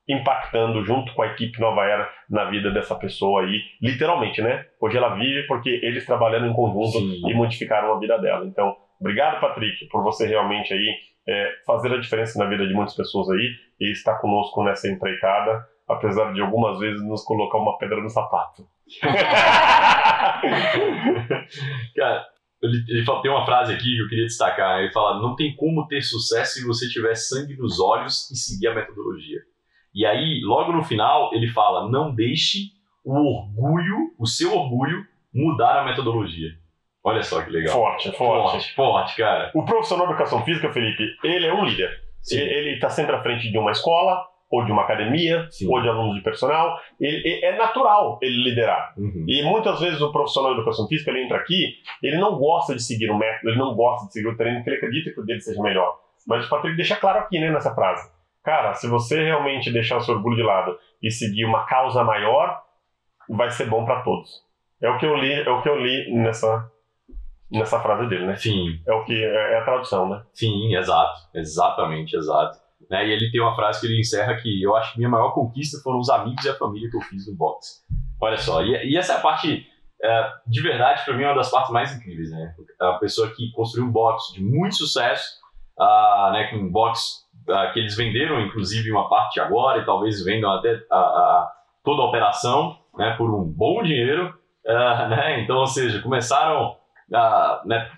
impactando 0.07 0.83
junto 0.83 1.13
com 1.13 1.21
a 1.21 1.27
equipe 1.27 1.59
Nova 1.59 1.85
Era 1.85 2.09
na 2.29 2.45
vida 2.45 2.69
dessa 2.71 2.95
pessoa 2.95 3.41
aí, 3.41 3.61
literalmente, 3.81 4.41
né? 4.41 4.65
Hoje 4.79 4.97
ela 4.97 5.15
vive 5.15 5.47
porque 5.47 5.69
eles 5.81 6.05
trabalhando 6.05 6.47
em 6.47 6.53
conjunto 6.53 6.99
Sim. 6.99 7.21
e 7.25 7.33
modificaram 7.33 7.93
a 7.93 7.99
vida 7.99 8.17
dela. 8.19 8.45
Então, 8.45 8.75
obrigado, 8.99 9.39
Patrick, 9.39 9.87
por 9.87 10.03
você 10.03 10.27
realmente 10.27 10.73
aí 10.73 10.95
é, 11.27 11.51
fazer 11.65 11.93
a 11.93 11.99
diferença 11.99 12.37
na 12.39 12.49
vida 12.49 12.67
de 12.67 12.73
muitas 12.73 12.95
pessoas 12.95 13.29
aí 13.29 13.55
e 13.79 13.91
estar 13.91 14.15
conosco 14.15 14.63
nessa 14.63 14.87
empreitada, 14.89 15.65
apesar 15.87 16.33
de 16.33 16.41
algumas 16.41 16.79
vezes 16.79 17.01
nos 17.03 17.23
colocar 17.23 17.57
uma 17.57 17.77
pedra 17.77 18.01
no 18.01 18.09
sapato. 18.09 18.67
Cara, 21.95 22.25
ele, 22.61 22.83
ele 22.87 23.05
tem 23.21 23.31
uma 23.31 23.45
frase 23.45 23.73
aqui 23.73 23.95
que 23.95 24.01
eu 24.01 24.09
queria 24.09 24.25
destacar. 24.25 24.79
Ele 24.79 24.91
fala: 24.91 25.21
Não 25.21 25.35
tem 25.35 25.55
como 25.55 25.87
ter 25.87 26.01
sucesso 26.01 26.59
se 26.59 26.65
você 26.65 26.89
tiver 26.89 27.15
sangue 27.15 27.55
nos 27.57 27.79
olhos 27.79 28.29
e 28.31 28.35
seguir 28.35 28.67
a 28.67 28.75
metodologia. 28.75 29.39
E 29.93 30.05
aí, 30.05 30.41
logo 30.43 30.71
no 30.73 30.83
final, 30.83 31.29
ele 31.33 31.47
fala: 31.47 31.89
não 31.89 32.13
deixe 32.13 32.71
o 33.03 33.13
orgulho, 33.13 34.13
o 34.17 34.25
seu 34.25 34.55
orgulho, 34.55 35.05
mudar 35.33 35.81
a 35.81 35.85
metodologia. 35.85 36.49
Olha 37.03 37.21
só 37.21 37.41
que 37.41 37.49
legal. 37.49 37.73
Forte, 37.73 38.11
forte. 38.11 38.51
Forte, 38.51 38.75
forte 38.75 39.17
cara. 39.17 39.51
O 39.53 39.65
profissional 39.65 40.07
de 40.07 40.13
educação 40.13 40.43
física, 40.43 40.71
Felipe, 40.71 41.03
ele 41.23 41.45
é 41.45 41.53
um 41.53 41.65
líder. 41.65 41.89
Sim. 42.21 42.39
Ele 42.39 42.75
está 42.75 42.89
sempre 42.89 43.15
à 43.15 43.21
frente 43.21 43.51
de 43.51 43.57
uma 43.57 43.71
escola, 43.71 44.25
ou 44.53 44.63
de 44.63 44.71
uma 44.71 44.83
academia, 44.83 45.47
Sim. 45.49 45.67
ou 45.67 45.81
de 45.81 45.89
alunos 45.89 46.15
de 46.15 46.21
personal. 46.21 46.77
Ele, 46.99 47.43
é 47.43 47.57
natural 47.57 48.19
ele 48.21 48.43
liderar. 48.43 48.93
Uhum. 48.95 49.25
E 49.27 49.41
muitas 49.41 49.79
vezes 49.79 49.99
o 49.99 50.11
profissional 50.11 50.53
de 50.53 50.59
educação 50.59 50.87
física, 50.87 51.09
ele 51.09 51.23
entra 51.23 51.37
aqui, 51.37 51.73
ele 52.03 52.17
não 52.17 52.37
gosta 52.37 52.75
de 52.75 52.83
seguir 52.83 53.09
o 53.09 53.17
método, 53.17 53.49
ele 53.49 53.57
não 53.57 53.73
gosta 53.73 54.05
de 54.05 54.13
seguir 54.13 54.27
o 54.27 54.37
treino, 54.37 54.57
porque 54.57 54.69
ele 54.69 54.77
acredita 54.77 55.11
que 55.11 55.19
o 55.19 55.25
dele 55.25 55.41
seja 55.41 55.59
melhor. 55.59 55.97
Mas 56.27 56.45
o 56.45 56.49
Patrick 56.49 56.77
deixa 56.77 56.95
claro 56.95 57.17
aqui, 57.17 57.39
né, 57.39 57.49
nessa 57.49 57.73
frase. 57.73 58.07
Cara, 58.43 58.75
se 58.75 58.87
você 58.87 59.23
realmente 59.23 59.71
deixar 59.73 59.97
o 59.97 60.01
seu 60.01 60.13
orgulho 60.13 60.35
de 60.35 60.43
lado 60.43 60.77
e 61.01 61.09
seguir 61.09 61.45
uma 61.45 61.65
causa 61.65 62.03
maior, 62.03 62.61
vai 63.27 63.49
ser 63.49 63.65
bom 63.65 63.83
para 63.85 64.03
todos. 64.03 64.43
É 64.79 64.87
o 64.87 64.99
que 64.99 65.05
eu 65.05 65.15
li, 65.15 65.33
é 65.33 65.49
o 65.49 65.63
que 65.63 65.69
eu 65.69 65.79
li 65.79 66.13
nessa 66.13 66.69
nessa 67.53 67.79
frase 67.79 68.09
dele, 68.09 68.25
né? 68.25 68.35
Sim. 68.35 68.79
É 68.85 68.93
o 68.93 69.03
que 69.05 69.13
é, 69.13 69.53
é 69.53 69.59
a 69.59 69.63
tradução, 69.63 70.09
né? 70.09 70.23
Sim, 70.33 70.75
exato, 70.75 71.19
exatamente, 71.33 72.15
exato. 72.15 72.57
Né? 72.89 73.07
E 73.07 73.11
ele 73.11 73.31
tem 73.31 73.41
uma 73.41 73.55
frase 73.55 73.79
que 73.79 73.87
ele 73.87 73.99
encerra 73.99 74.35
que 74.35 74.61
eu 74.61 74.75
acho 74.75 74.93
que 74.93 74.97
minha 74.97 75.09
maior 75.09 75.31
conquista 75.31 75.79
foram 75.81 75.99
os 75.99 76.09
amigos 76.09 76.43
e 76.43 76.49
a 76.49 76.55
família 76.55 76.89
que 76.89 76.97
eu 76.97 77.01
fiz 77.01 77.27
no 77.27 77.37
boxe. 77.37 77.81
Olha 78.21 78.37
só, 78.37 78.63
e, 78.63 78.91
e 78.91 78.97
essa 78.97 79.13
é 79.13 79.17
a 79.17 79.21
parte 79.21 79.65
é, 80.03 80.31
de 80.47 80.61
verdade 80.61 81.03
para 81.05 81.15
mim 81.15 81.23
é 81.23 81.27
uma 81.27 81.35
das 81.35 81.49
partes 81.49 81.71
mais 81.71 81.95
incríveis, 81.95 82.31
né? 82.31 82.53
A 82.79 82.93
pessoa 82.93 83.33
que 83.33 83.51
construiu 83.51 83.87
um 83.87 83.91
boxe 83.91 84.33
de 84.33 84.43
muito 84.43 84.75
sucesso, 84.75 85.23
uh, 85.79 86.31
né, 86.31 86.47
com 86.47 86.57
um 86.57 86.71
boxe 86.71 87.23
uh, 87.47 87.71
que 87.71 87.79
eles 87.79 87.95
venderam, 87.95 88.41
inclusive, 88.41 88.91
uma 88.91 89.09
parte 89.09 89.39
agora 89.39 89.81
e 89.81 89.85
talvez 89.85 90.23
vendam 90.23 90.51
até 90.51 90.77
toda 91.83 92.01
a 92.01 92.05
operação 92.05 92.77
né, 92.97 93.15
por 93.17 93.33
um 93.33 93.43
bom 93.43 93.81
dinheiro. 93.81 94.37
Uh, 94.65 95.09
né? 95.09 95.41
Então, 95.41 95.57
ou 95.57 95.67
seja, 95.67 96.01
começaram 96.01 96.75
uh, 97.13 97.67
né, 97.67 97.91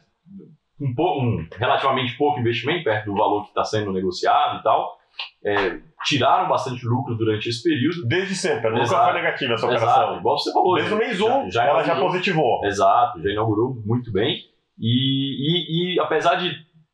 um, 0.80 0.94
um, 0.98 1.48
relativamente 1.58 2.18
pouco 2.18 2.40
investimento, 2.40 2.84
perto 2.84 3.06
do 3.06 3.16
valor 3.16 3.44
que 3.44 3.50
está 3.50 3.64
sendo 3.64 3.92
negociado 3.92 4.60
e 4.60 4.64
tal. 4.64 4.98
É, 5.44 5.80
tiraram 6.04 6.50
bastante 6.50 6.86
lucro 6.86 7.16
durante 7.16 7.48
esse 7.48 7.64
período. 7.64 8.06
Desde 8.06 8.36
sempre, 8.36 8.70
nunca 8.70 8.84
Exato. 8.84 9.06
foi 9.06 9.14
negativa 9.14 9.54
essa 9.54 9.66
operação. 9.66 9.90
Exato, 9.90 10.20
igual 10.20 10.38
você 10.38 10.52
falou. 10.52 10.76
Desde 10.76 10.94
o 10.94 10.98
mês 10.98 11.22
1, 11.22 11.26
um, 11.26 11.52
já, 11.52 11.64
já 11.64 11.70
ela 11.70 11.84
já 11.84 11.96
positivou. 11.96 12.66
Exato, 12.66 13.22
já 13.22 13.30
inaugurou 13.30 13.82
muito 13.86 14.12
bem. 14.12 14.38
E, 14.78 15.94
e, 15.94 15.96
e 15.96 16.00
apesar 16.02 16.36
de 16.36 16.54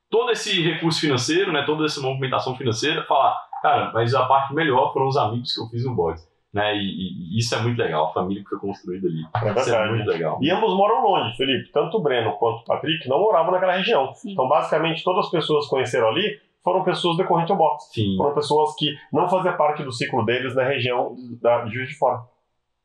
todo 0.10 0.32
esse 0.32 0.62
recurso 0.62 1.00
financeiro, 1.00 1.52
né, 1.52 1.64
toda 1.66 1.86
essa 1.86 2.00
movimentação 2.02 2.56
financeira, 2.56 3.04
falar, 3.06 3.36
cara, 3.64 3.92
mas 3.94 4.14
a 4.14 4.26
parte 4.26 4.54
melhor 4.54 4.94
foram 4.94 5.08
os 5.08 5.18
amigos 5.18 5.54
que 5.54 5.62
eu 5.62 5.68
fiz 5.68 5.84
no 5.86 5.96
box. 5.96 6.31
Né? 6.54 6.76
E, 6.76 7.36
e 7.36 7.40
isso 7.40 7.56
é 7.56 7.62
muito 7.62 7.78
legal, 7.78 8.08
a 8.10 8.14
família 8.14 8.44
que 8.44 8.50
foi 8.50 8.60
construída 8.60 9.08
ali. 9.08 9.22
É 9.22 9.38
Isso 9.38 9.48
é 9.48 9.54
verdade. 9.54 9.90
muito 9.94 10.08
legal. 10.10 10.40
E 10.42 10.50
ambos 10.52 10.74
moram 10.76 11.02
longe, 11.04 11.36
Felipe. 11.38 11.72
Tanto 11.72 11.98
o 11.98 12.02
Breno 12.02 12.34
quanto 12.38 12.62
o 12.62 12.66
Patrick 12.66 13.08
não 13.08 13.20
moravam 13.20 13.52
naquela 13.52 13.76
região. 13.78 14.14
Sim. 14.14 14.34
Então, 14.34 14.48
basicamente, 14.48 15.04
todas 15.04 15.26
as 15.26 15.32
pessoas 15.32 15.66
que 15.66 15.70
conheceram 15.72 16.10
ali 16.10 16.40
foram 16.64 16.84
pessoas 16.84 17.18
decorrentes 17.18 17.52
ao 17.52 17.58
boxe. 17.58 17.94
Sim, 17.94 18.16
Foram 18.18 18.36
pessoas 18.36 18.76
que 18.78 18.94
não 19.12 19.28
faziam 19.28 19.56
parte 19.58 19.82
do 19.84 19.92
ciclo 19.92 20.24
deles 20.26 20.54
na 20.56 20.64
região 20.64 21.16
da, 21.42 21.64
de 21.64 21.74
Juiz 21.74 21.90
de 21.90 21.96
Fora. 21.98 22.20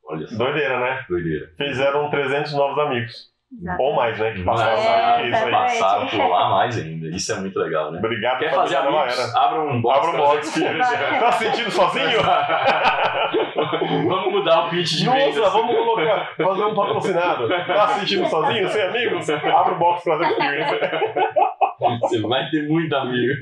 olha 0.05 0.25
só, 0.27 0.35
Doideira, 0.37 0.79
né? 0.79 1.05
doideira. 1.07 1.51
Fizeram 1.57 2.09
300 2.09 2.53
novos 2.53 2.79
amigos. 2.79 3.31
Ou 3.79 3.95
mais, 3.95 4.19
né? 4.19 4.33
Que 4.33 4.43
passaram 4.43 4.71
É, 4.73 4.77
isso 4.79 4.89
aí. 4.89 5.27
exatamente. 5.29 5.51
passaram 5.79 6.07
por 6.07 6.27
lá 6.29 6.49
mais 6.49 6.77
ainda. 6.77 7.07
Isso 7.15 7.31
é 7.31 7.39
muito 7.39 7.57
legal, 7.59 7.91
né? 7.91 7.99
Obrigado 7.99 8.39
Quer 8.39 8.49
fazer 8.49 8.75
fazer 8.75 8.75
a 8.75 8.83
nova 8.83 9.03
amigos? 9.03 9.19
era. 9.33 9.39
Abra 9.45 9.61
um 9.61 9.81
box. 9.81 9.97
Abra 9.97 10.09
um 10.09 10.13
pra 10.13 10.25
box. 10.27 10.61
Tá 11.19 11.31
se 11.31 11.43
sentindo 11.45 11.71
sozinho? 11.71 12.19
Vamos 14.07 14.31
mudar 14.33 14.65
o 14.65 14.69
pitch 14.69 14.97
de 14.97 15.09
vendas. 15.09 15.35
Nossa, 15.37 15.49
vamos 15.57 15.75
colocar, 15.75 16.35
fazer 16.35 16.63
um 16.63 16.75
patrocinado. 16.75 17.47
Tá 17.49 17.87
se 17.89 17.99
sentindo 18.01 18.27
sozinho, 18.29 18.69
sem 18.69 18.81
amigos? 18.83 19.29
Abre 19.29 19.73
o 19.73 19.77
box 19.77 20.03
Cross 20.03 20.21
Experience. 20.27 20.79
Você 22.01 22.21
vai 22.21 22.49
ter 22.49 22.67
muito 22.67 22.95
amigo. 22.95 23.33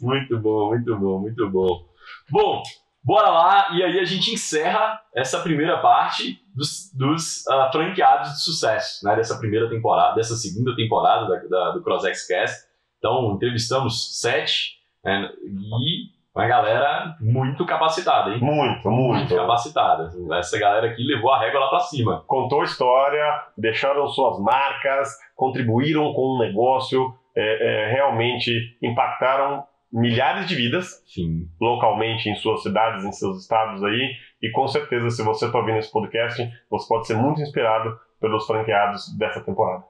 Muito 0.00 0.38
bom, 0.38 0.68
muito 0.68 0.96
bom, 0.96 1.18
muito 1.20 1.50
bom. 1.50 1.84
Bom, 2.30 2.62
bora 3.04 3.28
lá 3.28 3.68
e 3.72 3.82
aí 3.82 3.98
a 3.98 4.04
gente 4.04 4.32
encerra 4.32 5.00
essa 5.14 5.40
primeira 5.40 5.78
parte 5.78 6.39
dos, 6.54 6.90
dos 6.94 7.46
ah, 7.48 7.68
franqueados 7.72 8.30
de 8.32 8.42
sucesso, 8.42 9.04
né? 9.06 9.16
Dessa 9.16 9.38
primeira 9.38 9.68
temporada, 9.68 10.14
dessa 10.14 10.34
segunda 10.34 10.74
temporada 10.76 11.26
da, 11.28 11.36
da- 11.48 11.70
do 11.72 11.82
CrossX 11.82 12.26
Cast. 12.26 12.68
Então, 12.98 13.32
entrevistamos 13.34 14.20
sete 14.20 14.74
né, 15.04 15.30
e 15.42 16.20
uma 16.34 16.46
galera 16.46 17.16
muito 17.20 17.64
capacitada, 17.66 18.30
hein? 18.30 18.38
Muito, 18.40 18.88
Muito 18.90 19.12
muito. 19.12 19.34
capacitada. 19.34 20.10
Essa 20.38 20.58
galera 20.58 20.86
aqui 20.88 21.02
levou 21.02 21.32
a 21.32 21.40
régua 21.40 21.60
lá 21.60 21.68
pra 21.70 21.80
cima. 21.80 22.22
Contou 22.26 22.62
história, 22.62 23.24
deixaram 23.56 24.06
suas 24.08 24.38
marcas, 24.40 25.08
contribuíram 25.34 26.12
com 26.12 26.36
um 26.36 26.38
negócio, 26.38 27.12
é, 27.34 27.88
é, 27.88 27.92
realmente 27.92 28.52
impactaram 28.82 29.64
milhares 29.92 30.46
de 30.46 30.54
vidas 30.54 31.02
Enfim, 31.08 31.48
localmente 31.60 32.28
em 32.28 32.36
suas 32.36 32.62
cidades, 32.62 33.04
em 33.04 33.10
seus 33.12 33.42
estados 33.42 33.82
aí. 33.82 34.12
E 34.42 34.50
com 34.50 34.66
certeza, 34.66 35.10
se 35.10 35.22
você 35.22 35.46
está 35.46 35.58
ouvindo 35.58 35.78
esse 35.78 35.92
podcast, 35.92 36.50
você 36.70 36.88
pode 36.88 37.06
ser 37.06 37.14
muito 37.16 37.40
inspirado 37.40 37.98
pelos 38.20 38.46
franqueados 38.46 39.16
dessa 39.18 39.40
temporada. 39.42 39.84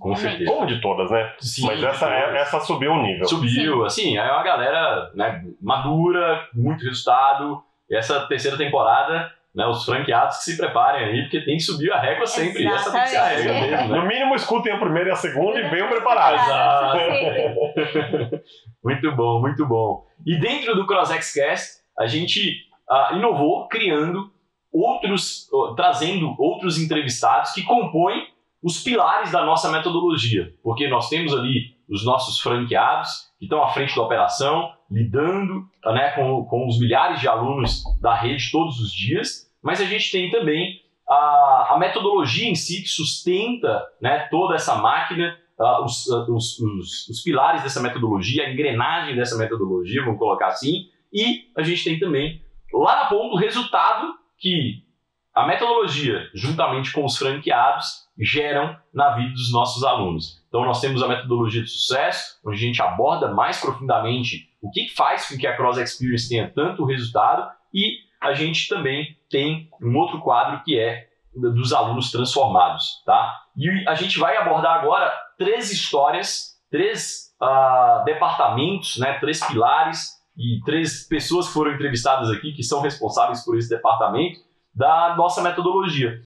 com 0.00 0.14
certeza. 0.16 0.50
Como 0.50 0.66
de 0.66 0.80
todas, 0.80 1.10
né? 1.10 1.32
Sim, 1.38 1.66
Mas 1.66 1.82
essa, 1.82 2.08
é- 2.12 2.36
essa 2.38 2.60
subiu 2.60 2.92
o 2.92 3.02
nível. 3.02 3.24
Subiu, 3.26 3.84
assim, 3.84 4.16
é 4.18 4.22
uma 4.32 4.42
galera 4.42 5.10
né, 5.14 5.42
madura, 5.60 6.46
muito 6.52 6.84
resultado. 6.84 7.62
E 7.88 7.96
essa 7.96 8.26
terceira 8.26 8.56
temporada, 8.58 9.32
né, 9.54 9.66
os 9.66 9.84
franqueados 9.84 10.38
que 10.38 10.44
se 10.44 10.56
preparem 10.58 11.04
aí, 11.04 11.22
porque 11.22 11.40
tem 11.42 11.56
que 11.56 11.62
subir 11.62 11.90
a 11.92 12.00
régua 12.00 12.26
sempre. 12.26 12.64
E 12.64 12.66
essa 12.66 12.90
tem 12.92 13.02
que 13.02 13.08
ser 13.08 13.16
a 13.16 13.24
régua 13.28 13.40
Exatamente. 13.52 13.70
mesmo, 13.70 13.88
né? 13.94 14.00
No 14.00 14.06
mínimo, 14.06 14.34
escutem 14.34 14.72
a 14.72 14.78
primeira 14.78 15.08
e 15.10 15.12
a 15.12 15.16
segunda 15.16 15.58
e 15.60 15.68
venham 15.70 15.88
preparados. 15.88 16.42
Exato. 16.42 16.98
Muito 18.84 19.12
bom, 19.16 19.40
muito 19.40 19.66
bom. 19.66 20.06
E 20.26 20.38
dentro 20.38 20.74
do 20.74 20.86
CrossX 20.86 21.32
Cast, 21.34 21.78
a 21.98 22.06
gente 22.06 22.67
ah, 22.90 23.12
inovou 23.14 23.68
criando 23.68 24.30
outros, 24.72 25.48
ó, 25.52 25.74
trazendo 25.74 26.34
outros 26.38 26.78
entrevistados 26.78 27.52
que 27.52 27.62
compõem 27.62 28.26
os 28.62 28.82
pilares 28.82 29.30
da 29.30 29.44
nossa 29.44 29.70
metodologia. 29.70 30.52
Porque 30.62 30.88
nós 30.88 31.08
temos 31.08 31.32
ali 31.34 31.76
os 31.88 32.04
nossos 32.04 32.40
franqueados 32.40 33.10
que 33.38 33.44
estão 33.44 33.62
à 33.62 33.68
frente 33.68 33.94
da 33.96 34.02
operação, 34.02 34.72
lidando 34.90 35.64
né, 35.86 36.10
com, 36.10 36.44
com 36.44 36.66
os 36.66 36.78
milhares 36.78 37.20
de 37.20 37.28
alunos 37.28 37.82
da 38.00 38.14
rede 38.14 38.50
todos 38.50 38.78
os 38.80 38.92
dias, 38.92 39.48
mas 39.62 39.80
a 39.80 39.84
gente 39.84 40.10
tem 40.10 40.30
também 40.30 40.80
a, 41.08 41.68
a 41.74 41.76
metodologia 41.78 42.48
em 42.48 42.54
si 42.54 42.82
que 42.82 42.88
sustenta 42.88 43.82
né, 44.02 44.26
toda 44.30 44.54
essa 44.54 44.74
máquina 44.76 45.36
ah, 45.58 45.82
os, 45.84 46.06
os- 46.06 46.58
os- 46.60 47.08
os 47.08 47.22
pilares 47.22 47.62
dessa 47.62 47.80
metodologia, 47.82 48.44
a 48.44 48.50
engrenagem 48.52 49.16
dessa 49.16 49.36
metodologia, 49.36 50.04
vamos 50.04 50.18
colocar 50.18 50.48
assim, 50.48 50.86
e 51.12 51.44
a 51.56 51.62
gente 51.62 51.82
tem 51.84 51.98
também 51.98 52.42
lá 52.72 53.02
na 53.02 53.04
ponta 53.06 53.34
o 53.34 53.38
resultado 53.38 54.14
que 54.38 54.82
a 55.34 55.46
metodologia, 55.46 56.28
juntamente 56.34 56.92
com 56.92 57.04
os 57.04 57.16
franqueados, 57.16 58.08
geram 58.18 58.76
na 58.92 59.10
vida 59.10 59.30
dos 59.30 59.52
nossos 59.52 59.84
alunos. 59.84 60.42
Então 60.48 60.64
nós 60.64 60.80
temos 60.80 61.02
a 61.02 61.08
metodologia 61.08 61.62
de 61.62 61.70
sucesso, 61.70 62.38
onde 62.44 62.56
a 62.56 62.60
gente 62.60 62.82
aborda 62.82 63.32
mais 63.32 63.60
profundamente 63.60 64.48
o 64.60 64.70
que 64.70 64.88
faz 64.88 65.28
com 65.28 65.36
que 65.36 65.46
a 65.46 65.56
Cross 65.56 65.78
Experience 65.78 66.28
tenha 66.28 66.50
tanto 66.50 66.84
resultado, 66.84 67.48
e 67.72 67.98
a 68.20 68.34
gente 68.34 68.68
também 68.68 69.16
tem 69.30 69.68
um 69.80 69.96
outro 69.96 70.20
quadro 70.20 70.62
que 70.64 70.78
é 70.78 71.06
dos 71.36 71.72
alunos 71.72 72.10
transformados, 72.10 73.00
tá? 73.06 73.40
E 73.56 73.68
a 73.86 73.94
gente 73.94 74.18
vai 74.18 74.36
abordar 74.36 74.80
agora 74.80 75.12
três 75.36 75.70
histórias, 75.70 76.58
três 76.68 77.32
ah, 77.40 78.02
departamentos, 78.04 78.98
né, 78.98 79.20
três 79.20 79.44
pilares 79.44 80.17
e 80.38 80.60
três 80.64 81.02
pessoas 81.08 81.48
foram 81.48 81.72
entrevistadas 81.72 82.30
aqui 82.30 82.52
que 82.52 82.62
são 82.62 82.80
responsáveis 82.80 83.44
por 83.44 83.58
esse 83.58 83.68
departamento 83.68 84.38
da 84.72 85.16
nossa 85.16 85.42
metodologia. 85.42 86.22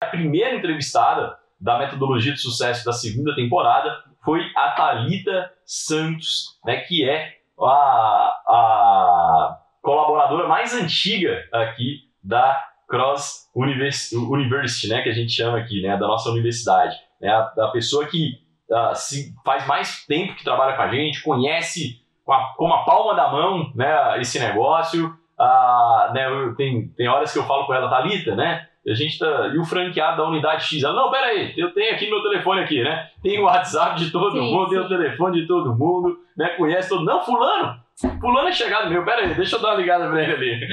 A 0.00 0.06
primeira 0.06 0.54
entrevistada 0.54 1.36
da 1.60 1.76
metodologia 1.78 2.32
de 2.32 2.38
sucesso 2.38 2.84
da 2.84 2.92
segunda 2.92 3.34
temporada 3.34 4.04
foi 4.24 4.40
a 4.56 4.70
Thalita 4.70 5.52
Santos, 5.64 6.58
né, 6.64 6.76
que 6.76 7.08
é 7.08 7.38
a, 7.60 8.42
a 8.46 9.58
colaboradora 9.82 10.46
mais 10.46 10.72
antiga 10.72 11.48
aqui 11.52 12.08
da 12.22 12.69
Cross 12.90 13.48
Univers- 13.54 14.12
University, 14.12 14.88
né, 14.88 15.00
que 15.02 15.08
a 15.08 15.14
gente 15.14 15.32
chama 15.32 15.58
aqui, 15.58 15.80
né, 15.80 15.96
da 15.96 16.06
nossa 16.08 16.28
universidade. 16.30 16.96
É 17.22 17.28
a, 17.28 17.52
a 17.58 17.68
pessoa 17.68 18.06
que 18.06 18.32
ah, 18.70 18.94
se, 18.94 19.34
faz 19.44 19.66
mais 19.66 20.04
tempo 20.06 20.34
que 20.34 20.44
trabalha 20.44 20.76
com 20.76 20.82
a 20.82 20.88
gente, 20.88 21.22
conhece 21.22 22.00
com 22.24 22.32
a, 22.32 22.54
com 22.56 22.72
a 22.72 22.84
palma 22.84 23.14
da 23.14 23.30
mão 23.30 23.72
né, 23.74 24.20
esse 24.20 24.38
negócio. 24.38 25.14
Ah, 25.38 26.10
né, 26.12 26.26
tem, 26.56 26.88
tem 26.88 27.08
horas 27.08 27.32
que 27.32 27.38
eu 27.38 27.44
falo 27.44 27.66
com 27.66 27.72
ela, 27.72 27.88
Thalita, 27.88 28.34
né? 28.34 28.66
E 28.84 28.90
a 28.90 28.94
gente 28.94 29.18
tá. 29.18 29.48
E 29.54 29.58
o 29.58 29.64
franqueado 29.64 30.18
da 30.18 30.28
unidade 30.28 30.64
X? 30.64 30.82
Ela, 30.82 30.94
não, 30.94 31.10
pera 31.10 31.26
aí, 31.26 31.52
eu 31.56 31.72
tenho 31.72 31.94
aqui 31.94 32.08
meu 32.08 32.22
telefone 32.22 32.62
aqui, 32.62 32.82
né? 32.82 33.08
Tem 33.22 33.38
o 33.38 33.44
WhatsApp 33.44 33.98
de 33.98 34.10
todo 34.10 34.32
Sim, 34.32 34.40
mundo, 34.40 34.70
tem 34.70 34.78
sim. 34.78 34.84
o 34.84 34.88
telefone 34.88 35.40
de 35.40 35.46
todo 35.46 35.76
mundo, 35.76 36.18
né? 36.36 36.48
Conhece 36.50 36.88
todo 36.88 37.04
Não, 37.04 37.22
fulano! 37.22 37.78
Fulano 38.20 38.48
é 38.48 38.52
chegado 38.52 38.90
meu, 38.90 39.04
pera 39.04 39.22
aí, 39.22 39.34
deixa 39.34 39.56
eu 39.56 39.62
dar 39.62 39.68
uma 39.70 39.76
ligada 39.76 40.08
pra 40.08 40.22
ele 40.22 40.32
ali. 40.32 40.68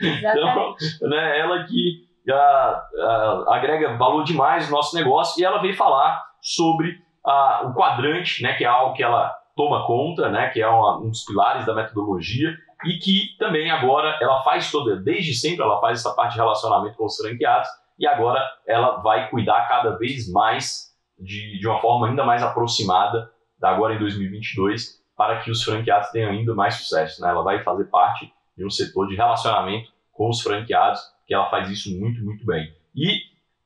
Exatamente. 0.00 0.98
né, 1.02 1.38
ela 1.38 1.64
que 1.64 2.06
agrega 3.48 3.96
valor 3.96 4.24
demais 4.24 4.68
no 4.68 4.76
nosso 4.76 4.94
negócio 4.96 5.40
e 5.40 5.44
ela 5.44 5.58
veio 5.60 5.76
falar 5.76 6.22
sobre 6.40 6.98
o 7.64 7.72
quadrante, 7.74 8.42
né, 8.42 8.54
que 8.54 8.64
é 8.64 8.68
algo 8.68 8.94
que 8.94 9.02
ela 9.02 9.34
toma 9.56 9.86
conta, 9.86 10.28
né, 10.28 10.48
que 10.50 10.60
é 10.60 10.68
uma- 10.68 10.98
um 10.98 11.08
dos 11.08 11.24
pilares 11.24 11.64
da 11.64 11.74
metodologia 11.74 12.54
e 12.84 12.98
que 12.98 13.36
também 13.38 13.70
agora 13.70 14.18
ela 14.20 14.42
faz 14.42 14.70
toda, 14.70 14.96
desde 14.96 15.34
sempre 15.34 15.62
ela 15.64 15.80
faz 15.80 16.00
essa 16.00 16.14
parte 16.14 16.32
de 16.34 16.38
relacionamento 16.38 16.96
com 16.96 17.06
os 17.06 17.16
franqueados 17.16 17.68
e 17.98 18.06
agora 18.06 18.44
ela 18.66 18.98
vai 18.98 19.30
cuidar 19.30 19.66
cada 19.66 19.96
vez 19.96 20.30
mais 20.30 20.94
de, 21.18 21.58
de 21.58 21.66
uma 21.66 21.80
forma 21.80 22.06
ainda 22.08 22.22
mais 22.24 22.42
aproximada 22.42 23.30
da 23.58 23.70
agora 23.70 23.94
em 23.94 23.98
2022 23.98 24.95
para 25.16 25.40
que 25.40 25.50
os 25.50 25.62
franqueados 25.62 26.10
tenham 26.10 26.30
ainda 26.30 26.54
mais 26.54 26.74
sucesso, 26.74 27.22
né? 27.22 27.30
Ela 27.30 27.42
vai 27.42 27.62
fazer 27.62 27.86
parte 27.86 28.30
de 28.56 28.64
um 28.64 28.70
setor 28.70 29.08
de 29.08 29.16
relacionamento 29.16 29.90
com 30.12 30.28
os 30.28 30.40
franqueados, 30.40 31.00
que 31.26 31.34
ela 31.34 31.48
faz 31.50 31.70
isso 31.70 31.98
muito, 31.98 32.22
muito 32.24 32.44
bem. 32.44 32.72
E 32.94 33.20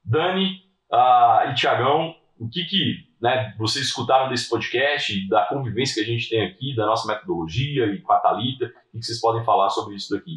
Dani 0.05 0.63
ah, 0.93 1.47
e 1.51 1.55
Tiagão, 1.55 2.15
o 2.39 2.49
que 2.49 2.65
que 2.65 3.11
né, 3.21 3.55
vocês 3.59 3.87
escutaram 3.87 4.29
desse 4.29 4.49
podcast, 4.49 5.29
da 5.29 5.45
convivência 5.45 5.95
que 5.95 6.11
a 6.11 6.13
gente 6.13 6.29
tem 6.29 6.45
aqui, 6.47 6.75
da 6.75 6.87
nossa 6.87 7.07
metodologia 7.07 7.87
e 7.87 8.01
com 8.01 8.13
a 8.13 8.19
Thalita, 8.19 8.67
o 8.67 8.93
que 8.93 8.99
que 8.99 9.05
vocês 9.05 9.21
podem 9.21 9.45
falar 9.45 9.69
sobre 9.71 9.95
isso 9.95 10.15
daqui? 10.15 10.35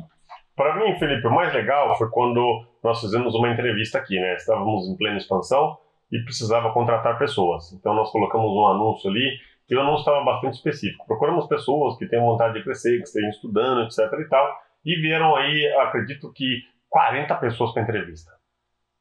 Para 0.56 0.76
mim, 0.76 0.98
Felipe, 1.00 1.26
o 1.26 1.34
mais 1.34 1.52
legal 1.54 1.98
foi 1.98 2.10
quando 2.12 2.66
nós 2.84 3.00
fizemos 3.00 3.34
uma 3.34 3.50
entrevista 3.50 3.98
aqui, 3.98 4.20
né? 4.20 4.36
Estávamos 4.36 4.88
em 4.88 4.96
plena 4.96 5.18
expansão 5.18 5.78
e 6.12 6.20
precisava 6.20 6.72
contratar 6.72 7.18
pessoas. 7.18 7.74
Então 7.74 7.96
nós 7.96 8.12
colocamos 8.12 8.52
um 8.52 8.68
anúncio 8.68 9.10
ali 9.10 9.40
e 9.74 9.76
o 9.76 9.82
anúncio 9.82 10.02
estava 10.02 10.24
bastante 10.24 10.54
específico. 10.54 11.06
Procuramos 11.08 11.48
pessoas 11.48 11.98
que 11.98 12.06
tenham 12.06 12.26
vontade 12.26 12.54
de 12.54 12.64
crescer, 12.64 12.98
que 12.98 13.08
estejam 13.08 13.30
estudando, 13.30 13.82
etc 13.82 14.00
e 14.20 14.30
tal. 14.30 14.48
E 14.86 14.96
vieram 15.02 15.36
aí, 15.36 15.66
acredito 15.80 16.32
que 16.32 16.62
40 16.90 17.34
pessoas 17.36 17.74
para 17.74 17.82
entrevista. 17.82 18.32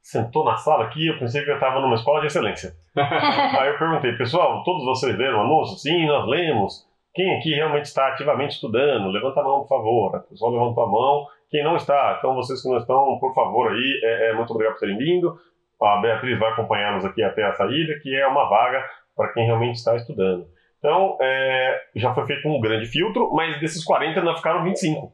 Sentou 0.00 0.44
na 0.44 0.56
sala 0.56 0.84
aqui, 0.84 1.06
eu 1.06 1.18
pensei 1.18 1.44
que 1.44 1.50
eu 1.50 1.54
estava 1.54 1.78
numa 1.80 1.94
escola 1.94 2.20
de 2.20 2.26
excelência. 2.26 2.72
Aí 2.96 3.68
eu 3.68 3.78
perguntei, 3.78 4.12
pessoal, 4.14 4.64
todos 4.64 4.84
vocês 4.84 5.16
leram 5.16 5.38
o 5.38 5.40
anúncio? 5.42 5.76
Sim, 5.76 6.06
nós 6.06 6.26
lemos. 6.26 6.88
Quem 7.14 7.38
aqui 7.38 7.54
realmente 7.54 7.84
está 7.84 8.08
ativamente 8.08 8.54
estudando? 8.54 9.10
Levanta 9.10 9.40
a 9.40 9.44
mão, 9.44 9.60
por 9.60 9.68
favor. 9.68 10.16
O 10.16 10.20
pessoal 10.22 10.50
levantou 10.50 10.84
a 10.84 10.88
mão. 10.88 11.26
Quem 11.50 11.62
não 11.62 11.76
está, 11.76 12.16
então 12.18 12.34
vocês 12.34 12.62
que 12.62 12.68
não 12.68 12.78
estão, 12.78 13.18
por 13.20 13.34
favor, 13.34 13.70
aí, 13.70 14.00
é, 14.02 14.30
é, 14.30 14.34
muito 14.34 14.50
obrigado 14.52 14.74
por 14.74 14.80
terem 14.80 14.96
vindo. 14.96 15.38
a 15.80 15.98
Beatriz 15.98 16.38
vai 16.38 16.50
acompanhar-nos 16.50 17.04
aqui 17.04 17.22
até 17.22 17.44
a 17.44 17.52
saída, 17.52 18.00
que 18.02 18.12
é 18.16 18.26
uma 18.26 18.48
vaga 18.48 18.82
para 19.14 19.32
quem 19.34 19.44
realmente 19.44 19.76
está 19.76 19.94
estudando. 19.94 20.46
Então, 20.82 21.16
é, 21.20 21.80
já 21.94 22.12
foi 22.12 22.26
feito 22.26 22.48
um 22.48 22.60
grande 22.60 22.86
filtro, 22.86 23.30
mas 23.32 23.60
desses 23.60 23.84
40 23.84 24.18
ainda 24.18 24.34
ficaram 24.34 24.64
25. 24.64 25.12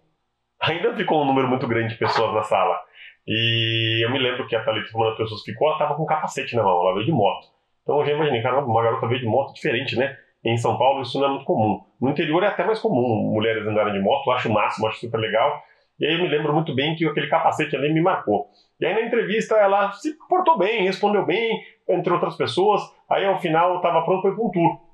Ainda 0.62 0.97
ficou 0.97 1.23
um 1.23 1.27
número 1.27 1.47
muito 1.47 1.69
grande 1.69 1.93
de 1.93 1.99
pessoas 1.99 2.32
na 2.32 2.43
sala. 2.43 2.81
E 3.27 4.03
eu 4.03 4.11
me 4.11 4.19
lembro 4.19 4.47
que 4.47 4.57
a 4.57 4.65
Thalita, 4.65 4.89
uma 4.97 5.11
das 5.11 5.19
pessoas 5.19 5.43
ficou, 5.43 5.69
ela 5.69 5.77
estava 5.77 5.95
com 5.95 6.07
capacete 6.07 6.57
na 6.57 6.62
mão, 6.62 6.81
ela 6.81 6.95
veio 6.95 7.05
de 7.05 7.12
moto. 7.12 7.49
Então 7.82 8.01
eu 8.01 8.07
já 8.07 8.12
imaginei, 8.12 8.40
caramba, 8.40 8.66
uma 8.66 8.82
garota 8.82 9.07
veio 9.07 9.20
de 9.20 9.27
moto 9.27 9.53
diferente, 9.53 9.95
né? 9.97 10.16
Em 10.43 10.57
São 10.57 10.78
Paulo 10.78 11.03
isso 11.03 11.19
não 11.20 11.27
é 11.27 11.31
muito 11.31 11.45
comum. 11.45 11.82
No 12.01 12.09
interior 12.09 12.43
é 12.43 12.47
até 12.47 12.65
mais 12.65 12.78
comum 12.78 13.31
mulheres 13.35 13.66
andarem 13.66 13.93
de 13.93 14.01
moto, 14.01 14.27
eu 14.27 14.32
acho 14.32 14.49
o 14.49 14.53
máximo, 14.53 14.86
acho 14.86 15.01
super 15.01 15.19
legal. 15.19 15.62
E 16.01 16.07
aí 16.07 16.15
eu 16.15 16.23
me 16.23 16.28
lembro 16.28 16.55
muito 16.55 16.74
bem 16.74 16.97
que 16.97 17.07
aquele 17.07 17.28
capacete 17.28 17.77
ali 17.77 17.93
me 17.93 18.01
marcou. 18.01 18.47
E 18.81 18.86
aí 18.86 18.95
na 18.95 19.03
entrevista 19.03 19.57
ela 19.57 19.93
se 19.93 20.16
portou 20.28 20.57
bem, 20.57 20.85
respondeu 20.85 21.27
bem, 21.27 21.61
entre 21.86 22.11
outras 22.12 22.35
pessoas. 22.36 22.81
Aí 23.11 23.27
ao 23.27 23.39
final 23.39 23.77
estava 23.77 24.03
pronto 24.03 24.23
para 24.23 24.31
ir 24.31 24.35
para 24.35 24.45
um 24.45 24.51
tour. 24.51 24.88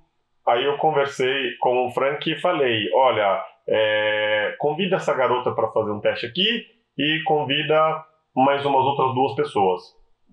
Aí 0.47 0.65
eu 0.65 0.77
conversei 0.77 1.57
com 1.59 1.87
o 1.87 1.91
Frank 1.91 2.31
e 2.31 2.41
falei: 2.41 2.91
olha, 2.95 3.43
é, 3.69 4.55
convida 4.59 4.97
essa 4.97 5.15
garota 5.15 5.53
para 5.53 5.71
fazer 5.73 5.91
um 5.91 6.01
teste 6.01 6.27
aqui 6.27 6.67
e 6.99 7.23
convida 7.25 8.05
mais 8.35 8.65
umas 8.65 8.85
outras 8.85 9.15
duas 9.15 9.35
pessoas. 9.35 9.83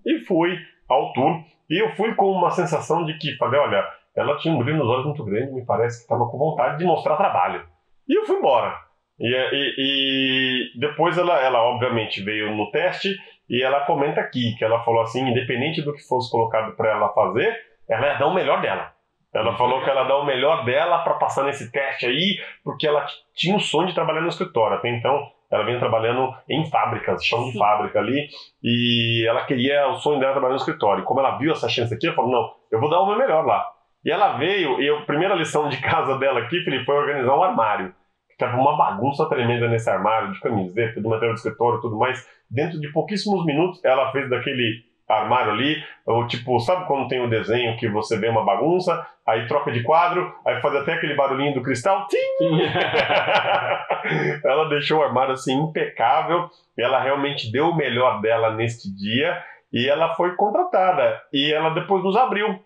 E 0.06 0.20
fui 0.20 0.58
ao 0.88 1.12
tour. 1.12 1.40
E 1.70 1.82
eu 1.82 1.90
fui 1.96 2.14
com 2.14 2.30
uma 2.30 2.50
sensação 2.50 3.04
de 3.04 3.16
que, 3.16 3.36
falei, 3.36 3.58
olha, 3.58 3.88
ela 4.14 4.36
tinha 4.36 4.54
um 4.54 4.58
brilho 4.58 4.78
nos 4.78 4.88
olhos 4.88 5.06
muito 5.06 5.24
grande, 5.24 5.52
me 5.52 5.64
parece 5.64 5.98
que 5.98 6.02
estava 6.02 6.28
com 6.28 6.36
vontade 6.36 6.78
de 6.78 6.84
mostrar 6.84 7.16
trabalho. 7.16 7.66
E 8.08 8.18
eu 8.18 8.26
fui 8.26 8.36
embora. 8.36 8.76
E, 9.18 9.26
e, 9.28 9.74
e, 9.78 10.80
depois 10.80 11.16
ela, 11.16 11.40
ela, 11.40 11.62
obviamente, 11.62 12.22
veio 12.22 12.54
no 12.54 12.70
teste 12.70 13.16
e 13.48 13.62
ela 13.62 13.86
comenta 13.86 14.20
aqui 14.20 14.54
que 14.56 14.64
ela 14.64 14.82
falou 14.84 15.02
assim, 15.02 15.26
independente 15.26 15.82
do 15.82 15.94
que 15.94 16.06
fosse 16.06 16.30
colocado 16.30 16.74
para 16.76 16.90
ela 16.90 17.08
fazer, 17.14 17.56
ela 17.88 18.06
ia 18.08 18.18
dar 18.18 18.26
o 18.26 18.34
melhor 18.34 18.60
dela. 18.60 18.92
Ela 19.34 19.56
falou 19.56 19.82
que 19.82 19.88
ela 19.88 20.04
dá 20.04 20.16
o 20.16 20.26
melhor 20.26 20.64
dela 20.64 20.98
para 20.98 21.14
passar 21.14 21.44
nesse 21.44 21.72
teste 21.72 22.06
aí, 22.06 22.38
porque 22.62 22.86
ela 22.86 23.06
tinha 23.34 23.56
o 23.56 23.60
sonho 23.60 23.88
de 23.88 23.94
trabalhar 23.94 24.20
no 24.20 24.28
escritório. 24.28 24.76
Até 24.76 24.90
então, 24.90 25.26
ela 25.50 25.64
vinha 25.64 25.78
trabalhando 25.78 26.34
em 26.48 26.64
fábricas, 26.70 27.24
chão 27.24 27.50
de 27.50 27.58
fábrica 27.58 27.98
ali, 27.98 28.28
e 28.62 29.26
ela 29.26 29.44
queria, 29.44 29.88
o 29.88 29.94
sonho 29.94 30.20
dela 30.20 30.32
trabalhar 30.32 30.54
no 30.54 30.58
escritório. 30.58 31.02
E 31.02 31.06
como 31.06 31.20
ela 31.20 31.38
viu 31.38 31.52
essa 31.52 31.68
chance 31.68 31.94
aqui, 31.94 32.06
ela 32.06 32.16
falou: 32.16 32.30
não, 32.30 32.50
eu 32.70 32.78
vou 32.78 32.90
dar 32.90 33.00
o 33.00 33.06
meu 33.06 33.16
melhor 33.16 33.46
lá. 33.46 33.66
E 34.04 34.10
ela 34.10 34.36
veio, 34.36 34.80
e 34.80 34.90
a 34.90 35.02
primeira 35.02 35.34
lição 35.34 35.68
de 35.68 35.80
casa 35.80 36.18
dela 36.18 36.40
aqui, 36.40 36.60
Felipe, 36.60 36.84
foi 36.84 36.96
organizar 36.96 37.34
um 37.36 37.42
armário. 37.42 37.94
Tava 38.38 38.56
uma 38.56 38.76
bagunça 38.76 39.28
tremenda 39.28 39.68
nesse 39.68 39.88
armário, 39.88 40.32
de 40.32 40.40
camiseta, 40.40 41.00
de 41.00 41.06
material 41.06 41.34
de 41.34 41.40
escritório 41.40 41.78
e 41.78 41.80
tudo 41.80 41.96
mais. 41.96 42.26
Dentro 42.50 42.80
de 42.80 42.90
pouquíssimos 42.90 43.46
minutos, 43.46 43.82
ela 43.84 44.10
fez 44.10 44.28
daquele 44.28 44.82
armário 45.12 45.52
ali, 45.52 45.82
ou 46.06 46.26
tipo, 46.26 46.58
sabe 46.60 46.86
quando 46.86 47.08
tem 47.08 47.20
um 47.20 47.28
desenho 47.28 47.76
que 47.76 47.88
você 47.88 48.18
vê 48.18 48.28
uma 48.28 48.44
bagunça, 48.44 49.06
aí 49.26 49.46
troca 49.46 49.70
de 49.70 49.82
quadro, 49.82 50.34
aí 50.44 50.60
faz 50.60 50.74
até 50.76 50.94
aquele 50.94 51.14
barulhinho 51.14 51.54
do 51.54 51.62
cristal, 51.62 52.06
tim! 52.08 52.18
ela 54.44 54.68
deixou 54.68 55.00
o 55.00 55.02
armário 55.02 55.32
assim 55.32 55.54
impecável, 55.54 56.48
ela 56.78 57.00
realmente 57.00 57.50
deu 57.52 57.70
o 57.70 57.76
melhor 57.76 58.20
dela 58.20 58.54
neste 58.54 58.92
dia 58.94 59.42
e 59.72 59.88
ela 59.88 60.14
foi 60.14 60.34
contratada. 60.34 61.20
E 61.32 61.52
ela 61.52 61.70
depois 61.70 62.02
nos 62.02 62.16
abriu 62.16 62.60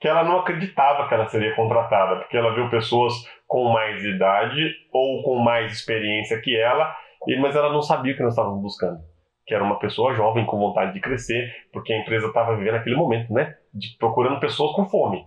que 0.00 0.08
ela 0.08 0.24
não 0.24 0.40
acreditava 0.40 1.08
que 1.08 1.14
ela 1.14 1.28
seria 1.28 1.54
contratada, 1.54 2.16
porque 2.16 2.36
ela 2.36 2.54
viu 2.54 2.68
pessoas 2.68 3.14
com 3.46 3.72
mais 3.72 4.02
idade 4.04 4.74
ou 4.92 5.22
com 5.22 5.38
mais 5.38 5.72
experiência 5.72 6.40
que 6.40 6.56
ela, 6.56 6.94
mas 7.40 7.56
ela 7.56 7.72
não 7.72 7.80
sabia 7.80 8.12
o 8.12 8.16
que 8.16 8.22
nós 8.22 8.32
estávamos 8.32 8.60
buscando 8.60 9.13
que 9.46 9.54
era 9.54 9.62
uma 9.62 9.78
pessoa 9.78 10.14
jovem 10.14 10.46
com 10.46 10.58
vontade 10.58 10.92
de 10.92 11.00
crescer, 11.00 11.52
porque 11.72 11.92
a 11.92 11.98
empresa 11.98 12.28
estava 12.28 12.56
vivendo 12.56 12.76
aquele 12.76 12.96
momento, 12.96 13.32
né? 13.32 13.54
De 13.72 13.96
procurando 13.98 14.40
pessoas 14.40 14.72
com 14.72 14.86
fome, 14.86 15.26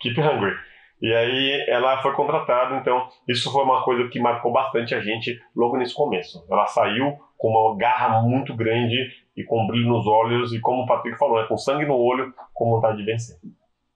keep 0.00 0.20
hungry. 0.20 0.54
E 1.00 1.14
aí 1.14 1.64
ela 1.68 2.02
foi 2.02 2.12
contratada, 2.14 2.76
então 2.76 3.08
isso 3.28 3.52
foi 3.52 3.62
uma 3.62 3.84
coisa 3.84 4.08
que 4.08 4.20
marcou 4.20 4.52
bastante 4.52 4.94
a 4.94 5.00
gente 5.00 5.40
logo 5.54 5.76
nesse 5.76 5.94
começo. 5.94 6.44
Ela 6.50 6.66
saiu 6.66 7.16
com 7.36 7.48
uma 7.48 7.76
garra 7.76 8.20
muito 8.22 8.54
grande 8.54 8.96
e 9.36 9.44
com 9.44 9.62
um 9.62 9.66
brilho 9.68 9.88
nos 9.88 10.06
olhos 10.06 10.52
e 10.52 10.60
como 10.60 10.82
o 10.82 10.86
Patrick 10.86 11.16
falou, 11.16 11.40
né, 11.40 11.46
com 11.46 11.56
sangue 11.56 11.86
no 11.86 11.96
olho, 11.96 12.34
com 12.52 12.70
vontade 12.70 12.98
de 12.98 13.04
vencer. 13.04 13.36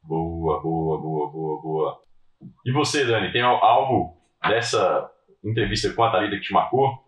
Boa, 0.04 0.60
boa, 0.60 1.00
boa, 1.00 1.30
boa, 1.30 1.62
boa. 1.62 1.98
E 2.64 2.72
você, 2.72 3.04
Dani, 3.04 3.32
tem 3.32 3.42
algo 3.42 4.16
dessa 4.48 5.10
entrevista 5.44 5.92
com 5.92 6.04
a 6.04 6.10
Thalita 6.10 6.36
que 6.36 6.42
te 6.42 6.52
marcou? 6.52 7.02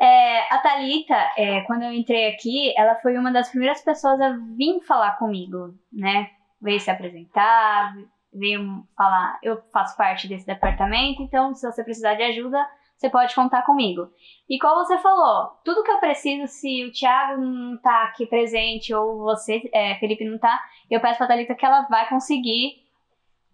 É, 0.00 0.54
a 0.54 0.58
Thalita, 0.58 1.16
é, 1.36 1.60
quando 1.62 1.82
eu 1.82 1.92
entrei 1.92 2.28
aqui, 2.28 2.72
ela 2.76 2.94
foi 2.96 3.16
uma 3.16 3.32
das 3.32 3.48
primeiras 3.48 3.82
pessoas 3.82 4.20
a 4.20 4.30
vir 4.56 4.80
falar 4.86 5.18
comigo, 5.18 5.74
né? 5.92 6.30
Veio 6.62 6.78
se 6.78 6.90
apresentar, 6.90 7.94
veio 8.32 8.84
falar, 8.96 9.38
eu 9.42 9.60
faço 9.72 9.96
parte 9.96 10.28
desse 10.28 10.46
departamento, 10.46 11.22
então 11.22 11.52
se 11.54 11.66
você 11.66 11.82
precisar 11.82 12.14
de 12.14 12.22
ajuda, 12.22 12.64
você 12.96 13.10
pode 13.10 13.34
contar 13.34 13.62
comigo. 13.62 14.08
E 14.48 14.58
como 14.58 14.84
você 14.84 14.98
falou, 14.98 15.50
tudo 15.64 15.82
que 15.82 15.90
eu 15.90 16.00
preciso, 16.00 16.46
se 16.46 16.84
o 16.84 16.92
Thiago 16.92 17.40
não 17.40 17.76
tá 17.78 18.04
aqui 18.04 18.26
presente 18.26 18.94
ou 18.94 19.18
você, 19.18 19.68
é, 19.72 19.96
Felipe, 19.96 20.24
não 20.24 20.38
tá, 20.38 20.60
eu 20.90 21.00
peço 21.00 21.18
pra 21.18 21.26
Thalita 21.28 21.54
que 21.54 21.66
ela 21.66 21.82
vai 21.82 22.08
conseguir 22.08 22.87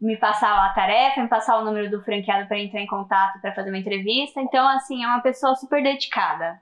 me 0.05 0.19
passar 0.19 0.67
a 0.67 0.75
tarefa, 0.75 1.23
me 1.23 1.29
passar 1.29 1.57
o 1.57 1.65
número 1.65 1.91
do 1.91 2.03
franqueado 2.03 2.47
para 2.47 2.59
entrar 2.59 2.81
em 2.81 2.87
contato 2.87 3.41
para 3.41 3.55
fazer 3.55 3.71
uma 3.71 3.79
entrevista. 3.79 4.41
Então, 4.41 4.69
assim, 4.69 5.03
é 5.03 5.07
uma 5.07 5.23
pessoa 5.23 5.55
super 5.57 5.83
dedicada, 5.83 6.61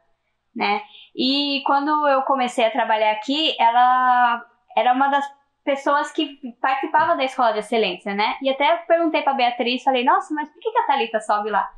né? 0.55 0.81
E 1.15 1.63
quando 1.67 2.07
eu 2.09 2.23
comecei 2.23 2.65
a 2.65 2.71
trabalhar 2.71 3.11
aqui, 3.11 3.55
ela 3.59 4.45
era 4.77 4.93
uma 4.93 5.09
das 5.09 5.25
pessoas 5.65 6.13
que 6.13 6.39
participava 6.61 7.17
da 7.17 7.25
escola 7.25 7.53
de 7.53 7.59
excelência, 7.59 8.15
né? 8.15 8.37
E 8.41 8.49
até 8.49 8.77
perguntei 8.87 9.23
para 9.23 9.35
Beatriz, 9.35 9.83
falei: 9.83 10.05
"Nossa, 10.05 10.33
mas 10.33 10.49
por 10.49 10.61
que 10.61 10.79
a 10.79 10.87
Thalita 10.87 11.21
sobe 11.21 11.51
lá?" 11.51 11.69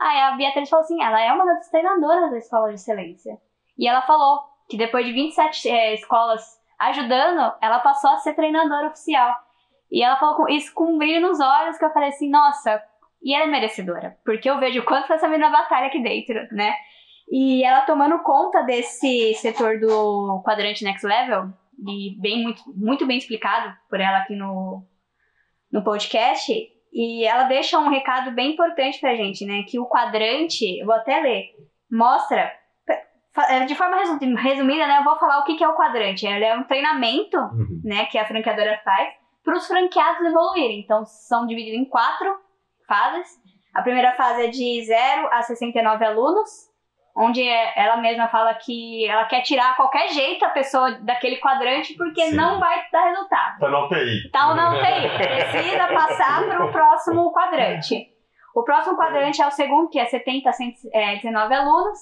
Aí 0.00 0.20
a 0.20 0.30
Beatriz 0.36 0.70
falou 0.70 0.84
assim: 0.84 1.02
"Ela 1.02 1.20
é 1.20 1.32
uma 1.32 1.44
das 1.44 1.68
treinadoras 1.68 2.30
da 2.30 2.38
escola 2.38 2.68
de 2.68 2.74
excelência". 2.74 3.36
E 3.76 3.88
ela 3.88 4.02
falou 4.02 4.40
que 4.68 4.76
depois 4.76 5.04
de 5.04 5.12
27 5.12 5.68
é, 5.68 5.94
escolas 5.94 6.58
ajudando, 6.78 7.54
ela 7.60 7.80
passou 7.80 8.10
a 8.10 8.18
ser 8.18 8.34
treinadora 8.34 8.88
oficial. 8.88 9.34
E 9.90 10.02
ela 10.02 10.16
falou 10.16 10.36
com 10.36 10.48
isso 10.48 10.72
com 10.74 10.94
um 10.94 10.98
brilho 10.98 11.20
nos 11.20 11.40
olhos 11.40 11.78
que 11.78 11.84
eu 11.84 11.92
falei 11.92 12.10
assim, 12.10 12.28
nossa, 12.30 12.82
e 13.22 13.34
ela 13.34 13.44
é 13.44 13.48
merecedora, 13.48 14.16
porque 14.24 14.48
eu 14.48 14.58
vejo 14.58 14.80
o 14.80 14.84
quanto 14.84 15.12
essa 15.12 15.28
menina 15.28 15.50
batalha 15.50 15.86
aqui 15.86 16.00
dentro, 16.00 16.34
né? 16.52 16.74
E 17.30 17.64
ela 17.64 17.82
tomando 17.82 18.18
conta 18.20 18.62
desse 18.62 19.34
setor 19.34 19.78
do 19.80 20.42
quadrante 20.44 20.84
Next 20.84 21.06
Level, 21.06 21.52
e 21.86 22.20
bem 22.20 22.42
muito, 22.42 22.62
muito 22.74 23.06
bem 23.06 23.18
explicado 23.18 23.74
por 23.88 24.00
ela 24.00 24.18
aqui 24.18 24.34
no, 24.34 24.82
no 25.70 25.82
podcast, 25.82 26.52
e 26.92 27.24
ela 27.24 27.44
deixa 27.44 27.78
um 27.78 27.88
recado 27.88 28.30
bem 28.32 28.52
importante 28.52 28.98
pra 29.00 29.14
gente, 29.14 29.44
né? 29.44 29.62
Que 29.68 29.78
o 29.78 29.86
quadrante, 29.86 30.78
eu 30.78 30.86
vou 30.86 30.94
até 30.94 31.20
ler, 31.20 31.44
mostra 31.90 32.52
de 33.66 33.74
forma 33.74 33.96
resumida, 33.96 34.86
né, 34.86 34.98
eu 34.98 35.04
vou 35.04 35.16
falar 35.16 35.38
o 35.38 35.44
que 35.44 35.62
é 35.62 35.68
o 35.68 35.76
quadrante. 35.76 36.26
Ele 36.26 36.44
é 36.44 36.56
um 36.56 36.64
treinamento, 36.64 37.36
uhum. 37.36 37.80
né, 37.84 38.06
que 38.06 38.18
a 38.18 38.26
franqueadora 38.26 38.80
faz 38.84 39.14
para 39.48 39.56
os 39.56 39.66
franqueados 39.66 40.26
evoluírem. 40.26 40.80
Então, 40.80 41.06
são 41.06 41.46
divididos 41.46 41.80
em 41.80 41.84
quatro 41.86 42.38
fases. 42.86 43.28
A 43.74 43.80
primeira 43.80 44.12
fase 44.12 44.44
é 44.44 44.48
de 44.48 44.84
0 44.84 45.28
a 45.32 45.40
69 45.40 46.04
alunos, 46.04 46.50
onde 47.16 47.42
ela 47.74 47.96
mesma 47.96 48.28
fala 48.28 48.52
que 48.54 49.08
ela 49.08 49.24
quer 49.24 49.40
tirar 49.40 49.70
a 49.70 49.74
qualquer 49.74 50.08
jeito 50.10 50.44
a 50.44 50.50
pessoa 50.50 50.90
daquele 51.00 51.36
quadrante 51.36 51.94
porque 51.94 52.26
Sim. 52.26 52.36
não 52.36 52.60
vai 52.60 52.84
dar 52.92 53.04
resultado. 53.04 53.58
Tá 53.58 53.70
na 53.70 53.86
UTI. 53.86 54.30
Tá 54.30 54.54
na 54.54 54.70
UTI. 54.74 55.16
Precisa 55.16 55.86
passar 55.88 56.46
para 56.46 56.66
o 56.66 56.70
próximo 56.70 57.32
quadrante. 57.32 58.06
O 58.54 58.62
próximo 58.64 58.98
quadrante 58.98 59.40
é 59.40 59.46
o 59.46 59.50
segundo, 59.50 59.88
que 59.88 59.98
é 59.98 60.04
70 60.04 60.50
a 60.50 60.52
119 60.52 61.54
alunos 61.54 61.98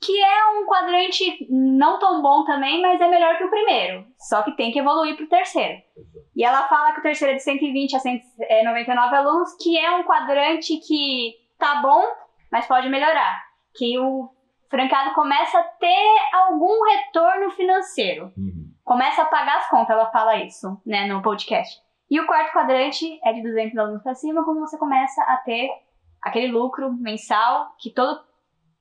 que 0.00 0.22
é 0.22 0.46
um 0.58 0.66
quadrante 0.66 1.46
não 1.50 1.98
tão 1.98 2.20
bom 2.20 2.44
também, 2.44 2.80
mas 2.82 3.00
é 3.00 3.08
melhor 3.08 3.36
que 3.38 3.44
o 3.44 3.50
primeiro. 3.50 4.06
Só 4.18 4.42
que 4.42 4.56
tem 4.56 4.70
que 4.70 4.78
evoluir 4.78 5.16
para 5.16 5.24
o 5.24 5.28
terceiro. 5.28 5.82
E 6.34 6.44
ela 6.44 6.68
fala 6.68 6.92
que 6.92 7.00
o 7.00 7.02
terceiro 7.02 7.32
é 7.32 7.36
de 7.36 7.42
120 7.42 7.96
a 7.96 7.98
199 7.98 9.16
alunos, 9.16 9.56
que 9.60 9.78
é 9.78 9.90
um 9.92 10.04
quadrante 10.04 10.76
que 10.78 11.34
tá 11.58 11.80
bom, 11.80 12.04
mas 12.52 12.66
pode 12.66 12.88
melhorar. 12.88 13.42
Que 13.74 13.98
o 13.98 14.28
franqueado 14.70 15.14
começa 15.14 15.58
a 15.58 15.62
ter 15.62 16.16
algum 16.32 16.82
retorno 16.84 17.50
financeiro. 17.52 18.32
Uhum. 18.36 18.70
Começa 18.84 19.22
a 19.22 19.26
pagar 19.26 19.58
as 19.58 19.68
contas, 19.68 19.90
ela 19.90 20.10
fala 20.10 20.36
isso, 20.36 20.80
né, 20.84 21.06
no 21.06 21.22
podcast. 21.22 21.80
E 22.08 22.20
o 22.20 22.26
quarto 22.26 22.52
quadrante 22.52 23.18
é 23.24 23.32
de 23.32 23.42
200 23.42 23.76
alunos 23.78 24.02
para 24.02 24.14
cima, 24.14 24.44
quando 24.44 24.60
você 24.60 24.78
começa 24.78 25.22
a 25.22 25.38
ter 25.38 25.70
aquele 26.22 26.48
lucro 26.48 26.92
mensal 26.92 27.74
que 27.78 27.90
todo 27.90 28.25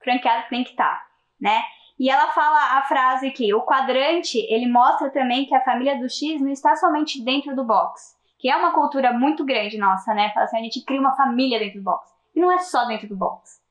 franqueado 0.05 0.47
tem 0.49 0.63
que 0.63 0.69
estar, 0.69 0.85
tá, 0.85 1.05
né? 1.41 1.61
E 1.97 2.09
ela 2.09 2.27
fala 2.27 2.77
a 2.77 2.83
frase 2.83 3.31
que 3.31 3.53
o 3.53 3.61
quadrante, 3.65 4.37
ele 4.49 4.67
mostra 4.67 5.09
também 5.09 5.45
que 5.45 5.55
a 5.55 5.63
família 5.63 5.97
do 5.97 6.09
X 6.09 6.41
não 6.41 6.49
está 6.49 6.75
somente 6.75 7.23
dentro 7.23 7.55
do 7.55 7.63
box, 7.63 8.15
que 8.37 8.49
é 8.49 8.55
uma 8.55 8.73
cultura 8.73 9.13
muito 9.13 9.45
grande 9.45 9.77
nossa, 9.77 10.13
né? 10.13 10.31
Assim, 10.35 10.57
a 10.57 10.61
gente 10.61 10.83
cria 10.83 10.99
uma 10.99 11.15
família 11.15 11.57
dentro 11.57 11.79
do 11.79 11.83
box. 11.83 12.13
E 12.35 12.39
não 12.39 12.51
é 12.51 12.59
só 12.59 12.85
dentro 12.85 13.07
do 13.07 13.15
box. 13.15 13.61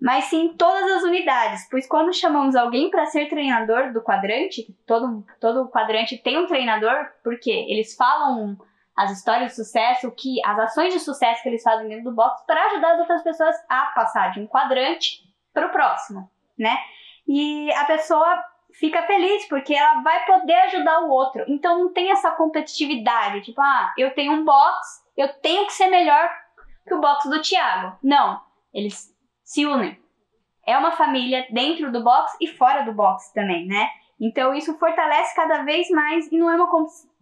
mas 0.00 0.24
sim 0.24 0.54
todas 0.56 0.98
as 0.98 1.02
unidades, 1.02 1.66
pois 1.70 1.88
quando 1.88 2.12
chamamos 2.12 2.54
alguém 2.54 2.90
para 2.90 3.06
ser 3.06 3.26
treinador 3.30 3.92
do 3.94 4.02
quadrante, 4.02 4.66
todo, 4.86 5.24
todo 5.40 5.70
quadrante 5.70 6.18
tem 6.18 6.38
um 6.38 6.46
treinador, 6.46 7.10
porque 7.24 7.50
eles 7.50 7.96
falam 7.96 8.58
as 8.94 9.10
histórias 9.10 9.50
de 9.50 9.56
sucesso, 9.56 10.10
que 10.10 10.44
as 10.44 10.58
ações 10.58 10.92
de 10.92 11.00
sucesso 11.00 11.42
que 11.42 11.48
eles 11.48 11.62
fazem 11.62 11.88
dentro 11.88 12.04
do 12.04 12.14
box 12.14 12.44
para 12.46 12.66
ajudar 12.66 12.92
as 12.92 13.00
outras 13.00 13.22
pessoas 13.22 13.56
a 13.68 13.86
passar 13.94 14.32
de 14.32 14.40
um 14.40 14.46
quadrante 14.46 15.25
para 15.56 15.68
o 15.68 15.70
próximo, 15.70 16.30
né? 16.58 16.76
E 17.26 17.72
a 17.72 17.86
pessoa 17.86 18.44
fica 18.74 19.02
feliz 19.04 19.48
porque 19.48 19.74
ela 19.74 20.02
vai 20.02 20.26
poder 20.26 20.54
ajudar 20.66 21.00
o 21.00 21.08
outro. 21.08 21.44
Então 21.48 21.78
não 21.78 21.92
tem 21.94 22.10
essa 22.10 22.30
competitividade, 22.32 23.40
tipo, 23.40 23.58
ah, 23.62 23.94
eu 23.96 24.14
tenho 24.14 24.32
um 24.32 24.44
box, 24.44 25.02
eu 25.16 25.32
tenho 25.40 25.64
que 25.64 25.72
ser 25.72 25.86
melhor 25.86 26.30
que 26.86 26.92
o 26.92 27.00
box 27.00 27.26
do 27.30 27.40
Thiago. 27.40 27.96
Não, 28.02 28.38
eles 28.72 29.10
se 29.42 29.64
unem. 29.64 29.98
É 30.66 30.76
uma 30.76 30.92
família 30.92 31.46
dentro 31.50 31.90
do 31.90 32.04
box 32.04 32.36
e 32.38 32.46
fora 32.46 32.82
do 32.82 32.92
box 32.92 33.32
também, 33.32 33.66
né? 33.66 33.88
Então 34.20 34.54
isso 34.54 34.78
fortalece 34.78 35.34
cada 35.34 35.62
vez 35.62 35.88
mais 35.88 36.30
e 36.30 36.36
não 36.36 36.50
é 36.50 36.56
uma 36.56 36.68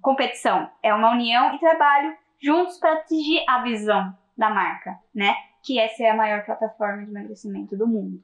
competição, 0.02 0.68
é 0.82 0.92
uma 0.92 1.12
união 1.12 1.54
e 1.54 1.58
trabalho 1.60 2.16
juntos 2.42 2.78
para 2.78 2.94
atingir 2.94 3.44
a 3.48 3.62
visão 3.62 4.12
da 4.36 4.50
marca, 4.50 4.98
né? 5.14 5.36
Que 5.64 5.78
essa 5.78 6.02
é 6.02 6.10
a 6.10 6.16
maior 6.16 6.44
plataforma 6.44 7.04
de 7.04 7.10
emagrecimento 7.10 7.76
do 7.76 7.86
mundo. 7.86 8.20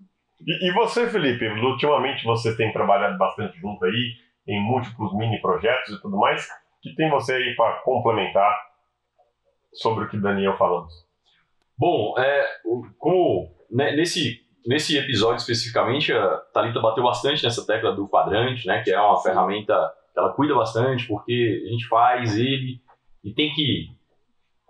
E, 0.47 0.69
e 0.69 0.73
você, 0.73 1.09
Felipe, 1.09 1.47
ultimamente 1.47 2.25
você 2.25 2.57
tem 2.57 2.73
trabalhado 2.73 3.17
bastante 3.19 3.59
junto 3.59 3.85
aí 3.85 4.15
em 4.47 4.61
múltiplos 4.61 5.17
mini 5.17 5.41
projetos 5.41 5.95
e 5.95 6.03
tudo 6.03 6.17
mais. 6.17 6.45
O 6.45 6.81
que 6.83 6.95
tem 6.95 7.11
você 7.11 7.35
aí 7.35 7.55
para 7.57 7.81
complementar 7.81 8.55
sobre 9.73 10.05
o 10.05 10.09
que 10.09 10.19
Daniel 10.19 10.57
falamos? 10.57 10.93
Bom, 11.79 12.15
é, 12.19 12.47
como 12.99 13.51
né, 13.71 13.93
nesse 13.93 14.45
nesse 14.67 14.97
episódio 14.97 15.37
especificamente, 15.37 16.13
a 16.13 16.37
Talita 16.53 16.81
bateu 16.81 17.03
bastante 17.03 17.43
nessa 17.43 17.67
tecla 17.67 17.93
do 17.93 18.09
quadrante, 18.09 18.67
né, 18.67 18.83
que 18.83 18.91
é 18.91 19.01
uma 19.01 19.21
ferramenta 19.23 19.75
que 20.13 20.19
ela 20.19 20.33
cuida 20.33 20.55
bastante, 20.55 21.07
porque 21.07 21.65
a 21.67 21.71
gente 21.71 21.87
faz 21.89 22.37
ele 22.37 22.81
e 23.25 23.33
tem 23.33 23.53
que 23.55 23.91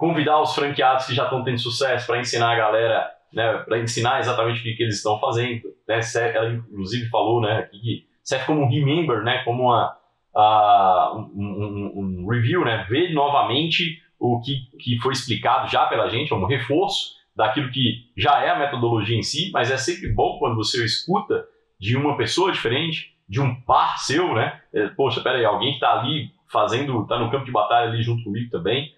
convidar 0.00 0.40
os 0.40 0.54
franqueados 0.54 1.04
que 1.04 1.14
já 1.14 1.24
estão 1.24 1.44
tendo 1.44 1.58
sucesso 1.58 2.06
para 2.06 2.18
ensinar 2.18 2.52
a 2.52 2.56
galera, 2.56 3.10
né, 3.30 3.58
para 3.58 3.78
ensinar 3.80 4.18
exatamente 4.18 4.60
o 4.60 4.62
que, 4.62 4.72
que 4.72 4.82
eles 4.82 4.96
estão 4.96 5.20
fazendo. 5.20 5.60
Né? 5.86 6.00
Ela 6.34 6.52
inclusive 6.54 7.10
falou, 7.10 7.42
né, 7.42 7.68
que 7.70 8.06
serve 8.24 8.46
como 8.46 8.62
um 8.62 8.68
remember, 8.70 9.22
né, 9.22 9.42
como 9.44 9.64
uma 9.64 9.94
um, 11.14 11.42
um, 11.44 12.22
um, 12.22 12.26
review, 12.30 12.64
né, 12.64 12.86
ver 12.88 13.12
novamente 13.12 14.00
o 14.18 14.40
que, 14.40 14.70
que 14.78 14.98
foi 15.00 15.12
explicado 15.12 15.70
já 15.70 15.84
pela 15.86 16.08
gente, 16.08 16.32
um 16.32 16.46
reforço 16.46 17.16
daquilo 17.36 17.70
que 17.70 18.10
já 18.16 18.42
é 18.42 18.48
a 18.48 18.58
metodologia 18.58 19.18
em 19.18 19.22
si, 19.22 19.50
mas 19.52 19.70
é 19.70 19.76
sempre 19.76 20.14
bom 20.14 20.38
quando 20.38 20.56
você 20.56 20.82
escuta 20.82 21.44
de 21.78 21.94
uma 21.94 22.16
pessoa 22.16 22.50
diferente, 22.50 23.14
de 23.28 23.38
um 23.38 23.54
par 23.54 23.98
seu, 23.98 24.32
né? 24.34 24.60
É, 24.72 24.88
poxa, 24.88 25.20
peraí, 25.20 25.44
alguém 25.44 25.70
que 25.70 25.76
está 25.76 26.00
ali 26.00 26.30
fazendo, 26.50 27.02
está 27.02 27.18
no 27.18 27.30
campo 27.30 27.44
de 27.44 27.52
batalha 27.52 27.90
ali 27.90 28.02
junto 28.02 28.24
comigo 28.24 28.50
também. 28.50 28.92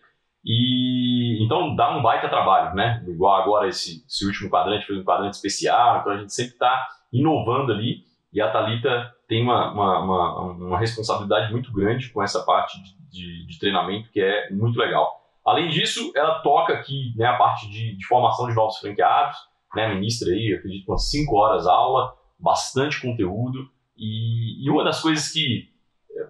E 0.44 1.44
então 1.44 1.74
dá 1.76 1.96
um 1.96 2.02
baita 2.02 2.28
trabalho, 2.28 2.74
né? 2.74 3.04
Igual 3.06 3.42
agora 3.42 3.68
esse, 3.68 4.04
esse 4.06 4.26
último 4.26 4.50
quadrante 4.50 4.86
foi 4.86 4.98
um 4.98 5.04
quadrante 5.04 5.36
especial, 5.36 6.00
então 6.00 6.12
a 6.12 6.16
gente 6.16 6.32
sempre 6.32 6.52
está 6.52 6.88
inovando 7.12 7.72
ali 7.72 8.04
e 8.32 8.40
a 8.40 8.50
Talita 8.50 9.14
tem 9.28 9.42
uma, 9.42 9.72
uma, 9.72 9.98
uma, 10.00 10.42
uma, 10.52 10.78
responsabilidade 10.78 11.52
muito 11.52 11.72
grande 11.72 12.08
com 12.10 12.22
essa 12.22 12.42
parte 12.44 12.82
de, 12.82 12.96
de, 13.10 13.46
de 13.46 13.58
treinamento 13.58 14.10
que 14.10 14.20
é 14.20 14.50
muito 14.50 14.78
legal. 14.78 15.20
Além 15.44 15.68
disso, 15.68 16.12
ela 16.16 16.40
toca 16.40 16.72
aqui 16.72 17.12
né, 17.16 17.26
a 17.26 17.36
parte 17.36 17.68
de, 17.68 17.96
de 17.96 18.06
formação 18.06 18.48
de 18.48 18.54
novos 18.54 18.78
franqueados, 18.78 19.36
né, 19.74 19.92
ministra 19.94 20.32
aí, 20.32 20.54
acredito, 20.54 20.88
umas 20.88 21.10
5 21.10 21.36
horas 21.36 21.66
aula, 21.66 22.14
bastante 22.38 23.00
conteúdo. 23.00 23.68
E, 23.96 24.64
e, 24.64 24.70
uma 24.70 24.84
das 24.84 25.00
coisas 25.00 25.30
que 25.30 25.70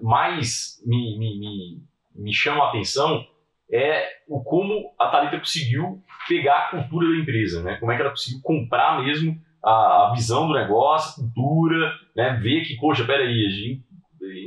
mais 0.01 0.83
me, 0.85 1.19
me, 1.19 1.39
me, 1.39 1.83
me 2.15 2.33
chama 2.33 2.65
a 2.65 2.69
atenção 2.69 3.25
é 3.73 4.07
o 4.29 4.43
como 4.43 4.93
a 4.99 5.09
Thalita 5.09 5.39
conseguiu 5.39 6.03
pegar 6.29 6.59
a 6.59 6.71
cultura 6.71 7.09
da 7.09 7.17
empresa, 7.17 7.63
né? 7.63 7.77
Como 7.77 7.91
é 7.91 7.97
que 7.97 8.03
ela 8.03 8.11
conseguiu 8.11 8.41
comprar 8.43 9.03
mesmo 9.03 9.37
a, 9.65 10.09
a 10.09 10.13
visão 10.13 10.47
do 10.47 10.55
negócio, 10.55 11.13
a 11.13 11.27
cultura, 11.27 11.93
né? 12.15 12.39
Ver 12.43 12.63
que, 12.63 12.77
poxa, 12.77 13.05
peraí, 13.05 13.49
gente 13.51 13.83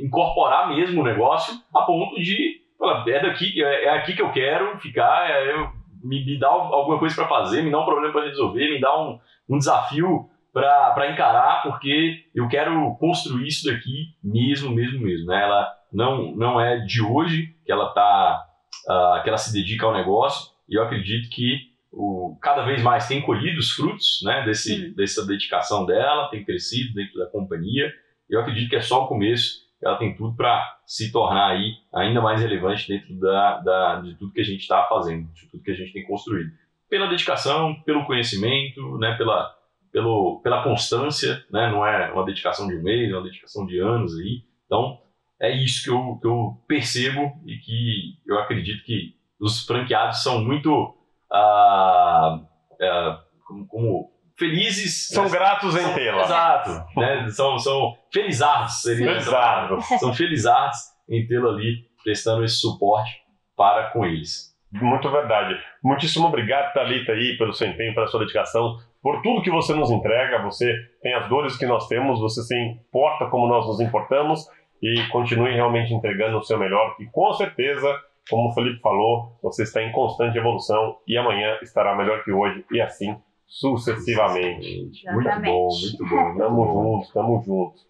incorporar 0.02 0.68
mesmo 0.68 1.00
o 1.00 1.04
negócio 1.04 1.54
a 1.74 1.82
ponto 1.82 2.16
de 2.16 2.64
é 3.08 3.22
daqui, 3.22 3.62
é, 3.62 3.84
é 3.84 3.90
aqui 3.90 4.14
que 4.14 4.22
eu 4.22 4.30
quero 4.30 4.78
ficar, 4.78 5.30
é, 5.30 5.54
eu, 5.54 5.70
me, 6.02 6.24
me 6.24 6.38
dá 6.38 6.48
alguma 6.48 6.98
coisa 6.98 7.14
para 7.14 7.28
fazer, 7.28 7.62
me 7.62 7.70
dá 7.70 7.80
um 7.80 7.84
problema 7.84 8.12
para 8.12 8.26
resolver, 8.26 8.70
me 8.70 8.80
dá 8.80 9.00
um, 9.00 9.18
um 9.48 9.58
desafio 9.58 10.28
para 10.52 11.10
encarar, 11.10 11.62
porque 11.62 12.24
eu 12.34 12.48
quero 12.48 12.94
construir 12.96 13.46
isso 13.46 13.70
daqui 13.70 14.06
mesmo, 14.22 14.74
mesmo, 14.74 15.00
mesmo. 15.00 15.26
Né? 15.26 15.42
Ela 15.42 15.70
não, 15.92 16.34
não 16.34 16.60
é 16.60 16.78
de 16.78 17.02
hoje 17.02 17.54
que 17.64 17.72
ela 17.72 17.92
tá, 17.92 18.45
uh, 18.88 19.22
que 19.22 19.28
ela 19.28 19.38
se 19.38 19.52
dedica 19.52 19.86
ao 19.86 19.94
negócio, 19.94 20.52
e 20.68 20.74
eu 20.74 20.82
acredito 20.82 21.28
que 21.30 21.70
o, 21.92 22.36
cada 22.40 22.64
vez 22.64 22.82
mais 22.82 23.06
tem 23.08 23.22
colhido 23.22 23.58
os 23.58 23.70
frutos 23.70 24.20
né, 24.24 24.44
desse, 24.44 24.94
dessa 24.94 25.26
dedicação 25.26 25.86
dela, 25.86 26.28
tem 26.28 26.44
crescido 26.44 26.94
dentro 26.94 27.18
da 27.18 27.26
companhia, 27.26 27.92
eu 28.28 28.40
acredito 28.40 28.68
que 28.68 28.76
é 28.76 28.82
só 28.82 29.04
o 29.04 29.08
começo 29.08 29.66
ela 29.82 29.96
tem 29.96 30.14
tudo 30.14 30.34
para 30.34 30.78
se 30.86 31.12
tornar 31.12 31.50
aí 31.50 31.74
ainda 31.94 32.20
mais 32.20 32.40
relevante 32.40 32.88
dentro 32.88 33.14
da, 33.18 33.58
da, 33.60 34.00
de 34.00 34.14
tudo 34.14 34.32
que 34.32 34.40
a 34.40 34.44
gente 34.44 34.60
está 34.60 34.84
fazendo, 34.84 35.30
de 35.32 35.46
tudo 35.48 35.62
que 35.62 35.70
a 35.70 35.74
gente 35.74 35.92
tem 35.92 36.06
construído. 36.06 36.50
Pela 36.88 37.08
dedicação, 37.08 37.74
pelo 37.84 38.04
conhecimento, 38.04 38.96
né, 38.98 39.14
pela, 39.16 39.54
pelo, 39.92 40.40
pela 40.42 40.62
constância, 40.62 41.44
né, 41.50 41.70
não 41.70 41.84
é 41.84 42.10
uma 42.12 42.24
dedicação 42.24 42.66
de 42.68 42.76
um 42.76 42.82
mês, 42.82 43.10
é 43.10 43.14
uma 43.14 43.24
dedicação 43.24 43.66
de 43.66 43.78
anos 43.78 44.16
aí. 44.18 44.42
Então, 44.64 45.00
é 45.40 45.50
isso 45.50 45.84
que 45.84 45.90
eu, 45.90 46.18
que 46.20 46.26
eu 46.26 46.62
percebo 46.66 47.32
e 47.46 47.56
que 47.58 48.18
eu 48.26 48.38
acredito 48.38 48.84
que 48.84 49.14
os 49.40 49.64
franqueados 49.66 50.22
são 50.22 50.42
muito 50.42 50.96
ah, 51.30 52.40
ah, 52.80 53.22
como, 53.46 53.66
como 53.66 54.10
felizes. 54.38 55.08
São 55.08 55.28
gratos 55.28 55.76
em 55.76 55.94
tê-la. 55.94 56.22
Exato. 56.22 56.70
Né? 56.96 57.28
São, 57.30 57.58
são 57.58 57.94
felizardos. 58.12 58.82
Felizardos. 58.82 59.84
São 60.00 60.14
felizardos 60.14 60.78
em 61.08 61.26
tê-lo 61.26 61.50
ali, 61.50 61.86
prestando 62.02 62.44
esse 62.44 62.56
suporte 62.56 63.10
para 63.56 63.90
com 63.90 64.04
eles. 64.04 64.54
Muito 64.72 65.10
verdade. 65.10 65.56
Muitíssimo 65.82 66.26
obrigado, 66.26 66.72
Thalita, 66.72 67.12
aí, 67.12 67.36
pelo 67.38 67.52
seu 67.52 67.68
empenho, 67.68 67.94
pela 67.94 68.08
sua 68.08 68.20
dedicação, 68.20 68.76
por 69.00 69.22
tudo 69.22 69.42
que 69.42 69.50
você 69.50 69.72
nos 69.74 69.90
entrega. 69.90 70.42
Você 70.42 70.74
tem 71.00 71.14
as 71.14 71.28
dores 71.28 71.56
que 71.56 71.66
nós 71.66 71.86
temos, 71.88 72.20
você 72.20 72.42
se 72.42 72.54
importa 72.54 73.26
como 73.26 73.46
nós 73.46 73.66
nos 73.66 73.80
importamos 73.80 74.46
e 74.82 75.02
continue 75.08 75.52
realmente 75.52 75.92
entregando 75.92 76.38
o 76.38 76.42
seu 76.42 76.58
melhor, 76.58 76.96
que 76.96 77.06
com 77.06 77.32
certeza, 77.32 77.88
como 78.28 78.50
o 78.50 78.54
Felipe 78.54 78.80
falou, 78.80 79.38
você 79.42 79.62
está 79.62 79.82
em 79.82 79.92
constante 79.92 80.36
evolução 80.36 80.98
e 81.06 81.16
amanhã 81.16 81.58
estará 81.62 81.96
melhor 81.96 82.22
que 82.24 82.32
hoje 82.32 82.64
e 82.70 82.80
assim 82.80 83.16
sucessivamente. 83.46 85.04
Muito 85.12 85.40
bom, 85.42 85.68
muito 85.68 86.08
bom. 86.08 86.36
Tamo 86.38 86.66
junto, 86.66 87.12
tamo 87.12 87.42
junto. 87.44 87.86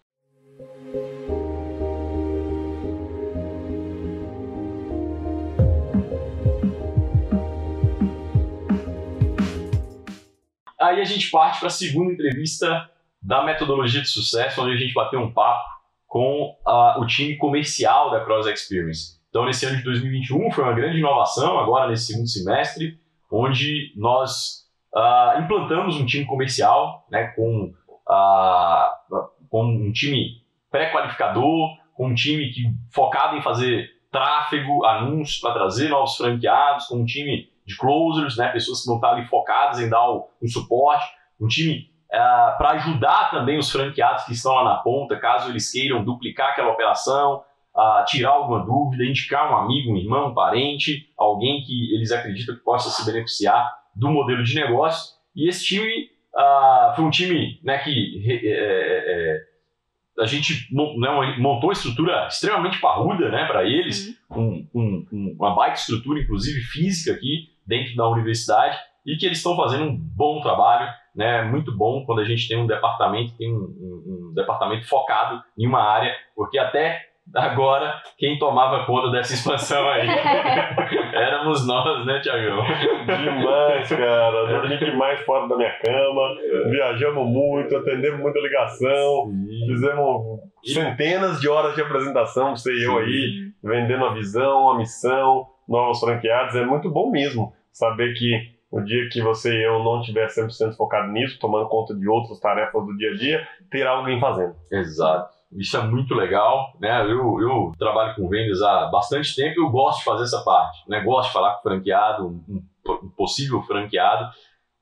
Aí 10.79 11.01
a 11.01 11.03
gente 11.03 11.29
parte 11.31 11.59
para 11.59 11.67
a 11.67 11.71
segunda 11.71 12.13
entrevista 12.13 12.89
da 13.21 13.43
metodologia 13.43 14.01
de 14.01 14.07
sucesso, 14.07 14.61
onde 14.61 14.73
a 14.73 14.77
gente 14.77 14.93
bateu 14.93 15.19
um 15.19 15.33
papo 15.33 15.76
com 16.17 16.57
uh, 16.65 16.99
o 16.99 17.05
time 17.05 17.37
comercial 17.37 18.09
da 18.09 18.25
Cross 18.25 18.47
Experience. 18.47 19.19
Então, 19.29 19.45
nesse 19.45 19.67
ano 19.67 19.77
de 19.77 19.83
2021 19.83 20.49
foi 20.49 20.63
uma 20.63 20.73
grande 20.73 20.97
inovação, 20.97 21.59
agora 21.59 21.87
nesse 21.87 22.07
segundo 22.07 22.27
semestre, 22.27 22.99
onde 23.31 23.93
nós 23.95 24.65
uh, 24.95 25.39
implantamos 25.39 25.95
um 25.95 26.07
time 26.07 26.25
comercial 26.25 27.05
né, 27.11 27.27
com, 27.35 27.71
uh, 28.09 29.27
com 29.47 29.63
um 29.63 29.91
time 29.91 30.41
pré-qualificador, 30.71 31.77
com 31.93 32.07
um 32.07 32.15
time 32.15 32.49
que, 32.49 32.63
focado 32.91 33.37
em 33.37 33.43
fazer 33.43 33.87
tráfego, 34.11 34.85
anúncios 34.85 35.39
para 35.39 35.53
trazer 35.53 35.89
novos 35.89 36.15
franqueados, 36.15 36.87
com 36.87 36.95
um 36.95 37.05
time 37.05 37.47
de 37.63 37.77
closers, 37.77 38.37
né, 38.37 38.47
pessoas 38.47 38.81
que 38.81 38.87
vão 38.87 38.95
estar 38.95 39.11
ali 39.11 39.27
focadas 39.27 39.79
em 39.79 39.87
dar 39.87 40.11
um 40.11 40.47
suporte, 40.47 41.05
um 41.39 41.45
time 41.45 41.91
uh, 42.07 42.57
para 42.57 42.71
ajudar 42.71 43.31
também 43.31 43.57
os 43.57 43.71
franqueados 43.71 44.23
que 44.25 44.33
estão 44.33 44.53
lá 44.53 44.63
na 44.63 44.75
ponta, 44.77 45.17
caso 45.17 45.49
eles 45.49 45.71
queiram 45.71 46.03
duplicar 46.03 46.51
aquela 46.51 46.71
operação, 46.71 47.43
uh, 47.75 48.05
tirar 48.05 48.31
alguma 48.31 48.65
dúvida, 48.65 49.05
indicar 49.05 49.51
um 49.51 49.57
amigo, 49.57 49.93
um 49.93 49.97
irmão, 49.97 50.29
um 50.29 50.33
parente, 50.33 51.09
alguém 51.17 51.63
que 51.63 51.93
eles 51.95 52.11
acreditam 52.11 52.55
que 52.55 52.63
possa 52.63 52.89
se 52.89 53.05
beneficiar 53.05 53.71
do 53.95 54.09
modelo 54.09 54.43
de 54.43 54.55
negócio. 54.55 55.15
E 55.35 55.47
esse 55.47 55.65
time 55.65 56.09
uh, 56.33 56.95
foi 56.95 57.05
um 57.05 57.09
time 57.09 57.59
né, 57.63 57.77
que 57.79 58.23
é, 58.25 58.33
é, 58.33 59.37
é, 59.37 60.23
a 60.23 60.25
gente 60.25 60.67
né, 60.73 61.37
montou 61.37 61.69
uma 61.69 61.73
estrutura 61.73 62.27
extremamente 62.27 62.79
parruda 62.79 63.29
né, 63.29 63.45
para 63.45 63.63
eles, 63.63 64.17
uhum. 64.29 64.67
um, 64.73 65.07
um, 65.11 65.35
uma 65.37 65.55
baita 65.55 65.79
estrutura, 65.79 66.19
inclusive 66.19 66.61
física 66.61 67.13
aqui 67.13 67.49
dentro 67.65 67.95
da 67.95 68.07
universidade, 68.09 68.77
e 69.05 69.15
que 69.15 69.25
eles 69.25 69.37
estão 69.37 69.55
fazendo 69.55 69.85
um 69.85 69.95
bom 69.95 70.41
trabalho 70.41 70.89
né, 71.17 71.41
muito 71.41 71.75
bom 71.75 72.05
quando 72.05 72.19
a 72.19 72.23
gente 72.23 72.47
tem 72.47 72.61
um 72.61 72.67
departamento, 72.67 73.35
tem 73.35 73.51
um, 73.51 73.57
um, 73.57 74.29
um 74.29 74.33
departamento 74.35 74.87
focado 74.87 75.41
em 75.57 75.65
uma 75.65 75.81
área, 75.81 76.15
porque 76.35 76.59
até 76.59 77.07
agora 77.35 77.99
quem 78.19 78.37
tomava 78.37 78.85
conta 78.85 79.09
dessa 79.09 79.33
expansão 79.33 79.89
aí 79.89 80.07
éramos 81.13 81.65
nós, 81.65 82.05
né, 82.05 82.19
Tiagão? 82.19 82.63
Demais, 83.05 83.89
cara. 83.89 84.47
Dormi 84.47 84.77
demais 84.77 85.19
fora 85.21 85.47
da 85.47 85.57
minha 85.57 85.73
cama, 85.79 86.35
viajamos 86.69 87.27
muito, 87.27 87.75
atendemos 87.75 88.19
muita 88.19 88.39
ligação, 88.39 89.25
Sim. 89.25 89.65
fizemos 89.67 90.39
centenas 90.63 91.41
de 91.41 91.49
horas 91.49 91.73
de 91.73 91.81
apresentação, 91.81 92.55
sei 92.55 92.85
eu 92.85 92.99
aí, 92.99 93.51
vendendo 93.63 94.05
a 94.05 94.13
visão, 94.13 94.69
a 94.69 94.77
missão, 94.77 95.47
novos 95.67 95.99
franqueados. 95.99 96.55
É 96.55 96.63
muito 96.63 96.91
bom 96.91 97.09
mesmo 97.09 97.53
saber 97.71 98.13
que 98.13 98.55
o 98.79 98.83
dia 98.83 99.09
que 99.09 99.21
você 99.21 99.53
e 99.53 99.63
eu 99.63 99.83
não 99.83 99.99
estiver 99.99 100.27
100% 100.27 100.75
focado 100.75 101.11
nisso, 101.11 101.39
tomando 101.39 101.67
conta 101.67 101.95
de 101.95 102.07
outras 102.07 102.39
tarefas 102.39 102.85
do 102.85 102.95
dia 102.97 103.11
a 103.11 103.15
dia, 103.15 103.47
ter 103.71 103.85
alguém 103.85 104.19
fazendo. 104.19 104.55
Exato. 104.71 105.35
Isso 105.51 105.77
é 105.77 105.81
muito 105.81 106.13
legal, 106.13 106.73
né? 106.79 107.01
Eu, 107.03 107.39
eu 107.39 107.71
trabalho 107.79 108.15
com 108.15 108.27
vendas 108.27 108.61
há 108.61 108.87
bastante 108.87 109.33
tempo 109.35 109.59
e 109.59 109.63
eu 109.63 109.69
gosto 109.69 109.99
de 109.99 110.05
fazer 110.05 110.23
essa 110.23 110.43
parte, 110.43 110.77
né? 110.89 110.99
Gosto 111.01 111.27
de 111.27 111.33
falar 111.33 111.55
com 111.55 111.69
franqueado, 111.69 112.27
um, 112.27 112.61
um 112.89 113.09
possível 113.15 113.61
franqueado, 113.61 114.29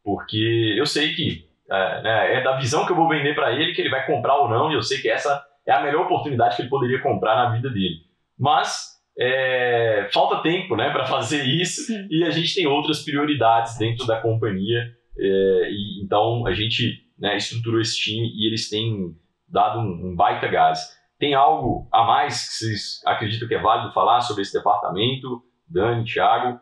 porque 0.04 0.76
eu 0.78 0.86
sei 0.86 1.14
que 1.14 1.46
é, 1.70 2.02
né, 2.02 2.34
é 2.36 2.44
da 2.44 2.58
visão 2.58 2.86
que 2.86 2.92
eu 2.92 2.96
vou 2.96 3.08
vender 3.08 3.34
para 3.34 3.52
ele 3.52 3.74
que 3.74 3.82
ele 3.82 3.90
vai 3.90 4.06
comprar 4.06 4.38
ou 4.38 4.50
não, 4.50 4.72
e 4.72 4.76
eu 4.76 4.82
sei 4.82 5.00
que 5.00 5.10
essa 5.10 5.44
é 5.66 5.72
a 5.72 5.82
melhor 5.82 6.06
oportunidade 6.06 6.56
que 6.56 6.62
ele 6.62 6.70
poderia 6.70 7.02
comprar 7.02 7.36
na 7.36 7.50
vida 7.50 7.70
dele. 7.70 8.02
Mas 8.38 8.95
é, 9.18 10.10
falta 10.14 10.42
tempo 10.42 10.76
né, 10.76 10.90
para 10.92 11.06
fazer 11.06 11.44
isso 11.44 11.86
Sim. 11.86 12.08
e 12.10 12.24
a 12.24 12.30
gente 12.30 12.54
tem 12.54 12.68
outras 12.68 13.04
prioridades 13.04 13.78
dentro 13.78 14.06
da 14.06 14.20
companhia. 14.22 14.94
É, 15.18 15.70
e, 15.72 16.04
então 16.04 16.46
a 16.46 16.54
gente 16.54 17.04
né, 17.18 17.38
estruturou 17.38 17.80
esse 17.80 17.98
time 17.98 18.28
e 18.28 18.48
eles 18.48 18.70
têm 18.70 19.16
dado 19.48 19.80
um, 19.80 20.10
um, 20.12 20.16
baita 20.16 20.48
gás. 20.48 20.80
Tem 21.18 21.34
algo 21.34 21.88
a 21.92 22.04
mais 22.04 22.48
que 22.48 22.54
vocês 22.56 23.02
acreditam 23.06 23.48
que 23.48 23.56
é 23.56 23.62
válido 23.62 23.94
falar 23.94 24.20
sobre 24.22 24.42
esse 24.42 24.54
departamento? 24.54 25.42
Dani, 25.68 26.04
Thiago? 26.04 26.60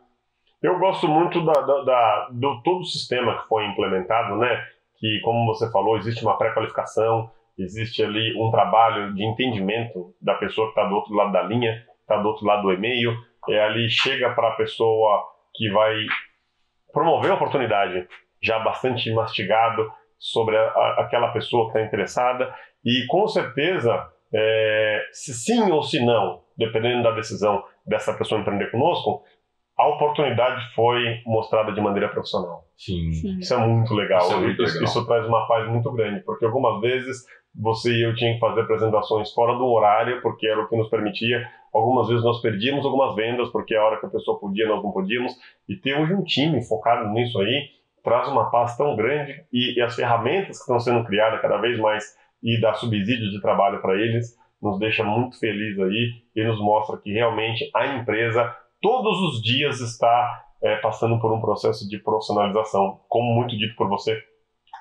Eu 0.62 0.80
gosto 0.80 1.08
muito 1.08 1.44
da, 1.44 1.54
da, 1.54 1.84
da, 1.84 2.30
do 2.32 2.62
todo 2.62 2.82
o 2.82 2.86
sistema 2.86 3.42
que 3.42 3.48
foi 3.48 3.66
implementado, 3.66 4.38
né? 4.38 4.64
Que, 4.98 5.20
como 5.24 5.46
você 5.46 5.70
falou, 5.72 5.98
existe 5.98 6.24
uma 6.24 6.38
pré-qualificação, 6.38 7.30
existe 7.58 8.02
ali 8.02 8.34
um 8.40 8.50
trabalho 8.50 9.14
de 9.14 9.24
entendimento 9.26 10.16
da 10.22 10.36
pessoa 10.36 10.68
que 10.68 10.80
está 10.80 10.88
do 10.88 10.96
outro 10.96 11.14
lado 11.14 11.34
da 11.34 11.42
linha, 11.42 11.84
está 12.04 12.22
do 12.22 12.28
outro 12.28 12.46
lado 12.46 12.64
do 12.64 12.74
e-mail, 12.74 13.14
é 13.50 13.62
ali 13.62 13.90
chega 13.90 14.30
para 14.34 14.50
a 14.50 14.56
pessoa 14.56 15.24
que 15.56 15.70
vai 15.72 15.96
promover 16.94 17.32
a 17.32 17.36
oportunidade, 17.36 18.08
já 18.42 18.60
bastante 18.60 19.12
mastigado 19.12 19.92
sobre 20.20 20.56
a, 20.56 20.64
a, 20.64 21.02
aquela 21.02 21.32
pessoa 21.32 21.66
que 21.66 21.78
está 21.78 21.86
interessada 21.86 22.54
e 22.86 23.06
com 23.08 23.28
certeza, 23.28 24.08
é, 24.34 25.02
se 25.12 25.34
sim 25.34 25.72
ou 25.72 25.82
se 25.84 26.04
não, 26.06 26.42
dependendo 26.58 27.04
da 27.04 27.12
decisão 27.12 27.64
dessa 27.86 28.14
pessoa 28.14 28.40
empreender 28.40 28.72
conosco, 28.72 29.24
a 29.78 29.88
oportunidade 29.88 30.74
foi 30.76 31.22
mostrada 31.26 31.72
de 31.72 31.82
maneira 31.82 32.10
profissional. 32.10 32.66
Sim. 32.78 33.12
Sim. 33.12 33.40
Isso 33.40 33.54
é 33.54 33.58
muito 33.58 33.94
legal. 33.94 34.22
Isso, 34.22 34.34
é 34.34 34.38
muito 34.38 34.64
isso, 34.64 34.74
legal. 34.74 34.90
isso, 34.90 35.06
traz 35.06 35.26
uma 35.26 35.48
paz 35.48 35.68
muito 35.68 35.92
grande, 35.92 36.22
porque 36.24 36.46
algumas 36.46 36.80
vezes 36.80 37.26
você 37.56 37.92
e 37.92 38.04
eu 38.04 38.16
tinha 38.16 38.34
que 38.34 38.40
fazer 38.40 38.62
apresentações 38.62 39.32
fora 39.34 39.54
do 39.56 39.66
horário, 39.66 40.22
porque 40.22 40.48
era 40.48 40.62
o 40.62 40.68
que 40.68 40.76
nos 40.76 40.90
permitia. 40.90 41.48
Algumas 41.74 42.08
vezes 42.08 42.24
nós 42.24 42.42
perdíamos 42.42 42.86
algumas 42.86 43.16
vendas, 43.16 43.50
porque 43.50 43.76
a 43.76 43.84
hora 43.84 44.00
que 44.00 44.06
a 44.06 44.10
pessoa 44.10 44.40
podia, 44.40 44.68
nós 44.68 44.84
não 44.84 44.92
podíamos. 44.92 45.34
E 45.68 45.76
ter 45.76 46.00
hoje 46.00 46.14
um 46.14 46.24
time 46.24 46.62
focado 46.64 47.10
nisso 47.10 47.40
aí 47.40 47.70
traz 48.04 48.28
uma 48.28 48.52
paz 48.52 48.76
tão 48.78 48.96
grande 48.96 49.44
e, 49.52 49.78
e 49.78 49.82
as 49.82 49.96
ferramentas 49.96 50.58
que 50.58 50.64
estão 50.64 50.80
sendo 50.80 51.04
criadas 51.06 51.42
cada 51.42 51.58
vez 51.58 51.80
mais 51.80 52.04
e 52.44 52.60
dar 52.60 52.74
subsídio 52.74 53.32
de 53.32 53.42
trabalho 53.42 53.82
para 53.82 53.96
eles 53.96 54.38
nos 54.62 54.78
deixa 54.80 55.04
muito 55.04 55.40
feliz 55.40 55.80
aí 55.80 56.24
e 56.36 56.44
nos 56.44 56.60
mostra 56.60 56.98
que 56.98 57.12
realmente 57.12 57.70
a 57.74 57.88
empresa 57.96 58.56
todos 58.82 59.20
os 59.22 59.42
dias 59.42 59.80
está 59.80 60.46
é, 60.62 60.78
passando 60.78 61.20
por 61.20 61.34
um 61.34 61.42
processo 61.42 61.88
de 61.88 61.98
profissionalização, 61.98 63.00
como 63.10 63.34
muito 63.34 63.58
dito 63.58 63.76
por 63.76 63.90
você 63.90 64.18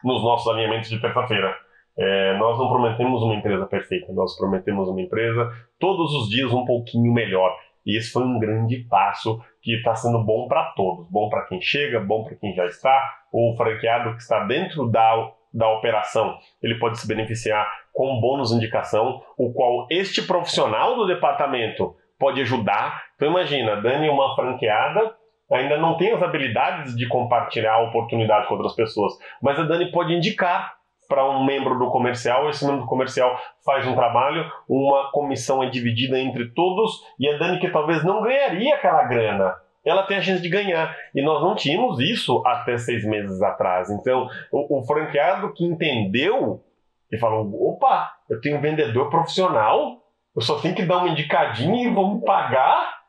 nos 0.05 0.23
nossos 0.23 0.47
alinhamentos 0.53 0.89
de 0.89 1.01
terça-feira. 1.01 1.57
É, 1.97 2.37
nós 2.39 2.59
não 2.59 2.69
prometemos 2.69 3.23
uma 3.23 3.35
empresa 3.35 3.67
perfeita, 3.67 4.13
nós 4.13 4.37
prometemos 4.37 4.89
uma 4.89 5.01
empresa 5.01 5.51
todos 5.79 6.15
os 6.15 6.29
dias 6.29 6.53
um 6.53 6.65
pouquinho 6.65 7.13
melhor. 7.13 7.55
E 7.85 7.97
esse 7.97 8.13
foi 8.13 8.23
um 8.23 8.39
grande 8.39 8.79
passo 8.89 9.41
que 9.61 9.75
está 9.75 9.95
sendo 9.95 10.23
bom 10.25 10.47
para 10.49 10.65
todos, 10.77 11.09
bom 11.11 11.29
para 11.29 11.43
quem 11.47 11.61
chega, 11.61 12.01
bom 12.01 12.25
para 12.25 12.37
quem 12.37 12.55
já 12.55 12.65
está, 12.67 13.03
o 13.33 13.55
franqueado 13.57 14.15
que 14.15 14.23
está 14.23 14.45
dentro 14.45 14.89
da, 14.89 15.33
da 15.53 15.69
operação, 15.71 16.39
ele 16.63 16.79
pode 16.79 16.99
se 16.99 17.07
beneficiar 17.07 17.67
com 17.93 18.21
bônus 18.21 18.53
indicação, 18.53 19.23
o 19.37 19.53
qual 19.53 19.87
este 19.91 20.23
profissional 20.23 20.97
do 20.97 21.07
departamento 21.07 21.95
pode 22.19 22.41
ajudar. 22.41 23.03
Então 23.17 23.29
imagina, 23.29 23.81
Dani 23.81 24.09
uma 24.09 24.35
franqueada 24.35 25.15
ainda 25.51 25.77
não 25.77 25.97
tem 25.97 26.13
as 26.13 26.23
habilidades 26.23 26.97
de 26.97 27.07
compartilhar 27.07 27.75
a 27.75 27.83
oportunidade 27.83 28.49
com 28.49 28.55
outras 28.55 28.75
pessoas, 28.75 29.13
mas 29.43 29.59
a 29.59 29.65
Dani 29.65 29.91
pode 29.91 30.15
indicar 30.15 30.75
para 31.13 31.29
um 31.29 31.45
membro 31.45 31.79
do 31.79 31.91
comercial, 31.91 32.49
esse 32.49 32.65
membro 32.65 32.81
do 32.81 32.87
comercial 32.87 33.39
faz 33.63 33.87
um 33.87 33.95
trabalho, 33.95 34.51
uma 34.67 35.13
comissão 35.13 35.63
é 35.63 35.69
dividida 35.69 36.19
entre 36.19 36.49
todos 36.55 37.05
e 37.21 37.29
a 37.29 37.37
Dani 37.37 37.61
que 37.61 37.69
talvez 37.69 38.03
não 38.03 38.23
ganharia 38.23 38.75
aquela 38.75 39.05
grana, 39.05 39.55
ela 39.85 40.05
tem 40.05 40.17
a 40.17 40.23
chance 40.23 40.41
de 40.41 40.49
ganhar. 40.49 40.97
E 41.15 41.21
nós 41.21 41.43
não 41.43 41.55
tínhamos 41.55 42.01
isso 42.01 42.43
até 42.47 42.79
seis 42.79 43.05
meses 43.05 43.43
atrás. 43.43 43.91
Então, 43.91 44.27
o, 44.51 44.79
o 44.79 44.87
franqueado 44.87 45.53
que 45.53 45.67
entendeu 45.67 46.65
e 47.13 47.19
falou: 47.19 47.47
opa, 47.73 48.11
eu 48.31 48.41
tenho 48.41 48.57
um 48.57 48.63
vendedor 48.63 49.11
profissional, 49.11 49.99
eu 50.35 50.41
só 50.41 50.59
tenho 50.61 50.75
que 50.75 50.87
dar 50.87 50.99
uma 50.99 51.11
indicadinha 51.11 51.91
e 51.91 51.93
vão 51.93 52.15
me 52.15 52.25
pagar. 52.25 53.02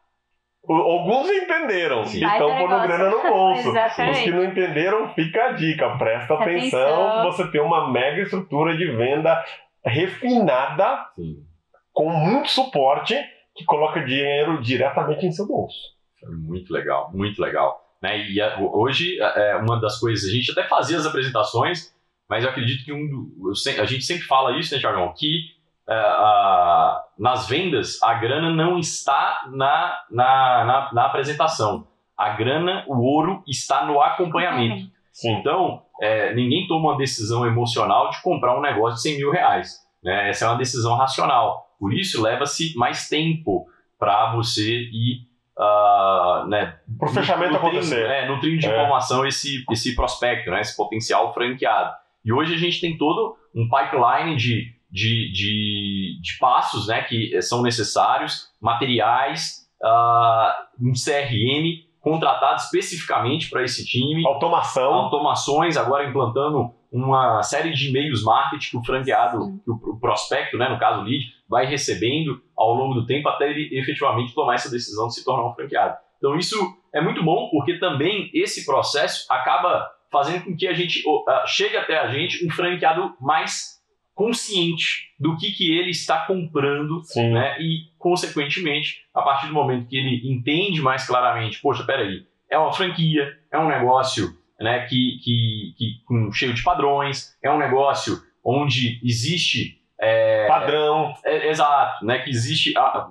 Alguns 0.68 1.30
entenderam 1.30 2.06
Sim. 2.06 2.19
e 2.19 2.26
estão 2.26 2.48
pondo 2.48 2.81
grana 2.88 3.10
no 3.10 3.22
bolso. 3.22 3.69
Os 3.69 4.19
que 4.19 4.31
não 4.31 4.45
entenderam, 4.45 5.14
fica 5.14 5.48
a 5.48 5.52
dica. 5.52 5.98
Presta 5.98 6.35
atenção, 6.35 7.07
atenção. 7.10 7.23
você 7.31 7.52
tem 7.52 7.61
uma 7.61 7.91
mega 7.91 8.22
estrutura 8.22 8.77
de 8.77 8.85
venda 8.91 9.44
refinada, 9.85 11.06
Sim. 11.15 11.44
com 11.91 12.10
muito 12.10 12.49
suporte, 12.49 13.14
que 13.53 13.65
coloca 13.65 14.06
dinheiro 14.06 14.61
diretamente 14.61 15.26
em 15.26 15.31
seu 15.31 15.45
bolso. 15.45 15.77
Muito 16.26 16.72
legal, 16.72 17.11
muito 17.14 17.41
legal. 17.41 17.81
Né? 18.02 18.26
E 18.30 18.41
a, 18.41 18.57
hoje, 18.60 19.19
é 19.19 19.57
uma 19.57 19.80
das 19.81 19.99
coisas, 19.99 20.30
a 20.30 20.34
gente 20.34 20.52
até 20.52 20.64
fazia 20.64 20.98
as 20.98 21.06
apresentações, 21.06 21.94
mas 22.30 22.44
eu 22.44 22.49
acredito 22.49 22.85
que 22.85 22.94
um, 22.94 23.31
a 23.80 23.85
gente 23.85 24.06
sempre 24.06 24.23
fala 24.23 24.57
isso, 24.57 24.73
né, 24.73 24.80
Tiagão? 24.80 25.14
Que 25.15 25.40
é, 25.40 25.62
nas 27.18 27.47
vendas, 27.47 28.01
a 28.01 28.14
grana 28.15 28.49
não 28.49 28.77
está 28.77 29.41
na, 29.51 29.99
na, 30.10 30.65
na, 30.65 30.93
na, 30.93 31.05
apresentação. 31.05 31.88
A 32.18 32.30
grana, 32.30 32.85
o 32.88 33.01
ouro, 33.01 33.43
está 33.47 33.85
no 33.85 34.01
acompanhamento. 34.01 34.91
Sim. 35.11 35.34
Então, 35.34 35.81
é, 36.01 36.34
ninguém 36.34 36.68
toma 36.68 36.91
uma 36.91 36.97
decisão 36.97 37.45
emocional 37.45 38.10
de 38.10 38.22
comprar 38.22 38.57
um 38.57 38.61
negócio 38.61 38.95
de 38.95 39.01
100 39.01 39.18
mil 39.18 39.31
reais. 39.31 39.80
Né? 40.03 40.30
Essa 40.30 40.45
é 40.45 40.47
uma 40.47 40.57
decisão 40.57 40.95
racional. 40.95 41.68
Por 41.80 41.93
isso, 41.93 42.22
leva-se 42.22 42.76
mais 42.76 43.10
tempo 43.10 43.68
para 43.99 44.34
você 44.34 44.89
ir 44.91 45.34
Uh, 45.55 46.47
né, 46.47 46.80
para 46.97 47.10
o 47.10 47.14
fechamento 47.14 47.55
acontecer. 47.55 48.10
É, 48.10 48.27
nutrindo 48.27 48.57
de 48.57 48.65
é. 48.65 48.72
informação 48.72 49.23
esse, 49.23 49.64
esse 49.69 49.95
prospecto, 49.95 50.49
né, 50.49 50.61
esse 50.61 50.76
potencial 50.76 51.31
franqueado. 51.31 51.93
E 52.26 52.34
hoje 52.34 52.55
a 52.55 52.57
gente 52.57 52.81
tem 52.81 52.97
todo 52.97 53.38
um 53.55 53.69
pipeline 53.69 54.35
de, 54.35 54.72
de, 54.94 55.32
de, 55.32 56.20
de 56.22 56.38
passos 56.40 56.88
né, 56.88 57.02
que 57.02 57.41
são 57.41 57.64
necessários, 57.64 58.49
materiais, 58.61 59.68
uh, 59.84 60.88
um 60.88 60.94
CRM 60.94 61.91
contratado 61.99 62.57
especificamente 62.57 63.49
para 63.49 63.64
esse 63.64 63.84
time. 63.84 64.24
Automação. 64.28 64.94
Automações, 64.94 65.78
agora 65.78 66.07
implantando 66.07 66.72
uma 66.91 67.41
série 67.41 67.72
de 67.72 67.90
e-mails 67.90 68.24
marketing 68.24 68.70
que 68.70 68.78
o 68.78 68.84
franqueado, 68.84 69.60
que 69.65 69.72
o, 69.72 69.99
prospecto, 69.99 70.57
né, 70.57 70.70
no 70.70 70.78
caso 70.78 71.02
o 71.02 71.03
lead, 71.03 71.26
vai 71.49 71.65
recebendo 71.65 72.40
ao 72.56 72.76
longo 72.76 72.94
do 72.94 73.07
tempo 73.07 73.28
até 73.30 73.49
ele 73.49 73.76
efetivamente 73.76 74.36
tomar 74.36 74.53
essa 74.53 74.70
decisão 74.70 75.07
de 75.07 75.15
se 75.15 75.26
tornar 75.26 75.49
um 75.49 75.56
franqueado. 75.56 75.98
Então 76.20 76.38
isso 76.38 76.56
é 76.94 77.02
muito 77.02 77.24
bom 77.24 77.49
porque 77.49 77.80
também 77.80 78.30
esse 78.32 78.64
processo 78.64 79.26
acaba 79.28 79.90
fazendo 80.11 80.45
com 80.45 80.56
que 80.56 80.68
a 80.68 80.74
gente 80.74 81.02
uh, 81.07 81.48
chegue 81.48 81.76
até 81.76 81.98
a 81.98 82.10
gente 82.10 82.45
um 82.45 82.52
franqueado 82.52 83.15
mais 83.20 83.82
consciente 84.14 85.11
do 85.19 85.35
que, 85.38 85.52
que 85.52 85.76
ele 85.76 85.90
está 85.90 86.26
comprando 86.26 87.02
né, 87.15 87.60
e, 87.60 87.91
consequentemente, 87.98 89.02
a 89.14 89.22
partir 89.22 89.48
do 89.48 89.53
momento 89.53 89.88
que 89.88 89.98
ele 89.98 90.22
entende 90.31 90.81
mais 90.81 91.06
claramente, 91.06 91.60
poxa, 91.61 91.84
peraí, 91.84 92.26
é 92.49 92.57
uma 92.57 92.72
franquia, 92.72 93.35
é 93.52 93.57
um 93.57 93.68
negócio 93.68 94.38
né, 94.60 94.85
que, 94.85 95.19
que, 95.23 95.73
que 95.77 96.14
um, 96.14 96.31
cheio 96.31 96.53
de 96.53 96.64
padrões, 96.64 97.35
é 97.44 97.52
um 97.52 97.57
negócio 97.57 98.22
onde 98.44 98.99
existe. 99.03 99.80
É, 99.99 100.48
Padrão. 100.48 101.14
É, 101.23 101.49
exato, 101.49 102.06
né, 102.06 102.19
que 102.19 102.30
existe 102.30 102.77
a, 102.77 103.10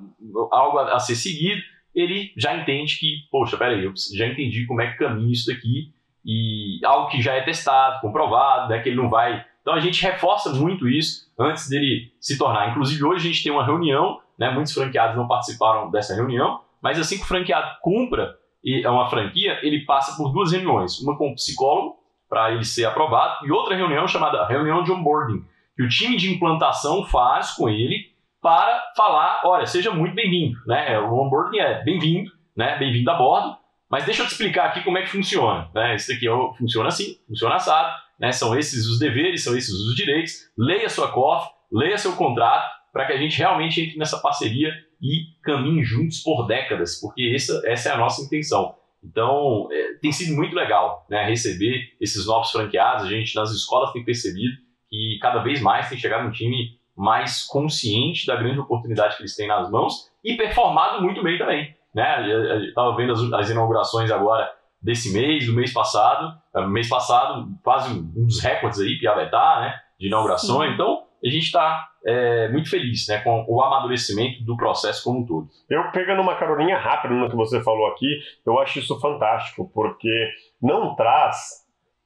algo 0.50 0.78
a, 0.78 0.94
a, 0.96 0.98
ser 0.98 1.16
seguido, 1.16 1.62
ele 1.94 2.32
já 2.36 2.56
entende 2.56 2.98
que, 2.98 3.28
poxa, 3.30 3.56
peraí, 3.56 3.84
eu 3.84 3.92
já 4.14 4.26
entendi 4.26 4.66
como 4.66 4.80
é 4.80 4.90
que 4.90 4.98
caminha 4.98 5.32
isso 5.32 5.46
daqui 5.46 5.92
e 6.24 6.80
algo 6.84 7.10
que 7.10 7.20
já 7.20 7.34
é 7.34 7.42
testado, 7.42 8.00
comprovado, 8.00 8.68
né, 8.68 8.80
que 8.80 8.88
ele 8.88 8.96
não 8.96 9.10
vai. 9.10 9.44
Então 9.62 9.74
a 9.74 9.80
gente 9.80 10.02
reforça 10.02 10.50
muito 10.50 10.88
isso 10.88 11.32
antes 11.38 11.68
dele 11.68 12.12
se 12.20 12.36
tornar. 12.36 12.70
Inclusive 12.70 13.02
hoje 13.04 13.28
a 13.28 13.32
gente 13.32 13.42
tem 13.42 13.52
uma 13.52 13.64
reunião, 13.64 14.20
né, 14.38 14.50
muitos 14.50 14.72
franqueados 14.74 15.16
não 15.16 15.26
participaram 15.26 15.90
dessa 15.90 16.14
reunião, 16.14 16.60
mas 16.82 16.98
assim 16.98 17.16
que 17.16 17.22
o 17.22 17.26
franqueado 17.26 17.78
cumpra 17.80 18.36
é 18.64 18.88
uma 18.90 19.08
franquia, 19.08 19.58
ele 19.62 19.84
passa 19.84 20.16
por 20.16 20.32
duas 20.32 20.52
reuniões, 20.52 21.00
uma 21.00 21.16
com 21.16 21.30
o 21.30 21.34
psicólogo 21.34 21.96
para 22.28 22.52
ele 22.52 22.64
ser 22.64 22.84
aprovado 22.84 23.46
e 23.46 23.52
outra 23.52 23.76
reunião 23.76 24.06
chamada 24.06 24.46
reunião 24.46 24.82
de 24.82 24.92
onboarding, 24.92 25.44
que 25.76 25.82
o 25.82 25.88
time 25.88 26.16
de 26.16 26.32
implantação 26.32 27.04
faz 27.04 27.52
com 27.52 27.68
ele 27.68 28.12
para 28.40 28.82
falar, 28.96 29.42
olha, 29.44 29.66
seja 29.66 29.92
muito 29.92 30.14
bem-vindo, 30.14 30.58
né? 30.66 30.98
O 30.98 31.14
onboarding 31.14 31.58
é 31.58 31.82
bem-vindo, 31.84 32.32
né? 32.56 32.76
Bem-vindo 32.76 33.08
a 33.10 33.14
bordo. 33.14 33.56
Mas 33.92 34.06
deixa 34.06 34.22
eu 34.22 34.26
te 34.26 34.32
explicar 34.32 34.68
aqui 34.68 34.80
como 34.80 34.96
é 34.96 35.02
que 35.02 35.10
funciona. 35.10 35.68
Né? 35.74 35.96
Isso 35.96 36.10
aqui 36.10 36.26
funciona 36.58 36.88
assim, 36.88 37.18
funciona 37.28 37.56
assado. 37.56 37.94
Né? 38.22 38.30
São 38.30 38.56
esses 38.56 38.86
os 38.86 39.00
deveres, 39.00 39.42
são 39.42 39.56
esses 39.56 39.74
os 39.74 39.96
direitos. 39.96 40.48
Leia 40.56 40.88
sua 40.88 41.10
COF, 41.10 41.50
leia 41.72 41.98
seu 41.98 42.14
contrato, 42.14 42.70
para 42.92 43.06
que 43.06 43.12
a 43.12 43.16
gente 43.16 43.36
realmente 43.36 43.80
entre 43.80 43.98
nessa 43.98 44.18
parceria 44.18 44.72
e 45.00 45.24
caminhe 45.42 45.82
juntos 45.82 46.20
por 46.20 46.46
décadas, 46.46 47.00
porque 47.00 47.32
essa, 47.34 47.60
essa 47.66 47.88
é 47.88 47.92
a 47.92 47.98
nossa 47.98 48.22
intenção. 48.22 48.76
Então, 49.02 49.66
é, 49.72 49.94
tem 49.94 50.12
sido 50.12 50.36
muito 50.36 50.54
legal 50.54 51.04
né, 51.10 51.24
receber 51.24 51.94
esses 52.00 52.24
novos 52.24 52.52
franqueados. 52.52 53.06
A 53.06 53.08
gente, 53.08 53.34
nas 53.34 53.50
escolas, 53.50 53.92
tem 53.92 54.04
percebido 54.04 54.56
que 54.88 55.18
cada 55.20 55.42
vez 55.42 55.60
mais 55.60 55.88
tem 55.88 55.98
chegado 55.98 56.28
um 56.28 56.30
time 56.30 56.78
mais 56.96 57.42
consciente 57.44 58.26
da 58.26 58.36
grande 58.36 58.60
oportunidade 58.60 59.16
que 59.16 59.22
eles 59.22 59.34
têm 59.34 59.48
nas 59.48 59.68
mãos 59.70 60.08
e 60.22 60.36
performado 60.36 61.02
muito 61.02 61.22
bem 61.22 61.36
também 61.36 61.74
né? 61.94 62.66
Estava 62.66 62.96
vendo 62.96 63.12
as, 63.12 63.32
as, 63.32 63.50
inaugurações 63.50 64.10
agora 64.10 64.50
desse 64.82 65.12
mês, 65.12 65.46
do 65.46 65.54
mês 65.54 65.72
passado, 65.72 66.36
é, 66.54 66.66
mês 66.66 66.88
passado 66.88 67.48
quase 67.62 67.92
um 67.92 68.24
dos 68.24 68.40
recordes 68.42 68.80
aí, 68.80 68.98
Piavetá, 68.98 69.60
né? 69.60 69.74
De 69.98 70.08
inaugurações. 70.08 70.70
Sim. 70.70 70.74
Então, 70.74 71.04
a 71.24 71.28
gente 71.28 71.44
está 71.44 71.88
é, 72.04 72.48
muito 72.48 72.68
feliz 72.68 73.06
né, 73.06 73.20
com 73.20 73.44
o 73.48 73.62
amadurecimento 73.62 74.42
do 74.42 74.56
processo 74.56 75.04
como 75.04 75.20
um 75.20 75.26
todo. 75.26 75.48
Eu 75.70 75.90
pegando 75.92 76.20
uma 76.20 76.34
carolinha 76.34 76.76
rápida 76.76 77.14
no 77.14 77.30
que 77.30 77.36
você 77.36 77.62
falou 77.62 77.86
aqui, 77.88 78.20
eu 78.44 78.58
acho 78.58 78.80
isso 78.80 78.98
fantástico, 78.98 79.70
porque 79.72 80.28
não 80.60 80.96
traz 80.96 81.62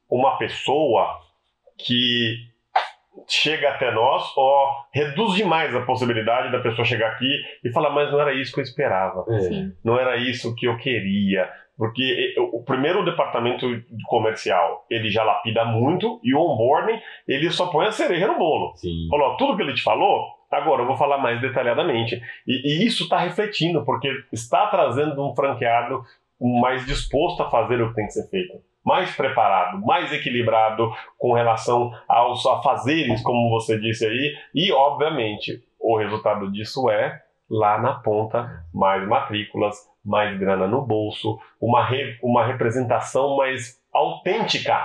uma 0.09 0.37
pessoa 0.37 1.19
que 1.77 2.35
chega 3.27 3.69
até 3.69 3.91
nós, 3.91 4.31
ó, 4.37 4.85
reduz 4.93 5.33
demais 5.33 5.75
a 5.75 5.81
possibilidade 5.81 6.51
da 6.51 6.59
pessoa 6.59 6.85
chegar 6.85 7.11
aqui 7.11 7.29
e 7.63 7.71
falar, 7.71 7.89
mas 7.89 8.11
não 8.11 8.21
era 8.21 8.33
isso 8.33 8.53
que 8.53 8.59
eu 8.59 8.63
esperava. 8.63 9.25
É. 9.29 9.71
Não 9.83 9.99
era 9.99 10.17
isso 10.17 10.55
que 10.55 10.67
eu 10.67 10.77
queria. 10.77 11.49
Porque 11.77 12.33
o 12.51 12.63
primeiro 12.63 13.05
departamento 13.05 13.67
comercial, 14.07 14.85
ele 14.89 15.09
já 15.09 15.23
lapida 15.23 15.63
muito 15.63 16.19
e 16.23 16.33
o 16.33 16.39
onboarding, 16.39 16.99
ele 17.27 17.51
só 17.51 17.67
põe 17.67 17.85
a 17.85 17.91
cereja 17.91 18.27
no 18.27 18.37
bolo. 18.37 18.75
Sim. 18.75 19.07
Falou, 19.09 19.37
tudo 19.37 19.55
que 19.55 19.61
ele 19.61 19.75
te 19.75 19.83
falou, 19.83 20.25
agora 20.51 20.81
eu 20.81 20.87
vou 20.87 20.97
falar 20.97 21.19
mais 21.19 21.39
detalhadamente. 21.39 22.19
E, 22.47 22.81
e 22.83 22.85
isso 22.85 23.03
está 23.03 23.19
refletindo, 23.19 23.85
porque 23.85 24.09
está 24.31 24.65
trazendo 24.67 25.23
um 25.23 25.35
franqueado 25.35 26.01
mais 26.39 26.83
disposto 26.85 27.43
a 27.43 27.49
fazer 27.49 27.81
o 27.81 27.89
que 27.89 27.95
tem 27.95 28.05
que 28.07 28.13
ser 28.13 28.27
feito 28.29 28.59
mais 28.87 29.13
preparado, 29.13 29.85
mais 29.85 30.13
equilibrado 30.13 30.89
com 31.17 31.33
relação 31.33 31.91
aos 32.07 32.45
afazeres, 32.45 33.21
como 33.21 33.49
você 33.49 33.77
disse 33.77 34.05
aí, 34.05 34.33
e 34.55 34.71
obviamente 34.71 35.61
o 35.77 35.97
resultado 35.97 36.49
disso 36.49 36.89
é 36.89 37.21
lá 37.49 37.77
na 37.81 37.95
ponta 37.95 38.63
mais 38.73 39.05
matrículas, 39.05 39.75
mais 40.07 40.37
grana 40.39 40.65
no 40.65 40.81
bolso, 40.81 41.37
uma, 41.61 41.85
re, 41.85 42.17
uma 42.23 42.45
representação 42.45 43.35
mais 43.35 43.79
autêntica 43.93 44.79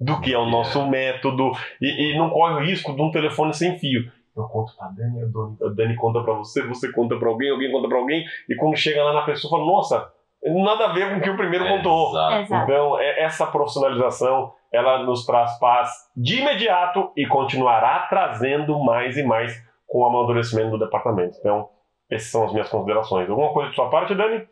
do 0.00 0.20
que 0.20 0.32
é 0.32 0.38
o 0.38 0.46
nosso 0.46 0.86
método 0.88 1.52
e, 1.80 2.12
e 2.12 2.18
não 2.18 2.30
corre 2.30 2.54
o 2.54 2.64
risco 2.64 2.94
de 2.96 3.02
um 3.02 3.10
telefone 3.10 3.52
sem 3.52 3.78
fio. 3.78 4.10
Eu 4.34 4.44
conto 4.44 4.74
pra 4.76 4.88
Dani, 4.88 5.20
a 5.20 5.26
Dani, 5.26 5.56
a 5.62 5.68
Dani 5.74 5.94
conta 5.94 6.22
pra 6.22 6.32
você, 6.32 6.66
você 6.66 6.90
conta 6.90 7.16
pra 7.18 7.28
alguém, 7.28 7.50
alguém 7.50 7.70
conta 7.70 7.86
pra 7.86 7.98
alguém, 7.98 8.24
e 8.48 8.56
quando 8.56 8.76
chega 8.76 9.04
lá 9.04 9.12
na 9.12 9.22
pessoa, 9.22 9.50
fala, 9.50 9.70
nossa, 9.70 10.10
nada 10.42 10.86
a 10.86 10.92
ver 10.94 11.10
com 11.10 11.18
o 11.18 11.20
que 11.20 11.28
o 11.28 11.36
primeiro 11.36 11.66
é, 11.66 11.76
contou. 11.76 12.08
Exato. 12.08 12.54
Então, 12.54 12.98
é, 12.98 13.22
essa 13.22 13.46
profissionalização, 13.46 14.54
ela 14.72 15.02
nos 15.02 15.26
traz 15.26 15.58
paz 15.58 15.90
de 16.16 16.40
imediato 16.40 17.12
e 17.14 17.26
continuará 17.26 18.06
trazendo 18.08 18.82
mais 18.82 19.18
e 19.18 19.22
mais 19.22 19.54
com 19.86 19.98
o 19.98 20.06
amadurecimento 20.06 20.70
do 20.70 20.78
departamento. 20.78 21.36
Então, 21.38 21.68
essas 22.10 22.30
são 22.30 22.44
as 22.44 22.52
minhas 22.52 22.70
considerações. 22.70 23.28
Alguma 23.28 23.52
coisa 23.52 23.68
de 23.68 23.76
sua 23.76 23.90
parte, 23.90 24.14
Dani? 24.14 24.46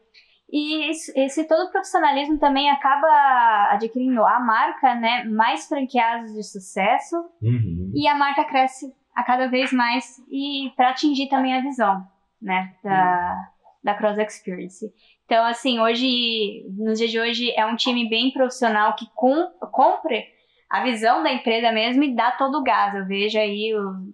E 0.53 0.91
esse 0.91 1.45
todo 1.47 1.71
profissionalismo 1.71 2.39
também 2.39 2.69
acaba 2.71 3.69
adquirindo 3.71 4.25
a 4.25 4.41
marca, 4.41 4.95
né? 4.97 5.25
Mais 5.25 5.69
franqueados 5.69 6.33
de 6.35 6.43
sucesso 6.43 7.17
uhum. 7.41 7.93
e 7.95 8.09
a 8.09 8.17
marca 8.17 8.45
cresce 8.45 8.93
a 9.15 9.23
cada 9.23 9.47
vez 9.47 9.73
mais 9.73 10.19
e 10.29 10.73
para 10.77 10.91
atingir 10.91 11.29
também 11.29 11.55
a 11.55 11.61
visão, 11.61 12.05
né? 12.43 12.75
Da, 12.83 12.91
uhum. 12.91 13.85
da 13.85 13.95
Cross 13.95 14.19
Experience. 14.19 14.93
Então, 15.25 15.45
assim, 15.45 15.79
hoje, 15.79 16.67
nos 16.77 16.99
dias 16.99 17.13
de 17.13 17.21
hoje, 17.21 17.53
é 17.53 17.65
um 17.65 17.77
time 17.77 18.09
bem 18.09 18.33
profissional 18.33 18.97
que 18.97 19.07
com, 19.15 19.49
compre 19.71 20.27
a 20.69 20.83
visão 20.83 21.23
da 21.23 21.33
empresa 21.33 21.71
mesmo 21.71 22.03
e 22.03 22.15
dá 22.15 22.33
todo 22.33 22.59
o 22.59 22.63
gás. 22.65 22.97
Eu 22.97 23.07
vejo 23.07 23.39
aí 23.39 23.73
o, 23.73 24.13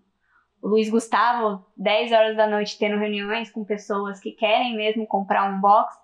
o 0.60 0.68
Luiz 0.68 0.90
Gustavo, 0.90 1.64
10 1.74 2.12
horas 2.12 2.36
da 2.36 2.46
noite, 2.46 2.78
tendo 2.78 2.98
reuniões 2.98 3.50
com 3.50 3.64
pessoas 3.64 4.20
que 4.20 4.32
querem 4.32 4.76
mesmo 4.76 5.06
comprar 5.06 5.50
um 5.50 5.58
box. 5.58 5.96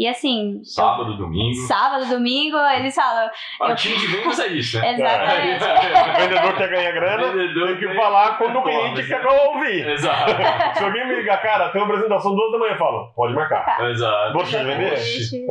E 0.00 0.08
assim. 0.08 0.64
Sábado, 0.64 1.14
domingo. 1.14 1.54
Sábado, 1.66 2.06
domingo, 2.08 2.56
eles 2.74 2.94
falam. 2.94 3.28
O 3.60 3.74
time 3.74 3.98
de 3.98 4.06
vendas 4.06 4.38
é 4.40 4.46
isso, 4.46 4.80
né? 4.80 4.92
Exatamente. 4.96 5.62
É. 5.62 6.00
o 6.00 6.16
vendedor 6.16 6.56
quer 6.56 6.70
ganhar 6.70 6.92
grana, 6.92 7.32
vendedor 7.32 7.68
tem 7.68 7.76
que 7.76 7.94
falar 7.94 8.38
quando 8.38 8.60
o 8.60 8.62
cliente 8.62 9.06
quer 9.06 9.26
ouvir. 9.26 9.86
Exato. 9.90 10.32
Se 10.78 10.84
alguém 10.84 11.06
me 11.06 11.16
ligar, 11.16 11.42
cara, 11.42 11.68
tem 11.68 11.82
uma 11.82 11.86
apresentação 11.92 12.34
duas 12.34 12.50
da 12.50 12.58
manhã, 12.58 12.72
eu 12.72 12.78
falo, 12.78 13.12
pode 13.14 13.34
marcar. 13.34 13.62
Tá. 13.62 13.90
Exato. 13.90 14.32
Você 14.38 14.64
vender? 14.64 14.94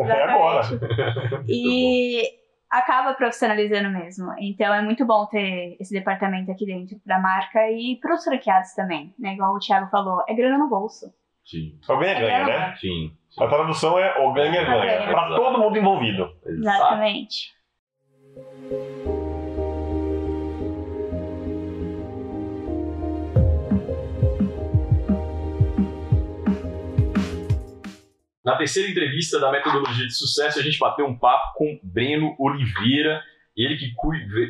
É 0.10 0.24
agora. 0.24 0.62
E 1.48 2.24
acaba 2.72 3.14
profissionalizando 3.14 3.92
mesmo. 3.92 4.34
Então 4.40 4.74
é 4.74 4.82
muito 4.82 5.06
bom 5.06 5.28
ter 5.28 5.78
esse 5.80 5.94
departamento 5.94 6.52
aqui 6.52 6.66
dentro 6.66 7.00
para 7.06 7.20
marca 7.20 7.70
e 7.70 8.00
para 8.02 8.16
os 8.16 8.24
franqueados 8.24 8.74
também, 8.74 9.14
né? 9.20 9.36
Igual 9.36 9.54
o 9.54 9.60
Thiago 9.60 9.92
falou, 9.92 10.24
é 10.28 10.34
grana 10.34 10.58
no 10.58 10.68
bolso. 10.68 11.06
Sim. 11.46 11.80
O 11.88 11.98
ganha-ganha, 11.98 12.46
né? 12.46 12.76
Sim. 12.78 13.12
A 13.38 13.48
tradução 13.48 14.00
é 14.00 14.20
o 14.20 14.34
ganha-ganha. 14.34 15.12
Para 15.12 15.36
todo 15.36 15.60
mundo 15.60 15.78
envolvido. 15.78 16.30
Exatamente. 16.46 17.54
Na 28.44 28.56
terceira 28.56 28.90
entrevista 28.90 29.40
da 29.40 29.52
metodologia 29.52 30.08
de 30.08 30.14
sucesso, 30.14 30.58
a 30.58 30.64
gente 30.64 30.80
bateu 30.80 31.06
um 31.06 31.18
papo 31.18 31.54
com 31.56 31.80
Breno 31.84 32.36
Oliveira, 32.40 33.22
ele 33.56 33.78
que 33.78 33.94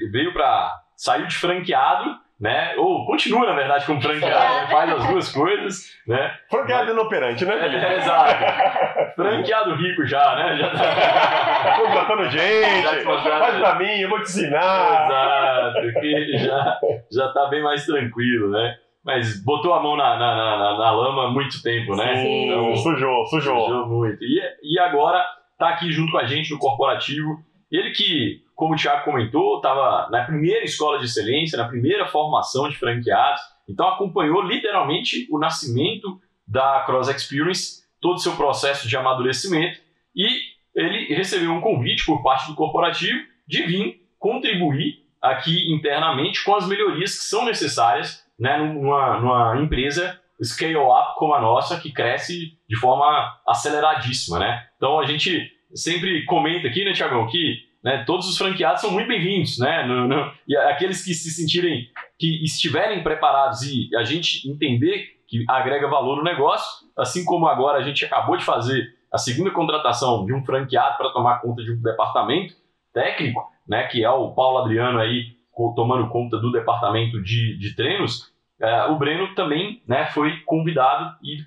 veio 0.09 0.31
para 0.31 0.73
saiu 0.95 1.27
de 1.27 1.35
franqueado 1.35 2.17
né? 2.39 2.73
Ou 2.77 3.05
continua, 3.05 3.45
na 3.45 3.53
verdade, 3.53 3.85
como 3.85 4.01
franqueado, 4.01 4.53
né? 4.53 4.67
faz 4.71 4.91
as 4.91 5.07
duas 5.07 5.31
coisas, 5.31 5.85
né? 6.07 6.33
Franqueado 6.49 6.85
Mas... 6.85 6.93
inoperante, 6.93 7.45
né? 7.45 7.53
É, 7.55 7.97
exato. 7.97 9.13
franqueado 9.15 9.75
rico 9.75 10.05
já, 10.05 10.35
né? 10.35 10.57
Já 10.57 10.69
tá 10.69 11.75
contratando 11.81 12.29
gente, 12.29 13.03
faz 13.03 13.57
pra 13.57 13.75
mim, 13.75 13.99
eu 13.99 14.09
vou 14.09 14.19
te 14.19 14.29
ensinar. 14.29 15.05
Exato, 15.05 15.99
que 15.99 16.37
já, 16.37 16.79
já 17.11 17.27
tá 17.33 17.47
bem 17.47 17.61
mais 17.61 17.85
tranquilo, 17.85 18.49
né? 18.49 18.75
Mas 19.03 19.43
botou 19.43 19.73
a 19.73 19.81
mão 19.81 19.97
na, 19.97 20.17
na, 20.17 20.35
na, 20.35 20.77
na 20.77 20.91
lama 20.91 21.25
há 21.25 21.31
muito 21.31 21.61
tempo, 21.61 21.95
né? 21.95 22.15
Sim, 22.15 22.45
então, 22.45 22.75
sujou, 22.75 23.25
sujou. 23.25 23.59
Sujou 23.65 23.87
muito. 23.87 24.23
E, 24.23 24.41
e 24.63 24.79
agora 24.79 25.25
tá 25.57 25.69
aqui 25.69 25.91
junto 25.91 26.11
com 26.11 26.17
a 26.17 26.25
gente 26.25 26.51
no 26.51 26.59
corporativo. 26.59 27.37
Ele 27.71 27.91
que 27.91 28.43
como 28.59 28.73
o 28.73 28.75
Thiago 28.75 29.05
comentou, 29.05 29.55
estava 29.55 30.09
na 30.11 30.25
primeira 30.25 30.65
escola 30.65 30.99
de 30.99 31.05
excelência, 31.05 31.57
na 31.57 31.69
primeira 31.69 32.05
formação 32.05 32.67
de 32.67 32.75
franqueados, 32.75 33.39
então 33.69 33.87
acompanhou 33.87 34.41
literalmente 34.41 35.25
o 35.31 35.39
nascimento 35.39 36.19
da 36.45 36.83
Cross 36.85 37.07
Experience, 37.07 37.83
todo 38.01 38.15
o 38.15 38.19
seu 38.19 38.35
processo 38.35 38.85
de 38.85 38.97
amadurecimento, 38.97 39.79
e 40.13 40.27
ele 40.75 41.15
recebeu 41.15 41.53
um 41.53 41.61
convite 41.61 42.05
por 42.05 42.21
parte 42.21 42.47
do 42.47 42.55
corporativo 42.55 43.17
de 43.47 43.63
vir 43.63 44.01
contribuir 44.19 45.05
aqui 45.21 45.73
internamente 45.73 46.43
com 46.43 46.53
as 46.53 46.67
melhorias 46.67 47.17
que 47.17 47.23
são 47.23 47.45
necessárias 47.45 48.25
né, 48.37 48.57
numa, 48.57 49.21
numa 49.21 49.57
empresa 49.57 50.19
scale-up 50.43 51.15
como 51.17 51.33
a 51.33 51.39
nossa, 51.39 51.79
que 51.79 51.93
cresce 51.93 52.57
de 52.67 52.75
forma 52.77 53.39
aceleradíssima. 53.47 54.37
Né? 54.37 54.67
Então 54.75 54.99
a 54.99 55.05
gente 55.05 55.49
sempre 55.73 56.25
comenta 56.25 56.67
aqui, 56.67 56.83
né, 56.83 56.93
Tiagão, 56.93 57.27
que 57.27 57.69
né? 57.83 58.03
Todos 58.05 58.27
os 58.27 58.37
franqueados 58.37 58.81
são 58.81 58.91
muito 58.91 59.07
bem-vindos, 59.07 59.57
né? 59.57 59.83
No, 59.85 60.07
no, 60.07 60.31
e 60.47 60.55
aqueles 60.55 61.03
que 61.03 61.13
se 61.13 61.31
sentirem, 61.31 61.87
que 62.17 62.43
estiverem 62.43 63.01
preparados 63.01 63.61
e 63.63 63.89
a 63.95 64.03
gente 64.03 64.49
entender 64.49 65.17
que 65.27 65.45
agrega 65.47 65.87
valor 65.87 66.17
no 66.17 66.23
negócio, 66.23 66.87
assim 66.97 67.23
como 67.23 67.47
agora 67.47 67.77
a 67.77 67.83
gente 67.83 68.03
acabou 68.03 68.35
de 68.35 68.43
fazer 68.43 68.83
a 69.11 69.17
segunda 69.17 69.51
contratação 69.51 70.25
de 70.25 70.33
um 70.33 70.43
franqueado 70.43 70.97
para 70.97 71.11
tomar 71.11 71.39
conta 71.39 71.63
de 71.63 71.71
um 71.71 71.81
departamento, 71.81 72.53
técnico, 72.93 73.47
né, 73.67 73.87
que 73.87 74.03
é 74.03 74.09
o 74.09 74.31
Paulo 74.31 74.59
Adriano 74.59 74.99
aí 74.99 75.37
tomando 75.75 76.09
conta 76.09 76.37
do 76.37 76.51
departamento 76.51 77.21
de, 77.21 77.57
de 77.57 77.75
treinos, 77.75 78.31
é, 78.61 78.85
o 78.85 78.97
Breno 78.97 79.35
também 79.35 79.81
né, 79.87 80.07
foi 80.07 80.37
convidado 80.45 81.15
e 81.21 81.37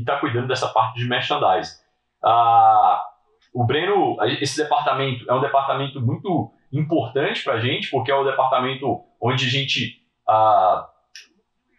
está 0.00 0.18
cuidando 0.18 0.48
dessa 0.48 0.68
parte 0.68 0.98
de 0.98 1.08
merchandise. 1.08 1.74
Ah, 2.24 3.02
o 3.56 3.64
Breno, 3.64 4.18
esse 4.38 4.62
departamento 4.62 5.24
é 5.26 5.32
um 5.32 5.40
departamento 5.40 5.98
muito 5.98 6.52
importante 6.70 7.42
para 7.42 7.54
a 7.54 7.60
gente, 7.60 7.90
porque 7.90 8.12
é 8.12 8.14
o 8.14 8.22
departamento 8.22 9.00
onde 9.18 9.46
a 9.46 9.48
gente 9.48 10.02
ah, 10.28 10.86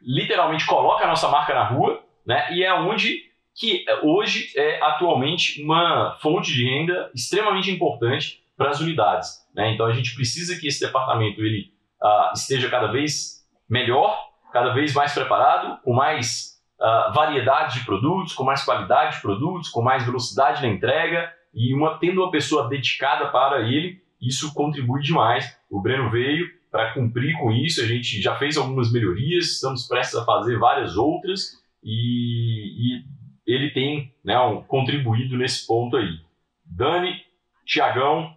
literalmente 0.01 0.65
coloca 0.65 1.05
a 1.05 1.07
nossa 1.07 1.29
marca 1.29 1.53
na 1.53 1.65
rua, 1.65 2.01
né, 2.25 2.51
e 2.51 2.63
é 2.63 2.73
onde 2.73 3.27
que 3.55 3.85
hoje 4.01 4.51
é 4.57 4.81
atualmente 4.81 5.61
uma 5.61 6.17
fonte 6.19 6.51
de 6.51 6.67
renda 6.67 7.11
extremamente 7.13 7.69
importante 7.69 8.41
para 8.57 8.71
as 8.71 8.79
unidades. 8.79 9.47
Né? 9.53 9.73
Então 9.73 9.85
a 9.85 9.93
gente 9.93 10.15
precisa 10.15 10.59
que 10.59 10.67
esse 10.67 10.83
departamento 10.83 11.41
ele 11.41 11.71
uh, 12.01 12.33
esteja 12.33 12.71
cada 12.71 12.87
vez 12.87 13.47
melhor, 13.69 14.19
cada 14.51 14.73
vez 14.73 14.95
mais 14.95 15.13
preparado, 15.13 15.79
com 15.83 15.93
mais 15.93 16.59
uh, 16.81 17.13
variedade 17.13 17.79
de 17.79 17.85
produtos, 17.85 18.33
com 18.33 18.43
mais 18.43 18.65
qualidade 18.65 19.17
de 19.17 19.21
produtos, 19.21 19.69
com 19.69 19.83
mais 19.83 20.03
velocidade 20.03 20.63
na 20.63 20.69
entrega 20.69 21.36
e 21.57 21.73
uma, 21.73 21.97
tendo 21.97 22.21
uma 22.21 22.29
pessoa 22.29 22.69
dedicada 22.69 23.29
para 23.31 23.61
ele, 23.61 23.99
isso 24.21 24.53
contribui 24.53 25.01
demais. 25.01 25.59
O 25.71 25.81
Breno 25.81 26.11
veio 26.11 26.47
para 26.71 26.93
cumprir 26.93 27.35
com 27.39 27.51
isso, 27.51 27.81
a 27.81 27.85
gente 27.85 28.21
já 28.21 28.35
fez 28.35 28.57
algumas 28.57 28.91
melhorias, 28.91 29.53
estamos 29.53 29.87
prestes 29.87 30.15
a 30.15 30.23
fazer 30.23 30.59
várias 30.59 30.95
outras 30.95 31.53
e, 31.83 32.99
e 32.99 33.03
ele 33.47 33.71
tem 33.71 34.13
né, 34.23 34.39
um, 34.39 34.61
contribuído 34.61 35.35
nesse 35.35 35.65
ponto 35.65 35.97
aí. 35.97 36.19
Dani, 36.63 37.21
Tiagão, 37.65 38.35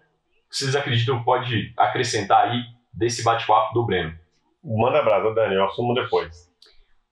vocês 0.51 0.75
acreditam 0.75 1.19
que 1.19 1.25
pode 1.27 1.75
acrescentar 1.77 2.49
aí 2.49 2.63
desse 2.91 3.23
bate-papo 3.23 3.75
do 3.75 3.85
Breno? 3.85 4.19
Manda 4.65 5.03
brasa, 5.03 5.35
Dani, 5.35 5.57
eu 5.57 5.65
assumo 5.67 5.93
depois. 5.93 6.50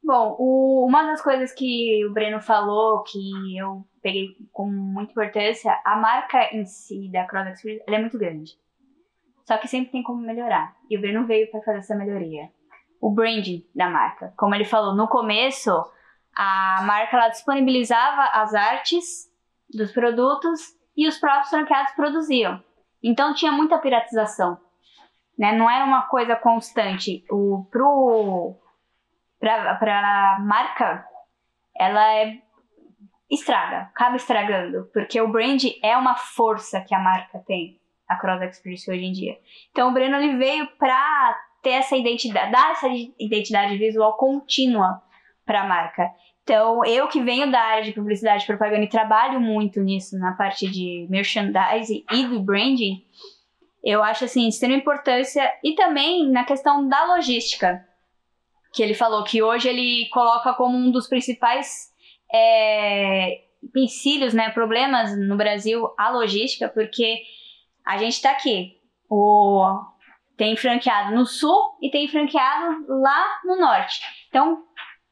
Bom, 0.02 0.36
o, 0.38 0.86
uma 0.86 1.02
das 1.04 1.20
coisas 1.20 1.52
que 1.52 2.04
o 2.06 2.12
Breno 2.12 2.40
falou, 2.40 3.02
que 3.02 3.58
eu 3.58 3.84
peguei 4.00 4.28
com 4.52 4.66
muita 4.66 5.12
importância, 5.12 5.78
a 5.84 5.96
marca 5.96 6.54
em 6.54 6.64
si 6.64 7.10
da 7.10 7.26
Cross 7.26 7.48
Experience, 7.48 7.84
é 7.86 7.98
muito 7.98 8.18
grande. 8.18 8.52
Só 9.44 9.56
que 9.58 9.68
sempre 9.68 9.92
tem 9.92 10.02
como 10.02 10.20
melhorar. 10.20 10.76
E 10.88 10.96
o 10.96 11.00
Breno 11.00 11.26
veio 11.26 11.50
para 11.50 11.62
fazer 11.62 11.78
essa 11.78 11.94
melhoria. 11.94 12.50
O 13.00 13.10
branding 13.10 13.64
da 13.74 13.88
marca. 13.88 14.32
Como 14.36 14.54
ele 14.54 14.64
falou, 14.64 14.94
no 14.94 15.08
começo, 15.08 15.70
a 16.34 16.82
marca 16.82 17.16
ela 17.16 17.28
disponibilizava 17.28 18.22
as 18.34 18.54
artes 18.54 19.28
dos 19.72 19.92
produtos 19.92 20.60
e 20.96 21.06
os 21.06 21.18
próprios 21.18 21.50
franqueados 21.50 21.92
produziam. 21.92 22.62
Então 23.02 23.34
tinha 23.34 23.52
muita 23.52 23.78
piratização. 23.78 24.58
Né? 25.38 25.52
Não 25.52 25.70
era 25.70 25.84
uma 25.84 26.02
coisa 26.02 26.34
constante. 26.34 27.24
O 27.30 27.64
pro 27.70 28.56
para 29.38 30.38
marca 30.40 31.06
ela 31.76 32.14
é 32.14 32.38
estraga, 33.30 33.82
acaba 33.82 34.16
estragando, 34.16 34.90
porque 34.92 35.20
o 35.20 35.28
brand 35.28 35.62
é 35.82 35.96
uma 35.96 36.16
força 36.16 36.80
que 36.80 36.94
a 36.94 36.98
marca 36.98 37.38
tem, 37.46 37.78
a 38.08 38.16
Cross 38.16 38.42
Experience 38.42 38.90
hoje 38.90 39.04
em 39.04 39.12
dia. 39.12 39.38
Então 39.70 39.90
o 39.90 39.92
Breno 39.92 40.16
ele 40.16 40.36
veio 40.36 40.66
para 40.78 41.38
ter 41.62 41.70
essa 41.70 41.96
identidade, 41.96 42.50
dar 42.50 42.72
essa 42.72 42.88
identidade 43.18 43.76
visual 43.76 44.16
contínua 44.16 45.02
para 45.44 45.62
a 45.62 45.66
marca. 45.66 46.10
Então, 46.42 46.82
eu 46.86 47.08
que 47.08 47.20
venho 47.20 47.50
da 47.50 47.60
área 47.60 47.84
de 47.84 47.92
publicidade 47.92 48.44
e 48.44 48.46
propaganda 48.46 48.82
e 48.82 48.88
trabalho 48.88 49.38
muito 49.38 49.80
nisso, 49.80 50.18
na 50.18 50.32
parte 50.32 50.66
de 50.66 51.06
merchandising 51.10 52.04
e 52.10 52.26
do 52.26 52.40
branding, 52.40 53.04
eu 53.84 54.02
acho 54.02 54.24
assim, 54.24 54.42
de 54.42 54.48
extrema 54.48 54.74
importância 54.74 55.46
e 55.62 55.74
também 55.74 56.30
na 56.30 56.44
questão 56.44 56.88
da 56.88 57.04
logística, 57.04 57.84
que 58.78 58.82
ele 58.84 58.94
falou 58.94 59.24
que 59.24 59.42
hoje 59.42 59.68
ele 59.68 60.08
coloca 60.10 60.54
como 60.54 60.78
um 60.78 60.92
dos 60.92 61.08
principais 61.08 61.88
é, 62.32 63.40
empecilhos, 63.60 64.32
né, 64.32 64.50
problemas 64.50 65.18
no 65.18 65.36
Brasil 65.36 65.92
a 65.98 66.10
logística, 66.10 66.68
porque 66.68 67.22
a 67.84 67.98
gente 67.98 68.12
está 68.12 68.30
aqui, 68.30 68.76
o 69.10 69.66
tem 70.36 70.54
franqueado 70.56 71.12
no 71.12 71.26
sul 71.26 71.76
e 71.82 71.90
tem 71.90 72.06
franqueado 72.06 72.86
lá 72.86 73.40
no 73.44 73.56
norte. 73.56 74.00
Então, 74.28 74.62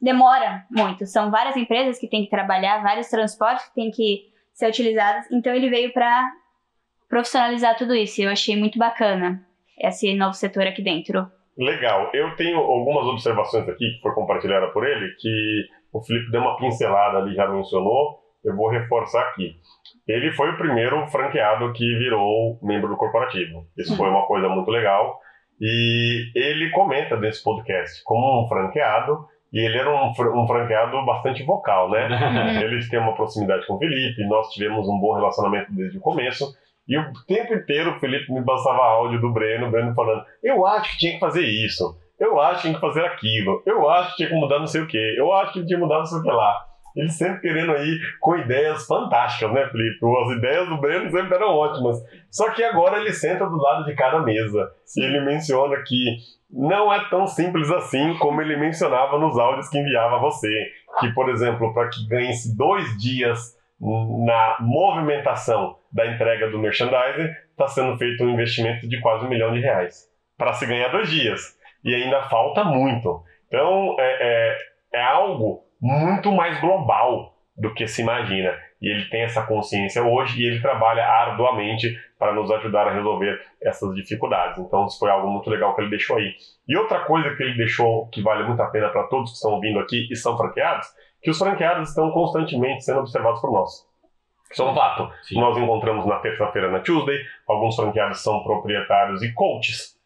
demora 0.01 0.65
muito. 0.71 1.05
São 1.05 1.33
várias 1.33 1.57
empresas 1.57 1.99
que 1.99 2.09
têm 2.09 2.23
que 2.23 2.31
trabalhar, 2.31 2.85
vários 2.85 3.09
transportes 3.09 3.67
que 3.67 3.75
têm 3.75 3.91
que 3.91 4.33
ser 4.55 4.69
utilizados. 4.69 5.29
Então 5.33 5.53
ele 5.53 5.69
veio 5.69 5.93
para 5.93 6.33
profissionalizar 7.09 7.77
tudo 7.77 7.97
isso. 7.97 8.23
Eu 8.23 8.31
achei 8.31 8.55
muito 8.55 8.79
bacana 8.79 9.45
esse 9.77 10.15
novo 10.15 10.35
setor 10.35 10.69
aqui 10.69 10.83
dentro. 10.83 11.29
Legal. 11.57 12.11
Eu 12.13 12.37
tenho 12.37 12.59
algumas 12.59 13.07
observações 13.07 13.69
aqui 13.69 13.93
que 13.93 14.01
foram 14.03 14.15
compartilhadas 14.15 14.73
por 14.73 14.87
ele, 14.87 15.15
que 15.19 15.65
o 15.93 16.03
Felipe 16.03 16.31
deu 16.31 16.41
uma 16.41 16.57
pincelada 16.57 17.19
ali, 17.19 17.35
já 17.35 17.49
mencionou. 17.49 18.21
Eu 18.45 18.55
vou 18.55 18.69
reforçar 18.69 19.23
aqui. 19.23 19.57
Ele 20.07 20.31
foi 20.33 20.51
o 20.51 20.57
primeiro 20.57 21.07
franqueado 21.09 21.73
que 21.73 21.85
virou 21.99 22.59
membro 22.63 22.89
do 22.89 22.97
corporativo. 22.97 23.67
Isso 23.77 23.93
uhum. 23.93 23.99
foi 23.99 24.09
uma 24.09 24.27
coisa 24.27 24.49
muito 24.49 24.71
legal. 24.71 25.19
E 25.61 26.31
ele 26.35 26.71
comenta 26.71 27.17
nesse 27.17 27.43
podcast 27.43 28.05
como 28.05 28.45
um 28.45 28.49
franqueado 28.49 29.27
e 29.53 29.59
ele 29.59 29.79
era 29.79 29.91
um, 29.91 30.11
um 30.11 30.47
franqueado 30.47 31.05
bastante 31.05 31.43
vocal, 31.43 31.91
né? 31.91 32.09
Eles 32.63 32.89
têm 32.91 32.99
uma 32.99 33.15
proximidade 33.15 33.67
com 33.67 33.75
o 33.75 33.79
Felipe, 33.79 34.23
nós 34.25 34.51
tivemos 34.51 34.87
um 34.87 34.99
bom 34.99 35.15
relacionamento 35.15 35.73
desde 35.73 35.97
o 35.97 36.01
começo. 36.01 36.55
E 36.89 36.97
o 36.97 37.13
tempo 37.27 37.55
inteiro 37.55 37.93
o 37.93 38.01
Felipe 38.01 38.33
me 38.33 38.45
passava 38.45 38.79
áudio 38.79 39.21
do 39.21 39.33
Breno, 39.33 39.67
o 39.67 39.71
Breno 39.71 39.95
falando: 39.95 40.25
Eu 40.43 40.65
acho 40.67 40.93
que 40.93 40.99
tinha 40.99 41.13
que 41.15 41.21
fazer 41.21 41.45
isso, 41.45 41.99
eu 42.19 42.41
acho 42.41 42.57
que 42.57 42.69
tinha 42.69 42.75
que 42.75 42.81
fazer 42.81 43.05
aquilo, 43.05 43.63
eu 43.67 43.89
acho 43.91 44.11
que 44.11 44.17
tinha 44.19 44.29
que 44.29 44.35
mudar 44.35 44.59
não 44.59 44.67
sei 44.67 44.83
o 44.83 44.87
que, 44.87 45.15
eu 45.19 45.33
acho 45.33 45.53
que 45.53 45.67
tinha 45.67 45.79
que 45.79 45.83
mudar 45.83 45.99
não 45.99 46.07
sei 46.07 46.19
o 46.19 46.23
que 46.23 46.31
lá. 46.31 46.55
Ele 46.97 47.11
sempre 47.11 47.41
querendo 47.43 47.73
aí 47.73 47.99
com 48.21 48.37
ideias 48.37 48.87
fantásticas, 48.87 49.53
né, 49.53 49.69
Felipe? 49.69 49.99
As 50.25 50.39
ideias 50.39 50.67
do 50.67 50.81
Breno 50.81 51.11
sempre 51.11 51.35
eram 51.35 51.49
ótimas. 51.49 52.03
Só 52.31 52.51
que 52.51 52.65
agora 52.65 52.99
ele 52.99 53.13
senta 53.13 53.45
do 53.45 53.57
lado 53.57 53.85
de 53.85 53.95
cada 53.95 54.21
mesa. 54.21 54.73
E 54.97 55.05
ele 55.05 55.21
menciona 55.21 55.77
que 55.87 56.17
não 56.51 56.91
é 56.91 57.07
tão 57.11 57.27
simples 57.27 57.71
assim 57.71 58.17
como 58.17 58.41
ele 58.41 58.57
mencionava 58.57 59.19
nos 59.19 59.39
áudios 59.39 59.69
que 59.69 59.79
enviava 59.79 60.17
a 60.17 60.21
você. 60.21 60.49
Que, 60.99 61.09
por 61.13 61.29
exemplo, 61.29 61.75
para 61.75 61.91
que 61.91 62.09
ganhe-se 62.09 62.57
dois 62.57 62.97
dias 62.97 63.55
na 63.79 64.57
movimentação 64.61 65.77
da 65.97 66.07
entrega 66.07 66.51
do 66.51 66.59
merchandising, 66.59 67.35
está 67.51 67.67
sendo 67.67 67.97
feito 67.97 68.23
um 68.23 68.29
investimento 68.29 68.87
de 68.87 69.01
quase 69.01 69.25
um 69.25 69.29
milhão 69.31 69.53
de 69.53 69.61
reais. 69.61 70.05
Para 70.37 70.53
se 70.53 70.67
ganhar 70.67 70.89
dois 70.89 71.11
dias. 71.11 71.57
E 71.83 71.95
ainda 71.95 72.23
falta 72.25 72.63
muito. 72.63 73.25
Então, 73.49 73.97
é, 73.99 74.57
é, 74.93 74.99
é 74.99 75.03
algo 75.03 75.65
muito 75.81 76.31
mais 76.31 76.61
global 76.61 77.35
do 77.57 77.73
que 77.73 77.89
se 77.89 78.03
imagina. 78.03 78.55
E 78.83 78.89
ele 78.91 79.07
tem 79.07 79.23
essa 79.23 79.43
consciência 79.47 80.03
hoje 80.03 80.43
e 80.43 80.47
ele 80.47 80.61
trabalha 80.61 81.03
arduamente 81.03 81.99
para 82.19 82.35
nos 82.35 82.51
ajudar 82.51 82.89
a 82.89 82.93
resolver 82.93 83.41
essas 83.63 83.95
dificuldades. 83.95 84.59
Então, 84.59 84.85
isso 84.85 84.99
foi 84.99 85.11
algo 85.11 85.31
muito 85.31 85.49
legal 85.49 85.75
que 85.75 85.81
ele 85.81 85.91
deixou 85.91 86.19
aí. 86.19 86.35
E 86.69 86.77
outra 86.77 87.01
coisa 87.07 87.35
que 87.35 87.43
ele 87.43 87.57
deixou 87.57 88.07
que 88.09 88.23
vale 88.23 88.45
muito 88.45 88.61
a 88.61 88.67
pena 88.67 88.91
para 88.91 89.05
todos 89.05 89.31
que 89.31 89.37
estão 89.37 89.53
ouvindo 89.53 89.79
aqui 89.79 90.07
e 90.11 90.17
são 90.17 90.37
franqueados, 90.37 90.89
que 91.23 91.31
os 91.31 91.39
franqueados 91.39 91.89
estão 91.89 92.11
constantemente 92.11 92.85
sendo 92.85 93.01
observados 93.01 93.41
por 93.41 93.51
nós. 93.51 93.87
Um 94.61 94.75
fato. 94.75 95.11
Sim. 95.23 95.41
Nós 95.41 95.57
encontramos 95.57 96.07
na 96.07 96.17
terça-feira 96.19 96.71
na 96.71 96.81
Tuesday, 96.81 97.19
alguns 97.47 97.77
franqueados 97.77 98.23
são 98.23 98.43
proprietários 98.43 99.23
e 99.23 99.33
coaches 99.33 99.97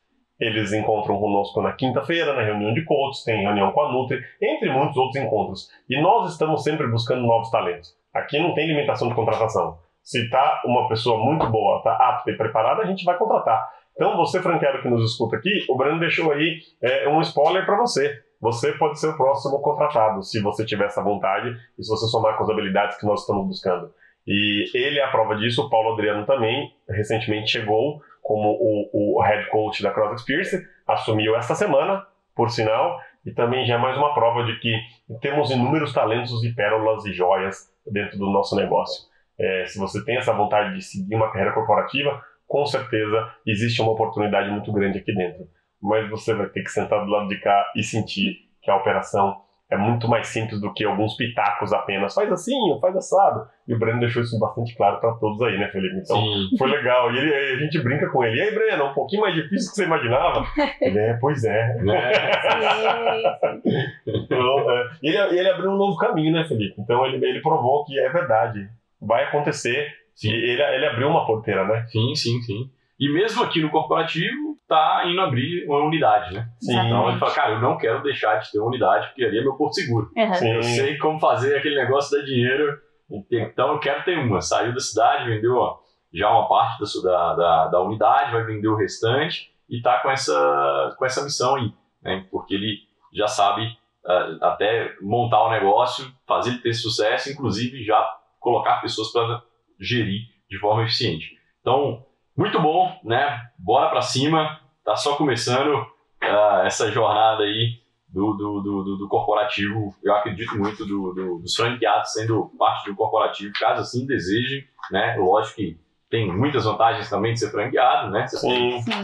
eles 0.40 0.72
encontram 0.72 1.20
conosco 1.20 1.60
na 1.60 1.72
quinta-feira, 1.74 2.32
na 2.32 2.42
reunião 2.42 2.72
de 2.72 2.82
coaches, 2.82 3.22
tem 3.22 3.42
reunião 3.42 3.70
com 3.72 3.82
a 3.82 3.92
Nutri, 3.92 4.24
entre 4.40 4.70
muitos 4.70 4.96
outros 4.96 5.22
encontros. 5.22 5.68
E 5.88 6.00
nós 6.00 6.32
estamos 6.32 6.64
sempre 6.64 6.86
buscando 6.86 7.20
novos 7.20 7.50
talentos. 7.50 7.94
Aqui 8.12 8.38
não 8.38 8.54
tem 8.54 8.66
limitação 8.66 9.08
de 9.08 9.14
contratação. 9.14 9.78
Se 10.02 10.24
está 10.24 10.62
uma 10.64 10.88
pessoa 10.88 11.22
muito 11.22 11.46
boa, 11.50 11.76
está 11.78 11.92
apta 11.92 12.30
e 12.30 12.36
preparada, 12.36 12.82
a 12.82 12.86
gente 12.86 13.04
vai 13.04 13.18
contratar. 13.18 13.68
Então, 13.94 14.16
você, 14.16 14.40
franqueado 14.40 14.80
que 14.80 14.88
nos 14.88 15.12
escuta 15.12 15.36
aqui, 15.36 15.50
o 15.68 15.76
Breno 15.76 16.00
deixou 16.00 16.32
aí 16.32 16.60
é, 16.82 17.06
um 17.06 17.20
spoiler 17.20 17.66
para 17.66 17.76
você. 17.76 18.18
Você 18.40 18.72
pode 18.72 18.98
ser 18.98 19.08
o 19.08 19.16
próximo 19.18 19.60
contratado, 19.60 20.22
se 20.22 20.40
você 20.40 20.64
tiver 20.64 20.86
essa 20.86 21.02
vontade 21.02 21.54
e 21.78 21.84
se 21.84 21.90
você 21.90 22.06
somar 22.06 22.38
com 22.38 22.44
as 22.44 22.48
habilidades 22.48 22.96
que 22.98 23.04
nós 23.04 23.20
estamos 23.20 23.46
buscando. 23.46 23.92
E 24.30 24.70
ele 24.72 25.00
é 25.00 25.02
a 25.02 25.10
prova 25.10 25.34
disso, 25.34 25.66
o 25.66 25.68
Paulo 25.68 25.94
Adriano 25.94 26.24
também, 26.24 26.72
recentemente 26.88 27.50
chegou 27.50 28.00
como 28.22 28.50
o, 28.52 29.16
o 29.16 29.22
head 29.22 29.50
coach 29.50 29.82
da 29.82 29.90
Cross 29.90 30.20
Experience, 30.20 30.64
assumiu 30.86 31.34
esta 31.34 31.56
semana, 31.56 32.06
por 32.32 32.48
sinal, 32.48 33.00
e 33.26 33.32
também 33.32 33.66
já 33.66 33.74
é 33.74 33.78
mais 33.78 33.96
uma 33.96 34.14
prova 34.14 34.44
de 34.44 34.56
que 34.60 34.72
temos 35.20 35.50
inúmeros 35.50 35.92
talentos 35.92 36.44
e 36.44 36.54
pérolas 36.54 37.04
e 37.06 37.12
joias 37.12 37.74
dentro 37.84 38.18
do 38.18 38.30
nosso 38.30 38.54
negócio. 38.54 39.08
É, 39.36 39.66
se 39.66 39.76
você 39.80 40.04
tem 40.04 40.16
essa 40.16 40.32
vontade 40.32 40.76
de 40.76 40.82
seguir 40.82 41.16
uma 41.16 41.32
carreira 41.32 41.52
corporativa, 41.52 42.22
com 42.46 42.64
certeza 42.64 43.34
existe 43.44 43.82
uma 43.82 43.90
oportunidade 43.90 44.48
muito 44.48 44.72
grande 44.72 44.98
aqui 44.98 45.12
dentro. 45.12 45.48
Mas 45.82 46.08
você 46.08 46.34
vai 46.34 46.46
ter 46.46 46.62
que 46.62 46.70
sentar 46.70 47.04
do 47.04 47.10
lado 47.10 47.26
de 47.26 47.40
cá 47.40 47.66
e 47.74 47.82
sentir 47.82 48.48
que 48.62 48.70
a 48.70 48.76
operação 48.76 49.42
é 49.70 49.76
muito 49.76 50.08
mais 50.08 50.26
simples 50.26 50.60
do 50.60 50.72
que 50.74 50.84
alguns 50.84 51.14
pitacos 51.14 51.72
apenas. 51.72 52.12
Faz 52.12 52.30
assim, 52.32 52.56
faz 52.80 52.96
assado. 52.96 53.46
E 53.68 53.72
o 53.72 53.78
Breno 53.78 54.00
deixou 54.00 54.20
isso 54.20 54.36
bastante 54.38 54.74
claro 54.76 54.98
para 54.98 55.12
todos 55.12 55.40
aí, 55.42 55.56
né, 55.56 55.68
Felipe? 55.68 55.94
Então, 55.96 56.16
Sim. 56.16 56.56
foi 56.58 56.68
legal. 56.68 57.14
E 57.14 57.18
ele, 57.18 57.32
a 57.32 57.56
gente 57.56 57.80
brinca 57.80 58.10
com 58.10 58.24
ele. 58.24 58.36
E 58.36 58.40
aí, 58.40 58.52
Breno, 58.52 58.86
um 58.86 58.94
pouquinho 58.94 59.22
mais 59.22 59.34
difícil 59.34 59.68
do 59.68 59.70
que 59.70 59.76
você 59.76 59.84
imaginava? 59.84 60.44
Ele 60.82 60.98
é, 60.98 61.14
pois 61.20 61.44
é. 61.44 61.76
Né? 61.76 62.12
Então, 64.06 64.70
é, 64.70 64.90
e 65.02 65.08
ele, 65.08 65.38
ele 65.38 65.48
abriu 65.48 65.70
um 65.70 65.76
novo 65.76 65.96
caminho, 65.96 66.32
né, 66.32 66.44
Felipe? 66.44 66.80
Então, 66.80 67.06
ele, 67.06 67.24
ele 67.24 67.40
provou 67.40 67.84
que 67.84 67.98
é 67.98 68.08
verdade. 68.08 68.68
Vai 69.00 69.24
acontecer. 69.24 69.88
Sim. 70.14 70.30
Ele, 70.32 70.60
ele 70.60 70.86
abriu 70.86 71.08
uma 71.08 71.26
porteira, 71.26 71.64
né? 71.64 71.86
Sim, 71.88 72.14
sim, 72.14 72.40
sim. 72.42 72.70
E 72.98 73.08
mesmo 73.12 73.42
aqui 73.42 73.60
no 73.60 73.70
corporativo, 73.70 74.49
tá 74.70 75.02
indo 75.04 75.20
abrir 75.20 75.66
uma 75.66 75.84
unidade, 75.84 76.32
né? 76.32 76.48
Sim. 76.60 76.78
Então 76.78 77.10
ele 77.10 77.18
fala, 77.18 77.34
cara, 77.34 77.52
eu 77.54 77.60
não 77.60 77.76
quero 77.76 78.04
deixar 78.04 78.36
de 78.36 78.52
ter 78.52 78.60
uma 78.60 78.68
unidade, 78.68 79.08
porque 79.08 79.24
ali 79.24 79.40
é 79.40 79.42
meu 79.42 79.56
porto 79.56 79.74
seguro. 79.74 80.08
Uhum. 80.16 80.54
Eu 80.54 80.62
sei 80.62 80.96
como 80.96 81.18
fazer 81.18 81.56
aquele 81.56 81.74
negócio 81.74 82.16
dar 82.16 82.24
dinheiro, 82.24 82.78
então 83.10 83.72
eu 83.72 83.80
quero 83.80 84.04
ter 84.04 84.16
uma. 84.16 84.40
Saiu 84.40 84.72
da 84.72 84.78
cidade, 84.78 85.28
vendeu 85.28 85.56
ó, 85.56 85.80
já 86.14 86.30
uma 86.30 86.48
parte 86.48 86.84
da, 87.02 87.10
da, 87.10 87.34
da, 87.34 87.66
da 87.66 87.82
unidade, 87.82 88.30
vai 88.30 88.44
vender 88.44 88.68
o 88.68 88.76
restante 88.76 89.50
e 89.68 89.82
tá 89.82 89.98
com 89.98 90.10
essa, 90.10 90.94
com 90.96 91.04
essa 91.04 91.24
missão 91.24 91.56
aí, 91.56 91.72
né? 92.00 92.24
Porque 92.30 92.54
ele 92.54 92.78
já 93.12 93.26
sabe 93.26 93.76
ah, 94.06 94.38
até 94.42 94.94
montar 95.02 95.42
o 95.42 95.50
negócio, 95.50 96.06
fazer 96.28 96.50
ele 96.50 96.58
ter 96.60 96.74
sucesso, 96.74 97.28
inclusive 97.28 97.82
já 97.82 98.00
colocar 98.38 98.80
pessoas 98.80 99.12
para 99.12 99.42
gerir 99.80 100.28
de 100.48 100.58
forma 100.58 100.84
eficiente. 100.84 101.36
Então, 101.60 102.06
muito 102.40 102.58
bom, 102.60 102.98
né? 103.04 103.50
Bora 103.58 103.90
para 103.90 104.00
cima, 104.00 104.58
tá 104.82 104.96
só 104.96 105.14
começando 105.16 105.86
ah, 106.22 106.62
essa 106.64 106.90
jornada 106.90 107.42
aí 107.44 107.78
do, 108.08 108.32
do, 108.32 108.60
do, 108.60 108.96
do- 108.96 109.08
corporativo. 109.08 109.94
Eu 110.02 110.14
acredito 110.14 110.56
muito 110.58 110.86
do, 110.86 111.12
do- 111.12 111.38
dos 111.40 111.54
franqueados 111.54 112.12
sendo 112.14 112.50
parte 112.58 112.88
do 112.90 112.96
corporativo, 112.96 113.52
caso 113.60 113.82
assim 113.82 114.06
desejem, 114.06 114.64
né? 114.90 115.16
Lógico 115.18 115.56
que 115.56 115.78
tem 116.08 116.32
muitas 116.32 116.64
vantagens 116.64 117.10
também 117.10 117.34
de 117.34 117.40
ser 117.40 117.50
franqueado, 117.50 118.10
né? 118.10 118.26
Você 118.26 118.38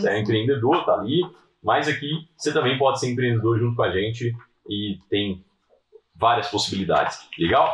você 0.00 0.08
é 0.10 0.18
empreendedor, 0.18 0.84
tá 0.86 0.94
ali, 0.94 1.20
mas 1.62 1.88
aqui 1.88 2.26
você 2.36 2.52
também 2.54 2.78
pode 2.78 2.98
ser 3.00 3.10
empreendedor 3.12 3.58
junto 3.58 3.76
com 3.76 3.82
a 3.82 3.90
gente 3.92 4.34
e 4.68 4.98
tem 5.10 5.44
várias 6.14 6.48
possibilidades. 6.48 7.28
Legal? 7.38 7.70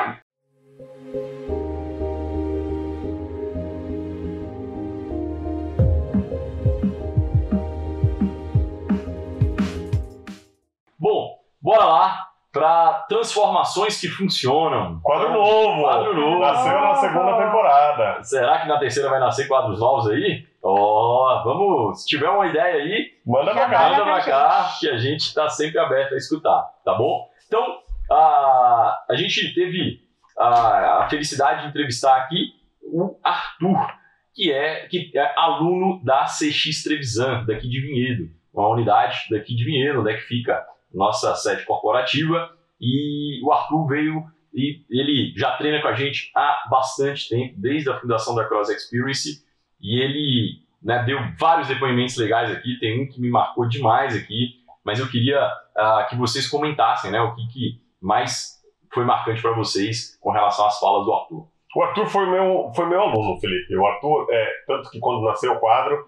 Bora 11.62 11.84
lá 11.84 12.28
para 12.52 13.04
transformações 13.08 13.98
que 13.98 14.08
funcionam. 14.08 15.00
Quadro 15.00 15.32
novo. 15.32 15.82
Quadro 15.82 16.14
novo. 16.14 16.40
Nasceu 16.40 16.80
na 16.80 16.94
segunda 16.96 17.38
temporada. 17.38 18.22
Será 18.22 18.60
que 18.60 18.68
na 18.68 18.78
terceira 18.78 19.08
vai 19.08 19.20
nascer 19.20 19.48
quadros 19.48 19.80
novos 19.80 20.08
aí? 20.10 20.46
Ó, 20.62 21.42
vamos, 21.44 22.02
se 22.02 22.08
tiver 22.08 22.28
uma 22.28 22.46
ideia 22.46 22.76
aí, 22.82 23.06
Manda 23.26 23.52
pra 23.52 23.68
cá. 23.68 23.88
manda 23.90 24.04
pra 24.04 24.14
pra 24.14 24.22
cá, 24.24 24.70
que 24.78 24.88
a 24.88 24.96
gente 24.96 25.20
está 25.20 25.48
sempre 25.48 25.78
aberto 25.80 26.12
a 26.12 26.16
escutar, 26.16 26.62
tá 26.84 26.94
bom? 26.94 27.26
Então, 27.48 27.78
a, 28.10 29.04
a 29.10 29.14
gente 29.16 29.52
teve 29.54 30.00
a, 30.38 31.04
a 31.04 31.08
felicidade 31.10 31.62
de 31.62 31.68
entrevistar 31.68 32.16
aqui 32.16 32.52
o 32.84 33.18
Arthur, 33.24 33.88
que 34.34 34.52
é, 34.52 34.86
que 34.86 35.10
é 35.16 35.32
aluno 35.36 36.00
da 36.04 36.26
CX 36.26 36.84
Trevisan, 36.84 37.44
daqui 37.44 37.68
de 37.68 37.80
Vinhedo, 37.80 38.30
uma 38.54 38.68
unidade 38.68 39.18
daqui 39.30 39.56
de 39.56 39.64
Vinhedo, 39.64 40.00
onde 40.00 40.12
é 40.12 40.14
que 40.14 40.22
fica 40.22 40.64
nossa 40.94 41.34
sede 41.34 41.64
corporativa. 41.64 42.50
E 42.80 43.40
o 43.44 43.52
Arthur 43.52 43.86
veio 43.86 44.24
e 44.54 44.84
ele 44.90 45.32
já 45.36 45.56
treina 45.56 45.80
com 45.80 45.88
a 45.88 45.94
gente 45.94 46.30
há 46.36 46.64
bastante 46.70 47.28
tempo, 47.28 47.54
desde 47.56 47.90
a 47.90 47.98
fundação 47.98 48.34
da 48.34 48.44
Cross 48.44 48.68
Experience, 48.68 49.42
e 49.80 50.00
ele 50.00 50.62
né, 50.82 51.02
deu 51.04 51.18
vários 51.38 51.68
depoimentos 51.68 52.16
legais 52.16 52.50
aqui, 52.50 52.78
tem 52.78 53.02
um 53.02 53.08
que 53.08 53.20
me 53.20 53.30
marcou 53.30 53.66
demais 53.66 54.14
aqui, 54.14 54.62
mas 54.84 54.98
eu 54.98 55.08
queria 55.08 55.40
ah, 55.76 56.06
que 56.08 56.16
vocês 56.16 56.48
comentassem 56.48 57.10
né, 57.10 57.20
o 57.20 57.34
que, 57.34 57.46
que 57.48 57.80
mais 58.00 58.60
foi 58.92 59.04
marcante 59.04 59.40
para 59.40 59.52
vocês 59.52 60.18
com 60.20 60.30
relação 60.30 60.66
às 60.66 60.78
falas 60.78 61.06
do 61.06 61.12
Arthur. 61.12 61.48
O 61.74 61.82
Arthur 61.82 62.06
foi 62.06 62.28
meu, 62.28 62.70
foi 62.74 62.86
meu 62.86 63.00
aluno, 63.00 63.40
Felipe. 63.40 63.74
O 63.74 63.86
Arthur, 63.86 64.26
é, 64.30 64.52
tanto 64.66 64.90
que 64.90 65.00
quando 65.00 65.24
nasceu 65.24 65.52
o 65.52 65.58
quadro, 65.60 66.04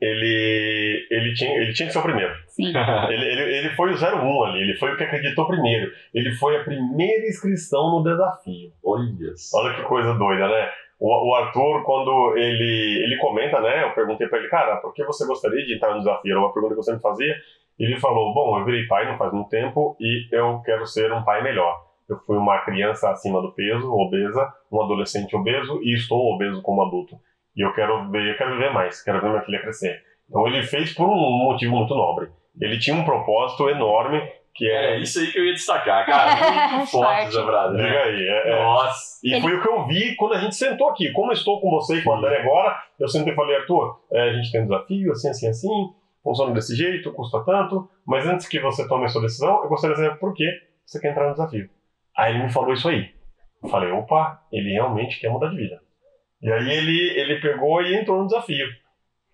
ele, 0.00 1.06
ele, 1.10 1.34
tinha, 1.34 1.56
ele 1.56 1.72
tinha 1.72 1.86
que 1.86 1.92
ser 1.92 1.98
o 1.98 2.02
primeiro. 2.02 2.34
Sim. 2.48 2.72
Ele, 3.08 3.24
ele, 3.24 3.56
ele 3.56 3.70
foi 3.70 3.92
o 3.92 3.94
01 3.94 4.44
ali, 4.44 4.60
ele 4.60 4.74
foi 4.76 4.92
o 4.92 4.96
que 4.96 5.04
acreditou 5.04 5.46
primeiro. 5.46 5.90
Ele 6.12 6.32
foi 6.32 6.56
a 6.56 6.64
primeira 6.64 7.26
inscrição 7.26 7.90
no 7.90 8.02
desafio. 8.02 8.72
Olha 8.84 9.36
só. 9.36 9.58
Olha 9.58 9.74
que 9.74 9.82
coisa 9.82 10.14
doida, 10.14 10.48
né? 10.48 10.70
O, 10.98 11.30
o 11.30 11.34
Arthur, 11.34 11.82
quando 11.84 12.34
ele, 12.36 13.02
ele 13.04 13.16
comenta, 13.18 13.60
né? 13.60 13.84
Eu 13.84 13.92
perguntei 13.92 14.26
pra 14.28 14.38
ele, 14.38 14.48
cara, 14.48 14.76
por 14.76 14.92
que 14.94 15.04
você 15.04 15.26
gostaria 15.26 15.64
de 15.64 15.76
entrar 15.76 15.92
no 15.92 15.98
desafio? 15.98 16.32
Era 16.32 16.40
uma 16.40 16.52
pergunta 16.52 16.74
que 16.74 16.80
eu 16.80 16.84
sempre 16.84 17.02
fazia. 17.02 17.34
Ele 17.78 17.96
falou, 18.00 18.32
bom, 18.32 18.58
eu 18.58 18.64
virei 18.64 18.86
pai 18.86 19.06
não 19.06 19.18
faz 19.18 19.32
muito 19.32 19.50
tempo 19.50 19.96
e 20.00 20.28
eu 20.32 20.60
quero 20.64 20.86
ser 20.86 21.12
um 21.12 21.22
pai 21.22 21.42
melhor. 21.42 21.84
Eu 22.08 22.18
fui 22.18 22.36
uma 22.36 22.58
criança 22.60 23.10
acima 23.10 23.42
do 23.42 23.52
peso, 23.52 23.92
obesa, 23.92 24.50
um 24.70 24.80
adolescente 24.80 25.34
obeso 25.36 25.80
e 25.82 25.94
estou 25.94 26.34
obeso 26.34 26.62
como 26.62 26.82
adulto. 26.82 27.16
E 27.56 27.62
eu 27.64 27.72
quero 27.72 28.10
ver, 28.10 28.32
eu 28.32 28.36
quero 28.36 28.52
viver 28.52 28.70
mais, 28.72 29.02
quero 29.02 29.20
ver 29.20 29.30
minha 29.30 29.42
filha 29.42 29.60
crescer. 29.62 30.00
Então 30.28 30.46
ele 30.46 30.62
fez 30.62 30.92
por 30.94 31.08
um 31.08 31.44
motivo 31.44 31.76
muito 31.76 31.94
nobre. 31.94 32.28
Ele 32.60 32.78
tinha 32.78 32.96
um 32.96 33.04
propósito 33.04 33.68
enorme 33.68 34.20
que 34.54 34.66
É 34.70 34.94
é. 34.96 34.98
isso 35.00 35.18
aí 35.20 35.26
que 35.30 35.38
eu 35.38 35.44
ia 35.44 35.52
destacar, 35.52 36.06
cara. 36.06 36.70
Muito 36.76 36.90
forte 36.90 37.06
Forte. 37.24 37.28
essa 37.36 37.44
frase, 37.46 37.76
Diga 37.76 37.88
né? 37.90 38.02
aí, 38.04 38.26
é, 38.26 38.50
é. 38.52 38.62
Nossa. 38.62 39.20
E 39.22 39.32
Ele- 39.34 39.40
foi 39.42 39.54
o 39.54 39.60
que 39.62 39.68
eu 39.68 39.86
vi 39.86 40.16
quando 40.16 40.32
a 40.34 40.38
gente 40.38 40.54
sentou 40.54 40.88
aqui. 40.88 41.12
Como 41.12 41.28
eu 41.30 41.34
estou 41.34 41.60
com 41.60 41.68
você 41.70 41.96
e 41.98 42.02
com 42.02 42.14
a 42.14 42.20
Dani 42.22 42.36
agora, 42.36 42.74
eu 42.98 43.06
sentei 43.06 43.34
e 43.34 43.36
falei, 43.36 43.54
Arthur, 43.56 44.00
é, 44.10 44.22
a 44.30 44.32
gente 44.32 44.50
tem 44.50 44.62
um 44.62 44.64
desafio, 44.66 45.12
assim, 45.12 45.28
assim, 45.28 45.48
assim, 45.48 45.68
funciona 46.24 46.54
desse 46.54 46.74
jeito, 46.74 47.12
custa 47.12 47.44
tanto, 47.44 47.86
mas 48.06 48.26
antes 48.26 48.48
que 48.48 48.58
você 48.58 48.88
tome 48.88 49.04
a 49.04 49.08
sua 49.08 49.20
decisão, 49.20 49.62
eu 49.62 49.68
gostaria 49.68 49.94
de 49.94 50.02
saber 50.02 50.18
por 50.18 50.32
que 50.32 50.46
você 50.86 50.98
quer 51.00 51.10
entrar 51.10 51.26
no 51.26 51.32
desafio. 51.32 51.68
Aí 52.16 52.34
ele 52.34 52.44
me 52.44 52.50
falou 52.50 52.72
isso 52.72 52.88
aí. 52.88 53.10
Eu 53.62 53.68
falei, 53.68 53.92
opa, 53.92 54.40
ele 54.50 54.72
realmente 54.72 55.20
quer 55.20 55.28
mudar 55.28 55.48
de 55.50 55.56
vida. 55.56 55.78
E 56.46 56.52
aí 56.52 56.70
ele, 56.70 57.20
ele 57.20 57.40
pegou 57.40 57.82
e 57.82 57.96
entrou 57.96 58.20
no 58.20 58.26
desafio. 58.26 58.68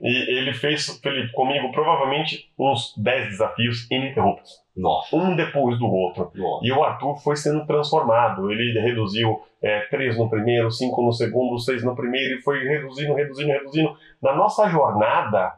E 0.01 0.39
ele 0.39 0.55
fez, 0.55 0.99
Felipe, 0.99 1.31
comigo, 1.33 1.71
provavelmente 1.71 2.51
uns 2.59 2.95
10 2.97 3.29
desafios 3.29 3.87
ininterruptos. 3.91 4.63
Nossa. 4.75 5.15
Um 5.15 5.37
depois 5.37 5.79
do 5.79 5.87
outro. 5.87 6.33
Nossa. 6.35 6.67
E 6.67 6.73
o 6.73 6.83
Arthur 6.83 7.15
foi 7.17 7.37
sendo 7.37 7.67
transformado. 7.67 8.51
Ele 8.51 8.81
reduziu 8.81 9.43
é, 9.63 9.81
três 9.91 10.17
no 10.17 10.31
primeiro, 10.31 10.71
cinco 10.71 11.03
no 11.03 11.13
segundo, 11.13 11.59
seis 11.59 11.85
no 11.85 11.95
primeiro, 11.95 12.39
e 12.39 12.43
foi 12.43 12.65
reduzindo, 12.65 13.13
reduzindo, 13.13 13.53
reduzindo. 13.53 13.95
Na 14.23 14.35
nossa 14.35 14.67
jornada, 14.71 15.53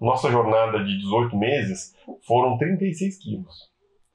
nossa 0.00 0.30
jornada 0.30 0.84
de 0.84 0.98
18 0.98 1.36
meses, 1.36 1.96
foram 2.24 2.56
36 2.56 3.18
quilos. 3.18 3.71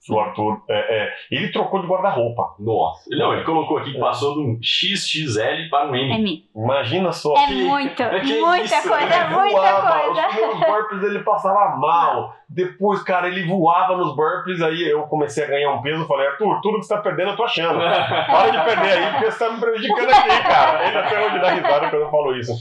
O 0.10 0.20
Arthur, 0.20 0.62
é, 0.70 1.04
é, 1.04 1.14
ele 1.32 1.50
trocou 1.52 1.82
de 1.82 1.88
guarda-roupa. 1.88 2.56
Nossa. 2.60 3.04
Não, 3.12 3.34
ele 3.34 3.44
colocou 3.44 3.78
aqui 3.78 3.92
que 3.92 4.00
passou 4.00 4.36
de 4.36 4.40
um 4.42 4.60
XXL 4.62 5.70
para 5.70 5.90
um 5.90 5.96
M. 5.96 6.14
É 6.14 6.18
mim. 6.18 6.44
Imagina 6.56 7.12
só. 7.12 7.36
É 7.36 7.48
que- 7.48 7.64
muito, 7.66 7.96
que 8.26 8.40
muita 8.42 8.64
isso, 8.64 8.88
coisa, 8.90 9.06
né? 9.06 9.28
muita 9.30 9.52
voava. 9.58 10.00
coisa. 10.00 10.28
Os 10.28 10.34
primeiros 10.36 10.60
burpees 10.60 11.04
ele 11.04 11.20
passava 11.24 11.76
mal. 11.78 12.34
Depois, 12.50 13.04
cara, 13.04 13.28
ele 13.28 13.46
voava 13.46 13.98
nos 13.98 14.16
burpees. 14.16 14.62
Aí 14.62 14.90
eu 14.90 15.04
comecei 15.04 15.44
a 15.44 15.48
ganhar 15.48 15.72
um 15.74 15.82
peso. 15.82 16.06
Falei, 16.08 16.28
Arthur, 16.28 16.62
tudo 16.62 16.80
que 16.80 16.86
você 16.86 16.96
tá 16.96 17.02
perdendo 17.02 17.32
eu 17.32 17.36
tô 17.36 17.44
achando. 17.44 17.78
Para 17.80 18.50
de 18.50 18.64
perder 18.64 18.92
aí, 18.98 19.12
porque 19.12 19.32
você 19.32 19.40
tá 19.46 19.52
me 19.52 19.60
prejudicando 19.60 20.10
aqui, 20.10 20.44
cara. 20.44 20.88
Ele 20.88 20.98
até 20.98 21.26
hoje 21.28 21.40
dá 21.40 21.50
risada 21.52 21.90
quando 21.90 22.02
eu 22.04 22.12
falo 22.12 22.36
isso. 22.38 22.54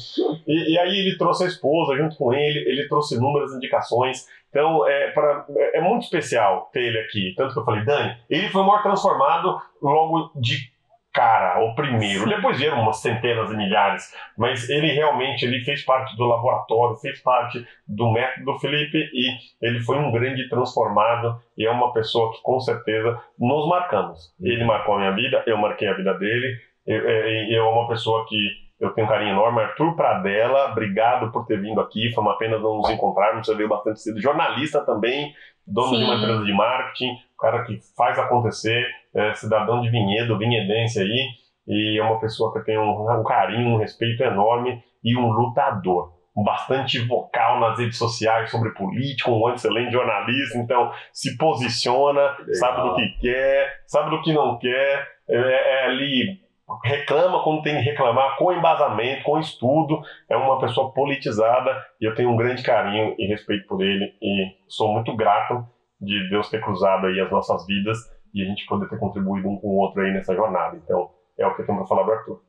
E, 0.46 0.74
e 0.74 0.78
aí 0.78 0.98
ele 0.98 1.16
trouxe 1.16 1.44
a 1.44 1.46
esposa 1.46 1.96
junto 1.96 2.16
com 2.16 2.32
ele, 2.32 2.58
ele 2.68 2.88
trouxe 2.88 3.14
inúmeras 3.14 3.52
indicações. 3.54 4.26
Então, 4.56 4.88
é, 4.88 5.10
pra, 5.10 5.44
é, 5.74 5.82
muito 5.82 6.04
especial 6.04 6.70
ter 6.72 6.84
ele 6.84 6.98
aqui. 7.00 7.34
Tanto 7.36 7.52
que 7.52 7.60
eu 7.60 7.64
falei, 7.66 7.84
Dani, 7.84 8.16
ele 8.30 8.48
foi 8.48 8.62
o 8.62 8.66
maior 8.66 8.82
transformado 8.82 9.60
logo 9.82 10.32
de 10.34 10.74
cara, 11.12 11.62
o 11.62 11.74
primeiro. 11.74 12.26
Depois 12.26 12.56
vieram 12.56 12.80
umas 12.80 12.96
centenas 13.02 13.52
e 13.52 13.56
milhares. 13.56 14.14
Mas 14.34 14.70
ele 14.70 14.86
realmente 14.92 15.44
ele 15.44 15.62
fez 15.62 15.84
parte 15.84 16.16
do 16.16 16.24
laboratório, 16.24 16.96
fez 16.96 17.20
parte 17.20 17.66
do 17.86 18.10
método 18.10 18.46
do 18.46 18.58
Felipe 18.58 18.96
e 18.96 19.28
ele 19.60 19.78
foi 19.80 19.98
um 19.98 20.10
grande 20.10 20.48
transformado 20.48 21.38
e 21.58 21.66
é 21.66 21.70
uma 21.70 21.92
pessoa 21.92 22.32
que 22.32 22.40
com 22.40 22.58
certeza 22.58 23.20
nos 23.38 23.68
marcamos. 23.68 24.34
Ele 24.40 24.64
marcou 24.64 24.94
a 24.94 24.98
minha 25.00 25.12
vida, 25.12 25.44
eu 25.46 25.58
marquei 25.58 25.86
a 25.86 25.94
vida 25.94 26.14
dele. 26.14 26.58
Eu, 26.86 27.06
é, 27.06 27.54
eu 27.54 27.62
é 27.62 27.68
uma 27.68 27.88
pessoa 27.88 28.24
que 28.26 28.65
eu 28.78 28.90
tenho 28.90 29.06
um 29.06 29.10
carinho 29.10 29.32
enorme. 29.32 29.60
Arthur 29.62 29.94
Pradella, 29.96 30.70
obrigado 30.70 31.32
por 31.32 31.46
ter 31.46 31.60
vindo 31.60 31.80
aqui. 31.80 32.12
Foi 32.12 32.22
uma 32.22 32.36
pena 32.36 32.58
não 32.58 32.76
nos 32.76 32.90
encontrarmos. 32.90 33.46
Você 33.46 33.54
veio 33.54 33.68
bastante 33.68 34.00
cedo. 34.00 34.20
Jornalista 34.20 34.84
também, 34.84 35.32
dono 35.66 35.96
de 35.96 36.04
uma 36.04 36.16
Sim. 36.16 36.22
empresa 36.22 36.44
de 36.44 36.52
marketing, 36.52 37.12
o 37.12 37.40
cara 37.40 37.64
que 37.64 37.78
faz 37.96 38.18
acontecer, 38.18 38.86
é, 39.14 39.34
cidadão 39.34 39.80
de 39.80 39.90
Vinhedo, 39.90 40.38
vinhedense 40.38 41.00
aí. 41.00 41.28
E 41.66 41.98
é 41.98 42.02
uma 42.02 42.20
pessoa 42.20 42.52
que 42.52 42.64
tenho 42.64 42.82
um, 42.82 43.20
um 43.20 43.24
carinho, 43.24 43.74
um 43.74 43.78
respeito 43.78 44.22
enorme 44.22 44.82
e 45.02 45.16
um 45.16 45.28
lutador. 45.30 46.12
bastante 46.44 46.98
vocal 46.98 47.58
nas 47.58 47.78
redes 47.78 47.96
sociais 47.96 48.50
sobre 48.50 48.70
política, 48.70 49.30
um 49.30 49.48
excelente 49.54 49.90
jornalista, 49.90 50.58
então 50.58 50.92
se 51.12 51.36
posiciona, 51.38 52.36
Legal. 52.38 52.54
sabe 52.54 52.82
do 52.82 52.94
que 52.94 53.20
quer, 53.20 53.80
sabe 53.86 54.10
do 54.10 54.20
que 54.20 54.34
não 54.34 54.58
quer, 54.58 55.08
é, 55.28 55.38
é 55.38 55.84
ali 55.86 56.45
reclama 56.84 57.42
quando 57.42 57.62
tem 57.62 57.76
que 57.76 57.82
reclamar, 57.82 58.36
com 58.36 58.52
embasamento, 58.52 59.22
com 59.22 59.38
estudo, 59.38 60.00
é 60.28 60.36
uma 60.36 60.58
pessoa 60.60 60.92
politizada 60.92 61.84
e 62.00 62.04
eu 62.04 62.14
tenho 62.14 62.30
um 62.30 62.36
grande 62.36 62.62
carinho 62.62 63.14
e 63.18 63.26
respeito 63.26 63.66
por 63.66 63.82
ele 63.82 64.12
e 64.20 64.56
sou 64.68 64.92
muito 64.92 65.14
grato 65.14 65.64
de 66.00 66.28
Deus 66.28 66.50
ter 66.50 66.60
cruzado 66.60 67.06
aí 67.06 67.20
as 67.20 67.30
nossas 67.30 67.66
vidas 67.66 67.98
e 68.34 68.42
a 68.42 68.44
gente 68.44 68.66
poder 68.66 68.88
ter 68.88 68.98
contribuído 68.98 69.48
um 69.48 69.58
com 69.58 69.68
o 69.68 69.78
outro 69.78 70.02
aí 70.02 70.12
nessa 70.12 70.34
jornada. 70.34 70.76
Então, 70.76 71.10
é 71.38 71.46
o 71.46 71.54
que 71.54 71.62
eu 71.62 71.66
tenho 71.66 71.78
para 71.78 71.86
falar 71.86 72.02
do 72.02 72.12
Arthur. 72.12 72.42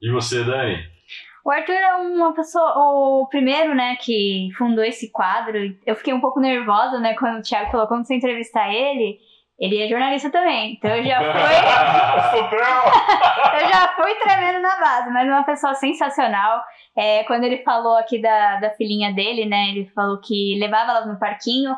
E 0.00 0.12
você, 0.12 0.44
Dani? 0.44 0.78
O 1.44 1.50
Arthur 1.50 1.72
é 1.72 1.94
uma 1.94 2.32
pessoa, 2.34 2.72
o 2.76 3.26
primeiro, 3.28 3.74
né, 3.74 3.96
que 3.96 4.48
fundou 4.56 4.84
esse 4.84 5.10
quadro. 5.10 5.58
Eu 5.84 5.94
fiquei 5.96 6.14
um 6.14 6.20
pouco 6.20 6.40
nervosa, 6.40 6.98
né, 7.00 7.14
quando 7.14 7.38
o 7.38 7.42
Thiago 7.42 7.70
falou 7.70 7.86
como 7.86 8.04
você 8.04 8.14
entrevistar 8.14 8.72
ele. 8.72 9.18
Ele 9.58 9.80
é 9.80 9.88
jornalista 9.88 10.30
também, 10.30 10.72
então 10.72 10.90
eu 10.90 11.04
já 11.04 11.18
fui, 12.30 12.40
eu 13.62 13.68
já 13.68 13.94
fui 13.94 14.14
tremendo 14.16 14.60
na 14.60 14.80
base, 14.80 15.10
mas 15.10 15.28
é 15.28 15.30
uma 15.30 15.44
pessoa 15.44 15.74
sensacional. 15.74 16.62
É, 16.96 17.22
quando 17.24 17.44
ele 17.44 17.58
falou 17.58 17.96
aqui 17.96 18.20
da, 18.20 18.56
da 18.56 18.70
filhinha 18.70 19.12
dele, 19.12 19.46
né, 19.46 19.68
ele 19.68 19.86
falou 19.94 20.20
que 20.20 20.58
levava 20.58 20.90
elas 20.90 21.06
no 21.06 21.18
parquinho 21.18 21.74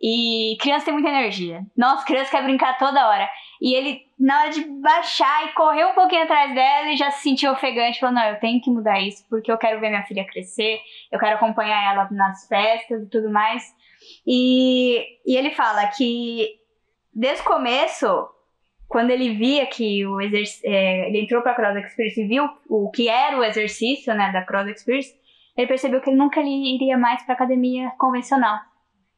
e 0.00 0.56
criança 0.60 0.84
tem 0.84 0.94
muita 0.94 1.08
energia. 1.08 1.62
Nossa, 1.76 2.04
criança 2.04 2.30
quer 2.30 2.42
brincar 2.42 2.78
toda 2.78 3.08
hora. 3.08 3.28
E 3.60 3.74
ele, 3.74 4.02
na 4.18 4.42
hora 4.42 4.50
de 4.50 4.62
baixar 4.80 5.46
e 5.46 5.52
correr 5.52 5.86
um 5.86 5.94
pouquinho 5.94 6.24
atrás 6.24 6.54
dela, 6.54 6.86
ele 6.86 6.96
já 6.96 7.10
se 7.10 7.22
sentiu 7.22 7.52
ofegante. 7.52 7.98
Falou: 7.98 8.14
Não, 8.14 8.24
eu 8.24 8.38
tenho 8.38 8.60
que 8.60 8.70
mudar 8.70 9.00
isso 9.00 9.24
porque 9.28 9.50
eu 9.50 9.56
quero 9.56 9.80
ver 9.80 9.88
minha 9.88 10.04
filha 10.04 10.26
crescer, 10.26 10.80
eu 11.10 11.18
quero 11.18 11.36
acompanhar 11.36 11.92
ela 11.92 12.08
nas 12.10 12.46
festas 12.46 13.02
e 13.02 13.08
tudo 13.08 13.30
mais. 13.30 13.74
E, 14.26 15.02
e 15.26 15.36
ele 15.36 15.50
fala 15.50 15.86
que 15.88 16.46
desde 17.16 17.42
o 17.42 17.46
começo, 17.46 18.28
quando 18.86 19.10
ele 19.10 19.34
via 19.34 19.66
que 19.66 20.06
o 20.06 20.20
exerc... 20.20 20.60
É, 20.64 21.08
ele 21.08 21.22
entrou 21.22 21.42
para 21.42 21.52
a 21.52 21.54
Cross 21.54 21.76
Experience 21.76 22.20
e 22.20 22.28
viu 22.28 22.48
o 22.68 22.90
que 22.90 23.08
era 23.08 23.38
o 23.38 23.42
exercício 23.42 24.14
né, 24.14 24.30
da 24.30 24.42
Cross 24.42 24.68
Experience, 24.68 25.14
ele 25.56 25.66
percebeu 25.66 26.02
que 26.02 26.10
ele 26.10 26.18
nunca 26.18 26.40
iria 26.42 26.98
mais 26.98 27.24
para 27.24 27.34
academia 27.34 27.90
convencional 27.98 28.58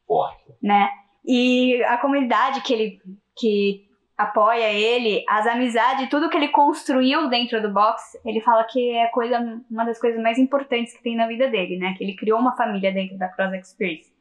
Forte. 0.07 0.53
né? 0.63 0.89
E 1.25 1.83
a 1.83 1.97
comunidade 1.97 2.61
que 2.61 2.73
ele 2.73 3.01
que 3.37 3.85
apoia 4.17 4.71
ele, 4.73 5.23
as 5.29 5.47
amizades, 5.47 6.09
tudo 6.09 6.29
que 6.29 6.35
ele 6.35 6.49
construiu 6.49 7.29
dentro 7.29 7.61
do 7.61 7.71
box, 7.71 8.19
ele 8.25 8.41
fala 8.41 8.65
que 8.65 8.91
é 8.91 9.07
coisa, 9.07 9.39
uma 9.71 9.85
das 9.85 9.99
coisas 9.99 10.21
mais 10.21 10.37
importantes 10.37 10.93
que 10.93 11.01
tem 11.01 11.15
na 11.15 11.27
vida 11.27 11.49
dele, 11.49 11.77
né? 11.77 11.93
Que 11.97 12.03
ele 12.03 12.15
criou 12.15 12.39
uma 12.39 12.55
família 12.55 12.91
dentro 12.91 13.17
da 13.17 13.29
Cross 13.29 13.53
Experience. 13.53 14.11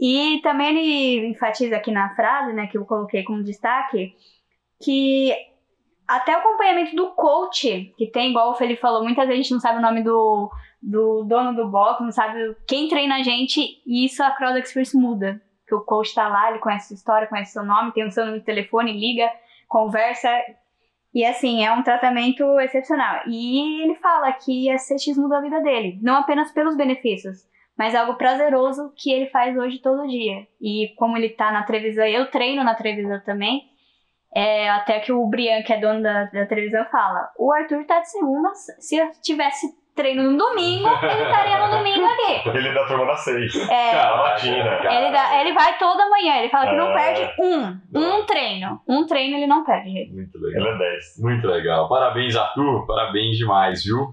E 0.00 0.40
também 0.42 0.68
ele 0.68 1.26
enfatiza 1.28 1.76
aqui 1.76 1.90
na 1.90 2.14
frase, 2.14 2.54
né, 2.54 2.66
que 2.66 2.78
eu 2.78 2.86
coloquei 2.86 3.22
como 3.22 3.44
destaque, 3.44 4.14
que 4.82 5.30
até 6.08 6.34
o 6.34 6.38
acompanhamento 6.38 6.96
do 6.96 7.10
coach, 7.10 7.92
que 7.96 8.06
tem, 8.06 8.30
igual 8.30 8.50
o 8.50 8.54
Felipe 8.54 8.80
falou, 8.80 9.04
muitas 9.04 9.28
vezes 9.28 9.40
a 9.40 9.42
gente 9.42 9.52
não 9.52 9.60
sabe 9.60 9.78
o 9.78 9.82
nome 9.82 10.02
do, 10.02 10.50
do 10.82 11.22
dono 11.24 11.54
do 11.54 11.68
box, 11.68 12.02
não 12.02 12.10
sabe 12.10 12.56
quem 12.66 12.88
treina 12.88 13.16
a 13.16 13.22
gente, 13.22 13.60
e 13.86 14.06
isso 14.06 14.22
a 14.22 14.30
Cross 14.30 14.56
Experience 14.56 14.96
muda. 14.96 15.40
Que 15.68 15.74
o 15.74 15.82
coach 15.82 16.12
tá 16.14 16.26
lá, 16.26 16.50
ele 16.50 16.58
conhece 16.58 16.88
sua 16.88 16.94
história, 16.94 17.28
conhece 17.28 17.52
seu 17.52 17.62
nome, 17.62 17.92
tem 17.92 18.04
o 18.04 18.10
seu 18.10 18.24
número 18.24 18.40
de 18.40 18.46
telefone, 18.46 18.98
liga, 18.98 19.30
conversa. 19.68 20.28
E 21.14 21.24
assim, 21.24 21.64
é 21.64 21.70
um 21.70 21.82
tratamento 21.82 22.58
excepcional. 22.58 23.20
E 23.28 23.84
ele 23.84 23.94
fala 23.96 24.32
que 24.32 24.68
a 24.68 24.76
CX 24.76 25.16
muda 25.16 25.38
a 25.38 25.42
vida 25.42 25.60
dele, 25.60 26.00
não 26.02 26.16
apenas 26.16 26.50
pelos 26.50 26.76
benefícios, 26.76 27.46
mas 27.80 27.94
algo 27.94 28.12
prazeroso 28.16 28.92
que 28.94 29.10
ele 29.10 29.30
faz 29.30 29.56
hoje 29.56 29.78
todo 29.78 30.06
dia. 30.06 30.46
E 30.60 30.92
como 30.98 31.16
ele 31.16 31.30
tá 31.30 31.50
na 31.50 31.62
televisão, 31.62 32.04
eu 32.04 32.26
treino 32.30 32.62
na 32.62 32.74
televisão 32.74 33.18
também. 33.24 33.62
É, 34.36 34.68
até 34.68 35.00
que 35.00 35.10
o 35.10 35.26
Brian, 35.26 35.62
que 35.62 35.72
é 35.72 35.80
dono 35.80 36.02
da, 36.02 36.24
da 36.24 36.44
televisão, 36.44 36.84
fala: 36.92 37.30
o 37.38 37.50
Arthur 37.50 37.86
tá 37.86 38.00
de 38.00 38.10
segunda. 38.10 38.50
Se 38.54 38.96
eu 38.98 39.10
tivesse 39.22 39.66
treino 39.96 40.22
no 40.30 40.36
domingo, 40.36 40.86
ele 40.88 41.22
estaria 41.24 41.66
no 41.66 41.78
domingo 41.78 42.04
aqui. 42.04 42.48
Ele 42.54 42.68
é 42.68 42.72
da 42.74 42.86
turma 42.86 43.06
das 43.06 43.20
seis. 43.20 43.54
É, 43.70 43.90
Cara, 43.92 44.16
matina. 44.18 44.78
ele, 44.94 45.10
dá- 45.10 45.40
ele 45.40 45.52
vai 45.54 45.78
toda 45.78 46.08
manhã, 46.10 46.36
ele 46.36 46.48
fala 46.50 46.70
que 46.70 46.76
não 46.76 46.90
É. 46.90 46.94
perde 46.94 47.42
um. 47.42 47.80
Um 47.98 48.24
treino. 48.26 48.80
Um 48.88 49.06
treino 49.06 49.36
ele 49.38 49.46
não 49.46 49.64
perde. 49.64 49.90
Muito 50.12 50.36
Ele 50.38 50.46
legal. 50.58 50.74
é 50.74 50.78
10. 50.78 51.04
Muito 51.18 51.46
legal. 51.46 51.88
Parabéns, 51.88 52.36
Arthur. 52.36 52.86
Parabéns 52.86 53.36
demais, 53.38 53.82
viu? 53.84 54.12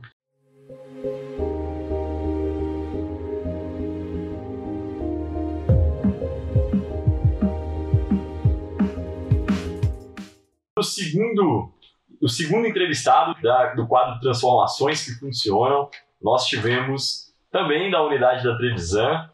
O 10.78 10.84
segundo, 10.84 11.72
o 12.22 12.28
segundo 12.30 12.68
entrevistado 12.68 13.40
da- 13.42 13.74
do 13.74 13.88
quadro 13.88 14.20
Transformações 14.20 15.04
que 15.04 15.20
Funcionam, 15.20 15.90
nós 16.22 16.46
tivemos 16.46 17.34
também 17.52 17.90
da 17.90 18.04
unidade 18.04 18.44
da 18.44 18.56
Trevisan 18.58 19.30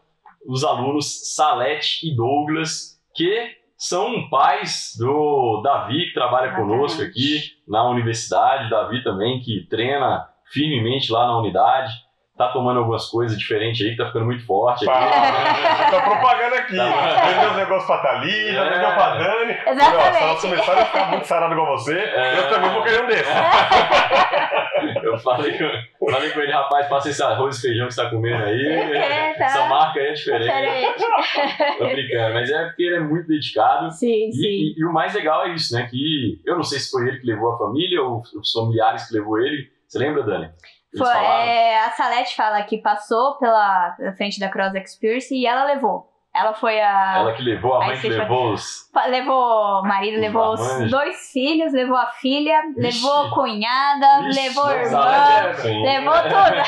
os 0.45 0.64
alunos 0.64 1.34
Salete 1.36 2.06
e 2.07 2.15
Douglas, 2.15 2.99
que 3.15 3.57
são 3.78 4.30
pais 4.30 4.94
do 4.98 5.61
Davi, 5.64 6.07
que 6.07 6.14
trabalha 6.14 6.48
Exatamente. 6.48 6.72
conosco 6.76 7.02
aqui 7.02 7.41
na 7.68 7.90
universidade. 7.90 8.70
Davi 8.70 9.03
também, 9.03 9.41
que 9.41 9.65
treina 9.70 10.28
firmemente 10.52 11.11
lá 11.11 11.26
na 11.28 11.40
unidade. 11.40 11.91
Tá 12.35 12.47
tomando 12.47 12.80
algumas 12.80 13.05
coisas 13.10 13.38
diferentes 13.38 13.85
aí, 13.85 13.91
que 13.91 13.97
tá 13.97 14.07
ficando 14.07 14.26
muito 14.26 14.43
forte 14.43 14.89
aqui. 14.89 14.99
Tá, 14.99 15.91
tá 15.91 16.01
propagando 16.01 16.55
aqui. 16.55 16.76
Tá. 16.76 17.26
Vendeu 17.27 17.49
os 17.51 17.55
negócios 17.57 17.85
pra 17.85 17.97
Thalita, 17.99 18.60
É. 18.60 18.69
vendeu 18.72 18.91
pra 18.95 19.15
Dani. 19.18 19.57
Exatamente. 19.68 20.18
Se 20.18 20.23
elas 20.23 20.41
começarem 20.41 20.81
a 20.81 20.85
ficar 20.85 21.10
muito 21.11 21.26
saradas 21.27 21.51
igual 21.57 21.77
você, 21.77 21.95
É. 21.95 22.39
eu 22.39 22.49
também 22.49 22.72
vou 22.72 22.81
querer 22.84 23.03
um 23.03 23.07
desses. 23.07 23.27
Eu 25.03 25.18
falei 25.19 25.57
com, 25.57 26.11
falei 26.11 26.30
com 26.31 26.39
ele, 26.41 26.51
rapaz, 26.51 26.88
passa 26.88 27.10
esse 27.10 27.22
arroz 27.23 27.57
e 27.57 27.61
feijão 27.61 27.88
que 27.88 27.93
você 27.93 28.03
tá 28.03 28.10
comendo 28.10 28.43
aí. 28.43 28.65
É, 28.68 29.34
tá. 29.35 29.45
Essa 29.45 29.65
marca 29.68 29.99
aí 29.99 30.07
é 30.07 30.14
diferente. 30.14 30.43
Diferente. 30.43 31.77
Tô 31.77 31.85
brincando, 31.88 32.34
mas 32.34 32.49
é 32.49 32.65
porque 32.65 32.84
ele 32.84 32.95
é 32.95 32.99
muito 32.99 33.27
dedicado. 33.27 33.91
Sim, 33.91 34.27
E, 34.30 34.34
sim. 34.34 34.41
e- 34.43 34.76
e 34.77 34.85
o 34.85 34.91
mais 34.91 35.14
legal 35.14 35.45
é 35.45 35.53
isso, 35.53 35.73
né? 35.73 35.88
Que 35.89 36.41
eu 36.45 36.55
não 36.55 36.64
sei 36.64 36.80
se 36.80 36.89
foi 36.91 37.07
ele 37.07 37.19
que 37.19 37.27
levou 37.27 37.53
a 37.53 37.57
família 37.57 38.01
ou 38.01 38.22
os 38.35 38.51
familiares 38.51 39.07
que 39.07 39.14
levou 39.15 39.39
ele. 39.39 39.69
Você 39.88 39.99
lembra, 39.99 40.23
Dani? 40.23 40.49
Foi, 40.98 41.18
é, 41.18 41.80
a 41.80 41.91
Salete 41.91 42.36
fala 42.36 42.61
que 42.64 42.78
passou 42.78 43.36
pela 43.38 43.95
frente 44.18 44.40
da 44.40 44.49
Cross 44.49 44.74
Experience 44.76 45.34
e 45.36 45.45
ela 45.45 45.65
levou. 45.65 46.10
Ela 46.36 46.52
foi 46.56 46.82
a. 46.82 47.18
Ela 47.20 47.34
que 47.34 47.44
levou, 47.44 47.76
a 47.76 47.82
Aí 47.84 47.88
mãe 47.90 47.99
que 47.99 48.10
levou 48.10 48.53
os. 48.53 48.90
Levou 49.07 49.82
o 49.82 49.84
marido, 49.84 50.15
Os 50.15 50.22
levou 50.22 50.53
os 50.53 50.90
dois 50.90 51.32
filhos, 51.32 51.72
levou 51.74 51.95
a 51.95 52.07
filha, 52.07 52.60
Vixe. 52.76 53.06
levou 53.06 53.28
a 53.28 53.32
cunhada, 53.36 54.24
Vixe, 54.24 54.41
levou 54.41 54.64
a 54.64 54.70
a 54.72 54.76
irmã, 54.82 55.06
é- 55.06 55.53
Sim. 55.53 55.84
levou 55.84 56.14
tudo. 56.24 56.64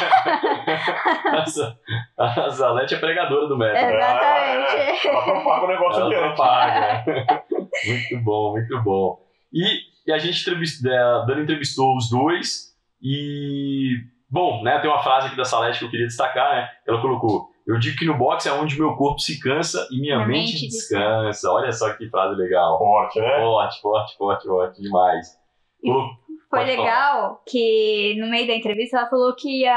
A 2.17 2.49
Zalete 2.49 2.93
é 2.93 2.97
pregadora 2.99 3.47
do 3.47 3.57
método. 3.57 3.95
Exatamente. 3.95 5.07
Ela 5.07 5.23
propaga 5.23 5.65
o 5.65 5.67
negócio 5.67 6.01
Ela 6.01 6.09
adiante. 6.15 6.35
propaga. 6.35 7.03
muito 7.87 8.23
bom, 8.23 8.51
muito 8.51 8.83
bom. 8.83 9.19
E, 9.51 9.65
e 10.07 10.13
a 10.13 10.19
gente 10.19 10.41
entrevist, 10.41 10.85
é, 10.85 10.95
a 10.95 11.19
Dani 11.25 11.41
entrevistou 11.41 11.97
os 11.97 12.07
dois 12.09 12.75
e, 13.01 13.95
bom, 14.35 14.61
né, 14.63 14.77
tem 14.79 14.89
uma 14.89 15.01
frase 15.01 15.27
aqui 15.27 15.37
da 15.37 15.45
Salete 15.45 15.79
que 15.79 15.85
eu 15.85 15.89
queria 15.89 16.05
destacar, 16.07 16.53
né? 16.55 16.69
Ela 16.87 17.01
colocou, 17.01 17.49
eu 17.65 17.79
digo 17.79 17.97
que 17.97 18.05
no 18.05 18.17
boxe 18.17 18.47
é 18.49 18.51
onde 18.51 18.77
meu 18.77 18.95
corpo 18.95 19.19
se 19.19 19.39
cansa 19.41 19.87
e 19.91 19.99
minha 19.99 20.17
Minha 20.17 20.27
mente, 20.27 20.51
mente 20.53 20.67
descansa. 20.67 21.49
Olha 21.51 21.71
só 21.71 21.91
que 21.95 22.09
frase 22.09 22.35
legal. 22.35 22.77
Forte, 22.77 23.19
né? 23.19 23.37
Forte, 23.39 23.81
forte, 23.81 24.17
forte, 24.17 24.45
forte 24.47 24.81
demais. 24.81 25.25
Colocou- 25.81 26.15
Foi 26.49 26.59
Pode 26.59 26.71
legal 26.77 27.41
que 27.47 28.15
no 28.19 28.27
meio 28.29 28.45
da 28.47 28.53
entrevista 28.53 28.97
ela 28.99 29.09
falou 29.09 29.35
que 29.35 29.65
a, 29.65 29.75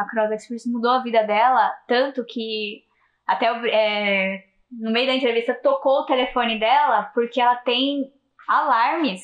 a 0.00 0.06
Cross 0.10 0.32
Experience 0.32 0.68
mudou 0.70 0.90
a 0.90 1.02
vida 1.02 1.22
dela, 1.22 1.70
tanto 1.86 2.24
que 2.24 2.82
até 3.26 3.52
o- 3.52 3.64
é, 3.66 4.42
no 4.72 4.90
meio 4.90 5.06
da 5.06 5.14
entrevista 5.14 5.54
tocou 5.54 6.00
o 6.00 6.06
telefone 6.06 6.58
dela, 6.58 7.04
porque 7.14 7.40
ela 7.40 7.54
tem 7.56 8.10
alarmes 8.48 9.22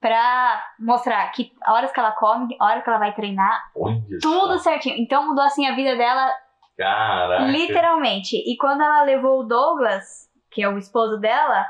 pra 0.00 0.62
mostrar 0.78 1.30
que 1.32 1.52
horas 1.66 1.90
que 1.92 1.98
ela 2.00 2.12
come, 2.12 2.56
hora 2.60 2.82
que 2.82 2.88
ela 2.88 2.98
vai 2.98 3.14
treinar, 3.14 3.70
Olha 3.74 3.96
tudo 4.22 4.58
só. 4.58 4.70
certinho. 4.70 4.96
Então 4.98 5.26
mudou 5.28 5.44
assim 5.44 5.66
a 5.66 5.74
vida 5.74 5.96
dela 5.96 6.32
Caraca. 6.76 7.44
Literalmente. 7.44 8.36
E 8.36 8.56
quando 8.58 8.82
ela 8.82 9.02
levou 9.02 9.40
o 9.40 9.44
Douglas, 9.44 10.28
que 10.50 10.62
é 10.62 10.68
o 10.68 10.76
esposo 10.76 11.18
dela, 11.18 11.64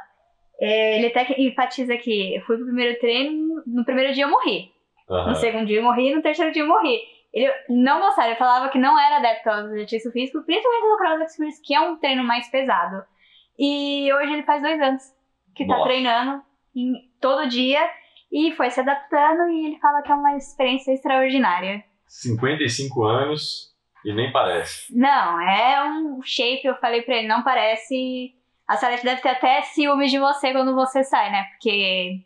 é, 0.60 0.98
ele 0.98 1.06
até 1.06 1.24
que 1.24 1.40
enfatiza 1.46 1.94
aqui: 1.94 2.34
eu 2.36 2.42
fui 2.42 2.56
pro 2.56 2.66
primeiro 2.66 2.98
treino, 2.98 3.62
no 3.66 3.84
primeiro 3.84 4.12
dia 4.12 4.24
eu 4.24 4.30
morri. 4.30 4.72
Aham. 5.08 5.28
No 5.28 5.34
segundo 5.36 5.66
dia 5.66 5.78
eu 5.78 5.84
morri, 5.84 6.12
no 6.14 6.22
terceiro 6.22 6.52
dia 6.52 6.62
eu 6.62 6.68
morri. 6.68 6.98
Ele 7.32 7.52
não 7.68 8.00
gostava, 8.00 8.28
ele 8.28 8.36
falava 8.36 8.68
que 8.70 8.78
não 8.78 8.98
era 8.98 9.18
adepto 9.18 9.48
ao 9.50 9.58
exercício 9.68 10.10
físico, 10.10 10.42
principalmente 10.42 10.88
do 10.90 10.96
Cross 10.96 11.20
Experience, 11.30 11.62
que 11.62 11.74
é 11.74 11.80
um 11.80 11.96
treino 11.96 12.24
mais 12.24 12.50
pesado. 12.50 13.04
E 13.58 14.12
hoje 14.12 14.32
ele 14.32 14.42
faz 14.42 14.62
dois 14.62 14.80
anos 14.80 15.02
que 15.54 15.66
tá 15.66 15.74
Nossa. 15.74 15.84
treinando 15.88 16.42
em- 16.74 16.94
todo 17.20 17.48
dia 17.48 17.80
e 18.38 18.52
foi 18.52 18.70
se 18.70 18.80
adaptando 18.80 19.48
e 19.50 19.66
ele 19.66 19.78
fala 19.78 20.02
que 20.02 20.12
é 20.12 20.14
uma 20.14 20.36
experiência 20.36 20.92
extraordinária. 20.92 21.82
55 22.06 23.02
anos 23.04 23.74
E 24.04 24.12
nem 24.12 24.30
parece. 24.30 24.94
Não, 24.96 25.40
é 25.40 25.82
um 25.90 26.20
shape, 26.22 26.64
eu 26.66 26.76
falei 26.76 27.02
pra 27.02 27.16
ele, 27.16 27.28
não 27.28 27.42
parece. 27.42 28.34
A 28.68 28.76
Salete 28.76 29.04
deve 29.04 29.20
ter 29.22 29.30
até 29.30 29.62
ciúmes 29.62 30.10
de 30.10 30.18
você 30.18 30.52
quando 30.52 30.74
você 30.74 31.02
sai, 31.02 31.30
né? 31.30 31.44
Porque 31.52 32.24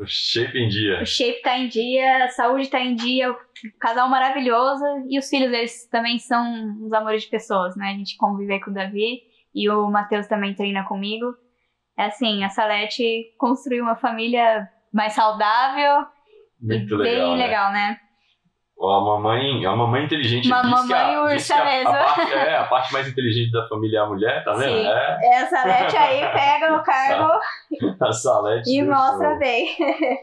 O 0.00 0.06
shape 0.06 0.58
em 0.58 0.68
dia. 0.68 1.02
o 1.02 1.06
shape 1.06 1.42
tá 1.42 1.58
em 1.58 1.68
dia, 1.68 2.24
a 2.24 2.28
saúde 2.28 2.68
tá 2.70 2.80
em 2.80 2.94
dia, 2.94 3.30
o 3.32 3.36
casal 3.80 4.08
maravilhoso 4.08 4.84
e 5.08 5.18
os 5.18 5.28
filhos 5.28 5.50
deles 5.50 5.86
também 5.88 6.18
são 6.18 6.42
uns 6.80 6.92
amores 6.92 7.22
de 7.24 7.28
pessoas, 7.30 7.74
né? 7.76 7.88
A 7.90 7.98
gente 7.98 8.16
convive 8.16 8.60
com 8.60 8.70
o 8.70 8.74
Davi 8.74 9.22
e 9.54 9.68
o 9.68 9.90
Matheus 9.90 10.26
também 10.26 10.54
treina 10.54 10.84
comigo. 10.84 11.34
É 11.98 12.04
assim, 12.06 12.42
a 12.44 12.48
Salete 12.48 13.34
construiu 13.38 13.82
uma 13.84 13.96
família 13.96 14.66
mais 14.92 15.12
saudável 15.12 16.06
Muito 16.60 16.94
e 16.94 16.96
legal. 16.96 17.28
bem 17.28 17.36
né? 17.38 17.46
legal, 17.46 17.72
né? 17.72 17.96
A 18.84 19.00
mamãe, 19.00 19.64
a 19.64 19.76
mamãe 19.76 20.04
inteligente. 20.04 20.48
Uma 20.48 20.58
a- 20.58 20.62
mamãe 20.64 21.34
diz 21.36 21.42
ursa 21.50 21.54
a- 21.54 21.64
mesmo. 21.64 21.88
A 21.90 21.94
parte, 22.04 22.32
é, 22.32 22.56
a 22.56 22.64
parte 22.64 22.92
mais 22.92 23.06
inteligente 23.08 23.52
da 23.52 23.68
família 23.68 23.98
é 23.98 24.00
a 24.02 24.06
mulher, 24.06 24.42
tá 24.44 24.52
vendo? 24.54 24.76
Sim. 24.76 24.86
É, 24.88 25.36
A 25.38 25.46
Salete 25.46 25.96
aí 25.96 26.20
pega 26.32 26.74
o 26.76 26.82
cargo 26.84 27.32
a 28.04 28.12
Salete. 28.12 28.76
e 28.76 28.82
mostra 28.82 29.36
bem. 29.36 29.68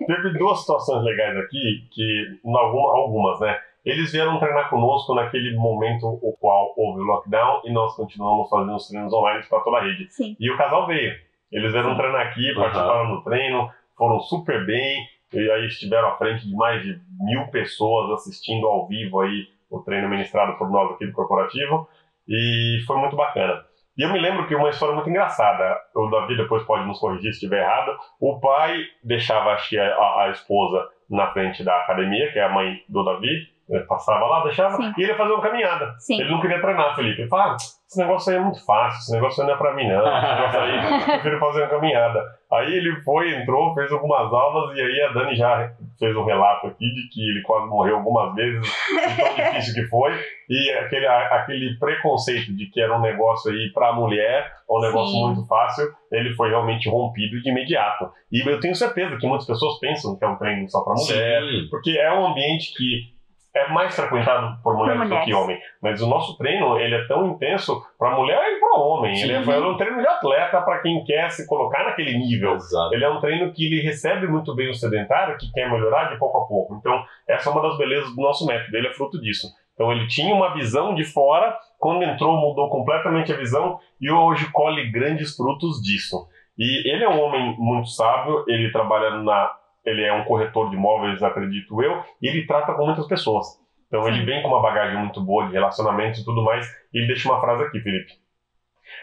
Teve 0.06 0.38
duas 0.38 0.60
situações 0.60 1.04
legais 1.06 1.38
aqui, 1.38 1.88
que 1.94 2.40
algumas, 2.46 3.40
né? 3.40 3.58
Eles 3.86 4.12
vieram 4.12 4.38
treinar 4.40 4.70
conosco 4.70 5.16
naquele 5.16 5.56
momento 5.56 6.06
o 6.22 6.36
qual 6.38 6.74
houve 6.76 7.00
o 7.00 7.06
lockdown 7.06 7.62
e 7.64 7.72
nós 7.72 7.96
continuamos 7.96 8.50
fazendo 8.50 8.76
os 8.76 8.88
treinos 8.90 9.14
online 9.14 9.42
para 9.50 9.62
toda 9.62 9.78
a 9.78 9.82
rede. 9.84 10.06
Sim. 10.12 10.36
E 10.38 10.52
o 10.52 10.58
casal 10.58 10.86
veio. 10.86 11.14
Eles 11.50 11.72
vieram 11.72 11.96
treinar 11.96 12.28
aqui, 12.28 12.54
participaram 12.54 13.10
do 13.16 13.24
treino, 13.24 13.70
foram 14.00 14.20
super 14.22 14.66
bem, 14.66 15.06
e 15.32 15.52
aí 15.52 15.68
estiveram 15.68 16.08
à 16.08 16.18
frente 16.18 16.48
de 16.48 16.56
mais 16.56 16.82
de 16.82 17.00
mil 17.20 17.46
pessoas 17.52 18.10
assistindo 18.14 18.66
ao 18.66 18.88
vivo 18.88 19.20
aí 19.20 19.48
o 19.70 19.80
treino 19.82 20.10
ministrado 20.10 20.58
por 20.58 20.72
nós 20.72 20.92
aqui 20.94 21.06
do 21.06 21.14
corporativo, 21.14 21.88
e 22.28 22.80
foi 22.88 22.98
muito 22.98 23.16
bacana. 23.16 23.64
E 23.98 24.02
eu 24.02 24.12
me 24.12 24.20
lembro 24.20 24.48
que 24.48 24.56
uma 24.56 24.70
história 24.70 24.96
muito 24.96 25.10
engraçada, 25.10 25.78
o 25.94 26.08
Davi 26.10 26.38
depois 26.38 26.64
pode 26.64 26.88
nos 26.88 27.00
corrigir 27.00 27.32
se 27.34 27.38
estiver 27.40 27.62
errado, 27.62 27.96
o 28.20 28.40
pai 28.40 28.82
deixava 29.04 29.52
a, 29.52 30.24
a- 30.24 30.30
esposa 30.32 30.88
na 31.10 31.28
frente 31.34 31.64
da 31.64 31.76
academia, 31.82 32.32
que 32.32 32.40
é 32.40 32.44
a 32.44 32.50
mãe 32.50 32.82
do 32.88 33.04
Davi, 33.04 33.28
ele 33.70 33.84
passava 33.84 34.26
lá, 34.26 34.44
deixava, 34.44 34.78
Sim. 34.78 34.94
e 34.98 35.02
ele 35.04 35.12
ia 35.12 35.18
fazer 35.18 35.34
uma 35.34 35.42
caminhada. 35.44 35.96
Sim. 36.00 36.20
Ele 36.22 36.32
não 36.32 36.40
queria 36.42 36.62
treinar, 36.62 36.96
Felipe. 36.96 37.22
Ele 37.22 37.30
falava, 37.30 37.54
ah, 37.54 37.58
esse 37.90 37.98
negócio 37.98 38.32
aí 38.32 38.38
é 38.38 38.42
muito 38.42 38.64
fácil, 38.64 39.00
esse 39.00 39.12
negócio 39.14 39.42
aí 39.42 39.48
não 39.48 39.56
é 39.56 39.58
pra 39.58 39.74
mim 39.74 39.88
não, 39.88 40.06
esse 40.06 40.28
negócio 40.36 40.60
aí, 40.60 40.78
eu 40.94 41.06
prefiro 41.06 41.40
fazer 41.40 41.62
uma 41.62 41.70
caminhada. 41.70 42.24
Aí 42.52 42.72
ele 42.72 43.02
foi, 43.02 43.34
entrou, 43.34 43.74
fez 43.74 43.92
algumas 43.92 44.32
aulas 44.32 44.78
e 44.78 44.82
aí 44.82 45.02
a 45.02 45.12
Dani 45.12 45.36
já 45.36 45.72
fez 45.98 46.16
um 46.16 46.24
relato 46.24 46.68
aqui 46.68 46.86
de 46.86 47.10
que 47.10 47.22
ele 47.22 47.42
quase 47.42 47.68
morreu 47.68 47.98
algumas 47.98 48.36
vezes, 48.36 48.62
de 48.62 49.24
tão 49.24 49.34
difícil 49.36 49.74
que 49.74 49.90
foi. 49.90 50.12
E 50.50 50.72
aquele, 50.74 51.08
aquele 51.08 51.80
preconceito 51.80 52.56
de 52.56 52.68
que 52.68 52.80
era 52.80 52.96
um 52.96 53.02
negócio 53.02 53.52
aí 53.52 53.72
pra 53.74 53.92
mulher, 53.92 54.52
um 54.70 54.82
negócio 54.82 55.14
Sim. 55.14 55.26
muito 55.26 55.48
fácil, 55.48 55.88
ele 56.12 56.34
foi 56.36 56.50
realmente 56.50 56.88
rompido 56.90 57.42
de 57.42 57.50
imediato. 57.50 58.12
E 58.32 58.48
eu 58.48 58.60
tenho 58.60 58.76
certeza 58.76 59.18
que 59.18 59.28
muitas 59.28 59.48
pessoas 59.48 59.80
pensam 59.80 60.16
que 60.16 60.24
é 60.24 60.28
um 60.28 60.38
treino 60.38 60.70
só 60.70 60.84
pra 60.84 60.94
mulher, 60.94 61.42
Sim. 61.42 61.68
porque 61.72 61.92
é 61.92 62.14
um 62.14 62.28
ambiente 62.28 62.72
que 62.76 63.19
é 63.54 63.68
mais 63.70 63.96
frequentado 63.96 64.62
por 64.62 64.76
mulheres, 64.76 65.02
do 65.02 65.08
mulheres. 65.08 65.26
que 65.26 65.34
homem. 65.34 65.60
Mas 65.82 66.02
o 66.02 66.08
nosso 66.08 66.38
treino 66.38 66.80
ele 66.80 66.96
é 66.96 67.08
tão 67.08 67.28
intenso 67.28 67.84
para 67.98 68.16
mulher 68.16 68.42
e 68.56 68.60
para 68.60 68.80
homem. 68.80 69.20
Ele 69.20 69.34
é, 69.34 69.44
Sim. 69.44 69.52
é 69.52 69.60
um 69.60 69.78
treino 69.78 70.02
de 70.02 70.08
atleta 70.08 70.62
para 70.62 70.80
quem 70.80 71.04
quer 71.04 71.30
se 71.32 71.48
colocar 71.48 71.84
naquele 71.84 72.18
nível. 72.18 72.56
Exato. 72.56 72.94
Ele 72.94 73.04
é 73.04 73.10
um 73.10 73.20
treino 73.20 73.52
que 73.52 73.66
ele 73.66 73.82
recebe 73.82 74.28
muito 74.28 74.56
bem 74.56 74.70
o 74.70 74.74
sedentário, 74.74 75.38
que 75.38 75.52
quer 75.52 75.70
melhorar 75.70 76.12
de 76.12 76.18
pouco 76.18 76.38
a 76.38 76.48
pouco. 76.48 76.76
Então, 76.76 77.04
essa 77.28 77.50
é 77.50 77.52
uma 77.52 77.62
das 77.62 77.78
belezas 77.78 78.16
do 78.16 78.22
nosso 78.22 78.46
método. 78.46 78.76
Ele 78.78 78.88
é 78.88 78.94
fruto 78.94 79.20
disso. 79.20 79.48
Então, 79.74 79.92
ele 79.92 80.08
tinha 80.08 80.36
uma 80.36 80.54
visão 80.54 80.94
de 80.94 81.06
fora, 81.06 81.58
quando 81.80 82.04
entrou, 82.04 82.36
mudou 82.38 82.70
completamente 82.70 83.32
a 83.32 83.38
visão 83.38 83.80
e 84.00 84.12
hoje 84.12 84.52
colhe 84.52 84.92
grandes 84.92 85.36
frutos 85.36 85.82
disso. 85.82 86.28
E 86.58 86.92
ele 86.92 87.06
é 87.06 87.10
um 87.10 87.22
homem 87.22 87.56
muito 87.58 87.88
sábio, 87.88 88.44
ele 88.48 88.70
trabalha 88.72 89.12
na. 89.12 89.56
Ele 89.86 90.04
é 90.04 90.14
um 90.14 90.26
corretor 90.26 90.70
de 90.70 90.76
imóveis, 90.76 91.24
acredito 91.24 91.82
eu, 91.82 92.04
e 92.22 92.28
ele 92.28 92.46
trata 92.46 92.74
com 92.74 92.86
muitas 92.86 93.08
pessoas. 93.08 93.48
Então, 93.88 94.08
ele 94.08 94.20
Sim. 94.20 94.26
vem 94.26 94.42
com 94.42 94.50
uma 94.50 94.62
bagagem 94.62 95.00
muito 95.00 95.20
boa 95.24 95.48
de 95.48 95.54
relacionamentos 95.54 96.20
e 96.20 96.26
tudo 96.26 96.44
mais. 96.44 96.68
E 96.94 97.00
ele 97.00 97.08
deixa 97.08 97.28
uma 97.28 97.42
frase 97.42 97.64
aqui, 97.64 97.80
Felipe. 97.80 98.14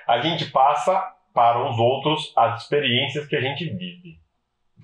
A 0.07 0.21
gente 0.21 0.51
passa 0.51 1.03
para 1.35 1.69
os 1.69 1.79
outros 1.79 2.33
as 2.37 2.63
experiências 2.63 3.27
que 3.27 3.37
a 3.37 3.41
gente 3.41 3.65
vive. 3.65 4.19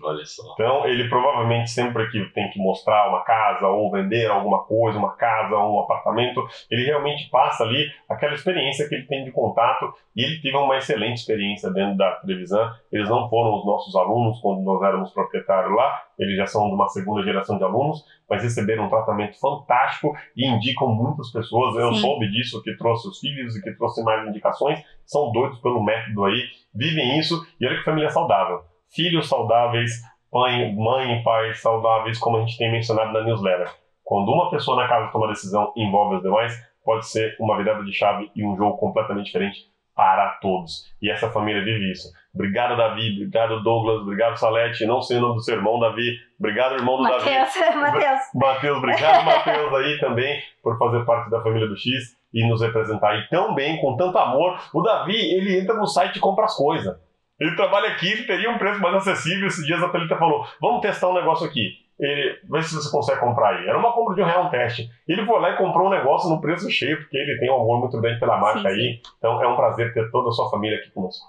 Olha 0.03 0.25
só. 0.25 0.43
Então, 0.55 0.87
ele 0.87 1.09
provavelmente 1.09 1.71
sempre 1.71 2.11
que 2.11 2.25
tem 2.33 2.51
que 2.51 2.59
mostrar 2.59 3.09
uma 3.09 3.23
casa 3.23 3.67
ou 3.69 3.91
vender 3.91 4.27
alguma 4.31 4.65
coisa, 4.65 4.99
uma 4.99 5.15
casa 5.15 5.57
ou 5.57 5.77
um 5.77 5.81
apartamento, 5.81 6.45
ele 6.71 6.85
realmente 6.85 7.29
passa 7.31 7.63
ali 7.63 7.87
aquela 8.09 8.35
experiência 8.35 8.89
que 8.89 8.95
ele 8.97 9.07
tem 9.07 9.25
de 9.25 9.31
contato 9.31 9.93
e 10.17 10.23
ele 10.23 10.41
teve 10.41 10.57
uma 10.57 10.77
excelente 10.77 11.19
experiência 11.19 11.71
dentro 11.71 11.97
da 11.97 12.13
televisão. 12.17 12.71
Eles 12.91 13.09
não 13.09 13.29
foram 13.29 13.59
os 13.59 13.65
nossos 13.65 13.95
alunos 13.95 14.41
quando 14.41 14.63
nós 14.63 14.83
éramos 14.83 15.13
proprietários 15.13 15.75
lá, 15.75 16.03
eles 16.19 16.37
já 16.37 16.47
são 16.47 16.69
de 16.69 16.75
uma 16.75 16.89
segunda 16.89 17.23
geração 17.23 17.57
de 17.57 17.65
alunos, 17.65 18.05
mas 18.29 18.43
receberam 18.43 18.87
um 18.87 18.89
tratamento 18.89 19.39
fantástico 19.39 20.15
e 20.37 20.47
indicam 20.47 20.89
muitas 20.89 21.31
pessoas. 21.31 21.77
Eu 21.77 21.95
Sim. 21.95 22.01
soube 22.01 22.31
disso, 22.31 22.63
que 22.63 22.77
trouxe 22.77 23.09
os 23.09 23.19
filhos 23.19 23.57
e 23.57 23.63
que 23.63 23.73
trouxe 23.73 24.03
mais 24.03 24.27
indicações, 24.27 24.83
são 25.05 25.31
doidos 25.33 25.59
pelo 25.61 25.83
método 25.83 26.25
aí, 26.25 26.43
vivem 26.75 27.19
isso 27.19 27.47
e 27.61 27.67
olha 27.67 27.79
que 27.79 27.85
família 27.85 28.11
saudável 28.11 28.72
filhos 28.95 29.29
saudáveis, 29.29 29.91
mãe, 30.33 30.75
mãe 30.75 31.19
e 31.19 31.23
pai 31.23 31.55
saudáveis, 31.55 32.19
como 32.19 32.39
a 32.39 32.41
gente 32.41 32.57
tem 32.57 32.71
mencionado 32.71 33.13
na 33.13 33.23
newsletter. 33.23 33.71
Quando 34.05 34.31
uma 34.31 34.51
pessoa 34.51 34.77
na 34.77 34.89
casa 34.89 35.11
toma 35.11 35.29
decisão 35.29 35.73
e 35.77 35.83
envolve 35.83 36.17
as 36.17 36.23
demais, 36.23 36.73
pode 36.85 37.07
ser 37.07 37.37
uma 37.41 37.57
virada 37.57 37.85
de 37.85 37.93
chave 37.93 38.31
e 38.35 38.45
um 38.45 38.57
jogo 38.57 38.77
completamente 38.77 39.27
diferente 39.27 39.73
para 39.95 40.39
todos. 40.41 40.91
E 41.01 41.11
essa 41.11 41.31
família 41.31 41.63
vive 41.63 41.93
isso. 41.93 42.09
Obrigado, 42.35 42.77
Davi. 42.77 43.13
Obrigado, 43.15 43.63
Douglas. 43.63 44.01
Obrigado, 44.01 44.37
Salete. 44.39 44.87
Não 44.87 45.03
sei 45.03 45.19
o 45.19 45.21
nome 45.21 45.35
do 45.35 45.43
seu 45.43 45.55
irmão, 45.57 45.79
Davi. 45.79 46.17
Obrigado, 46.39 46.77
irmão 46.77 46.97
do 46.97 47.03
Davi. 47.03 47.31
Matheus, 47.31 47.77
Matheus. 47.77 48.21
Matheus, 48.35 48.79
obrigado, 48.79 49.25
Matheus, 49.25 49.75
aí 49.75 49.99
também, 50.01 50.43
por 50.63 50.79
fazer 50.79 51.05
parte 51.05 51.31
da 51.31 51.43
família 51.43 51.69
do 51.69 51.77
X 51.77 52.17
e 52.33 52.49
nos 52.49 52.63
representar 52.63 53.11
aí 53.11 53.29
tão 53.29 53.55
bem, 53.55 53.79
com 53.81 53.97
tanto 53.97 54.17
amor. 54.17 54.59
O 54.73 54.81
Davi, 54.81 55.15
ele 55.15 55.61
entra 55.61 55.75
no 55.75 55.87
site 55.87 56.17
e 56.17 56.21
compra 56.21 56.47
as 56.47 56.57
coisas. 56.57 56.97
Ele 57.43 57.57
trabalha 57.57 57.89
aqui, 57.89 58.09
ele 58.09 58.23
teria 58.23 58.49
um 58.49 58.57
preço 58.57 58.81
mais 58.81 58.95
acessível. 58.95 59.49
Esses 59.49 59.67
dias 59.67 59.83
a 59.83 59.89
Thalita 59.89 60.17
falou: 60.17 60.47
vamos 60.61 60.81
testar 60.81 61.09
um 61.09 61.15
negócio 61.15 61.45
aqui. 61.45 61.73
Ele, 61.99 62.39
vê 62.49 62.63
se 62.63 62.75
você 62.75 62.89
consegue 62.89 63.19
comprar 63.19 63.57
aí. 63.57 63.67
Era 63.67 63.77
uma 63.77 63.93
compra 63.93 64.15
de 64.15 64.23
um 64.23 64.25
real 64.25 64.47
um 64.47 64.49
teste. 64.49 64.89
Ele 65.09 65.27
foi 65.27 65.41
lá 65.41 65.51
e 65.51 65.57
comprou 65.57 65.89
um 65.89 65.91
negócio 65.91 66.31
no 66.31 66.41
preço 66.41 66.71
cheio, 66.71 66.99
porque 66.99 67.17
ele 67.17 67.39
tem 67.41 67.51
um 67.51 67.57
amor 67.57 67.81
muito 67.81 68.01
grande 68.01 68.21
pela 68.21 68.39
marca 68.39 68.61
Sim, 68.61 68.69
sim. 68.69 68.75
aí. 68.75 69.01
Então 69.19 69.43
é 69.43 69.49
um 69.49 69.57
prazer 69.57 69.93
ter 69.93 70.09
toda 70.13 70.29
a 70.29 70.33
sua 70.33 70.49
família 70.51 70.79
aqui 70.79 70.91
conosco. 70.93 71.27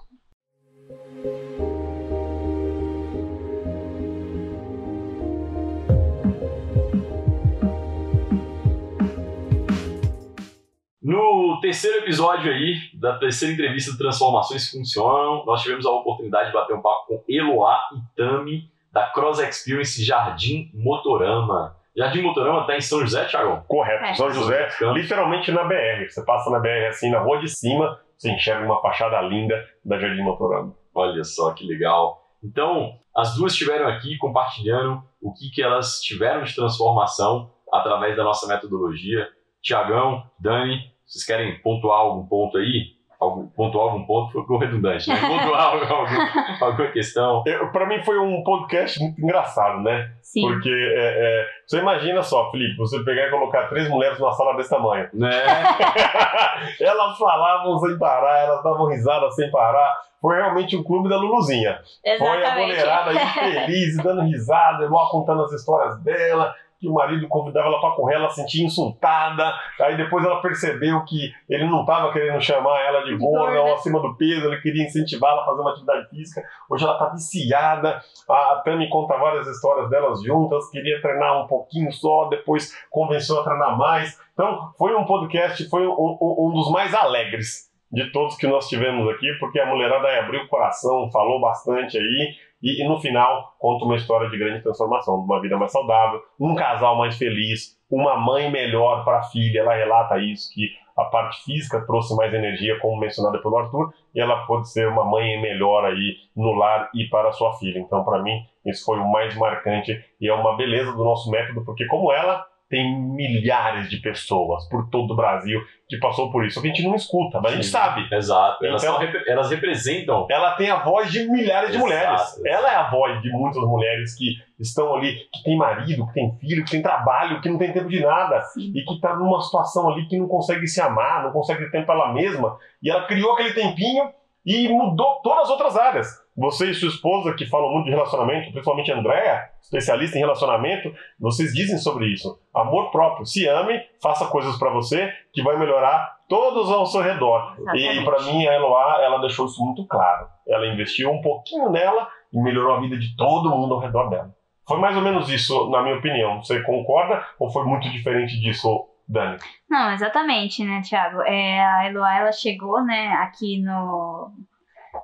No 11.04 11.60
terceiro 11.60 11.98
episódio 11.98 12.50
aí, 12.50 12.76
da 12.94 13.18
terceira 13.18 13.52
entrevista 13.52 13.92
do 13.92 13.98
Transformações 13.98 14.70
que 14.70 14.78
Funcionam, 14.78 15.44
nós 15.44 15.60
tivemos 15.60 15.84
a 15.84 15.90
oportunidade 15.90 16.46
de 16.46 16.54
bater 16.54 16.74
um 16.74 16.80
papo 16.80 17.06
com 17.06 17.24
Eloá 17.28 17.78
e 17.94 18.16
Tami, 18.16 18.70
da 18.90 19.10
Cross 19.10 19.38
Experience 19.40 20.02
Jardim 20.02 20.70
Motorama. 20.72 21.76
Jardim 21.94 22.22
Motorama 22.22 22.62
está 22.62 22.74
em 22.74 22.80
São 22.80 23.00
José, 23.00 23.26
Thiago? 23.26 23.66
Correto. 23.68 24.02
É. 24.02 24.14
São 24.14 24.30
José, 24.30 24.66
literalmente 24.94 25.52
na 25.52 25.64
BR. 25.64 26.08
Você 26.08 26.24
passa 26.24 26.48
na 26.48 26.58
BR 26.58 26.86
assim, 26.88 27.10
na 27.10 27.18
rua 27.18 27.38
de 27.38 27.50
cima, 27.50 28.00
você 28.16 28.30
enxerga 28.30 28.64
uma 28.64 28.80
fachada 28.80 29.20
linda 29.20 29.62
da 29.84 29.98
Jardim 29.98 30.22
Motorama. 30.22 30.74
Olha 30.94 31.22
só 31.22 31.52
que 31.52 31.66
legal. 31.66 32.24
Então, 32.42 32.98
as 33.14 33.36
duas 33.36 33.52
estiveram 33.52 33.88
aqui 33.88 34.16
compartilhando 34.16 35.02
o 35.20 35.34
que, 35.34 35.50
que 35.50 35.62
elas 35.62 36.00
tiveram 36.00 36.44
de 36.44 36.54
transformação 36.54 37.52
através 37.70 38.16
da 38.16 38.24
nossa 38.24 38.46
metodologia. 38.46 39.28
Tiagão, 39.60 40.24
Dani, 40.38 40.93
vocês 41.06 41.24
querem 41.24 41.60
pontuar 41.60 42.00
algum 42.00 42.26
ponto 42.26 42.58
aí? 42.58 42.94
Algum, 43.20 43.46
pontuar 43.46 43.86
algum 43.86 44.04
ponto 44.04 44.32
foi 44.32 44.42
ficou 44.42 44.58
redundante, 44.58 45.08
né? 45.08 45.16
Pontuar 45.20 45.72
algum, 45.72 46.64
alguma 46.64 46.88
questão. 46.90 47.42
Pra 47.72 47.86
mim 47.86 48.02
foi 48.02 48.18
um 48.18 48.42
podcast 48.42 49.00
muito 49.00 49.20
engraçado, 49.20 49.80
né? 49.80 50.10
Sim. 50.20 50.42
Porque 50.42 50.68
é, 50.68 51.42
é, 51.42 51.46
você 51.66 51.78
imagina 51.78 52.22
só, 52.22 52.50
Felipe, 52.50 52.76
você 52.76 53.02
pegar 53.04 53.28
e 53.28 53.30
colocar 53.30 53.68
três 53.68 53.88
mulheres 53.88 54.18
numa 54.18 54.32
sala 54.32 54.56
desse 54.56 54.70
tamanho. 54.70 55.08
Né? 55.14 55.30
elas 56.80 57.16
falavam 57.16 57.78
sem 57.78 57.98
parar, 57.98 58.44
elas 58.44 58.62
davam 58.62 58.88
risada 58.88 59.30
sem 59.30 59.50
parar. 59.50 59.94
Foi 60.20 60.36
realmente 60.36 60.74
o 60.74 60.82
clube 60.82 61.08
da 61.08 61.16
Luluzinha. 61.16 61.80
Foi 62.18 62.28
a 62.28 62.38
Exatamente. 62.38 62.66
mulherada 62.66 63.10
aí 63.10 63.18
feliz, 63.66 63.96
dando 63.98 64.22
risada, 64.22 64.84
igual 64.84 65.10
contando 65.10 65.44
as 65.44 65.52
histórias 65.52 66.02
dela, 66.02 66.54
que 66.84 66.88
o 66.90 66.92
marido 66.92 67.26
convidava 67.28 67.68
ela 67.68 67.80
para 67.80 67.94
correr, 67.94 68.16
ela 68.16 68.28
se 68.28 68.42
sentia 68.42 68.64
insultada. 68.64 69.52
Aí 69.80 69.96
depois 69.96 70.24
ela 70.24 70.42
percebeu 70.42 71.02
que 71.04 71.32
ele 71.48 71.66
não 71.66 71.80
estava 71.80 72.12
querendo 72.12 72.40
chamar 72.40 72.78
ela 72.80 73.02
de 73.04 73.16
gorda 73.16 73.60
ou 73.62 73.72
acima 73.72 74.00
do 74.00 74.14
peso, 74.16 74.46
ele 74.46 74.60
queria 74.60 74.84
incentivá-la 74.84 75.42
a 75.42 75.46
fazer 75.46 75.60
uma 75.62 75.70
atividade 75.70 76.08
física. 76.10 76.42
Hoje 76.68 76.84
ela 76.84 76.92
está 76.92 77.08
viciada. 77.08 78.00
A 78.28 78.62
Tami 78.64 78.88
conta 78.90 79.16
várias 79.16 79.46
histórias 79.46 79.88
delas 79.88 80.22
juntas, 80.22 80.70
queria 80.70 81.00
treinar 81.00 81.42
um 81.42 81.46
pouquinho 81.46 81.90
só, 81.90 82.28
depois 82.28 82.76
convenceu 82.90 83.40
a 83.40 83.44
treinar 83.44 83.76
mais. 83.78 84.20
Então 84.34 84.72
foi 84.76 84.94
um 84.94 85.04
podcast, 85.04 85.68
foi 85.70 85.86
um, 85.86 85.92
um, 85.92 86.48
um 86.48 86.52
dos 86.52 86.70
mais 86.70 86.92
alegres 86.92 87.72
de 87.90 88.10
todos 88.10 88.36
que 88.36 88.46
nós 88.46 88.68
tivemos 88.68 89.08
aqui, 89.14 89.32
porque 89.38 89.60
a 89.60 89.66
mulherada 89.66 90.08
abriu 90.18 90.42
o 90.42 90.48
coração, 90.48 91.08
falou 91.12 91.40
bastante 91.40 91.96
aí, 91.96 92.34
e, 92.64 92.82
e, 92.82 92.88
no 92.88 92.98
final 92.98 93.54
conta 93.58 93.84
uma 93.84 93.94
história 93.94 94.30
de 94.30 94.38
grande 94.38 94.62
transformação, 94.62 95.18
de 95.18 95.24
uma 95.26 95.38
vida 95.38 95.58
mais 95.58 95.70
saudável, 95.70 96.22
um 96.40 96.54
casal 96.54 96.96
mais 96.96 97.18
feliz, 97.18 97.78
uma 97.90 98.16
mãe 98.16 98.50
melhor 98.50 99.04
para 99.04 99.18
a 99.18 99.22
filha. 99.22 99.60
Ela 99.60 99.74
relata 99.74 100.18
isso, 100.18 100.50
que 100.54 100.70
a 100.96 101.04
parte 101.04 101.44
física 101.44 101.84
trouxe 101.86 102.16
mais 102.16 102.32
energia, 102.32 102.80
como 102.80 102.98
mencionada 102.98 103.38
pelo 103.42 103.58
Arthur, 103.58 103.92
e 104.14 104.20
ela 104.20 104.46
pode 104.46 104.70
ser 104.70 104.88
uma 104.88 105.04
mãe 105.04 105.38
melhor 105.42 105.84
aí 105.84 106.16
no 106.34 106.52
lar 106.52 106.88
e 106.94 107.04
para 107.08 107.32
sua 107.32 107.52
filha. 107.52 107.78
Então, 107.78 108.02
para 108.02 108.22
mim, 108.22 108.40
isso 108.64 108.84
foi 108.86 108.98
o 108.98 109.10
mais 109.10 109.36
marcante 109.36 110.02
e 110.18 110.26
é 110.26 110.32
uma 110.32 110.56
beleza 110.56 110.92
do 110.92 111.04
nosso 111.04 111.30
método, 111.30 111.64
porque 111.66 111.86
como 111.86 112.10
ela 112.10 112.46
tem 112.74 113.00
milhares 113.00 113.88
de 113.88 113.98
pessoas 113.98 114.68
por 114.68 114.90
todo 114.90 115.12
o 115.12 115.16
Brasil 115.16 115.60
que 115.88 115.96
passou 115.98 116.32
por 116.32 116.44
isso. 116.44 116.58
A 116.58 116.62
gente 116.62 116.82
não 116.82 116.96
escuta, 116.96 117.40
mas 117.40 117.52
a 117.52 117.54
gente 117.54 117.68
sabe. 117.68 118.08
Exato. 118.12 118.66
Elas, 118.66 118.82
então, 118.82 118.98
elas 119.28 119.48
representam. 119.48 120.26
Ela 120.28 120.56
tem 120.56 120.70
a 120.70 120.82
voz 120.82 121.12
de 121.12 121.22
milhares 121.30 121.70
de 121.70 121.78
mulheres. 121.78 122.20
Exato. 122.20 122.44
Ela 122.44 122.72
é 122.72 122.74
a 122.74 122.90
voz 122.90 123.22
de 123.22 123.30
muitas 123.30 123.62
mulheres 123.62 124.16
que 124.16 124.34
estão 124.58 124.92
ali, 124.92 125.14
que 125.32 125.44
tem 125.44 125.56
marido, 125.56 126.04
que 126.08 126.14
tem 126.14 126.36
filho, 126.40 126.64
que 126.64 126.72
tem 126.72 126.82
trabalho, 126.82 127.40
que 127.40 127.48
não 127.48 127.58
tem 127.58 127.72
tempo 127.72 127.88
de 127.88 128.00
nada 128.00 128.42
Sim. 128.42 128.72
e 128.74 128.82
que 128.82 128.94
está 128.94 129.14
numa 129.14 129.40
situação 129.40 129.88
ali 129.88 130.08
que 130.08 130.18
não 130.18 130.26
consegue 130.26 130.66
se 130.66 130.80
amar, 130.80 131.22
não 131.22 131.30
consegue 131.30 131.66
ter 131.66 131.70
tempo 131.70 131.86
para 131.86 131.94
ela 131.94 132.12
mesma. 132.12 132.58
E 132.82 132.90
ela 132.90 133.06
criou 133.06 133.34
aquele 133.34 133.52
tempinho 133.52 134.10
e 134.44 134.68
mudou 134.68 135.20
todas 135.22 135.44
as 135.44 135.50
outras 135.50 135.76
áreas. 135.76 136.23
Você 136.36 136.70
e 136.70 136.74
sua 136.74 136.88
esposa, 136.88 137.32
que 137.34 137.46
falam 137.46 137.70
muito 137.72 137.84
de 137.84 137.92
relacionamento, 137.92 138.50
principalmente 138.50 138.90
a 138.90 138.98
Andrea, 138.98 139.50
especialista 139.62 140.16
em 140.16 140.20
relacionamento, 140.20 140.92
vocês 141.18 141.52
dizem 141.52 141.78
sobre 141.78 142.06
isso. 142.06 142.40
Amor 142.52 142.90
próprio. 142.90 143.24
Se 143.24 143.46
ame, 143.48 143.80
faça 144.02 144.26
coisas 144.26 144.58
para 144.58 144.72
você 144.72 145.12
que 145.32 145.42
vai 145.42 145.56
melhorar 145.56 146.16
todos 146.28 146.70
ao 146.70 146.86
seu 146.86 147.02
redor. 147.02 147.54
Exatamente. 147.56 148.00
E 148.00 148.04
para 148.04 148.22
mim, 148.22 148.46
a 148.46 148.54
Eloá, 148.54 149.00
ela 149.02 149.20
deixou 149.20 149.46
isso 149.46 149.64
muito 149.64 149.86
claro. 149.86 150.26
Ela 150.48 150.66
investiu 150.66 151.10
um 151.10 151.22
pouquinho 151.22 151.70
nela 151.70 152.08
e 152.32 152.42
melhorou 152.42 152.74
a 152.74 152.80
vida 152.80 152.98
de 152.98 153.16
todo 153.16 153.50
mundo 153.50 153.74
ao 153.74 153.80
redor 153.80 154.08
dela. 154.10 154.34
Foi 154.66 154.78
mais 154.78 154.96
ou 154.96 155.02
menos 155.02 155.28
isso, 155.28 155.70
na 155.70 155.82
minha 155.82 155.96
opinião. 155.96 156.42
Você 156.42 156.60
concorda 156.62 157.24
ou 157.38 157.50
foi 157.50 157.64
muito 157.64 157.88
diferente 157.90 158.40
disso, 158.40 158.88
Dani? 159.06 159.36
Não, 159.70 159.92
exatamente, 159.92 160.64
né, 160.64 160.80
Thiago? 160.82 161.20
É, 161.22 161.60
a 161.60 161.88
Eloá, 161.88 162.16
ela 162.16 162.32
chegou, 162.32 162.82
né, 162.82 163.08
aqui 163.20 163.62
no 163.62 164.32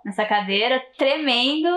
nessa 0.04 0.24
cadeira, 0.24 0.82
tremendo, 0.96 1.68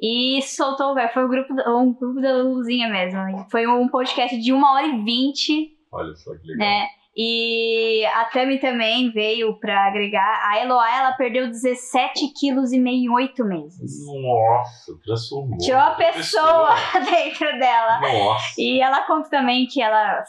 e 0.00 0.40
soltou 0.42 0.90
o 0.90 0.94
verbo. 0.94 1.12
Foi 1.12 1.24
um 1.24 1.28
grupo, 1.28 1.54
um 1.68 1.94
grupo 1.94 2.20
da 2.20 2.34
Luzinha 2.42 2.88
mesmo. 2.88 3.20
Foi 3.50 3.66
um 3.66 3.88
podcast 3.88 4.38
de 4.38 4.52
uma 4.52 4.72
hora 4.74 4.86
e 4.86 5.04
vinte. 5.04 5.76
Olha 5.92 6.14
só 6.14 6.32
que 6.32 6.46
legal. 6.46 6.58
Né? 6.58 6.86
E 7.14 8.06
a 8.06 8.24
Tami 8.24 8.58
também 8.58 9.10
veio 9.12 9.58
para 9.60 9.86
agregar. 9.86 10.50
A 10.50 10.62
Eloá, 10.62 10.98
ela 10.98 11.12
perdeu 11.12 11.46
17 11.46 12.32
quilos 12.32 12.72
e 12.72 12.80
meio 12.80 13.04
em 13.04 13.10
8 13.10 13.44
meses. 13.44 14.06
Nossa, 14.06 14.98
transformou. 15.04 15.58
Tinha 15.58 15.76
uma 15.76 15.90
pessoa, 15.94 16.74
pessoa, 16.74 17.04
dentro 17.04 17.58
dela. 17.58 18.00
Nossa. 18.00 18.54
E 18.58 18.80
ela 18.80 19.06
conta 19.06 19.28
também 19.28 19.66
que 19.66 19.82
ela 19.82 20.24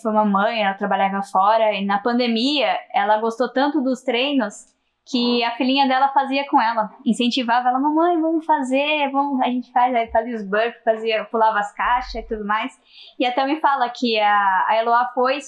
foi 0.00 0.12
uma 0.12 0.24
mãe, 0.24 0.62
ela 0.62 0.74
trabalhava 0.74 1.22
fora. 1.24 1.74
E 1.74 1.84
na 1.84 1.98
pandemia, 1.98 2.78
ela 2.94 3.18
gostou 3.18 3.52
tanto 3.52 3.82
dos 3.82 4.02
treinos 4.02 4.77
que 5.10 5.42
a 5.42 5.56
filhinha 5.56 5.88
dela 5.88 6.08
fazia 6.08 6.46
com 6.48 6.60
ela, 6.60 6.90
incentivava 7.04 7.70
ela, 7.70 7.78
mamãe, 7.78 8.20
vamos 8.20 8.44
fazer, 8.44 9.10
vamos, 9.10 9.40
a 9.40 9.46
gente 9.46 9.72
faz, 9.72 9.94
aí 9.94 10.06
fazia 10.10 10.36
os 10.36 10.44
burpees, 10.44 10.84
fazia, 10.84 11.24
pulava 11.24 11.58
as 11.58 11.72
caixas 11.72 12.16
e 12.16 12.22
tudo 12.28 12.44
mais. 12.44 12.78
E 13.18 13.24
até 13.24 13.46
me 13.46 13.58
fala 13.58 13.88
que 13.88 14.20
a, 14.20 14.66
a 14.68 14.76
Eloá 14.76 15.10
foi 15.14 15.38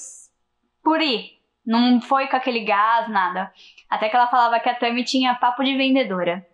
por 0.82 1.02
ir, 1.02 1.38
não 1.66 2.00
foi 2.00 2.26
com 2.28 2.36
aquele 2.36 2.60
gás, 2.60 3.08
nada. 3.10 3.52
Até 3.90 4.08
que 4.08 4.16
ela 4.16 4.28
falava 4.28 4.58
que 4.60 4.68
a 4.68 4.74
Tami 4.74 5.04
tinha 5.04 5.34
papo 5.34 5.62
de 5.62 5.76
vendedora, 5.76 6.46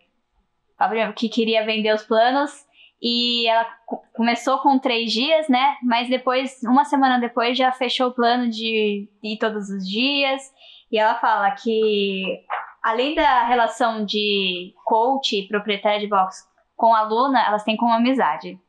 que 1.14 1.28
queria 1.28 1.64
vender 1.64 1.94
os 1.94 2.02
planos. 2.02 2.66
E 3.00 3.46
ela 3.46 3.66
começou 4.14 4.58
com 4.60 4.78
três 4.78 5.12
dias, 5.12 5.48
né? 5.48 5.76
Mas 5.82 6.08
depois, 6.08 6.62
uma 6.64 6.82
semana 6.82 7.20
depois, 7.20 7.56
já 7.56 7.70
fechou 7.70 8.08
o 8.08 8.14
plano 8.14 8.48
de 8.48 9.06
ir 9.22 9.36
todos 9.38 9.68
os 9.68 9.86
dias. 9.86 10.42
E 10.90 10.98
ela 10.98 11.14
fala 11.16 11.50
que 11.50 12.42
além 12.86 13.16
da 13.16 13.42
relação 13.42 14.04
de 14.04 14.72
coach 14.84 15.42
proprietária 15.48 15.98
de 15.98 16.06
box 16.06 16.48
com 16.76 16.94
a 16.94 17.00
aluna, 17.00 17.44
elas 17.44 17.64
têm 17.64 17.76
como 17.76 17.92
amizade. 17.92 18.60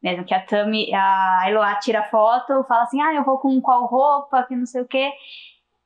Mesmo 0.00 0.24
que 0.24 0.32
a 0.32 0.38
Tami, 0.38 0.94
a 0.94 1.42
Eloá 1.48 1.74
tira 1.80 2.04
foto, 2.04 2.62
fala 2.68 2.84
assim, 2.84 3.02
ah, 3.02 3.12
eu 3.12 3.24
vou 3.24 3.36
com 3.40 3.60
qual 3.60 3.86
roupa, 3.86 4.44
que 4.44 4.54
não 4.54 4.64
sei 4.64 4.82
o 4.82 4.86
quê, 4.86 5.10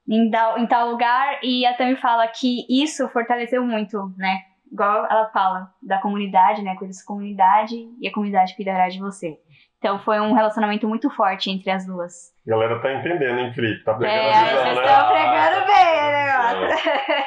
em, 0.07 0.31
em 0.59 0.67
tal 0.67 0.91
lugar, 0.91 1.41
e 1.43 1.65
a 1.65 1.75
Tami 1.75 1.97
fala 1.97 2.29
que 2.29 2.67
isso 2.69 3.09
fortaleceu 3.09 3.65
muito, 3.65 4.13
né? 4.19 4.43
Igual 4.71 5.07
ela 5.07 5.31
fala, 5.31 5.73
da 5.83 5.99
comunidade, 5.99 6.61
né? 6.61 6.77
Cuida 6.77 6.93
da 6.93 7.07
comunidade 7.07 7.75
e 7.99 8.07
a 8.07 8.13
comunidade 8.13 8.55
cuidará 8.55 8.91
de 8.91 8.99
você. 8.99 9.41
Então 9.79 9.99
foi 10.01 10.19
um 10.19 10.33
relacionamento 10.33 10.89
muito 10.89 11.09
forte 11.11 11.51
entre 11.51 11.71
as 11.71 11.87
duas. 11.87 12.33
A 12.47 12.51
galera 12.51 12.81
tá 12.81 12.93
entendendo, 12.93 13.39
hein, 13.39 13.53
Felipe? 13.53 13.85
Tá 13.85 13.95
pegando 13.95 14.13
é, 14.13 14.35
a 14.35 14.45
visão, 14.45 14.63
vocês 14.63 14.77
né? 14.77 14.85
estão 14.85 15.09
pegando 15.09 15.67
bem 15.67 15.99
o 16.01 16.11
negócio. 16.11 16.29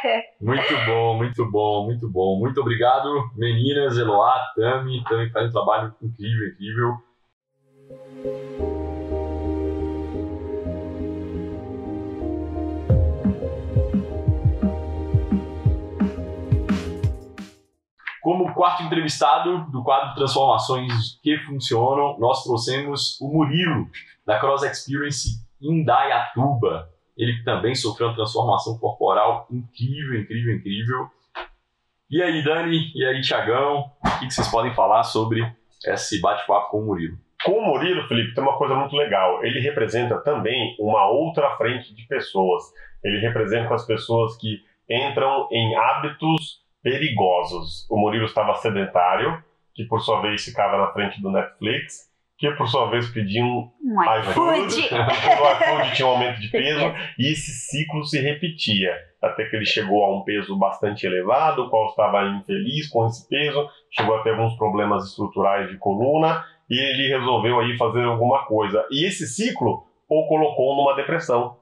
É. 0.03 0.23
Muito 0.41 0.85
bom, 0.85 1.17
muito 1.17 1.51
bom, 1.51 1.85
muito 1.85 2.09
bom. 2.09 2.39
Muito 2.39 2.59
obrigado, 2.59 3.31
meninas, 3.37 3.97
Eloá, 3.97 4.51
Tami. 4.55 5.03
Tami 5.05 5.29
faz 5.29 5.47
um 5.47 5.51
trabalho 5.51 5.93
incrível, 6.01 6.47
incrível. 6.49 6.97
Como 18.21 18.53
quarto 18.53 18.83
entrevistado 18.83 19.65
do 19.71 19.83
quadro 19.83 20.13
Transformações 20.13 21.19
que 21.23 21.39
Funcionam, 21.39 22.19
nós 22.19 22.43
trouxemos 22.43 23.19
o 23.19 23.27
Murilo, 23.27 23.87
da 24.25 24.39
Cross 24.39 24.61
Experience 24.61 25.43
Indaiatuba. 25.59 26.87
Ele 27.17 27.43
também 27.43 27.73
sofreu 27.73 28.09
uma 28.09 28.15
transformação 28.15 28.77
corporal 28.77 29.47
incrível, 29.49 30.21
incrível, 30.21 30.55
incrível. 30.55 31.09
E 32.11 32.21
aí, 32.21 32.43
Dani? 32.43 32.91
E 32.93 33.03
aí, 33.03 33.21
Tiagão? 33.21 33.91
O 34.05 34.19
que 34.19 34.29
vocês 34.29 34.47
podem 34.49 34.73
falar 34.75 35.01
sobre 35.01 35.41
esse 35.83 36.21
bate-papo 36.21 36.69
com 36.69 36.81
o 36.81 36.85
Murilo? 36.85 37.17
Com 37.43 37.53
o 37.53 37.65
Murilo, 37.65 38.07
Felipe, 38.07 38.35
tem 38.35 38.43
uma 38.43 38.55
coisa 38.55 38.75
muito 38.75 38.95
legal. 38.95 39.43
Ele 39.43 39.59
representa 39.61 40.19
também 40.19 40.75
uma 40.79 41.09
outra 41.09 41.57
frente 41.57 41.95
de 41.95 42.05
pessoas. 42.05 42.63
Ele 43.03 43.19
representa 43.19 43.73
as 43.73 43.85
pessoas 43.87 44.37
que 44.37 44.61
entram 44.87 45.47
em 45.51 45.75
hábitos 45.75 46.60
perigosos. 46.83 47.87
O 47.89 47.97
Murilo 47.97 48.25
estava 48.25 48.55
sedentário, 48.55 49.43
que 49.73 49.85
por 49.85 50.01
sua 50.01 50.21
vez 50.21 50.43
ficava 50.43 50.77
na 50.77 50.87
frente 50.87 51.21
do 51.21 51.31
Netflix, 51.31 52.11
que 52.37 52.49
por 52.51 52.67
sua 52.67 52.89
vez 52.89 53.07
pedia 53.09 53.43
um, 53.43 53.69
um 53.83 54.03
iFood. 54.19 54.89
o 54.91 55.51
iFood 55.51 55.95
tinha 55.95 56.07
um 56.07 56.11
aumento 56.11 56.39
de 56.39 56.49
peso 56.49 56.93
e 57.19 57.31
esse 57.31 57.51
ciclo 57.51 58.03
se 58.03 58.19
repetia 58.19 58.91
até 59.21 59.45
que 59.45 59.55
ele 59.55 59.65
chegou 59.65 60.03
a 60.03 60.17
um 60.17 60.23
peso 60.23 60.57
bastante 60.57 61.05
elevado, 61.05 61.63
o 61.63 61.69
qual 61.69 61.89
estava 61.89 62.25
infeliz 62.29 62.89
com 62.89 63.05
esse 63.05 63.29
peso, 63.29 63.69
chegou 63.91 64.15
a 64.15 64.23
ter 64.23 64.31
alguns 64.31 64.55
problemas 64.55 65.07
estruturais 65.07 65.69
de 65.69 65.77
coluna 65.77 66.43
e 66.67 66.79
ele 66.79 67.07
resolveu 67.09 67.59
aí 67.59 67.77
fazer 67.77 68.03
alguma 68.03 68.45
coisa. 68.45 68.83
E 68.89 69.05
esse 69.05 69.27
ciclo 69.27 69.85
o 70.09 70.27
colocou 70.27 70.75
numa 70.75 70.95
depressão. 70.95 71.57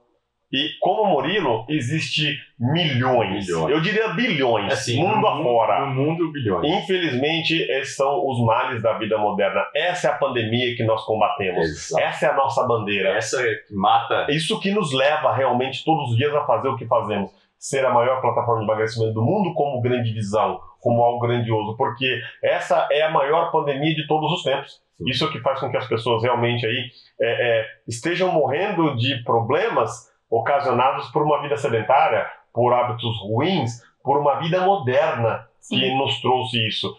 E 0.52 0.70
como 0.80 1.06
Murilo, 1.06 1.64
existe 1.68 2.36
milhões, 2.58 3.48
eu 3.48 3.80
diria 3.80 4.08
bilhões, 4.08 4.72
assim, 4.72 5.00
mundo 5.00 5.24
afora. 5.26 5.86
No 5.86 5.94
mundo, 5.94 6.32
bilhões. 6.32 6.66
Infelizmente, 6.66 7.54
esses 7.70 7.94
são 7.94 8.26
os 8.28 8.44
males 8.44 8.82
da 8.82 8.98
vida 8.98 9.16
moderna. 9.16 9.64
Essa 9.74 10.08
é 10.08 10.10
a 10.10 10.18
pandemia 10.18 10.74
que 10.74 10.82
nós 10.84 11.04
combatemos. 11.04 11.60
Exato. 11.60 12.02
Essa 12.02 12.26
é 12.26 12.30
a 12.30 12.34
nossa 12.34 12.66
bandeira. 12.66 13.10
Essa 13.10 13.40
é 13.40 13.54
que 13.54 13.74
mata. 13.74 14.26
Isso 14.28 14.58
que 14.58 14.72
nos 14.72 14.92
leva 14.92 15.32
realmente 15.32 15.84
todos 15.84 16.10
os 16.10 16.16
dias 16.16 16.34
a 16.34 16.44
fazer 16.44 16.68
o 16.68 16.76
que 16.76 16.86
fazemos. 16.86 17.30
Ser 17.56 17.86
a 17.86 17.92
maior 17.92 18.20
plataforma 18.20 18.60
de 18.60 18.66
emagrecimento 18.66 19.14
do 19.14 19.22
mundo 19.22 19.54
como 19.54 19.80
grande 19.80 20.12
visão, 20.12 20.60
como 20.80 21.00
algo 21.02 21.20
grandioso. 21.20 21.76
Porque 21.76 22.20
essa 22.42 22.88
é 22.90 23.02
a 23.02 23.10
maior 23.10 23.52
pandemia 23.52 23.94
de 23.94 24.04
todos 24.08 24.32
os 24.32 24.42
tempos. 24.42 24.80
Isso 25.06 25.24
é 25.24 25.28
o 25.28 25.30
que 25.30 25.40
faz 25.40 25.60
com 25.60 25.70
que 25.70 25.76
as 25.76 25.88
pessoas 25.88 26.22
realmente 26.22 26.66
aí 26.66 26.90
é, 27.20 27.60
é, 27.60 27.66
estejam 27.86 28.32
morrendo 28.32 28.96
de 28.96 29.22
problemas 29.22 30.09
ocasionados 30.30 31.08
por 31.10 31.22
uma 31.22 31.42
vida 31.42 31.56
sedentária, 31.56 32.26
por 32.52 32.72
hábitos 32.72 33.18
ruins, 33.22 33.82
por 34.02 34.18
uma 34.18 34.36
vida 34.40 34.60
moderna 34.64 35.46
que 35.68 35.76
Sim. 35.78 35.98
nos 35.98 36.20
trouxe 36.20 36.66
isso. 36.66 36.96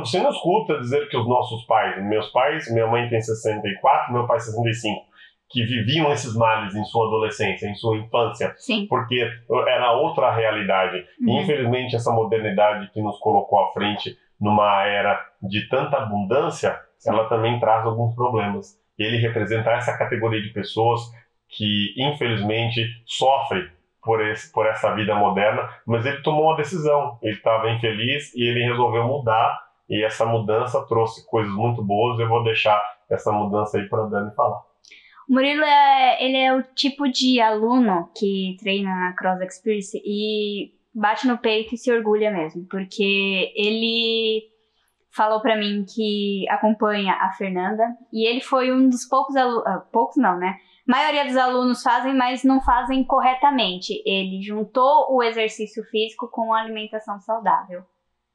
Você 0.00 0.20
não 0.20 0.30
escuta 0.30 0.78
dizer 0.78 1.08
que 1.08 1.16
os 1.16 1.26
nossos 1.26 1.64
pais, 1.64 2.02
meus 2.04 2.28
pais, 2.30 2.70
minha 2.72 2.86
mãe 2.86 3.08
tem 3.08 3.20
64, 3.20 4.12
meu 4.12 4.26
pai 4.26 4.38
65, 4.38 5.00
que 5.50 5.64
viviam 5.64 6.10
esses 6.12 6.34
males 6.36 6.74
em 6.74 6.84
sua 6.84 7.06
adolescência, 7.06 7.66
em 7.66 7.74
sua 7.74 7.96
infância, 7.98 8.54
Sim. 8.56 8.86
porque 8.88 9.26
era 9.68 9.92
outra 9.92 10.30
realidade. 10.34 11.04
E, 11.20 11.26
Uhum. 11.30 11.40
infelizmente, 11.40 11.96
essa 11.96 12.12
modernidade 12.12 12.90
que 12.92 13.00
nos 13.00 13.18
colocou 13.18 13.58
à 13.64 13.72
frente 13.72 14.16
numa 14.40 14.84
era 14.86 15.18
de 15.42 15.68
tanta 15.68 15.98
abundância, 15.98 16.78
ela 17.06 17.28
também 17.28 17.58
traz 17.60 17.84
alguns 17.86 18.14
problemas. 18.14 18.78
Ele 18.98 19.16
representa 19.18 19.70
essa 19.72 19.96
categoria 19.96 20.40
de 20.42 20.50
pessoas 20.50 21.00
que, 21.52 21.94
infelizmente, 21.96 22.86
sofre 23.06 23.70
por, 24.02 24.26
esse, 24.26 24.50
por 24.52 24.66
essa 24.66 24.94
vida 24.94 25.14
moderna, 25.14 25.68
mas 25.86 26.04
ele 26.04 26.22
tomou 26.22 26.46
uma 26.46 26.56
decisão. 26.56 27.18
Ele 27.22 27.36
estava 27.36 27.70
infeliz 27.70 28.34
e 28.34 28.42
ele 28.42 28.64
resolveu 28.64 29.04
mudar, 29.04 29.60
e 29.88 30.02
essa 30.02 30.24
mudança 30.24 30.84
trouxe 30.86 31.28
coisas 31.28 31.52
muito 31.52 31.84
boas. 31.84 32.18
Eu 32.18 32.28
vou 32.28 32.42
deixar 32.42 32.80
essa 33.10 33.30
mudança 33.30 33.78
aí 33.78 33.88
para 33.88 34.04
a 34.04 34.06
Dani 34.06 34.34
falar. 34.34 34.60
O 35.28 35.34
Murilo 35.34 35.62
é, 35.62 36.24
ele 36.24 36.36
é 36.36 36.54
o 36.54 36.62
tipo 36.74 37.08
de 37.08 37.40
aluno 37.40 38.10
que 38.16 38.56
treina 38.58 38.90
na 38.94 39.12
Cross 39.12 39.40
Experience 39.42 40.02
e 40.04 40.72
bate 40.94 41.26
no 41.26 41.38
peito 41.38 41.74
e 41.74 41.78
se 41.78 41.92
orgulha 41.92 42.30
mesmo, 42.30 42.66
porque 42.68 43.52
ele 43.54 44.42
falou 45.10 45.40
pra 45.40 45.56
mim 45.56 45.84
que 45.84 46.48
acompanha 46.48 47.14
a 47.14 47.32
Fernanda 47.32 47.84
e 48.12 48.26
ele 48.26 48.40
foi 48.40 48.72
um 48.72 48.88
dos 48.88 49.04
poucos 49.04 49.36
alunos, 49.36 49.64
poucos 49.92 50.16
não, 50.16 50.38
né? 50.38 50.56
A 50.88 50.92
maioria 50.92 51.24
dos 51.24 51.36
alunos 51.36 51.82
fazem, 51.82 52.14
mas 52.14 52.42
não 52.44 52.60
fazem 52.60 53.04
corretamente. 53.04 54.02
Ele 54.04 54.42
juntou 54.42 55.06
o 55.14 55.22
exercício 55.22 55.84
físico 55.84 56.28
com 56.30 56.52
a 56.52 56.60
alimentação 56.60 57.20
saudável. 57.20 57.82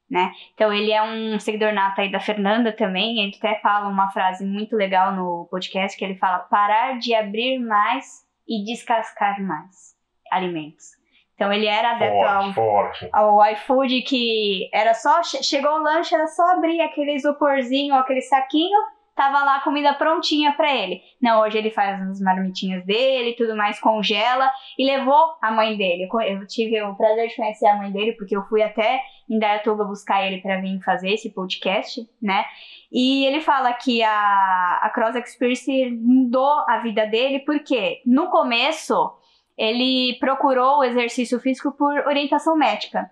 Né? 0.09 0.31
Então 0.53 0.71
ele 0.71 0.91
é 0.93 1.03
um 1.03 1.37
seguidor 1.37 1.73
nato 1.73 1.99
aí 1.99 2.09
da 2.09 2.19
Fernanda 2.21 2.71
também. 2.71 3.19
Ele 3.19 3.35
até 3.37 3.59
fala 3.59 3.89
uma 3.89 4.09
frase 4.11 4.45
muito 4.45 4.73
legal 4.75 5.13
no 5.13 5.47
podcast 5.51 5.97
que 5.97 6.05
ele 6.05 6.15
fala 6.15 6.39
parar 6.39 6.97
de 6.97 7.13
abrir 7.13 7.59
mais 7.59 8.25
e 8.47 8.63
descascar 8.63 9.41
mais 9.43 9.97
alimentos. 10.31 10.95
Então 11.35 11.51
ele 11.51 11.65
era 11.67 11.91
adepto 11.91 12.15
ao, 12.25 12.53
Forte, 12.53 12.99
forte. 12.99 13.09
ao 13.11 13.45
iFood 13.51 14.01
que 14.03 14.69
era 14.73 14.93
só 14.93 15.21
che- 15.21 15.43
chegou 15.43 15.71
o 15.71 15.83
lanche 15.83 16.15
era 16.15 16.25
só 16.27 16.53
abrir 16.53 16.79
aquele 16.81 17.13
isoporzinho, 17.13 17.93
aquele 17.93 18.21
saquinho, 18.21 18.79
tava 19.17 19.43
lá 19.43 19.57
a 19.57 19.63
comida 19.63 19.95
prontinha 19.95 20.53
pra 20.53 20.73
ele. 20.73 21.01
Não, 21.19 21.41
hoje 21.41 21.57
ele 21.57 21.71
faz 21.71 21.99
as 21.99 22.21
marmitinhas 22.21 22.85
dele, 22.85 23.33
tudo 23.33 23.57
mais 23.57 23.79
congela 23.79 24.49
e 24.77 24.85
levou 24.85 25.35
a 25.41 25.51
mãe 25.51 25.75
dele. 25.75 26.07
Eu 26.27 26.47
tive 26.47 26.79
o 26.83 26.95
prazer 26.95 27.27
de 27.27 27.35
conhecer 27.35 27.65
a 27.65 27.75
mãe 27.75 27.91
dele 27.91 28.13
porque 28.13 28.37
eu 28.37 28.43
fui 28.43 28.61
até 28.61 29.01
em 29.27 29.39
Dayatuba 29.39 29.83
buscar 29.83 30.25
ele 30.25 30.39
pra 30.39 30.61
vir 30.61 30.79
fazer 30.83 31.09
esse 31.09 31.33
podcast, 31.33 32.07
né? 32.21 32.45
E 32.91 33.25
ele 33.25 33.41
fala 33.41 33.73
que 33.73 34.03
a, 34.03 34.79
a 34.83 34.89
Cross 34.91 35.15
Experience 35.15 35.89
mudou 35.91 36.63
a 36.69 36.79
vida 36.83 37.07
dele 37.07 37.39
porque 37.39 38.01
no 38.05 38.29
começo 38.29 39.17
ele 39.57 40.15
procurou 40.19 40.77
o 40.77 40.83
exercício 40.83 41.39
físico 41.39 41.71
por 41.71 41.91
orientação 42.07 42.55
médica. 42.55 43.09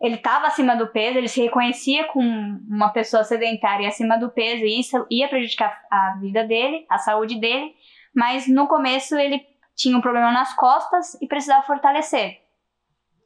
Ele 0.00 0.16
estava 0.16 0.46
acima 0.46 0.76
do 0.76 0.88
peso, 0.88 1.16
ele 1.16 1.28
se 1.28 1.40
reconhecia 1.40 2.04
com 2.04 2.20
uma 2.20 2.90
pessoa 2.90 3.24
sedentária 3.24 3.88
acima 3.88 4.18
do 4.18 4.30
peso 4.30 4.64
e 4.64 4.80
isso 4.80 5.06
ia 5.10 5.26
prejudicar 5.26 5.82
a 5.90 6.18
vida 6.20 6.44
dele, 6.44 6.84
a 6.88 6.98
saúde 6.98 7.40
dele, 7.40 7.74
mas 8.14 8.46
no 8.46 8.66
começo 8.66 9.16
ele 9.16 9.46
tinha 9.74 9.96
um 9.96 10.00
problema 10.00 10.30
nas 10.32 10.54
costas 10.54 11.14
e 11.20 11.26
precisava 11.26 11.66
fortalecer. 11.66 12.42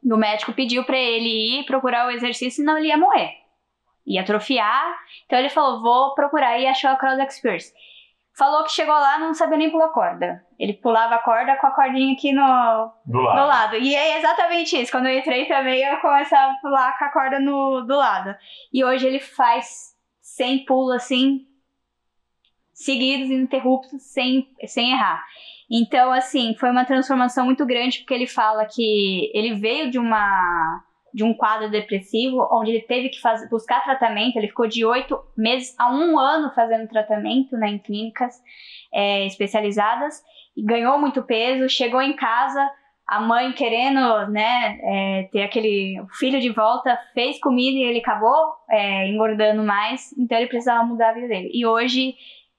E 0.02 0.12
o 0.12 0.16
médico 0.16 0.52
pediu 0.52 0.84
para 0.84 0.96
ele 0.96 1.58
ir 1.58 1.66
procurar 1.66 2.06
o 2.06 2.10
exercício, 2.10 2.56
senão 2.62 2.78
ele 2.78 2.88
ia 2.88 2.96
morrer. 2.96 3.34
Ia 4.06 4.22
atrofiar. 4.22 4.98
Então 5.26 5.38
ele 5.38 5.50
falou: 5.50 5.82
vou 5.82 6.14
procurar 6.14 6.58
e 6.58 6.66
achou 6.66 6.90
a 6.90 6.96
Cross 6.96 7.18
Experience. 7.18 7.72
Falou 8.40 8.64
que 8.64 8.72
chegou 8.72 8.94
lá 8.94 9.18
não 9.18 9.34
sabia 9.34 9.58
nem 9.58 9.70
pular 9.70 9.90
corda. 9.90 10.42
Ele 10.58 10.72
pulava 10.72 11.16
a 11.16 11.18
corda 11.18 11.56
com 11.56 11.66
a 11.66 11.72
cordinha 11.72 12.14
aqui 12.14 12.32
no, 12.32 12.90
Do 13.04 13.20
lado. 13.20 13.38
do 13.38 13.46
lado. 13.46 13.76
E 13.76 13.94
é 13.94 14.16
exatamente 14.16 14.80
isso. 14.80 14.90
Quando 14.90 15.08
eu 15.08 15.18
entrei 15.18 15.44
também, 15.44 15.82
eu 15.82 16.00
começava 16.00 16.50
a 16.52 16.56
pular 16.62 16.98
com 16.98 17.04
a 17.04 17.08
corda 17.10 17.38
no, 17.38 17.82
do 17.82 17.94
lado. 17.94 18.34
E 18.72 18.82
hoje 18.82 19.06
ele 19.06 19.20
faz 19.20 19.94
100 20.22 20.64
pulos 20.64 20.96
assim, 20.96 21.46
seguidos, 22.72 23.28
ininterruptos, 23.28 24.02
sem, 24.04 24.48
sem 24.66 24.92
errar. 24.92 25.22
Então, 25.70 26.10
assim, 26.10 26.56
foi 26.58 26.70
uma 26.70 26.86
transformação 26.86 27.44
muito 27.44 27.66
grande, 27.66 27.98
porque 27.98 28.14
ele 28.14 28.26
fala 28.26 28.64
que 28.64 29.30
ele 29.34 29.54
veio 29.56 29.90
de 29.90 29.98
uma 29.98 30.82
de 31.12 31.24
um 31.24 31.34
quadro 31.34 31.70
depressivo, 31.70 32.48
onde 32.52 32.70
ele 32.70 32.82
teve 32.82 33.08
que 33.08 33.18
buscar 33.50 33.84
tratamento, 33.84 34.36
ele 34.36 34.48
ficou 34.48 34.66
de 34.66 34.84
oito 34.84 35.18
meses 35.36 35.74
a 35.78 35.92
um 35.92 36.18
ano 36.18 36.52
fazendo 36.54 36.88
tratamento 36.88 37.56
né, 37.56 37.68
em 37.70 37.78
clínicas 37.78 38.34
é, 38.92 39.26
especializadas, 39.26 40.22
e 40.56 40.62
ganhou 40.62 40.98
muito 40.98 41.22
peso, 41.22 41.68
chegou 41.68 42.00
em 42.02 42.14
casa, 42.14 42.70
a 43.06 43.20
mãe 43.20 43.52
querendo 43.52 44.28
né, 44.30 44.78
é, 44.82 45.28
ter 45.32 45.42
aquele 45.42 45.96
filho 46.18 46.40
de 46.40 46.50
volta, 46.50 46.98
fez 47.12 47.40
comida 47.40 47.76
e 47.76 47.82
ele 47.82 47.98
acabou 47.98 48.54
é, 48.70 49.08
engordando 49.08 49.62
mais, 49.64 50.12
então 50.16 50.38
ele 50.38 50.48
precisava 50.48 50.84
mudar 50.84 51.10
a 51.10 51.14
vida 51.14 51.28
dele. 51.28 51.50
E 51.52 51.66
hoje 51.66 52.14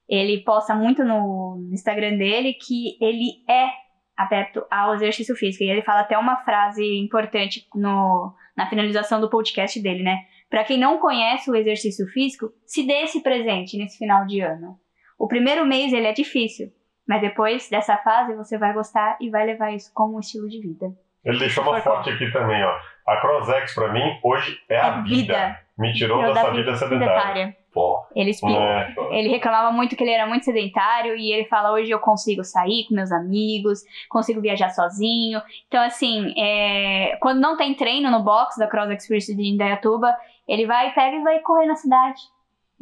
ele 0.09 0.41
posta 0.43 0.75
muito 0.75 1.05
no 1.05 1.69
Instagram 1.71 2.17
dele 2.17 2.53
que 2.53 2.97
ele 2.99 3.43
é 3.49 3.69
adepto 4.17 4.65
ao 4.69 4.93
exercício 4.93 5.35
físico. 5.35 5.63
E 5.63 5.69
ele 5.69 5.81
fala 5.81 6.01
até 6.01 6.17
uma 6.17 6.37
frase 6.43 6.83
importante 6.99 7.65
no, 7.73 8.33
na 8.57 8.67
finalização 8.69 9.19
do 9.21 9.29
podcast 9.29 9.81
dele, 9.81 10.03
né? 10.03 10.17
Para 10.49 10.63
quem 10.63 10.77
não 10.77 10.97
conhece 10.99 11.49
o 11.49 11.55
exercício 11.55 12.05
físico, 12.07 12.51
se 12.65 12.85
dê 12.85 13.03
esse 13.03 13.21
presente 13.23 13.77
nesse 13.77 13.97
final 13.97 14.25
de 14.25 14.41
ano. 14.41 14.77
O 15.17 15.27
primeiro 15.27 15.65
mês 15.65 15.93
ele 15.93 16.07
é 16.07 16.13
difícil, 16.13 16.67
mas 17.07 17.21
depois 17.21 17.69
dessa 17.69 17.95
fase 17.97 18.35
você 18.35 18.57
vai 18.57 18.73
gostar 18.73 19.17
e 19.21 19.29
vai 19.29 19.45
levar 19.45 19.71
isso 19.73 19.91
como 19.93 20.17
um 20.17 20.19
estilo 20.19 20.49
de 20.49 20.59
vida. 20.59 20.87
Ele 21.23 21.37
deixou 21.39 21.63
uma 21.63 21.79
forte 21.79 22.09
aqui 22.09 22.31
também, 22.31 22.61
ó. 22.63 22.73
A 23.07 23.17
CrossX 23.21 23.75
pra 23.75 23.93
mim 23.93 24.01
hoje 24.23 24.57
é 24.69 24.77
a 24.79 24.87
É 24.87 25.01
vida. 25.03 25.15
vida. 25.15 25.59
Me 25.77 25.93
tirou 25.93 26.19
Tirou 26.19 26.33
dessa 26.33 26.47
da 26.47 26.53
vida 26.53 26.63
vida 26.73 26.75
sedentária. 26.77 27.55
Pô, 27.73 28.05
Ele 28.13 28.31
explica. 28.31 28.59
É. 28.59 28.93
Ele 29.11 29.29
reclamava 29.29 29.71
muito 29.71 29.95
que 29.95 30.03
ele 30.03 30.11
era 30.11 30.27
muito 30.27 30.43
sedentário 30.43 31.15
e 31.15 31.31
ele 31.31 31.45
fala: 31.45 31.71
hoje 31.71 31.89
eu 31.89 31.99
consigo 31.99 32.43
sair 32.43 32.85
com 32.87 32.95
meus 32.95 33.11
amigos, 33.13 33.79
consigo 34.09 34.41
viajar 34.41 34.69
sozinho. 34.71 35.41
Então, 35.67 35.81
assim, 35.81 36.33
é, 36.37 37.17
quando 37.21 37.39
não 37.39 37.55
tem 37.55 37.73
treino 37.73 38.11
no 38.11 38.23
box 38.23 38.57
da 38.57 38.67
Cross 38.67 38.89
Experience 38.89 39.33
de 39.33 39.43
Indaiatuba, 39.43 40.13
ele 40.45 40.65
vai, 40.65 40.93
pega 40.93 41.15
e 41.15 41.23
vai 41.23 41.39
correr 41.39 41.65
na 41.65 41.75
cidade. 41.75 42.19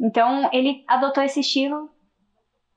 Então, 0.00 0.50
ele 0.52 0.82
adotou 0.88 1.22
esse 1.22 1.38
estilo 1.38 1.88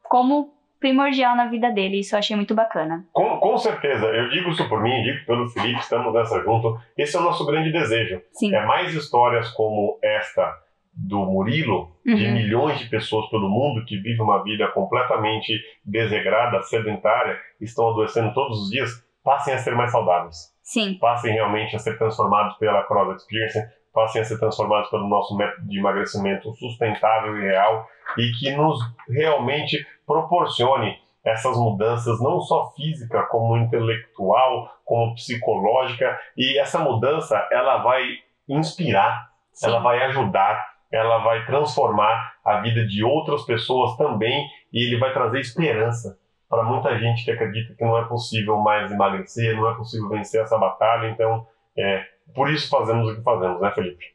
como 0.04 0.54
primordial 0.80 1.36
na 1.36 1.48
vida 1.48 1.72
dele. 1.72 2.02
Isso 2.02 2.14
eu 2.14 2.20
achei 2.20 2.36
muito 2.36 2.54
bacana. 2.54 3.06
Com, 3.12 3.40
com 3.40 3.58
certeza, 3.58 4.06
eu 4.06 4.30
digo 4.30 4.50
isso 4.50 4.68
por 4.70 4.84
mim, 4.84 5.02
digo 5.02 5.26
pelo 5.26 5.48
Felipe, 5.48 5.80
estamos 5.80 6.14
nessa 6.14 6.40
junto. 6.42 6.78
Esse 6.96 7.16
é 7.16 7.20
o 7.20 7.24
nosso 7.24 7.46
grande 7.46 7.72
desejo. 7.72 8.22
Sim. 8.34 8.54
É 8.54 8.66
mais 8.66 8.94
histórias 8.94 9.50
como 9.52 9.98
esta 10.04 10.63
do 10.96 11.26
Murilo, 11.26 11.92
de 12.06 12.12
Uhum. 12.26 12.34
milhões 12.34 12.80
de 12.80 12.90
pessoas 12.90 13.28
pelo 13.30 13.50
mundo 13.50 13.84
que 13.86 13.98
vivem 13.98 14.22
uma 14.22 14.44
vida 14.44 14.68
completamente 14.70 15.60
desregrada, 15.84 16.62
sedentária, 16.64 17.38
estão 17.60 17.90
adoecendo 17.90 18.34
todos 18.34 18.64
os 18.64 18.70
dias, 18.70 18.92
passem 19.24 19.54
a 19.54 19.58
ser 19.58 19.76
mais 19.76 19.92
saudáveis. 19.92 20.54
Sim. 20.62 20.98
Passem 21.00 21.34
realmente 21.34 21.76
a 21.76 21.80
ser 21.80 21.98
transformados 21.98 22.56
pela 22.58 22.84
Cross 22.84 23.18
Experience, 23.22 23.60
passem 23.94 24.22
a 24.22 24.26
ser 24.26 24.40
transformados 24.40 24.90
pelo 24.90 25.08
nosso 25.08 25.36
método 25.36 25.68
de 25.68 25.80
emagrecimento 25.80 26.54
sustentável 26.56 27.38
e 27.38 27.42
real 27.42 27.88
e 28.18 28.32
que 28.40 28.52
nos 28.52 28.80
realmente 29.10 29.86
proporcione 30.06 30.98
essas 31.24 31.58
mudanças, 31.58 32.22
não 32.22 32.42
só 32.42 32.72
física, 32.76 33.24
como 33.24 33.56
intelectual, 33.58 34.70
como 34.84 35.16
psicológica. 35.16 36.20
E 36.36 36.60
essa 36.60 36.80
mudança, 36.80 37.48
ela 37.52 37.78
vai 37.78 38.04
inspirar, 38.48 39.30
Sim. 39.54 39.68
ela 39.68 39.80
vai 39.80 40.04
ajudar, 40.04 40.73
ela 40.94 41.18
vai 41.18 41.44
transformar 41.46 42.36
a 42.46 42.62
vida 42.62 42.86
de 42.86 43.04
outras 43.04 43.44
pessoas 43.46 43.98
também 43.98 44.48
e 44.72 44.86
ele 44.86 44.98
vai 45.00 45.12
trazer 45.12 45.40
esperança 45.40 46.18
para 46.48 46.64
muita 46.64 46.98
gente 47.00 47.26
que 47.26 47.32
acredita 47.32 47.74
que 47.74 47.84
não 47.84 47.98
é 47.98 48.06
possível 48.06 48.58
mais 48.60 48.92
emagrecer, 48.92 49.56
não 49.56 49.68
é 49.68 49.74
possível 49.74 50.08
vencer 50.08 50.42
essa 50.42 50.56
batalha. 50.56 51.10
Então, 51.10 51.48
é, 51.76 52.06
por 52.36 52.48
isso 52.48 52.70
fazemos 52.70 53.12
o 53.12 53.16
que 53.16 53.24
fazemos, 53.24 53.60
né, 53.60 53.72
Felipe? 53.72 54.06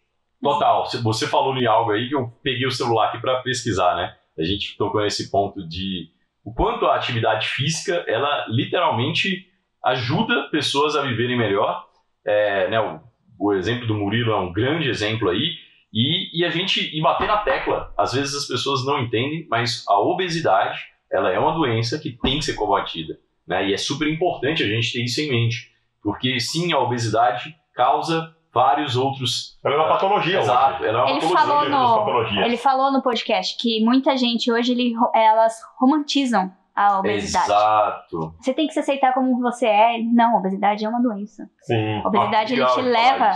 Total. 0.40 0.86
Você- 0.86 1.26
falou 1.26 1.56
em 1.56 1.66
algo 1.66 1.90
aí 1.90 2.08
que 2.08 2.14
eu 2.14 2.32
peguei 2.44 2.64
o 2.64 2.70
celular 2.70 3.08
aqui 3.08 3.20
para 3.20 3.42
pesquisar, 3.42 3.96
né? 3.96 4.14
A 4.38 4.44
gente 4.44 4.76
tocou 4.76 5.02
nesse 5.02 5.32
ponto 5.32 5.66
de 5.66 6.10
o 6.44 6.54
quanto 6.54 6.86
a 6.86 6.94
atividade 6.94 7.48
física, 7.48 8.04
ela 8.06 8.46
literalmente 8.48 9.48
ajuda 9.84 10.48
pessoas 10.50 10.94
a 10.94 11.02
viverem 11.02 11.36
melhor. 11.36 11.84
É, 12.24 12.68
né, 12.68 12.80
o, 12.80 13.00
o 13.38 13.52
exemplo 13.52 13.86
do 13.86 13.94
Murilo 13.94 14.30
é 14.30 14.36
um 14.38 14.52
grande 14.52 14.88
exemplo 14.88 15.28
aí. 15.28 15.56
E, 15.92 16.38
e 16.40 16.44
a 16.44 16.50
gente 16.50 16.80
e 16.96 17.00
bater 17.02 17.26
na 17.26 17.38
tecla. 17.38 17.92
Às 17.96 18.12
vezes 18.12 18.34
as 18.34 18.46
pessoas 18.46 18.84
não 18.84 18.98
entendem, 19.00 19.46
mas 19.50 19.84
a 19.88 19.98
obesidade 20.00 20.78
ela 21.10 21.30
é 21.32 21.38
uma 21.38 21.52
doença 21.52 21.98
que 21.98 22.10
tem 22.12 22.38
que 22.38 22.44
ser 22.44 22.54
combatida. 22.54 23.18
Né? 23.46 23.68
E 23.68 23.72
é 23.72 23.76
super 23.78 24.06
importante 24.06 24.62
a 24.62 24.66
gente 24.66 24.92
ter 24.92 25.02
isso 25.02 25.20
em 25.22 25.30
mente. 25.30 25.72
Porque 26.02 26.38
sim, 26.38 26.72
a 26.72 26.78
obesidade 26.78 27.54
causa 27.74 28.34
vários 28.52 28.96
outros. 28.96 29.58
Ela 29.64 29.74
é 29.74 29.78
uma 29.78 29.88
patologia 29.88 30.40
Exato, 30.40 30.74
hoje. 30.82 30.88
ela 30.88 30.98
é 30.98 31.02
uma 31.04 31.10
Ele 31.10 31.20
patologia. 31.20 31.46
falou, 31.46 31.70
das 31.70 32.32
no, 32.32 32.42
ele 32.44 32.56
falou 32.56 32.92
no 32.92 33.02
podcast 33.02 33.56
que 33.56 33.82
muita 33.84 34.16
gente 34.16 34.52
hoje 34.52 34.72
ele, 34.72 34.92
elas 35.14 35.54
romantizam 35.78 36.52
a 36.74 36.98
obesidade. 37.00 37.46
Exato. 37.46 38.34
Você 38.40 38.52
tem 38.54 38.66
que 38.66 38.72
se 38.74 38.80
aceitar 38.80 39.12
como 39.14 39.38
você 39.40 39.66
é. 39.66 39.98
Não, 40.02 40.36
obesidade 40.36 40.84
é 40.84 40.88
uma 40.88 41.00
doença. 41.02 41.48
Sim. 41.62 42.00
A 42.04 42.08
obesidade 42.08 42.52
Ah, 42.52 42.56
ele 42.56 42.60
legal 42.62 42.74
te 42.76 42.82
falar 42.82 42.90
leva 42.90 43.32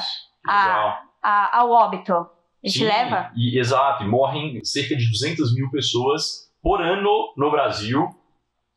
a- 0.47 1.03
a- 1.23 1.59
ao 1.59 1.70
óbito. 1.70 2.27
Ele 2.63 2.73
te 2.73 2.79
Sim, 2.79 2.85
leva. 2.85 3.31
E, 3.37 3.59
exato, 3.59 4.05
e 4.05 4.07
morrem 4.09 4.63
cerca 4.65 4.97
de 4.97 5.09
200 5.11 5.55
mil 5.55 5.71
pessoas 5.71 6.51
por 6.63 6.81
ano 6.81 7.33
no 7.37 7.51
Brasil 7.51 8.09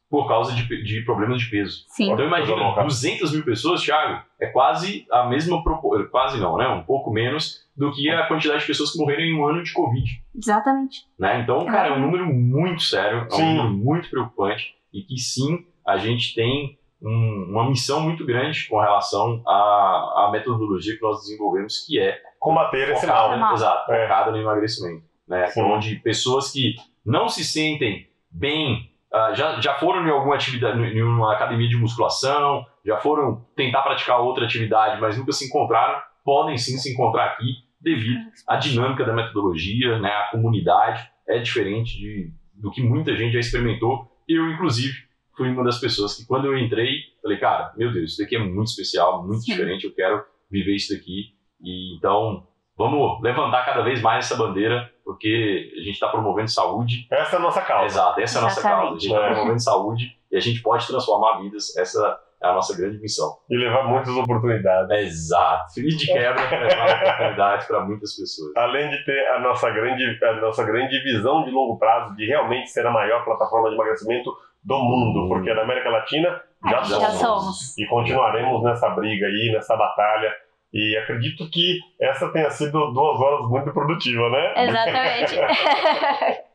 por 0.09 0.27
causa 0.27 0.53
de, 0.53 0.83
de 0.83 1.01
problemas 1.01 1.41
de 1.41 1.49
peso. 1.49 1.83
Sim. 1.89 2.11
Então 2.11 2.25
imagina, 2.25 2.53
Coisa 2.53 2.63
louca. 2.67 2.83
200 2.83 3.31
mil 3.33 3.43
pessoas, 3.43 3.81
Thiago, 3.81 4.23
é 4.39 4.47
quase 4.47 5.05
a 5.11 5.27
mesma 5.27 5.63
proporção, 5.63 6.07
quase 6.09 6.39
não, 6.39 6.57
né? 6.57 6.67
Um 6.67 6.83
pouco 6.83 7.11
menos 7.11 7.65
do 7.75 7.91
que 7.91 8.09
a 8.09 8.25
quantidade 8.27 8.61
de 8.61 8.67
pessoas 8.67 8.91
que 8.91 8.99
morreram 8.99 9.23
em 9.23 9.33
um 9.37 9.45
ano 9.45 9.61
de 9.63 9.73
Covid. 9.73 10.23
Exatamente. 10.35 11.01
Né? 11.19 11.41
Então, 11.41 11.65
cara, 11.65 11.89
é 11.89 11.91
um 11.97 11.99
número 11.99 12.25
muito 12.27 12.81
sério, 12.83 13.27
é 13.29 13.35
um 13.35 13.55
número 13.55 13.69
muito 13.73 14.09
preocupante 14.09 14.73
e 14.93 15.01
que 15.01 15.17
sim, 15.17 15.65
a 15.85 15.97
gente 15.97 16.33
tem 16.33 16.77
um- 17.01 17.47
uma 17.51 17.67
missão 17.69 17.99
muito 17.99 18.25
grande 18.25 18.67
com 18.69 18.79
relação 18.79 19.41
à, 19.45 20.27
à 20.27 20.29
metodologia 20.31 20.95
que 20.95 21.01
nós 21.01 21.21
desenvolvemos, 21.21 21.83
que 21.85 21.99
é 21.99 22.17
Combater 22.45 22.89
esse 22.91 23.07
mal. 23.07 23.53
exato, 23.53 23.91
É. 23.91 24.03
focada 24.03 24.31
no 24.31 24.37
emagrecimento. 24.37 25.03
Né? 25.27 25.47
Sim. 25.47 25.61
Onde 25.63 25.95
pessoas 25.95 26.51
que 26.51 26.75
não 27.03 27.27
se 27.27 27.43
sentem 27.43 28.07
bem, 28.29 28.91
ah, 29.11 29.33
já, 29.33 29.59
já 29.59 29.73
foram 29.75 30.05
em 30.05 30.11
alguma 30.11 30.35
atividade, 30.35 30.79
em 30.79 31.01
uma 31.01 31.33
academia 31.33 31.67
de 31.67 31.75
musculação, 31.75 32.65
já 32.85 32.97
foram 32.97 33.43
tentar 33.55 33.81
praticar 33.81 34.19
outra 34.19 34.45
atividade, 34.45 35.01
mas 35.01 35.17
nunca 35.17 35.31
se 35.31 35.45
encontraram, 35.47 35.99
podem 36.23 36.57
sim 36.57 36.77
se 36.77 36.93
encontrar 36.93 37.25
aqui 37.25 37.45
devido 37.81 38.19
à 38.47 38.55
dinâmica 38.57 39.03
da 39.03 39.13
metodologia, 39.13 39.97
né? 39.99 40.09
a 40.09 40.29
comunidade 40.31 41.09
é 41.27 41.39
diferente 41.39 41.97
de, 41.97 42.31
do 42.53 42.69
que 42.71 42.81
muita 42.81 43.15
gente 43.15 43.33
já 43.33 43.39
experimentou. 43.39 44.07
Eu, 44.27 44.49
inclusive, 44.51 44.93
fui 45.35 45.49
uma 45.49 45.63
das 45.63 45.79
pessoas 45.79 46.15
que 46.15 46.25
quando 46.25 46.45
eu 46.45 46.57
entrei, 46.57 46.97
falei, 47.21 47.37
cara, 47.37 47.73
meu 47.75 47.91
Deus, 47.91 48.11
isso 48.11 48.21
daqui 48.21 48.35
é 48.35 48.39
muito 48.39 48.67
especial, 48.67 49.25
muito 49.25 49.41
Sim. 49.41 49.51
diferente, 49.51 49.85
eu 49.85 49.93
quero 49.93 50.23
viver 50.49 50.75
isso 50.75 50.93
daqui. 50.93 51.34
E 51.61 51.95
então, 51.97 52.43
vamos 52.77 53.21
levantar 53.21 53.65
cada 53.65 53.81
vez 53.83 54.01
mais 54.01 54.25
essa 54.25 54.35
bandeira, 54.35 54.89
porque 55.03 55.71
a 55.75 55.79
gente 55.79 55.93
está 55.93 56.07
promovendo 56.09 56.49
saúde. 56.49 57.07
Essa 57.11 57.35
é 57.35 57.39
a 57.39 57.41
nossa 57.41 57.61
causa. 57.61 57.85
Exato, 57.85 58.21
essa 58.21 58.37
é 58.37 58.39
a 58.39 58.43
nossa 58.43 58.59
Exatamente. 58.59 58.81
causa. 58.81 58.95
A 58.95 58.99
gente 58.99 59.13
está 59.13 59.25
É. 59.27 59.33
promovendo 59.33 59.59
saúde 59.61 60.17
e 60.31 60.37
a 60.37 60.39
gente 60.39 60.61
pode 60.61 60.85
transformar 60.87 61.39
vidas. 61.41 61.75
Essa 61.77 62.19
é 62.43 62.47
a 62.47 62.53
nossa 62.53 62.75
grande 62.77 62.99
missão. 62.99 63.37
E 63.49 63.57
levar 63.57 63.83
muitas 63.87 64.15
oportunidades. 64.15 64.91
Exato. 64.99 65.79
E 65.79 65.87
de 65.95 66.05
quebra, 66.05 66.41
levar 66.49 67.01
oportunidades 67.01 67.65
para 67.67 67.79
muitas 67.85 68.15
pessoas. 68.15 68.55
Além 68.57 68.89
de 68.89 69.03
ter 69.05 69.27
a 69.29 69.39
nossa, 69.39 69.69
grande, 69.71 70.19
a 70.23 70.33
nossa 70.41 70.63
grande 70.63 70.99
visão 71.03 71.43
de 71.43 71.51
longo 71.51 71.77
prazo 71.79 72.15
de 72.15 72.25
realmente 72.25 72.69
ser 72.69 72.85
a 72.85 72.91
maior 72.91 73.23
plataforma 73.23 73.69
de 73.69 73.75
emagrecimento 73.75 74.31
do 74.63 74.77
mundo, 74.79 75.27
porque 75.29 75.53
na 75.53 75.61
América 75.61 75.89
Latina 75.89 76.41
já, 76.65 76.81
já 76.83 76.99
somos. 77.11 77.19
somos. 77.19 77.77
E 77.77 77.85
continuaremos 77.85 78.63
nessa 78.63 78.89
briga 78.89 79.27
aí, 79.27 79.51
nessa 79.53 79.75
batalha. 79.77 80.33
E 80.75 80.97
acredito 80.97 81.49
que 81.49 81.79
essa 82.01 82.27
tenha 82.33 82.49
sido 82.49 82.91
duas 82.91 83.17
horas 83.21 83.49
muito 83.49 83.71
produtivas, 83.71 84.29
né? 84.29 84.67
Exatamente. 84.67 85.35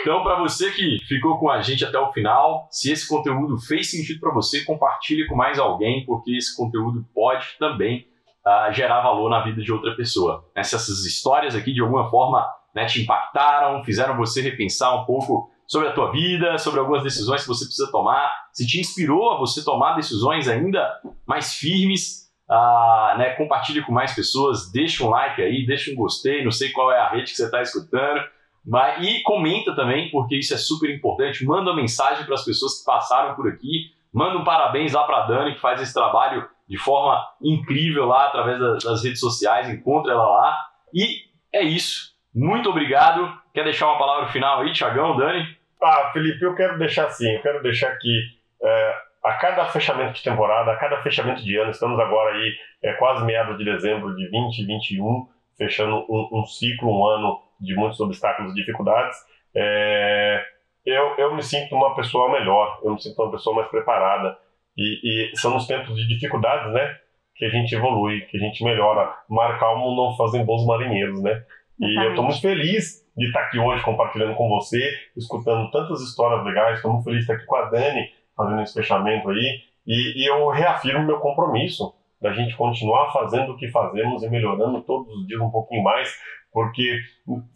Então, 0.00 0.22
para 0.22 0.38
você 0.38 0.70
que 0.70 0.98
ficou 1.06 1.38
com 1.38 1.48
a 1.48 1.62
gente 1.62 1.82
até 1.82 1.98
o 1.98 2.12
final, 2.12 2.68
se 2.70 2.92
esse 2.92 3.08
conteúdo 3.08 3.58
fez 3.58 3.90
sentido 3.90 4.20
para 4.20 4.32
você, 4.32 4.62
compartilhe 4.62 5.26
com 5.26 5.34
mais 5.34 5.58
alguém, 5.58 6.04
porque 6.04 6.36
esse 6.36 6.54
conteúdo 6.54 7.06
pode 7.14 7.46
também 7.58 8.06
ah, 8.44 8.70
gerar 8.70 9.00
valor 9.00 9.30
na 9.30 9.42
vida 9.42 9.62
de 9.62 9.72
outra 9.72 9.96
pessoa. 9.96 10.44
Né? 10.54 10.62
Se 10.62 10.74
essas 10.74 11.06
histórias 11.06 11.54
aqui 11.54 11.72
de 11.72 11.80
alguma 11.80 12.10
forma 12.10 12.46
né, 12.74 12.84
te 12.84 13.00
impactaram, 13.00 13.82
fizeram 13.82 14.14
você 14.16 14.42
repensar 14.42 14.94
um 14.94 15.06
pouco 15.06 15.50
sobre 15.66 15.88
a 15.88 15.92
tua 15.92 16.10
vida, 16.10 16.58
sobre 16.58 16.80
algumas 16.80 17.02
decisões 17.02 17.40
que 17.40 17.48
você 17.48 17.64
precisa 17.64 17.90
tomar, 17.90 18.30
se 18.52 18.66
te 18.66 18.78
inspirou 18.78 19.32
a 19.32 19.38
você 19.38 19.64
tomar 19.64 19.94
decisões 19.94 20.48
ainda 20.48 21.00
mais 21.26 21.54
firmes, 21.54 22.23
ah, 22.48 23.14
né, 23.18 23.30
compartilhe 23.30 23.82
com 23.82 23.92
mais 23.92 24.14
pessoas, 24.14 24.70
deixa 24.72 25.04
um 25.04 25.08
like 25.10 25.40
aí, 25.42 25.64
deixa 25.66 25.90
um 25.90 25.94
gostei, 25.96 26.44
não 26.44 26.50
sei 26.50 26.70
qual 26.70 26.92
é 26.92 26.98
a 26.98 27.08
rede 27.08 27.30
que 27.32 27.36
você 27.36 27.44
está 27.46 27.62
escutando, 27.62 28.20
mas, 28.66 29.06
e 29.06 29.22
comenta 29.22 29.74
também, 29.74 30.10
porque 30.10 30.36
isso 30.36 30.54
é 30.54 30.56
super 30.56 30.88
importante. 30.94 31.44
Manda 31.44 31.70
uma 31.70 31.76
mensagem 31.76 32.24
para 32.24 32.34
as 32.34 32.44
pessoas 32.44 32.78
que 32.78 32.84
passaram 32.86 33.34
por 33.34 33.46
aqui. 33.48 33.92
Manda 34.12 34.38
um 34.38 34.44
parabéns 34.44 34.92
lá 34.92 35.04
para 35.04 35.18
a 35.24 35.26
Dani, 35.26 35.54
que 35.54 35.60
faz 35.60 35.80
esse 35.82 35.92
trabalho 35.92 36.48
de 36.66 36.78
forma 36.78 37.22
incrível 37.42 38.06
lá 38.06 38.26
através 38.28 38.58
da- 38.58 38.78
das 38.90 39.04
redes 39.04 39.20
sociais. 39.20 39.68
Encontra 39.68 40.12
ela 40.12 40.26
lá. 40.26 40.56
E 40.94 41.18
é 41.52 41.62
isso. 41.62 42.14
Muito 42.34 42.70
obrigado. 42.70 43.30
Quer 43.52 43.64
deixar 43.64 43.86
uma 43.86 43.98
palavra 43.98 44.28
final 44.30 44.60
aí, 44.60 44.72
Tiagão, 44.72 45.14
Dani? 45.16 45.46
Ah, 45.82 46.10
Felipe, 46.14 46.42
eu 46.42 46.54
quero 46.54 46.78
deixar 46.78 47.06
assim, 47.06 47.30
eu 47.30 47.42
quero 47.42 47.62
deixar 47.62 47.94
que 47.98 48.20
é, 48.62 48.94
a 49.24 49.32
cada 49.34 49.64
fechamento 49.66 50.12
de 50.12 50.22
temporada, 50.22 50.70
a 50.70 50.76
cada 50.76 51.02
fechamento 51.02 51.42
de 51.42 51.56
ano, 51.56 51.70
estamos 51.70 51.98
agora 51.98 52.34
aí 52.34 52.52
é, 52.82 52.92
quase 52.92 53.24
meados 53.24 53.56
de 53.56 53.64
dezembro 53.64 54.14
de 54.14 54.30
2021, 54.30 55.26
fechando 55.56 56.04
um, 56.10 56.40
um 56.40 56.44
ciclo, 56.44 56.90
um 56.90 57.06
ano 57.06 57.40
de 57.58 57.74
muitos 57.74 57.98
obstáculos 58.00 58.52
e 58.52 58.54
dificuldades, 58.56 59.16
é, 59.54 60.44
eu, 60.84 61.14
eu 61.16 61.34
me 61.34 61.42
sinto 61.42 61.74
uma 61.74 61.94
pessoa 61.94 62.30
melhor, 62.30 62.80
eu 62.84 62.92
me 62.92 63.00
sinto 63.00 63.20
uma 63.22 63.30
pessoa 63.30 63.56
mais 63.56 63.68
preparada. 63.68 64.36
E, 64.76 65.30
e 65.32 65.36
são 65.36 65.52
nos 65.52 65.66
tempos 65.66 65.94
de 65.96 66.06
dificuldades, 66.06 66.72
né, 66.72 66.98
que 67.34 67.44
a 67.46 67.48
gente 67.48 67.74
evolui, 67.74 68.22
que 68.22 68.36
a 68.36 68.40
gente 68.40 68.62
melhora. 68.62 69.14
Mar 69.28 69.58
calmo 69.58 69.96
não 69.96 70.16
fazem 70.16 70.44
bons 70.44 70.66
marinheiros, 70.66 71.22
né? 71.22 71.44
E 71.80 72.04
eu 72.04 72.10
estou 72.10 72.24
muito 72.24 72.40
feliz 72.40 73.04
de 73.16 73.26
estar 73.26 73.40
aqui 73.40 73.58
hoje 73.58 73.82
compartilhando 73.82 74.34
com 74.36 74.48
você, 74.48 74.92
escutando 75.16 75.70
tantas 75.70 76.00
histórias 76.02 76.44
legais. 76.44 76.76
Estou 76.76 76.92
muito 76.92 77.04
feliz 77.04 77.18
de 77.18 77.24
estar 77.24 77.34
aqui 77.34 77.46
com 77.46 77.56
a 77.56 77.64
Dani, 77.70 78.12
fazendo 78.36 78.62
esse 78.62 78.74
fechamento 78.74 79.28
aí. 79.30 79.60
E, 79.86 80.22
e 80.22 80.30
eu 80.30 80.48
reafirmo 80.48 81.04
meu 81.04 81.20
compromisso 81.20 81.94
da 82.20 82.32
gente 82.32 82.56
continuar 82.56 83.12
fazendo 83.12 83.52
o 83.52 83.56
que 83.56 83.68
fazemos 83.68 84.22
e 84.22 84.30
melhorando 84.30 84.80
todos 84.82 85.12
os 85.14 85.26
dias 85.26 85.40
um 85.40 85.50
pouquinho 85.50 85.82
mais, 85.82 86.10
porque 86.50 87.00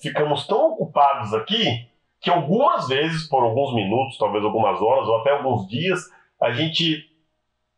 ficamos 0.01 0.47
tão 0.47 0.73
ocupados 0.73 1.33
aqui 1.33 1.89
que 2.21 2.31
algumas 2.31 2.89
vezes, 2.89 3.29
por 3.29 3.43
alguns 3.43 3.75
minutos, 3.75 4.19
talvez 4.19 4.45
algumas 4.45 4.81
horas 4.83 5.09
ou 5.09 5.21
até 5.21 5.31
alguns 5.31 5.67
dias, 5.69 6.01
a 6.41 6.51
gente 6.51 7.09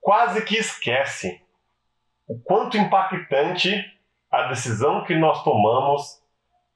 quase 0.01 0.45
que 0.45 0.57
esquece 0.57 1.41
o 2.27 2.39
quanto 2.41 2.77
impactante 2.77 3.85
a 4.31 4.49
decisão 4.49 5.05
que 5.05 5.15
nós 5.15 5.43
tomamos 5.43 6.21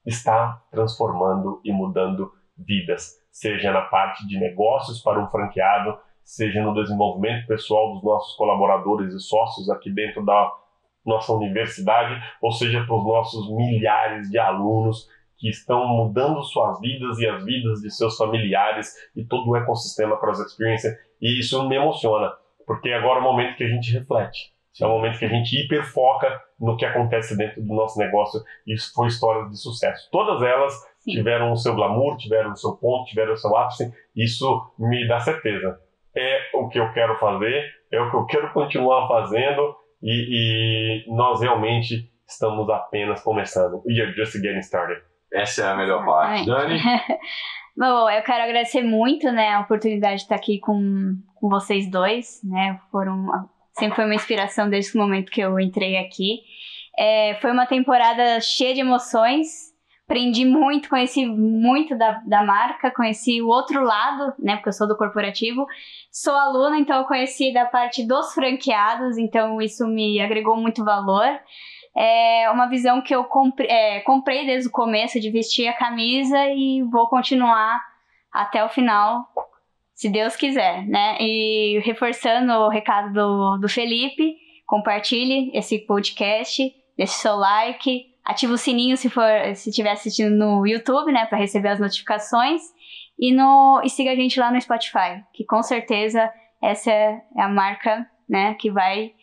está 0.05 0.61
transformando 0.69 1.59
e 1.63 1.71
mudando 1.71 2.31
vidas, 2.57 3.15
seja 3.31 3.71
na 3.71 3.81
parte 3.81 4.27
de 4.27 4.37
negócios 4.37 5.01
para 5.01 5.19
um 5.19 5.27
franqueado, 5.29 5.97
seja 6.25 6.61
no 6.63 6.73
desenvolvimento 6.73 7.47
pessoal 7.47 7.93
dos 7.93 8.03
nossos 8.03 8.35
colaboradores 8.35 9.13
e 9.13 9.19
sócios 9.19 9.69
aqui 9.69 9.91
dentro 9.91 10.25
da 10.25 10.51
nossa 11.05 11.31
universidade, 11.31 12.19
ou 12.41 12.51
seja 12.51 12.83
para 12.83 12.95
os 12.95 13.05
nossos 13.05 13.55
milhares 13.55 14.29
de 14.31 14.39
alunos 14.39 15.07
que 15.37 15.49
estão 15.49 15.87
mudando 15.87 16.41
suas 16.41 16.79
vidas 16.79 17.19
e 17.19 17.27
as 17.27 17.45
vidas 17.45 17.81
de 17.81 17.91
seus 17.91 18.17
familiares 18.17 18.91
e 19.15 19.23
todo 19.23 19.51
o 19.51 19.55
ecossistema 19.55 20.17
Cross 20.17 20.39
Experience. 20.39 20.87
E 21.21 21.39
isso 21.39 21.67
me 21.67 21.75
emociona, 21.75 22.33
porque 22.65 22.91
agora 22.91 23.19
é 23.19 23.21
o 23.21 23.23
momento 23.23 23.55
que 23.55 23.63
a 23.63 23.69
gente 23.69 23.93
reflete. 23.93 24.55
É 24.81 24.85
o 24.85 24.89
momento 24.89 25.19
que 25.19 25.25
a 25.25 25.29
gente 25.29 25.55
hiperfoca 25.57 26.41
no 26.59 26.75
que 26.75 26.85
acontece 26.85 27.37
dentro 27.37 27.61
do 27.61 27.73
nosso 27.73 27.97
negócio. 27.97 28.41
Isso 28.67 28.91
foi 28.93 29.07
história 29.07 29.47
de 29.47 29.57
sucesso. 29.57 30.09
Todas 30.11 30.41
elas 30.41 30.73
Sim. 30.99 31.11
tiveram 31.11 31.51
o 31.51 31.55
seu 31.55 31.73
glamour, 31.75 32.17
tiveram 32.17 32.51
o 32.51 32.57
seu 32.57 32.73
ponto, 32.75 33.05
tiveram 33.05 33.33
o 33.33 33.37
seu 33.37 33.55
ápice. 33.55 33.93
Isso 34.13 34.73
me 34.77 35.07
dá 35.07 35.19
certeza. 35.19 35.79
É 36.17 36.49
o 36.53 36.69
que 36.69 36.79
eu 36.79 36.91
quero 36.93 37.17
fazer, 37.19 37.63
é 37.91 37.99
o 37.99 38.09
que 38.09 38.15
eu 38.15 38.25
quero 38.25 38.53
continuar 38.53 39.07
fazendo 39.07 39.75
e, 40.01 41.05
e 41.07 41.15
nós 41.15 41.41
realmente 41.41 42.09
estamos 42.27 42.69
apenas 42.69 43.21
começando. 43.21 43.81
We 43.85 44.01
are 44.01 44.13
just 44.13 44.33
getting 44.33 44.59
started. 44.59 45.01
Essa 45.33 45.63
é 45.63 45.67
a 45.67 45.75
melhor 45.75 46.05
parte. 46.05 46.45
Dani? 46.45 46.79
Bom, 47.77 48.09
eu 48.09 48.23
quero 48.23 48.43
agradecer 48.43 48.83
muito, 48.83 49.29
né, 49.33 49.49
a 49.49 49.59
oportunidade 49.59 50.17
de 50.17 50.21
estar 50.21 50.35
aqui 50.35 50.59
com, 50.59 51.15
com 51.35 51.49
vocês 51.49 51.91
dois, 51.91 52.39
né, 52.41 52.79
foram, 52.89 53.27
sempre 53.73 53.97
foi 53.97 54.05
uma 54.05 54.15
inspiração 54.15 54.69
desde 54.69 54.97
o 54.97 55.01
momento 55.01 55.29
que 55.29 55.41
eu 55.41 55.59
entrei 55.59 55.97
aqui. 55.97 56.39
É, 56.97 57.37
foi 57.41 57.51
uma 57.51 57.65
temporada 57.65 58.39
cheia 58.39 58.73
de 58.73 58.79
emoções, 58.79 59.74
aprendi 60.05 60.45
muito, 60.45 60.87
conheci 60.87 61.25
muito 61.25 61.97
da, 61.97 62.21
da 62.25 62.43
marca, 62.43 62.91
conheci 62.91 63.41
o 63.41 63.47
outro 63.47 63.83
lado, 63.83 64.33
né, 64.39 64.55
porque 64.55 64.69
eu 64.69 64.73
sou 64.73 64.87
do 64.87 64.95
corporativo, 64.95 65.65
sou 66.11 66.33
aluna, 66.33 66.77
então 66.77 66.99
eu 66.99 67.05
conheci 67.05 67.51
da 67.51 67.65
parte 67.65 68.05
dos 68.05 68.33
franqueados, 68.33 69.17
então 69.17 69.61
isso 69.61 69.87
me 69.87 70.21
agregou 70.21 70.55
muito 70.57 70.85
valor 70.85 71.39
é 71.95 72.51
uma 72.51 72.67
visão 72.67 73.01
que 73.01 73.15
eu 73.15 73.23
comprei, 73.23 73.69
é, 73.69 74.01
comprei 74.01 74.45
desde 74.45 74.67
o 74.67 74.71
começo 74.71 75.19
de 75.19 75.31
vestir 75.31 75.67
a 75.67 75.73
camisa 75.73 76.37
e 76.49 76.83
vou 76.83 77.07
continuar 77.07 77.81
até 78.31 78.63
o 78.65 78.69
final, 78.69 79.25
se 79.93 80.09
Deus 80.09 80.35
quiser, 80.35 80.85
né? 80.85 81.17
E 81.21 81.79
reforçando 81.85 82.51
o 82.51 82.69
recado 82.69 83.13
do, 83.13 83.57
do 83.59 83.69
Felipe, 83.69 84.35
compartilhe 84.65 85.51
esse 85.53 85.79
podcast, 85.79 86.69
deixe 86.97 87.13
seu 87.13 87.37
like, 87.37 88.07
ativa 88.25 88.53
o 88.53 88.57
sininho 88.57 88.97
se 88.97 89.09
for 89.09 89.23
se 89.55 89.69
estiver 89.69 89.91
assistindo 89.91 90.35
no 90.35 90.65
YouTube, 90.65 91.11
né, 91.11 91.25
para 91.25 91.37
receber 91.37 91.69
as 91.69 91.79
notificações 91.79 92.61
e 93.17 93.31
no 93.31 93.81
e 93.83 93.89
siga 93.89 94.11
a 94.11 94.15
gente 94.15 94.39
lá 94.39 94.51
no 94.51 94.59
Spotify, 94.59 95.23
que 95.33 95.45
com 95.45 95.61
certeza 95.61 96.29
essa 96.61 96.91
é 96.91 97.21
a 97.37 97.47
marca, 97.47 98.05
né, 98.27 98.55
que 98.55 98.71
vai 98.71 99.13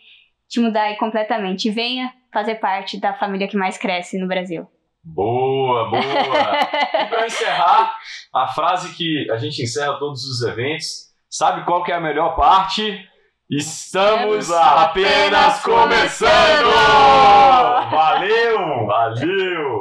te 0.49 0.61
mudar 0.61 0.83
aí 0.83 0.97
completamente. 0.97 1.71
venha 1.71 2.13
fazer 2.33 2.57
parte 2.57 3.01
da 3.01 3.15
família 3.15 3.49
que 3.49 3.57
mais 3.57 3.77
cresce 3.77 4.19
no 4.19 4.29
Brasil. 4.29 4.67
Boa, 5.05 5.91
boa. 5.91 6.01
e 6.01 7.07
para 7.07 7.27
encerrar, 7.27 7.95
a 8.33 8.47
frase 8.47 8.95
que 8.95 9.29
a 9.31 9.37
gente 9.37 9.63
encerra 9.63 9.99
todos 9.99 10.25
os 10.25 10.43
eventos, 10.43 11.13
sabe 11.29 11.65
qual 11.65 11.83
que 11.83 11.91
é 11.91 11.97
a 11.97 12.01
melhor 12.01 12.37
parte? 12.37 13.09
Estamos 13.51 14.51
apenas 14.51 15.61
começando! 15.63 16.71
Valeu! 17.91 18.87
Valeu! 18.87 19.73